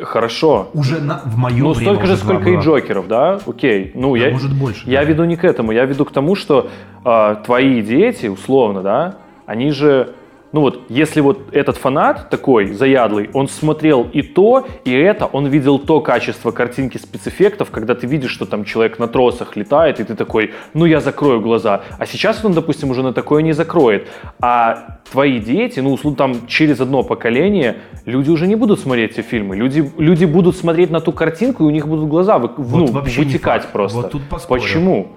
Хорошо. 0.00 0.68
Уже 0.72 1.00
на, 1.00 1.20
в 1.24 1.36
моем 1.36 1.64
Ну, 1.64 1.74
столько 1.74 2.06
же, 2.06 2.16
сколько 2.16 2.44
было. 2.44 2.54
и 2.54 2.56
Джокеров, 2.58 3.08
да? 3.08 3.40
Окей. 3.44 3.90
Ну, 3.94 4.16
да, 4.16 4.26
я, 4.26 4.32
может 4.32 4.52
больше. 4.56 4.88
Я 4.88 5.00
да. 5.00 5.04
веду 5.06 5.24
не 5.24 5.36
к 5.36 5.44
этому, 5.44 5.72
я 5.72 5.84
веду 5.84 6.04
к 6.04 6.12
тому, 6.12 6.36
что 6.36 6.70
э, 7.04 7.36
твои 7.44 7.82
дети, 7.82 8.26
условно, 8.26 8.82
да, 8.82 9.16
они 9.46 9.70
же 9.70 10.14
ну 10.52 10.62
вот, 10.62 10.82
если 10.88 11.20
вот 11.20 11.38
этот 11.52 11.76
фанат 11.76 12.28
такой 12.28 12.72
заядлый, 12.72 13.30
он 13.34 13.48
смотрел 13.48 14.08
и 14.12 14.22
то, 14.22 14.66
и 14.84 14.92
это, 14.92 15.26
он 15.26 15.46
видел 15.46 15.78
то 15.78 16.00
качество 16.00 16.50
картинки 16.50 16.98
спецэффектов, 16.98 17.70
когда 17.70 17.94
ты 17.94 18.08
видишь, 18.08 18.32
что 18.32 18.46
там 18.46 18.64
человек 18.64 18.98
на 18.98 19.06
тросах 19.06 19.56
летает, 19.56 20.00
и 20.00 20.04
ты 20.04 20.16
такой, 20.16 20.52
ну 20.74 20.86
я 20.86 21.00
закрою 21.00 21.40
глаза. 21.40 21.82
А 21.98 22.06
сейчас 22.06 22.44
он, 22.44 22.52
допустим, 22.52 22.90
уже 22.90 23.02
на 23.02 23.12
такое 23.12 23.42
не 23.42 23.52
закроет. 23.52 24.08
А 24.40 24.98
твои 25.10 25.38
дети, 25.38 25.80
ну, 25.80 25.96
там 26.14 26.46
через 26.48 26.80
одно 26.80 27.04
поколение, 27.04 27.76
люди 28.04 28.30
уже 28.30 28.48
не 28.48 28.56
будут 28.56 28.80
смотреть 28.80 29.12
эти 29.12 29.20
фильмы. 29.20 29.56
Люди, 29.56 29.88
люди 29.98 30.24
будут 30.24 30.56
смотреть 30.56 30.90
на 30.90 31.00
ту 31.00 31.12
картинку, 31.12 31.64
и 31.64 31.66
у 31.66 31.70
них 31.70 31.86
будут 31.86 32.08
глаза 32.08 32.38
вы, 32.38 32.50
вот 32.56 32.92
ну, 32.92 33.00
вытекать 33.00 33.68
просто. 33.68 33.98
Вот 33.98 34.10
тут 34.10 34.28
поспорю. 34.28 34.60
Почему? 34.60 35.08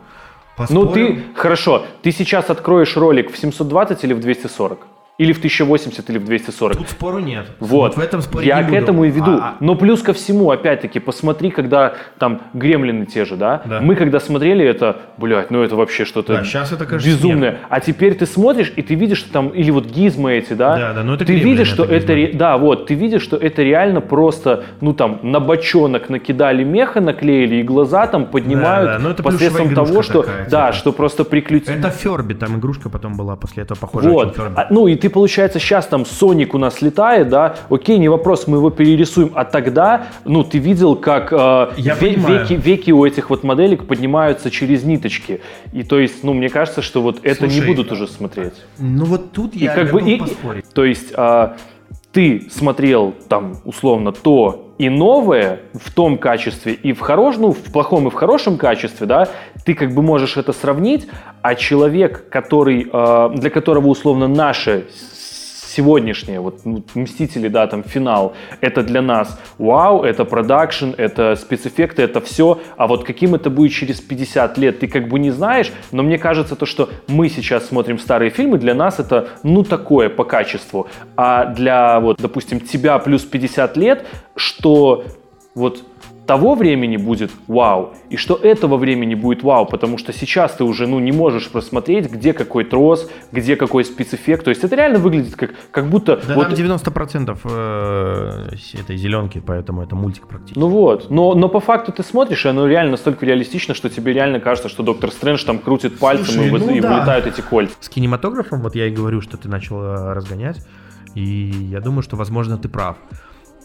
Поспорим. 0.56 0.86
Ну 0.86 0.92
ты, 0.92 1.24
хорошо, 1.34 1.86
ты 2.04 2.12
сейчас 2.12 2.52
откроешь 2.52 2.96
ролик 2.96 3.32
в 3.32 3.38
720 3.38 4.04
или 4.04 4.14
в 4.14 4.20
240? 4.20 4.93
Или 5.20 5.32
в 5.32 5.38
1080, 5.38 6.09
или 6.09 6.18
в 6.18 6.26
240. 6.26 6.76
Тут 6.76 6.89
спору 6.89 7.20
нет. 7.20 7.45
Вот. 7.59 7.95
в 7.95 7.99
этом 7.99 8.22
споре 8.24 8.47
Я 8.47 8.57
не 8.57 8.64
к 8.64 8.66
буду. 8.70 8.78
этому 8.82 9.05
и 9.05 9.11
веду. 9.11 9.38
А, 9.39 9.49
а, 9.49 9.55
Но 9.59 9.76
плюс 9.76 10.01
ко 10.01 10.11
всему, 10.11 10.49
опять-таки, 10.49 10.99
посмотри, 10.99 11.51
когда 11.51 11.93
там 12.18 12.41
гремлины 12.55 13.05
те 13.05 13.24
же, 13.24 13.36
да? 13.36 13.61
Да. 13.64 13.80
Мы 13.80 13.95
когда 13.95 14.20
смотрели 14.20 14.66
это, 14.66 15.01
блядь, 15.20 15.51
ну 15.51 15.61
это 15.61 15.76
вообще 15.76 16.05
что-то 16.05 16.38
Да, 16.38 16.43
щас 16.43 16.72
это, 16.72 16.88
кажется, 16.88 17.07
безумное. 17.07 17.59
А 17.70 17.80
теперь 17.80 18.16
ты 18.16 18.26
смотришь, 18.26 18.74
и 18.76 18.82
ты 18.82 18.95
видишь, 18.95 19.20
что 19.20 19.32
там, 19.32 19.49
или 19.49 19.70
вот 19.70 19.86
гизмы 19.86 20.34
эти, 20.34 20.53
да? 20.53 20.78
Да, 20.78 20.93
да, 20.93 21.03
ну 21.03 21.14
это 21.14 21.26
Ты 21.26 21.34
гремлины, 21.34 21.49
видишь, 21.51 21.68
что 21.68 21.84
это 21.84 22.14
это, 22.14 22.38
да, 22.38 22.57
вот, 22.57 22.88
ты 22.88 22.95
видишь, 22.95 23.22
что 23.22 23.38
это 23.38 23.61
реально 23.61 24.01
просто, 24.01 24.64
ну 24.82 24.93
там, 24.95 25.20
на 25.22 25.39
бочонок 25.39 26.09
накидали 26.09 26.64
меха, 26.64 27.01
наклеили, 27.01 27.57
и 27.57 27.64
глаза 27.64 28.07
там 28.07 28.26
поднимают 28.26 28.89
Да, 28.89 28.97
да, 28.97 29.03
ну 29.03 29.09
это 29.11 29.22
посредством 29.22 29.76
того, 29.76 30.01
что, 30.01 30.24
такая, 30.24 30.49
да, 30.49 30.68
типа. 30.68 30.78
что 30.80 30.91
просто 30.91 31.24
приключили. 31.24 31.78
Это 31.78 31.91
Ферби, 31.91 32.34
там 32.34 32.57
игрушка 32.57 32.89
потом 32.89 33.16
была 33.16 33.36
после 33.36 33.61
этого 33.61 33.78
похожа 33.78 34.09
Вот. 34.09 34.39
А, 34.55 34.68
ну 34.72 34.88
и 34.88 35.03
ты, 35.04 35.10
получается, 35.10 35.60
сейчас 35.60 35.86
там 35.86 36.06
Соник 36.06 36.54
у 36.54 36.58
нас 36.58 36.82
летает, 36.82 37.28
да, 37.28 37.58
окей, 37.70 37.97
не 37.97 38.08
вопрос, 38.08 38.47
мы 38.47 38.56
его 38.56 38.70
перерисуем, 38.70 39.32
а 39.36 39.43
тогда, 39.43 40.08
ну, 40.24 40.45
ты 40.45 40.60
видел, 40.60 40.95
как 40.95 41.34
э, 41.34 41.36
Я 41.76 41.95
ве- 41.95 42.16
веки, 42.16 42.54
веки 42.54 42.91
у 42.91 43.06
этих 43.06 43.30
вот 43.30 43.43
моделек 43.43 43.84
поднимаются 43.86 44.49
через 44.49 44.86
ниточки. 44.86 45.41
И 45.74 45.84
то 45.84 45.99
есть, 45.99 46.24
ну, 46.24 46.34
мне 46.34 46.47
кажется, 46.47 46.82
что 46.82 47.01
вот 47.01 47.20
это 47.22 47.47
не 47.47 47.56
Слушай, 47.56 47.68
будут 47.68 47.91
уже 47.91 48.08
смотреть. 48.08 48.54
Ну 48.80 49.04
вот 49.04 49.34
тут 49.34 49.54
я 49.56 49.74
и 49.74 49.76
как 49.76 49.91
бы 49.91 50.01
и, 50.10 50.16
поспорить. 50.20 50.66
то 50.74 50.86
есть 50.86 51.12
а, 51.16 51.58
ты 52.14 52.47
смотрел 52.51 53.14
там 53.28 53.55
условно 53.66 54.11
то 54.11 54.74
и 54.78 54.89
новое 54.89 55.61
в 55.74 55.91
том 55.91 56.18
качестве 56.18 56.74
и 56.74 56.93
в 56.93 56.99
хорошем, 56.99 57.41
ну 57.41 57.51
в 57.51 57.72
плохом 57.72 58.07
и 58.07 58.11
в 58.11 58.14
хорошем 58.14 58.57
качестве, 58.57 59.07
да, 59.07 59.28
ты 59.66 59.74
как 59.74 59.93
бы 59.93 60.01
можешь 60.01 60.38
это 60.38 60.53
сравнить, 60.53 61.07
а 61.41 61.55
человек, 61.55 62.30
который 62.30 62.88
а, 62.91 63.30
для 63.30 63.49
которого 63.49 63.88
условно 63.88 64.28
наше 64.28 64.86
сегодняшнее, 65.76 66.39
вот 66.39 66.61
ну, 66.65 66.84
Мстители, 66.95 67.47
да, 67.47 67.67
там 67.67 67.84
финал, 67.84 68.34
это 68.61 68.84
для 68.84 69.01
нас 69.01 69.39
вау, 69.57 70.03
это 70.03 70.26
продакшн, 70.26 70.91
это 70.97 71.36
спецэффекты, 71.36 72.03
это 72.03 72.21
все, 72.21 72.59
а 72.78 72.88
вот 72.88 73.03
каким 73.03 73.36
это 73.36 73.49
будет 73.49 73.71
через 73.71 73.99
50 73.99 74.57
лет, 74.57 74.80
ты 74.80 74.88
как 74.88 75.07
бы 75.07 75.19
не 75.19 75.32
знаешь, 75.32 75.71
но 75.91 76.03
мне 76.03 76.17
кажется 76.17 76.55
то, 76.55 76.65
что 76.65 76.89
мы 77.07 77.30
сейчас 77.30 77.67
смотрим 77.67 77.99
старые 77.99 78.30
фильмы, 78.30 78.57
для 78.57 78.76
нас 78.76 78.99
это 78.99 79.30
ну 79.43 79.63
такое 79.63 80.09
по 80.09 80.24
качеству, 80.24 80.88
а 81.15 81.45
для 81.45 81.99
вот, 81.99 82.17
допустим, 82.21 82.59
тебя 82.59 82.99
плюс 82.99 83.24
50 83.24 83.78
лет, 83.78 84.05
что 84.36 85.05
вот 85.55 85.84
того 86.26 86.55
времени 86.55 86.97
будет 86.97 87.32
вау, 87.47 87.93
и 88.09 88.17
что 88.17 88.36
этого 88.36 88.78
времени 88.78 89.15
будет 89.15 89.43
вау, 89.43 89.65
потому 89.65 89.97
что 89.97 90.13
сейчас 90.13 90.53
ты 90.53 90.63
уже 90.63 90.88
ну, 90.88 90.99
не 90.99 91.11
можешь 91.11 91.49
просмотреть, 91.49 92.09
где 92.09 92.34
какой 92.34 92.63
трос, 92.63 93.09
где 93.32 93.55
какой 93.55 93.84
спецэффект. 93.84 94.45
То 94.45 94.49
есть 94.49 94.63
это 94.63 94.76
реально 94.76 94.99
выглядит 94.99 95.36
как, 95.36 95.51
как 95.71 95.89
будто... 95.89 96.21
Да 96.28 96.36
вот, 96.36 96.49
там 96.49 96.53
90% 96.53 97.38
э, 97.43 98.80
этой 98.80 98.97
зеленки, 98.97 99.41
поэтому 99.45 99.84
это 99.84 99.95
мультик 99.95 100.28
практически. 100.28 100.59
Ну 100.59 100.67
вот, 100.67 101.09
но, 101.09 101.36
но 101.36 101.49
по 101.49 101.59
факту 101.59 101.91
ты 101.91 102.03
смотришь, 102.03 102.45
и 102.45 102.49
оно 102.49 102.67
реально 102.67 102.91
настолько 102.91 103.26
реалистично, 103.26 103.74
что 103.74 103.89
тебе 103.89 104.13
реально 104.13 104.39
кажется, 104.39 104.69
что 104.69 104.84
Доктор 104.84 105.11
Стрэндж 105.11 105.43
там 105.45 105.59
крутит 105.59 105.99
пальцем 105.99 106.26
Слушай, 106.26 106.47
и, 106.47 106.51
ну 106.51 106.76
и 106.76 106.80
да. 106.80 106.93
вылетают 106.93 107.28
эти 107.28 107.41
кольца. 107.41 107.76
С 107.80 107.89
кинематографом, 107.89 108.61
вот 108.61 108.76
я 108.76 108.88
и 108.88 108.91
говорю, 108.91 109.21
что 109.21 109.38
ты 109.38 109.49
начал 109.49 109.82
э, 109.82 110.13
разгонять, 110.13 110.65
и 111.15 111.24
я 111.24 111.80
думаю, 111.80 112.01
что, 112.01 112.15
возможно, 112.15 112.57
ты 112.57 112.69
прав. 112.69 112.97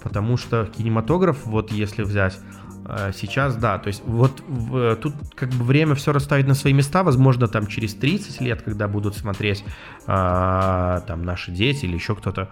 Потому 0.03 0.37
что 0.37 0.67
кинематограф, 0.67 1.45
вот 1.45 1.73
если 1.73 2.03
взять 2.03 2.39
э, 2.87 3.13
сейчас, 3.15 3.57
да, 3.57 3.79
то 3.79 3.89
есть 3.89 4.03
вот 4.05 4.43
в- 4.47 4.97
тут 4.97 5.15
как 5.35 5.51
бы 5.51 5.65
время 5.65 5.95
все 5.95 6.13
расставить 6.13 6.47
на 6.47 6.55
свои 6.55 6.73
места, 6.73 7.03
возможно, 7.03 7.49
там 7.49 7.67
через 7.67 7.95
30 7.95 8.41
лет, 8.41 8.63
когда 8.63 8.89
будут 8.89 9.17
смотреть 9.17 9.65
а, 10.07 11.01
там 11.07 11.25
наши 11.25 11.51
дети 11.51 11.85
или 11.85 11.95
еще 11.95 12.15
кто-то, 12.15 12.49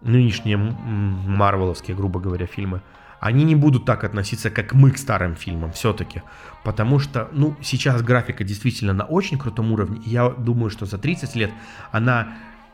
нынешние 0.00 0.56
марвеловские, 0.56 1.96
грубо 1.96 2.20
говоря, 2.20 2.46
фильмы, 2.46 2.82
они 3.20 3.44
не 3.44 3.56
будут 3.56 3.84
так 3.84 4.04
относиться, 4.04 4.50
как 4.50 4.74
мы 4.74 4.90
к 4.92 4.98
старым 4.98 5.34
фильмам 5.34 5.72
все-таки. 5.72 6.22
Потому 6.64 6.98
что, 6.98 7.28
ну, 7.32 7.56
сейчас 7.62 8.02
графика 8.02 8.44
действительно 8.44 8.92
на 8.92 9.04
очень 9.04 9.38
крутом 9.38 9.72
уровне. 9.72 10.00
И 10.04 10.10
я 10.10 10.28
думаю, 10.28 10.70
что 10.70 10.86
за 10.86 10.98
30 10.98 11.34
лет 11.34 11.50
она 11.90 12.28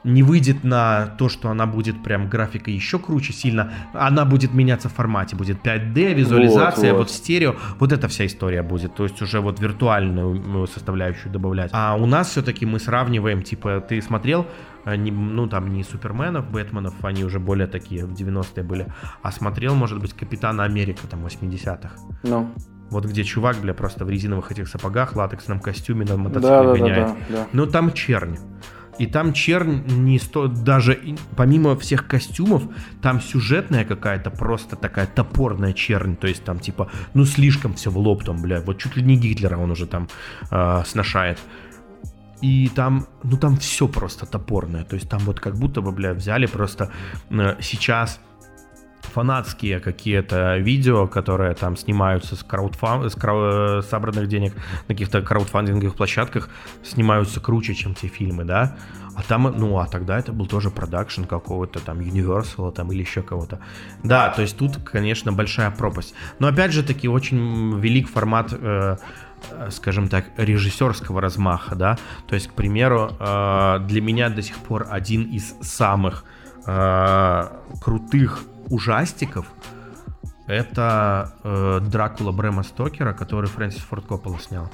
не 0.04 0.22
выйдет 0.22 0.64
на 0.64 1.06
то, 1.18 1.28
что 1.28 1.48
она 1.48 1.66
будет 1.66 2.02
прям 2.02 2.28
графика 2.28 2.70
еще 2.70 2.98
круче 2.98 3.32
сильно. 3.32 3.72
Она 3.94 4.24
будет 4.24 4.52
меняться 4.52 4.88
в 4.88 4.92
формате. 4.92 5.34
Будет 5.34 5.64
5D, 5.66 6.12
визуализация, 6.14 6.92
Вот, 6.92 6.98
вот, 6.98 7.08
вот. 7.08 7.10
стерео. 7.10 7.54
Вот 7.78 7.92
эта 7.92 8.06
вся 8.08 8.26
история 8.26 8.62
будет. 8.62 8.94
То 8.94 9.04
есть 9.04 9.20
уже 9.22 9.40
вот 9.40 9.60
виртуальную 9.60 10.34
ну, 10.40 10.66
составляющую 10.66 11.32
добавлять. 11.32 11.70
А 11.72 11.96
у 11.96 12.06
нас 12.06 12.28
все-таки 12.28 12.66
мы 12.66 12.78
сравниваем, 12.78 13.42
типа, 13.42 13.80
ты 13.80 14.02
смотрел, 14.02 14.46
э, 14.84 14.96
не- 14.96 15.10
ну 15.10 15.46
там 15.46 15.72
не 15.72 15.82
Суперменов, 15.82 16.50
Бэтменов, 16.50 16.94
они 17.02 17.24
уже 17.24 17.38
более 17.40 17.66
такие 17.66 18.04
в 18.04 18.12
90-е 18.12 18.62
были, 18.62 18.86
а 19.22 19.32
смотрел, 19.32 19.74
может 19.74 20.00
быть, 20.00 20.12
Капитана 20.12 20.64
Америка 20.64 21.06
там 21.08 21.24
80-х. 21.24 21.96
Ну, 22.22 22.52
Вот 22.90 23.06
где 23.06 23.24
чувак, 23.24 23.56
бля, 23.62 23.72
просто 23.72 24.04
в 24.04 24.10
резиновых 24.10 24.52
этих 24.52 24.68
сапогах, 24.68 25.16
латексном 25.16 25.58
костюме 25.60 26.02
на 26.02 26.08
да, 26.08 26.16
мотоцикле 26.18 26.50
да, 26.50 26.62
да, 26.62 26.78
гоняет. 26.78 27.06
да, 27.06 27.14
да. 27.30 27.46
Ну 27.52 27.66
там 27.66 27.92
чернь. 27.92 28.36
И 28.98 29.06
там 29.06 29.32
чернь 29.32 29.82
не 29.86 30.18
сто... 30.18 30.46
Даже 30.46 31.00
помимо 31.36 31.76
всех 31.76 32.06
костюмов, 32.06 32.62
там 33.02 33.20
сюжетная 33.20 33.84
какая-то 33.84 34.30
просто 34.30 34.76
такая 34.76 35.06
топорная 35.06 35.72
чернь. 35.72 36.16
То 36.16 36.26
есть 36.26 36.44
там 36.44 36.58
типа, 36.58 36.90
ну 37.14 37.24
слишком 37.24 37.74
все 37.74 37.90
в 37.90 37.98
лоб 37.98 38.24
там, 38.24 38.40
бля. 38.40 38.60
Вот 38.60 38.78
чуть 38.78 38.96
ли 38.96 39.02
не 39.02 39.16
Гитлера 39.16 39.56
он 39.56 39.70
уже 39.70 39.86
там 39.86 40.08
э, 40.50 40.82
сношает. 40.86 41.38
И 42.40 42.68
там, 42.74 43.06
ну 43.22 43.36
там 43.36 43.56
все 43.56 43.88
просто 43.88 44.26
топорное. 44.26 44.84
То 44.84 44.96
есть 44.96 45.08
там 45.08 45.20
вот 45.20 45.40
как 45.40 45.56
будто 45.56 45.80
бы, 45.80 45.92
бля, 45.92 46.14
взяли 46.14 46.46
просто 46.46 46.92
э, 47.30 47.56
сейчас 47.60 48.20
фанатские 49.04 49.80
какие-то 49.80 50.56
видео, 50.58 51.06
которые 51.06 51.54
там 51.54 51.76
снимаются 51.76 52.36
с, 52.36 52.42
краудфан... 52.42 53.10
с 53.10 53.14
крау- 53.14 53.82
собранных 53.82 54.28
денег 54.28 54.54
на 54.88 54.94
каких-то 54.94 55.22
краудфандинговых 55.22 55.94
площадках, 55.94 56.48
снимаются 56.82 57.40
круче, 57.40 57.74
чем 57.74 57.94
те 57.94 58.08
фильмы, 58.08 58.44
да? 58.44 58.76
А 59.16 59.22
там, 59.22 59.42
ну, 59.56 59.78
а 59.78 59.86
тогда 59.86 60.18
это 60.18 60.32
был 60.32 60.46
тоже 60.46 60.70
продакшн 60.70 61.24
какого-то 61.24 61.78
там 61.78 62.00
Universal 62.00 62.72
там 62.72 62.92
или 62.92 63.00
еще 63.00 63.22
кого-то. 63.22 63.60
Да, 64.02 64.30
то 64.30 64.42
есть 64.42 64.56
тут, 64.56 64.78
конечно, 64.78 65.32
большая 65.32 65.70
пропасть. 65.70 66.14
Но 66.38 66.48
опять 66.48 66.72
же 66.72 66.82
таки 66.82 67.08
очень 67.08 67.78
велик 67.78 68.10
формат 68.10 68.52
э, 68.52 68.96
э, 69.50 69.70
скажем 69.70 70.08
так, 70.08 70.26
режиссерского 70.36 71.20
размаха, 71.20 71.76
да, 71.76 71.98
то 72.26 72.34
есть, 72.34 72.48
к 72.48 72.54
примеру, 72.54 73.12
э, 73.18 73.78
для 73.86 74.00
меня 74.00 74.30
до 74.30 74.42
сих 74.42 74.56
пор 74.58 74.86
один 74.90 75.22
из 75.30 75.54
самых 75.60 76.24
э, 76.66 77.48
крутых 77.80 78.42
ужастиков 78.70 79.46
это 80.46 81.32
э, 81.42 81.80
Дракула 81.82 82.32
Брэма 82.32 82.62
Стокера, 82.62 83.12
который 83.12 83.46
Фрэнсис 83.46 83.80
Форд 83.80 84.06
Коппола 84.06 84.38
снял. 84.38 84.70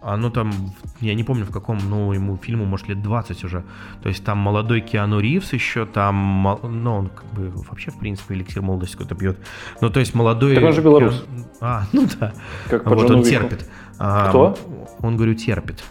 А 0.00 0.16
ну 0.16 0.30
там, 0.30 0.52
я 1.00 1.14
не 1.14 1.24
помню 1.24 1.44
в 1.44 1.50
каком, 1.50 1.78
ну 1.90 2.12
ему 2.12 2.36
фильму, 2.36 2.64
может 2.64 2.88
лет 2.88 3.02
20 3.02 3.44
уже. 3.44 3.64
То 4.02 4.08
есть 4.08 4.24
там 4.24 4.38
молодой 4.38 4.80
Киану 4.80 5.18
Ривз 5.18 5.52
еще, 5.52 5.84
там, 5.84 6.42
ну 6.62 6.94
он 6.94 7.08
как 7.08 7.24
бы 7.32 7.50
вообще 7.50 7.90
в 7.90 7.98
принципе 7.98 8.34
эликсир 8.34 8.62
молодости 8.62 8.92
какой-то 8.92 9.16
пьет. 9.16 9.38
Ну 9.80 9.90
то 9.90 10.00
есть 10.00 10.14
молодой... 10.14 10.54
Так 10.54 10.64
он 10.64 10.72
же 10.72 10.82
белорус. 10.82 11.24
А, 11.60 11.84
ну 11.92 12.06
да. 12.20 12.32
Как 12.68 12.86
вот 12.86 13.10
он 13.10 13.16
Уику. 13.16 13.28
терпит. 13.28 13.68
А, 13.98 14.28
Кто? 14.28 14.56
Он, 15.00 15.16
говорю, 15.16 15.34
терпит. 15.34 15.82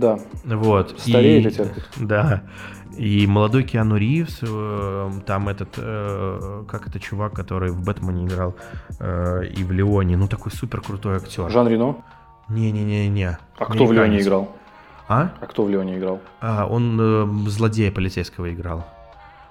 Да. 0.00 0.18
Вот. 0.44 0.98
Стареет 0.98 1.44
и, 1.44 1.48
и 1.48 1.52
терпит. 1.52 1.88
Да. 1.98 2.42
И 2.96 3.26
молодой 3.26 3.62
Киану 3.62 3.96
Ривз, 3.96 4.40
э, 4.42 5.10
там 5.26 5.48
этот, 5.48 5.68
э, 5.76 6.64
как 6.68 6.88
это 6.88 6.98
чувак, 6.98 7.32
который 7.32 7.70
в 7.70 7.84
Бэтмене 7.84 8.26
играл 8.26 8.56
э, 8.98 9.44
и 9.46 9.62
в 9.62 9.70
Леоне, 9.70 10.16
ну 10.16 10.26
такой 10.26 10.52
супер 10.52 10.80
крутой 10.80 11.16
актер. 11.16 11.48
Жан 11.50 11.68
Рено. 11.68 11.96
Не-не-не-не. 12.48 13.38
А 13.58 13.64
кто 13.64 13.86
в 13.86 13.92
Леоне 13.92 14.20
играл? 14.20 14.56
А? 15.08 15.30
А 15.40 15.46
кто 15.46 15.64
в 15.64 15.70
Леоне 15.70 15.98
играл? 15.98 16.20
А, 16.40 16.66
он 16.66 17.48
злодея 17.48 17.92
полицейского 17.92 18.52
играл. 18.52 18.84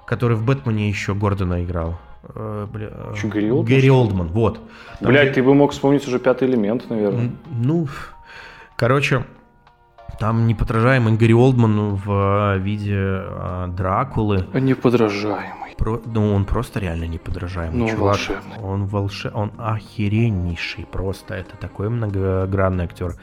Который 0.06 0.36
в 0.36 0.45
Бэтмене 0.45 0.89
еще 0.89 1.14
Гордона 1.14 1.64
играл. 1.64 1.97
Бля, 2.36 2.89
Чё, 3.16 3.30
Гэри 3.30 3.50
Олдман, 3.52 3.66
Гэри? 3.66 3.89
Олдман, 3.89 4.28
вот. 4.28 4.60
Там 5.00 5.10
Блять, 5.10 5.34
ты 5.34 5.41
бы 5.41 5.56
мог 5.56 5.72
вспомнить 5.72 6.06
уже 6.08 6.20
пятый 6.20 6.50
элемент, 6.50 6.89
наверное. 6.89 7.32
Ну, 7.50 7.88
короче, 8.76 9.24
там 10.20 10.47
неподражаемый 10.47 11.16
Гэри 11.18 11.34
Олдман 11.34 11.95
в 11.95 12.12
э, 12.55 12.60
виде 12.60 12.95
э, 12.97 13.68
Дракулы. 13.76 14.45
Неподражаемый. 14.53 15.76
Про- 15.78 16.01
ну, 16.05 16.34
он 16.34 16.43
просто 16.45 16.80
реально 16.82 17.05
неподражаемый 17.05 17.78
Ну, 17.80 17.88
чувак. 17.88 18.01
волшебный. 18.18 18.57
Он 18.62 18.86
волше... 18.86 19.32
он 19.34 19.51
охереннейший 19.57 20.86
просто. 20.86 21.36
Это 21.36 21.55
такой 21.57 21.89
многогранный 21.89 22.84
актер. 22.84 23.16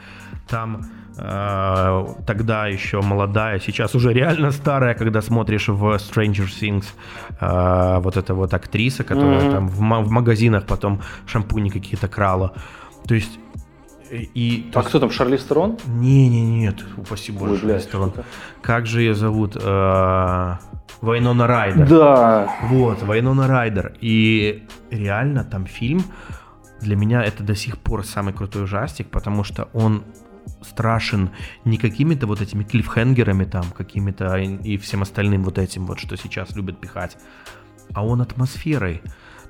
Там 0.47 0.81
э, 1.17 2.05
тогда 2.25 2.67
еще 2.67 3.01
молодая, 3.01 3.59
сейчас 3.59 3.93
уже 3.95 4.11
реально 4.13 4.51
старая, 4.51 4.95
когда 4.95 5.21
смотришь 5.21 5.67
в 5.67 5.83
Stranger 5.97 6.47
Things, 6.47 6.85
э, 7.39 7.99
вот 7.99 8.17
эта 8.17 8.33
вот 8.33 8.53
актриса, 8.53 9.03
которая 9.03 9.41
Мгм. 9.41 9.51
там 9.51 9.67
в, 9.67 9.77
в 10.07 10.11
магазинах 10.11 10.65
потом 10.65 11.01
шампуни 11.27 11.69
какие-то 11.69 12.07
крала. 12.07 12.53
То 13.07 13.13
есть 13.15 13.39
И, 14.11 14.69
а 14.73 14.83
кто 14.83 14.99
там, 14.99 15.11
Шарли 15.11 15.37
Стерон? 15.37 15.77
Не, 15.85 16.29
не, 16.29 16.45
нет, 16.45 16.83
упаси 16.97 17.31
боже, 17.31 17.53
Ой, 17.53 17.59
блядь, 17.61 17.83
Стерон. 17.83 18.13
Как 18.61 18.85
же 18.85 19.01
ее 19.01 19.13
зовут? 19.15 19.57
Э, 19.61 20.55
Вайнона 21.01 21.47
Райдер. 21.47 21.87
Да. 21.87 22.55
Вот, 22.63 23.03
Вайнона 23.03 23.47
Райдер. 23.47 23.95
И 24.01 24.67
реально 24.89 25.43
там 25.43 25.65
фильм, 25.65 26.03
для 26.81 26.95
меня 26.95 27.23
это 27.23 27.43
до 27.43 27.55
сих 27.55 27.77
пор 27.77 28.05
самый 28.05 28.33
крутой 28.33 28.63
ужастик, 28.63 29.09
потому 29.09 29.43
что 29.43 29.69
он 29.73 30.03
страшен 30.61 31.31
не 31.65 31.77
какими-то 31.77 32.27
вот 32.27 32.41
этими 32.41 32.63
клиффхенгерами 32.63 33.45
там, 33.45 33.65
какими-то 33.75 34.35
и 34.37 34.77
всем 34.77 35.01
остальным 35.01 35.43
вот 35.43 35.57
этим 35.57 35.85
вот, 35.85 35.99
что 35.99 36.15
сейчас 36.17 36.55
любят 36.55 36.79
пихать, 36.79 37.17
а 37.93 38.05
он 38.05 38.21
атмосферой. 38.21 39.01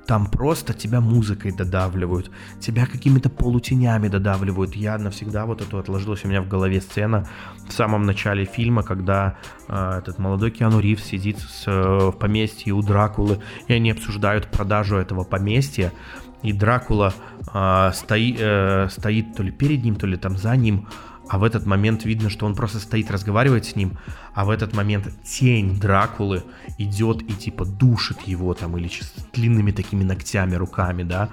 Там 0.08 0.24
просто 0.24 0.72
тебя 0.72 1.02
музыкой 1.02 1.52
додавливают, 1.52 2.30
тебя 2.60 2.86
какими-то 2.86 3.28
полутенями 3.28 4.08
додавливают. 4.08 4.74
Я 4.74 4.96
навсегда 4.96 5.44
вот 5.44 5.60
это 5.60 5.78
отложилась 5.78 6.24
у 6.24 6.28
меня 6.28 6.40
в 6.40 6.48
голове 6.48 6.80
сцена 6.80 7.28
в 7.68 7.72
самом 7.74 8.04
начале 8.04 8.46
фильма, 8.46 8.82
когда 8.82 9.36
э, 9.68 9.98
этот 9.98 10.18
молодой 10.18 10.50
Киану 10.50 10.80
Ривз 10.80 11.04
сидит 11.04 11.38
с, 11.40 11.64
э, 11.66 12.08
в 12.08 12.12
поместье 12.12 12.72
у 12.72 12.80
Дракулы, 12.80 13.42
и 13.66 13.74
они 13.74 13.90
обсуждают 13.90 14.50
продажу 14.50 14.96
этого 14.96 15.24
поместья. 15.24 15.92
И 16.42 16.54
Дракула 16.54 17.12
э, 17.52 17.90
стои, 17.92 18.34
э, 18.38 18.88
стоит 18.88 19.36
то 19.36 19.42
ли 19.42 19.50
перед 19.50 19.84
ним, 19.84 19.96
то 19.96 20.06
ли 20.06 20.16
там 20.16 20.38
за 20.38 20.56
ним, 20.56 20.88
а 21.28 21.38
в 21.38 21.44
этот 21.44 21.66
момент 21.66 22.04
видно, 22.04 22.30
что 22.30 22.46
он 22.46 22.54
просто 22.54 22.78
стоит, 22.78 23.10
разговаривает 23.10 23.66
с 23.66 23.76
ним, 23.76 23.98
а 24.34 24.44
в 24.44 24.50
этот 24.50 24.74
момент 24.74 25.08
тень 25.22 25.78
Дракулы 25.78 26.42
идет 26.78 27.22
и 27.22 27.34
типа 27.34 27.64
душит 27.64 28.20
его 28.22 28.54
там 28.54 28.76
или 28.78 28.88
с 28.88 29.12
длинными 29.32 29.70
такими 29.70 30.04
ногтями, 30.04 30.54
руками, 30.54 31.02
да. 31.02 31.28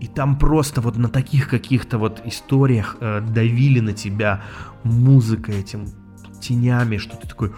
И 0.00 0.06
там 0.06 0.38
просто 0.38 0.80
вот 0.80 0.96
на 0.96 1.08
таких 1.08 1.48
каких-то 1.48 1.98
вот 1.98 2.22
историях 2.24 2.96
э, 3.00 3.20
давили 3.20 3.80
на 3.80 3.92
тебя 3.92 4.42
музыка 4.82 5.52
этим 5.52 5.86
тенями, 6.40 6.96
что 6.96 7.16
ты 7.16 7.28
такой, 7.28 7.52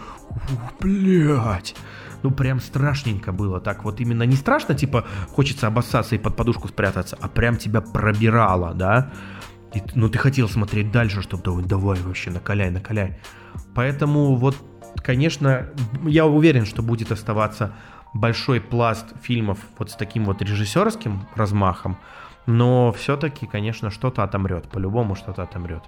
блядь. 0.80 1.74
Ну, 2.22 2.30
прям 2.30 2.60
страшненько 2.60 3.32
было. 3.32 3.60
Так 3.60 3.84
вот 3.84 4.00
именно 4.00 4.22
не 4.22 4.36
страшно, 4.36 4.74
типа, 4.74 5.04
хочется 5.28 5.66
обоссаться 5.66 6.14
и 6.14 6.18
под 6.18 6.36
подушку 6.36 6.68
спрятаться, 6.68 7.18
а 7.20 7.28
прям 7.28 7.56
тебя 7.56 7.80
пробирало, 7.80 8.74
да. 8.74 9.10
И, 9.74 9.82
ну, 9.94 10.08
ты 10.08 10.18
хотел 10.18 10.48
смотреть 10.48 10.90
дальше, 10.90 11.22
чтобы 11.22 11.42
давай, 11.42 11.64
давай 11.64 12.00
вообще, 12.00 12.30
накаляй, 12.30 12.70
накаляй. 12.70 13.18
Поэтому 13.74 14.36
вот, 14.36 14.56
конечно, 14.96 15.68
я 16.04 16.26
уверен, 16.26 16.66
что 16.66 16.82
будет 16.82 17.10
оставаться 17.10 17.74
большой 18.14 18.60
пласт 18.60 19.06
фильмов 19.22 19.58
вот 19.78 19.90
с 19.90 19.94
таким 19.94 20.24
вот 20.24 20.42
режиссерским 20.42 21.26
размахом, 21.34 21.98
но 22.46 22.92
все-таки, 22.92 23.46
конечно, 23.46 23.90
что-то 23.90 24.22
отомрет, 24.22 24.68
по-любому 24.68 25.14
что-то 25.14 25.42
отомрет. 25.42 25.82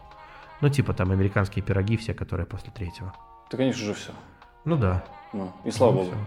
Ну, 0.61 0.69
типа 0.69 0.95
там 0.95 1.11
американские 1.11 1.63
пироги 1.63 1.97
все, 1.97 2.15
которые 2.15 2.47
после 2.47 2.71
третьего. 2.73 3.15
Да, 3.51 3.57
конечно 3.57 3.85
же, 3.85 3.95
все. 3.95 4.13
Ну 4.65 4.77
да. 4.77 5.05
Ну, 5.33 5.53
и 5.65 5.71
слава 5.71 5.93
ну, 5.93 5.99
богу. 5.99 6.11
Все. 6.11 6.19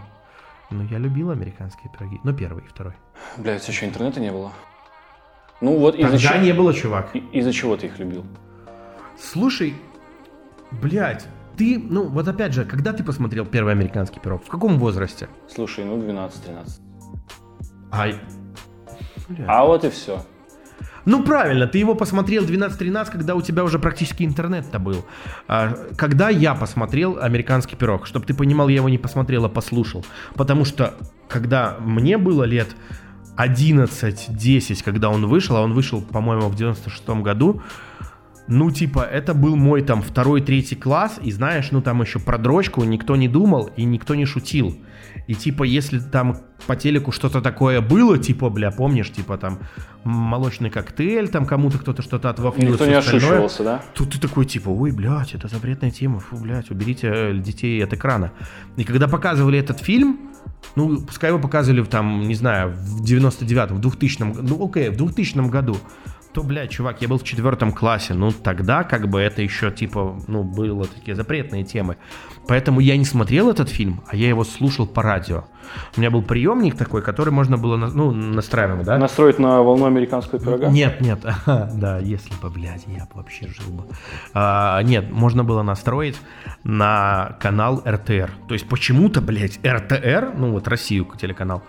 Ну, 0.70 0.82
я 0.84 0.98
любил 0.98 1.30
американские 1.30 1.90
пироги. 1.90 2.20
Ну, 2.22 2.32
первый 2.34 2.62
и 2.62 2.68
второй. 2.68 2.92
Бля, 3.38 3.56
у 3.56 3.58
тебя 3.58 3.72
еще 3.72 3.86
интернета 3.86 4.20
не 4.20 4.30
было? 4.30 4.52
Ну 5.60 5.76
вот 5.78 5.96
из-за 5.96 6.18
чего... 6.18 6.38
не 6.38 6.52
было, 6.52 6.72
чувак. 6.72 7.10
Из-за 7.32 7.52
чего 7.52 7.76
ты 7.76 7.86
их 7.86 7.98
любил? 7.98 8.24
Слушай, 9.20 9.74
блядь, 10.70 11.26
ты, 11.56 11.78
ну 11.78 12.06
вот 12.06 12.28
опять 12.28 12.52
же, 12.52 12.64
когда 12.64 12.92
ты 12.92 13.02
посмотрел 13.02 13.44
первый 13.44 13.72
американский 13.72 14.20
пирог? 14.20 14.44
В 14.44 14.48
каком 14.48 14.78
возрасте? 14.78 15.28
Слушай, 15.48 15.84
ну 15.84 15.98
12-13. 15.98 16.80
Ай. 17.90 18.14
Блядь. 19.28 19.48
А 19.48 19.64
вот 19.64 19.84
и 19.84 19.90
все. 19.90 20.22
Ну 21.04 21.24
правильно, 21.24 21.66
ты 21.66 21.78
его 21.78 21.94
посмотрел 21.94 22.44
12-13, 22.44 23.10
когда 23.10 23.34
у 23.34 23.40
тебя 23.40 23.64
уже 23.64 23.78
практически 23.78 24.24
интернет-то 24.24 24.78
был. 24.78 25.06
А, 25.48 25.74
когда 25.96 26.28
я 26.28 26.54
посмотрел 26.54 27.18
«Американский 27.18 27.76
пирог», 27.76 28.06
чтобы 28.06 28.26
ты 28.26 28.34
понимал, 28.34 28.68
я 28.68 28.76
его 28.76 28.90
не 28.90 28.98
посмотрел, 28.98 29.46
а 29.46 29.48
послушал. 29.48 30.04
Потому 30.34 30.66
что, 30.66 30.94
когда 31.26 31.78
мне 31.80 32.18
было 32.18 32.44
лет 32.44 32.68
11-10, 33.38 34.82
когда 34.84 35.10
он 35.10 35.26
вышел, 35.26 35.56
а 35.56 35.62
он 35.62 35.72
вышел, 35.72 36.02
по-моему, 36.02 36.48
в 36.48 36.56
96 36.56 37.08
году, 37.22 37.62
ну, 38.48 38.70
типа, 38.70 39.00
это 39.00 39.34
был 39.34 39.56
мой 39.56 39.82
там 39.82 40.00
второй, 40.00 40.40
третий 40.40 40.74
класс, 40.74 41.18
и 41.22 41.30
знаешь, 41.30 41.70
ну, 41.70 41.82
там 41.82 42.00
еще 42.00 42.18
про 42.18 42.38
дрочку 42.38 42.82
никто 42.82 43.14
не 43.14 43.28
думал 43.28 43.70
и 43.76 43.84
никто 43.84 44.14
не 44.14 44.24
шутил. 44.24 44.74
И 45.28 45.34
типа, 45.34 45.64
если 45.64 45.98
там 45.98 46.38
по 46.66 46.74
телеку 46.74 47.12
что-то 47.12 47.42
такое 47.42 47.82
было, 47.82 48.16
типа, 48.16 48.48
бля, 48.48 48.70
помнишь, 48.70 49.12
типа 49.12 49.36
там 49.36 49.58
молочный 50.02 50.70
коктейль, 50.70 51.28
там 51.28 51.44
кому-то 51.44 51.76
кто-то 51.78 52.00
что-то 52.00 52.30
отвафнил. 52.30 52.72
Никто 52.72 52.86
не 52.86 52.94
ошибался, 52.94 53.62
да? 53.62 53.82
Тут 53.92 54.12
ты 54.12 54.18
такой, 54.18 54.46
типа, 54.46 54.70
ой, 54.70 54.90
блядь, 54.90 55.34
это 55.34 55.48
запретная 55.48 55.90
тема, 55.90 56.18
фу, 56.18 56.38
блядь, 56.38 56.70
уберите 56.70 57.10
э, 57.12 57.34
детей 57.34 57.84
от 57.84 57.92
экрана. 57.92 58.32
И 58.78 58.84
когда 58.84 59.06
показывали 59.06 59.58
этот 59.58 59.80
фильм, 59.80 60.18
ну, 60.76 61.00
пускай 61.00 61.30
его 61.30 61.38
показывали 61.40 61.82
там, 61.84 62.28
не 62.28 62.34
знаю, 62.34 62.72
в 62.72 63.02
99-м, 63.02 63.80
в 63.80 63.80
2000-м, 63.80 64.46
ну, 64.46 64.64
окей, 64.64 64.90
в 64.90 64.96
2000 64.96 65.48
году, 65.48 65.76
то, 66.32 66.42
блядь, 66.42 66.70
чувак, 66.70 67.00
я 67.02 67.08
был 67.08 67.18
в 67.18 67.24
четвертом 67.24 67.72
классе, 67.72 68.14
ну, 68.14 68.30
тогда 68.32 68.84
как 68.84 69.08
бы 69.08 69.20
это 69.20 69.42
еще, 69.42 69.70
типа, 69.70 70.20
ну, 70.26 70.42
было 70.42 70.86
такие 70.86 71.14
запретные 71.14 71.64
темы. 71.64 71.96
Поэтому 72.46 72.80
я 72.80 72.96
не 72.96 73.04
смотрел 73.04 73.50
этот 73.50 73.68
фильм, 73.68 74.02
а 74.06 74.16
я 74.16 74.28
его 74.28 74.44
слушал 74.44 74.86
по 74.86 75.02
радио. 75.02 75.44
У 75.96 76.00
меня 76.00 76.10
был 76.10 76.22
приемник 76.22 76.76
такой, 76.76 77.02
который 77.02 77.30
можно 77.30 77.58
было, 77.58 77.76
ну, 77.76 78.10
настраиваем, 78.10 78.84
да? 78.84 78.96
Настроить 78.98 79.38
на 79.38 79.62
волну 79.62 79.86
американского 79.86 80.40
пирога? 80.40 80.68
Нет, 80.68 81.00
нет, 81.00 81.20
да, 81.46 81.98
если 81.98 82.34
бы, 82.40 82.50
блядь, 82.50 82.84
я 82.86 83.04
бы 83.04 83.10
вообще 83.14 83.48
жил 83.48 83.72
бы. 83.72 83.84
А, 84.32 84.82
нет, 84.82 85.10
можно 85.10 85.44
было 85.44 85.62
настроить 85.62 86.16
на 86.64 87.36
канал 87.40 87.82
РТР. 87.86 88.30
То 88.48 88.54
есть 88.54 88.68
почему-то, 88.68 89.20
блядь, 89.20 89.58
РТР, 89.64 90.32
ну 90.36 90.52
вот 90.52 90.68
Россию 90.68 91.06
телеканал, 91.20 91.62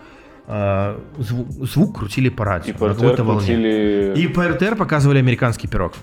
а, 0.52 1.00
звук, 1.18 1.48
звук 1.50 1.98
крутили 1.98 2.28
по 2.28 2.44
радио. 2.44 2.74
И 2.74 2.76
по 2.76 2.88
РТР 2.88 3.22
крутили... 3.22 4.14
И 4.16 4.26
по 4.26 4.48
РТР 4.48 4.74
показывали 4.74 5.18
американский 5.18 5.68
пирог. 5.68 5.94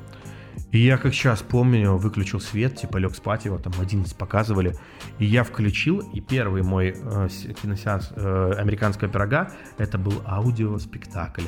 И 0.71 0.79
я 0.79 0.97
как 0.97 1.13
сейчас 1.13 1.41
помню, 1.41 1.97
выключил 1.97 2.39
свет, 2.39 2.77
типа 2.77 2.97
лег 2.97 3.13
спать, 3.13 3.43
его 3.43 3.57
там 3.57 3.73
11 3.77 4.15
показывали. 4.15 4.73
И 5.19 5.25
я 5.25 5.43
включил, 5.43 5.99
и 5.99 6.21
первый 6.21 6.63
мой 6.63 6.95
э, 6.95 7.27
киносеанс 7.61 8.13
э, 8.15 8.53
американского 8.57 9.09
пирога, 9.09 9.51
это 9.77 9.97
был 9.97 10.13
аудиоспектакль. 10.25 11.45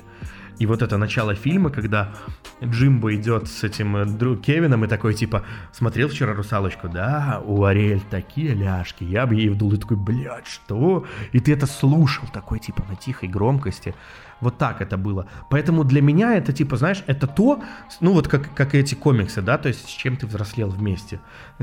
И 0.59 0.65
вот 0.65 0.81
это 0.81 0.97
начало 0.97 1.35
фильма, 1.35 1.69
когда 1.69 2.11
Джимбо 2.61 3.15
идет 3.15 3.47
с 3.47 3.63
этим 3.63 3.95
э, 3.95 4.05
друг 4.05 4.41
Кевином 4.41 4.83
и 4.83 4.87
такой 4.87 5.13
типа, 5.13 5.43
смотрел 5.71 6.09
вчера 6.09 6.33
«Русалочку»? 6.33 6.89
Да, 6.89 7.41
у 7.45 7.63
Ариэль 7.63 8.01
такие 8.09 8.53
ляжки. 8.53 9.05
Я 9.05 9.25
бы 9.25 9.35
ей 9.35 9.49
вдул 9.49 9.71
и 9.73 9.77
такой, 9.77 9.95
блядь, 9.95 10.47
что? 10.47 11.05
И 11.31 11.39
ты 11.39 11.53
это 11.53 11.65
слушал 11.65 12.27
такой 12.33 12.59
типа 12.59 12.83
на 12.89 12.97
тихой 12.97 13.29
громкости. 13.29 13.95
Вот 14.41 14.57
так 14.57 14.81
это 14.81 14.97
было. 14.97 15.27
Поэтому 15.49 15.83
для 15.83 16.01
меня 16.01 16.35
это, 16.35 16.53
типа, 16.53 16.77
знаешь, 16.77 17.03
это 17.07 17.27
то, 17.27 17.61
ну 17.99 18.13
вот 18.13 18.27
как, 18.27 18.53
как 18.53 18.73
эти 18.73 18.95
комиксы, 18.95 19.41
да, 19.41 19.57
то 19.57 19.67
есть 19.67 19.89
с 19.89 19.91
чем 19.91 20.15
ты 20.15 20.27
взрослел 20.27 20.69
вместе. 20.69 21.19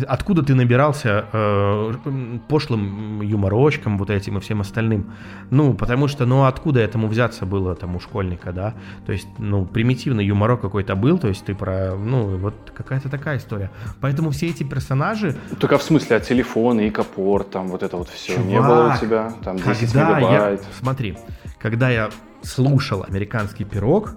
Откуда 0.06 0.42
ты 0.42 0.54
набирался 0.54 1.26
э, 1.32 2.38
пошлым 2.48 3.22
юморочком 3.22 3.96
вот 3.96 4.10
этим 4.10 4.36
и 4.36 4.40
всем 4.40 4.60
остальным. 4.60 5.12
Ну, 5.50 5.74
потому 5.74 6.08
что, 6.08 6.26
ну, 6.26 6.44
откуда 6.44 6.80
этому 6.80 7.08
взяться 7.08 7.46
было 7.46 7.74
там 7.74 7.96
у 7.96 8.00
школьника, 8.00 8.52
да? 8.52 8.74
То 9.06 9.12
есть, 9.12 9.28
ну, 9.38 9.64
примитивный 9.64 10.24
юморок 10.24 10.60
какой-то 10.60 10.94
был, 10.94 11.18
то 11.18 11.28
есть 11.28 11.44
ты 11.44 11.54
про, 11.54 11.94
ну, 11.96 12.36
вот 12.36 12.54
какая-то 12.74 13.08
такая 13.08 13.38
история. 13.38 13.70
Поэтому 14.00 14.30
все 14.30 14.48
эти 14.48 14.62
персонажи... 14.62 15.36
Только 15.58 15.78
в 15.78 15.82
смысле, 15.82 16.16
а 16.16 16.20
телефон, 16.20 16.80
и 16.80 16.90
капор, 16.90 17.44
там 17.44 17.68
вот 17.68 17.82
это 17.82 17.96
вот 17.96 18.08
все 18.08 18.34
Чувак, 18.34 18.48
не 18.48 18.60
было 18.60 18.94
у 18.94 19.00
тебя? 19.00 19.32
Там 19.44 19.56
10 19.56 19.94
мегабайт. 19.94 20.60
Я, 20.60 20.66
смотри, 20.78 21.18
когда 21.58 21.90
я 21.90 22.10
слушал 22.42 23.04
«Американский 23.08 23.64
пирог», 23.64 24.14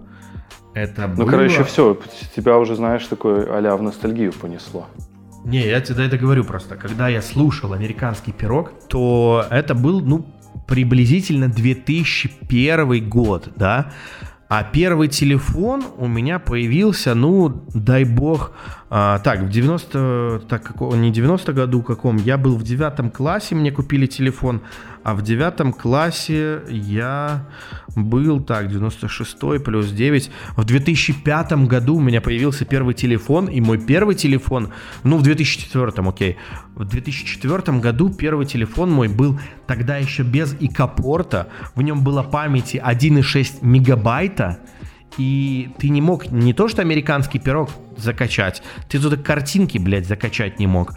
это 0.74 1.08
ну, 1.08 1.16
было... 1.16 1.26
Ну, 1.26 1.32
короче, 1.32 1.64
все, 1.64 2.00
тебя 2.36 2.58
уже, 2.58 2.76
знаешь, 2.76 3.06
такой 3.06 3.46
а 3.46 3.76
в 3.76 3.82
ностальгию 3.82 4.34
понесло. 4.34 4.88
Не, 5.46 5.68
я 5.68 5.82
тебе 5.82 6.06
это 6.06 6.18
говорю 6.18 6.44
просто. 6.44 6.76
Когда 6.76 7.08
я 7.08 7.22
слушал 7.22 7.74
«Американский 7.74 8.32
пирог», 8.32 8.72
то 8.88 9.46
это 9.50 9.74
был, 9.74 10.02
ну, 10.02 10.26
приблизительно 10.68 11.48
2001 11.48 13.10
год, 13.10 13.50
да, 13.56 13.92
а 14.50 14.64
первый 14.64 15.10
телефон 15.10 15.84
у 15.98 16.08
меня 16.08 16.40
появился, 16.40 17.14
ну, 17.14 17.64
дай 17.74 18.04
бог, 18.04 18.52
а, 18.90 19.20
так, 19.20 19.42
в 19.42 19.50
90, 19.50 20.42
так, 20.50 20.64
какого, 20.64 20.96
не 20.96 21.12
90 21.12 21.54
году 21.54 21.84
каком, 21.84 22.18
я 22.18 22.38
был 22.38 22.58
в 22.58 22.64
девятом 22.64 23.12
классе, 23.12 23.54
мне 23.54 23.72
купили 23.72 24.08
телефон, 24.08 24.62
а 25.04 25.14
в 25.14 25.22
девятом 25.22 25.74
классе 25.74 26.62
я 26.70 27.46
был, 27.96 28.42
так, 28.42 28.68
96 28.68 29.64
плюс 29.64 29.92
9, 29.92 30.32
в 30.58 30.64
2005 30.66 31.52
году 31.68 31.98
у 31.98 32.02
меня 32.02 32.20
появился 32.20 32.66
первый 32.66 32.96
телефон, 32.96 33.46
и 33.46 33.62
мой 33.62 33.78
первый 33.78 34.16
телефон, 34.16 34.72
ну, 35.04 35.18
в 35.18 35.22
2004, 35.22 36.08
окей, 36.08 36.38
в 36.76 36.84
2004 36.84 37.78
году 37.78 38.10
первый 38.10 38.48
телефон 38.48 38.92
мой 38.92 39.08
был 39.08 39.40
тогда 39.68 39.98
еще 39.98 40.24
без 40.24 40.56
ИК-порта, 40.60 41.50
в 41.76 41.82
нем 41.84 42.04
было 42.04 42.24
памяти 42.24 42.82
1,6 42.84 43.60
мегабайта, 43.62 44.58
и 45.20 45.70
ты 45.78 45.90
не 45.90 46.02
мог 46.02 46.32
не 46.32 46.54
то 46.54 46.68
что 46.70 46.82
американский 46.82 47.40
пирог 47.40 47.70
закачать, 47.98 48.64
ты 48.88 49.00
туда 49.00 49.18
картинки, 49.18 49.78
блядь, 49.78 50.08
закачать 50.08 50.60
не 50.60 50.68
мог. 50.68 50.94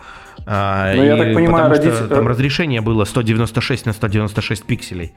А, 0.47 0.95
ну, 0.95 1.03
я 1.03 1.17
так 1.17 1.35
понимаю, 1.35 1.69
родить... 1.69 1.93
что 1.93 2.09
там 2.09 2.27
разрешение 2.27 2.81
было 2.81 3.05
196 3.05 3.87
на 3.87 3.93
196 3.93 4.65
пикселей. 4.65 5.13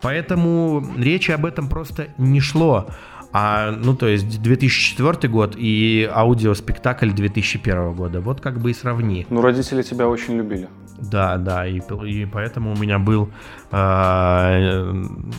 Поэтому 0.00 0.86
речи 0.98 1.30
об 1.30 1.46
этом 1.46 1.68
просто 1.68 2.08
не 2.18 2.40
шло. 2.40 2.88
А, 3.32 3.70
ну, 3.70 3.94
то 3.94 4.08
есть 4.08 4.42
2004 4.42 5.32
год 5.32 5.54
и 5.56 6.08
аудиоспектакль 6.12 7.10
2001 7.10 7.92
года. 7.94 8.20
Вот 8.20 8.40
как 8.40 8.60
бы 8.60 8.70
и 8.70 8.74
сравни. 8.74 9.26
Ну, 9.30 9.40
родители 9.40 9.82
тебя 9.82 10.08
очень 10.08 10.36
любили. 10.36 10.68
Да, 11.00 11.38
да, 11.38 11.66
и, 11.66 11.80
и 12.06 12.26
поэтому 12.26 12.72
у 12.72 12.76
меня 12.76 12.98
был 12.98 13.30
э, 13.72 14.92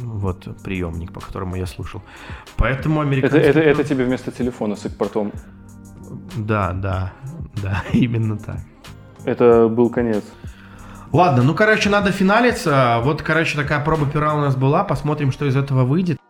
вот 0.04 0.48
приемник, 0.64 1.12
по 1.14 1.20
которому 1.20 1.56
я 1.56 1.66
слушал. 1.68 2.02
Поэтому 2.58 3.02
американский... 3.02 3.40
Это, 3.40 3.60
это, 3.60 3.82
это 3.82 3.84
тебе 3.84 4.06
вместо 4.06 4.32
телефона 4.32 4.76
с 4.76 4.90
портом. 4.90 5.32
Да, 6.36 6.74
да, 6.74 7.14
да, 7.62 7.84
именно 7.94 8.38
так. 8.38 8.60
Это 9.26 9.68
был 9.68 9.90
конец. 9.90 10.24
Ладно, 11.12 11.44
ну, 11.44 11.54
короче, 11.54 11.90
надо 11.90 12.12
финалиться. 12.12 13.02
Вот, 13.04 13.22
короче, 13.22 13.58
такая 13.58 13.84
проба 13.84 14.06
пера 14.06 14.34
у 14.34 14.40
нас 14.40 14.56
была. 14.56 14.84
Посмотрим, 14.84 15.32
что 15.32 15.46
из 15.46 15.58
этого 15.58 15.84
выйдет. 15.84 16.21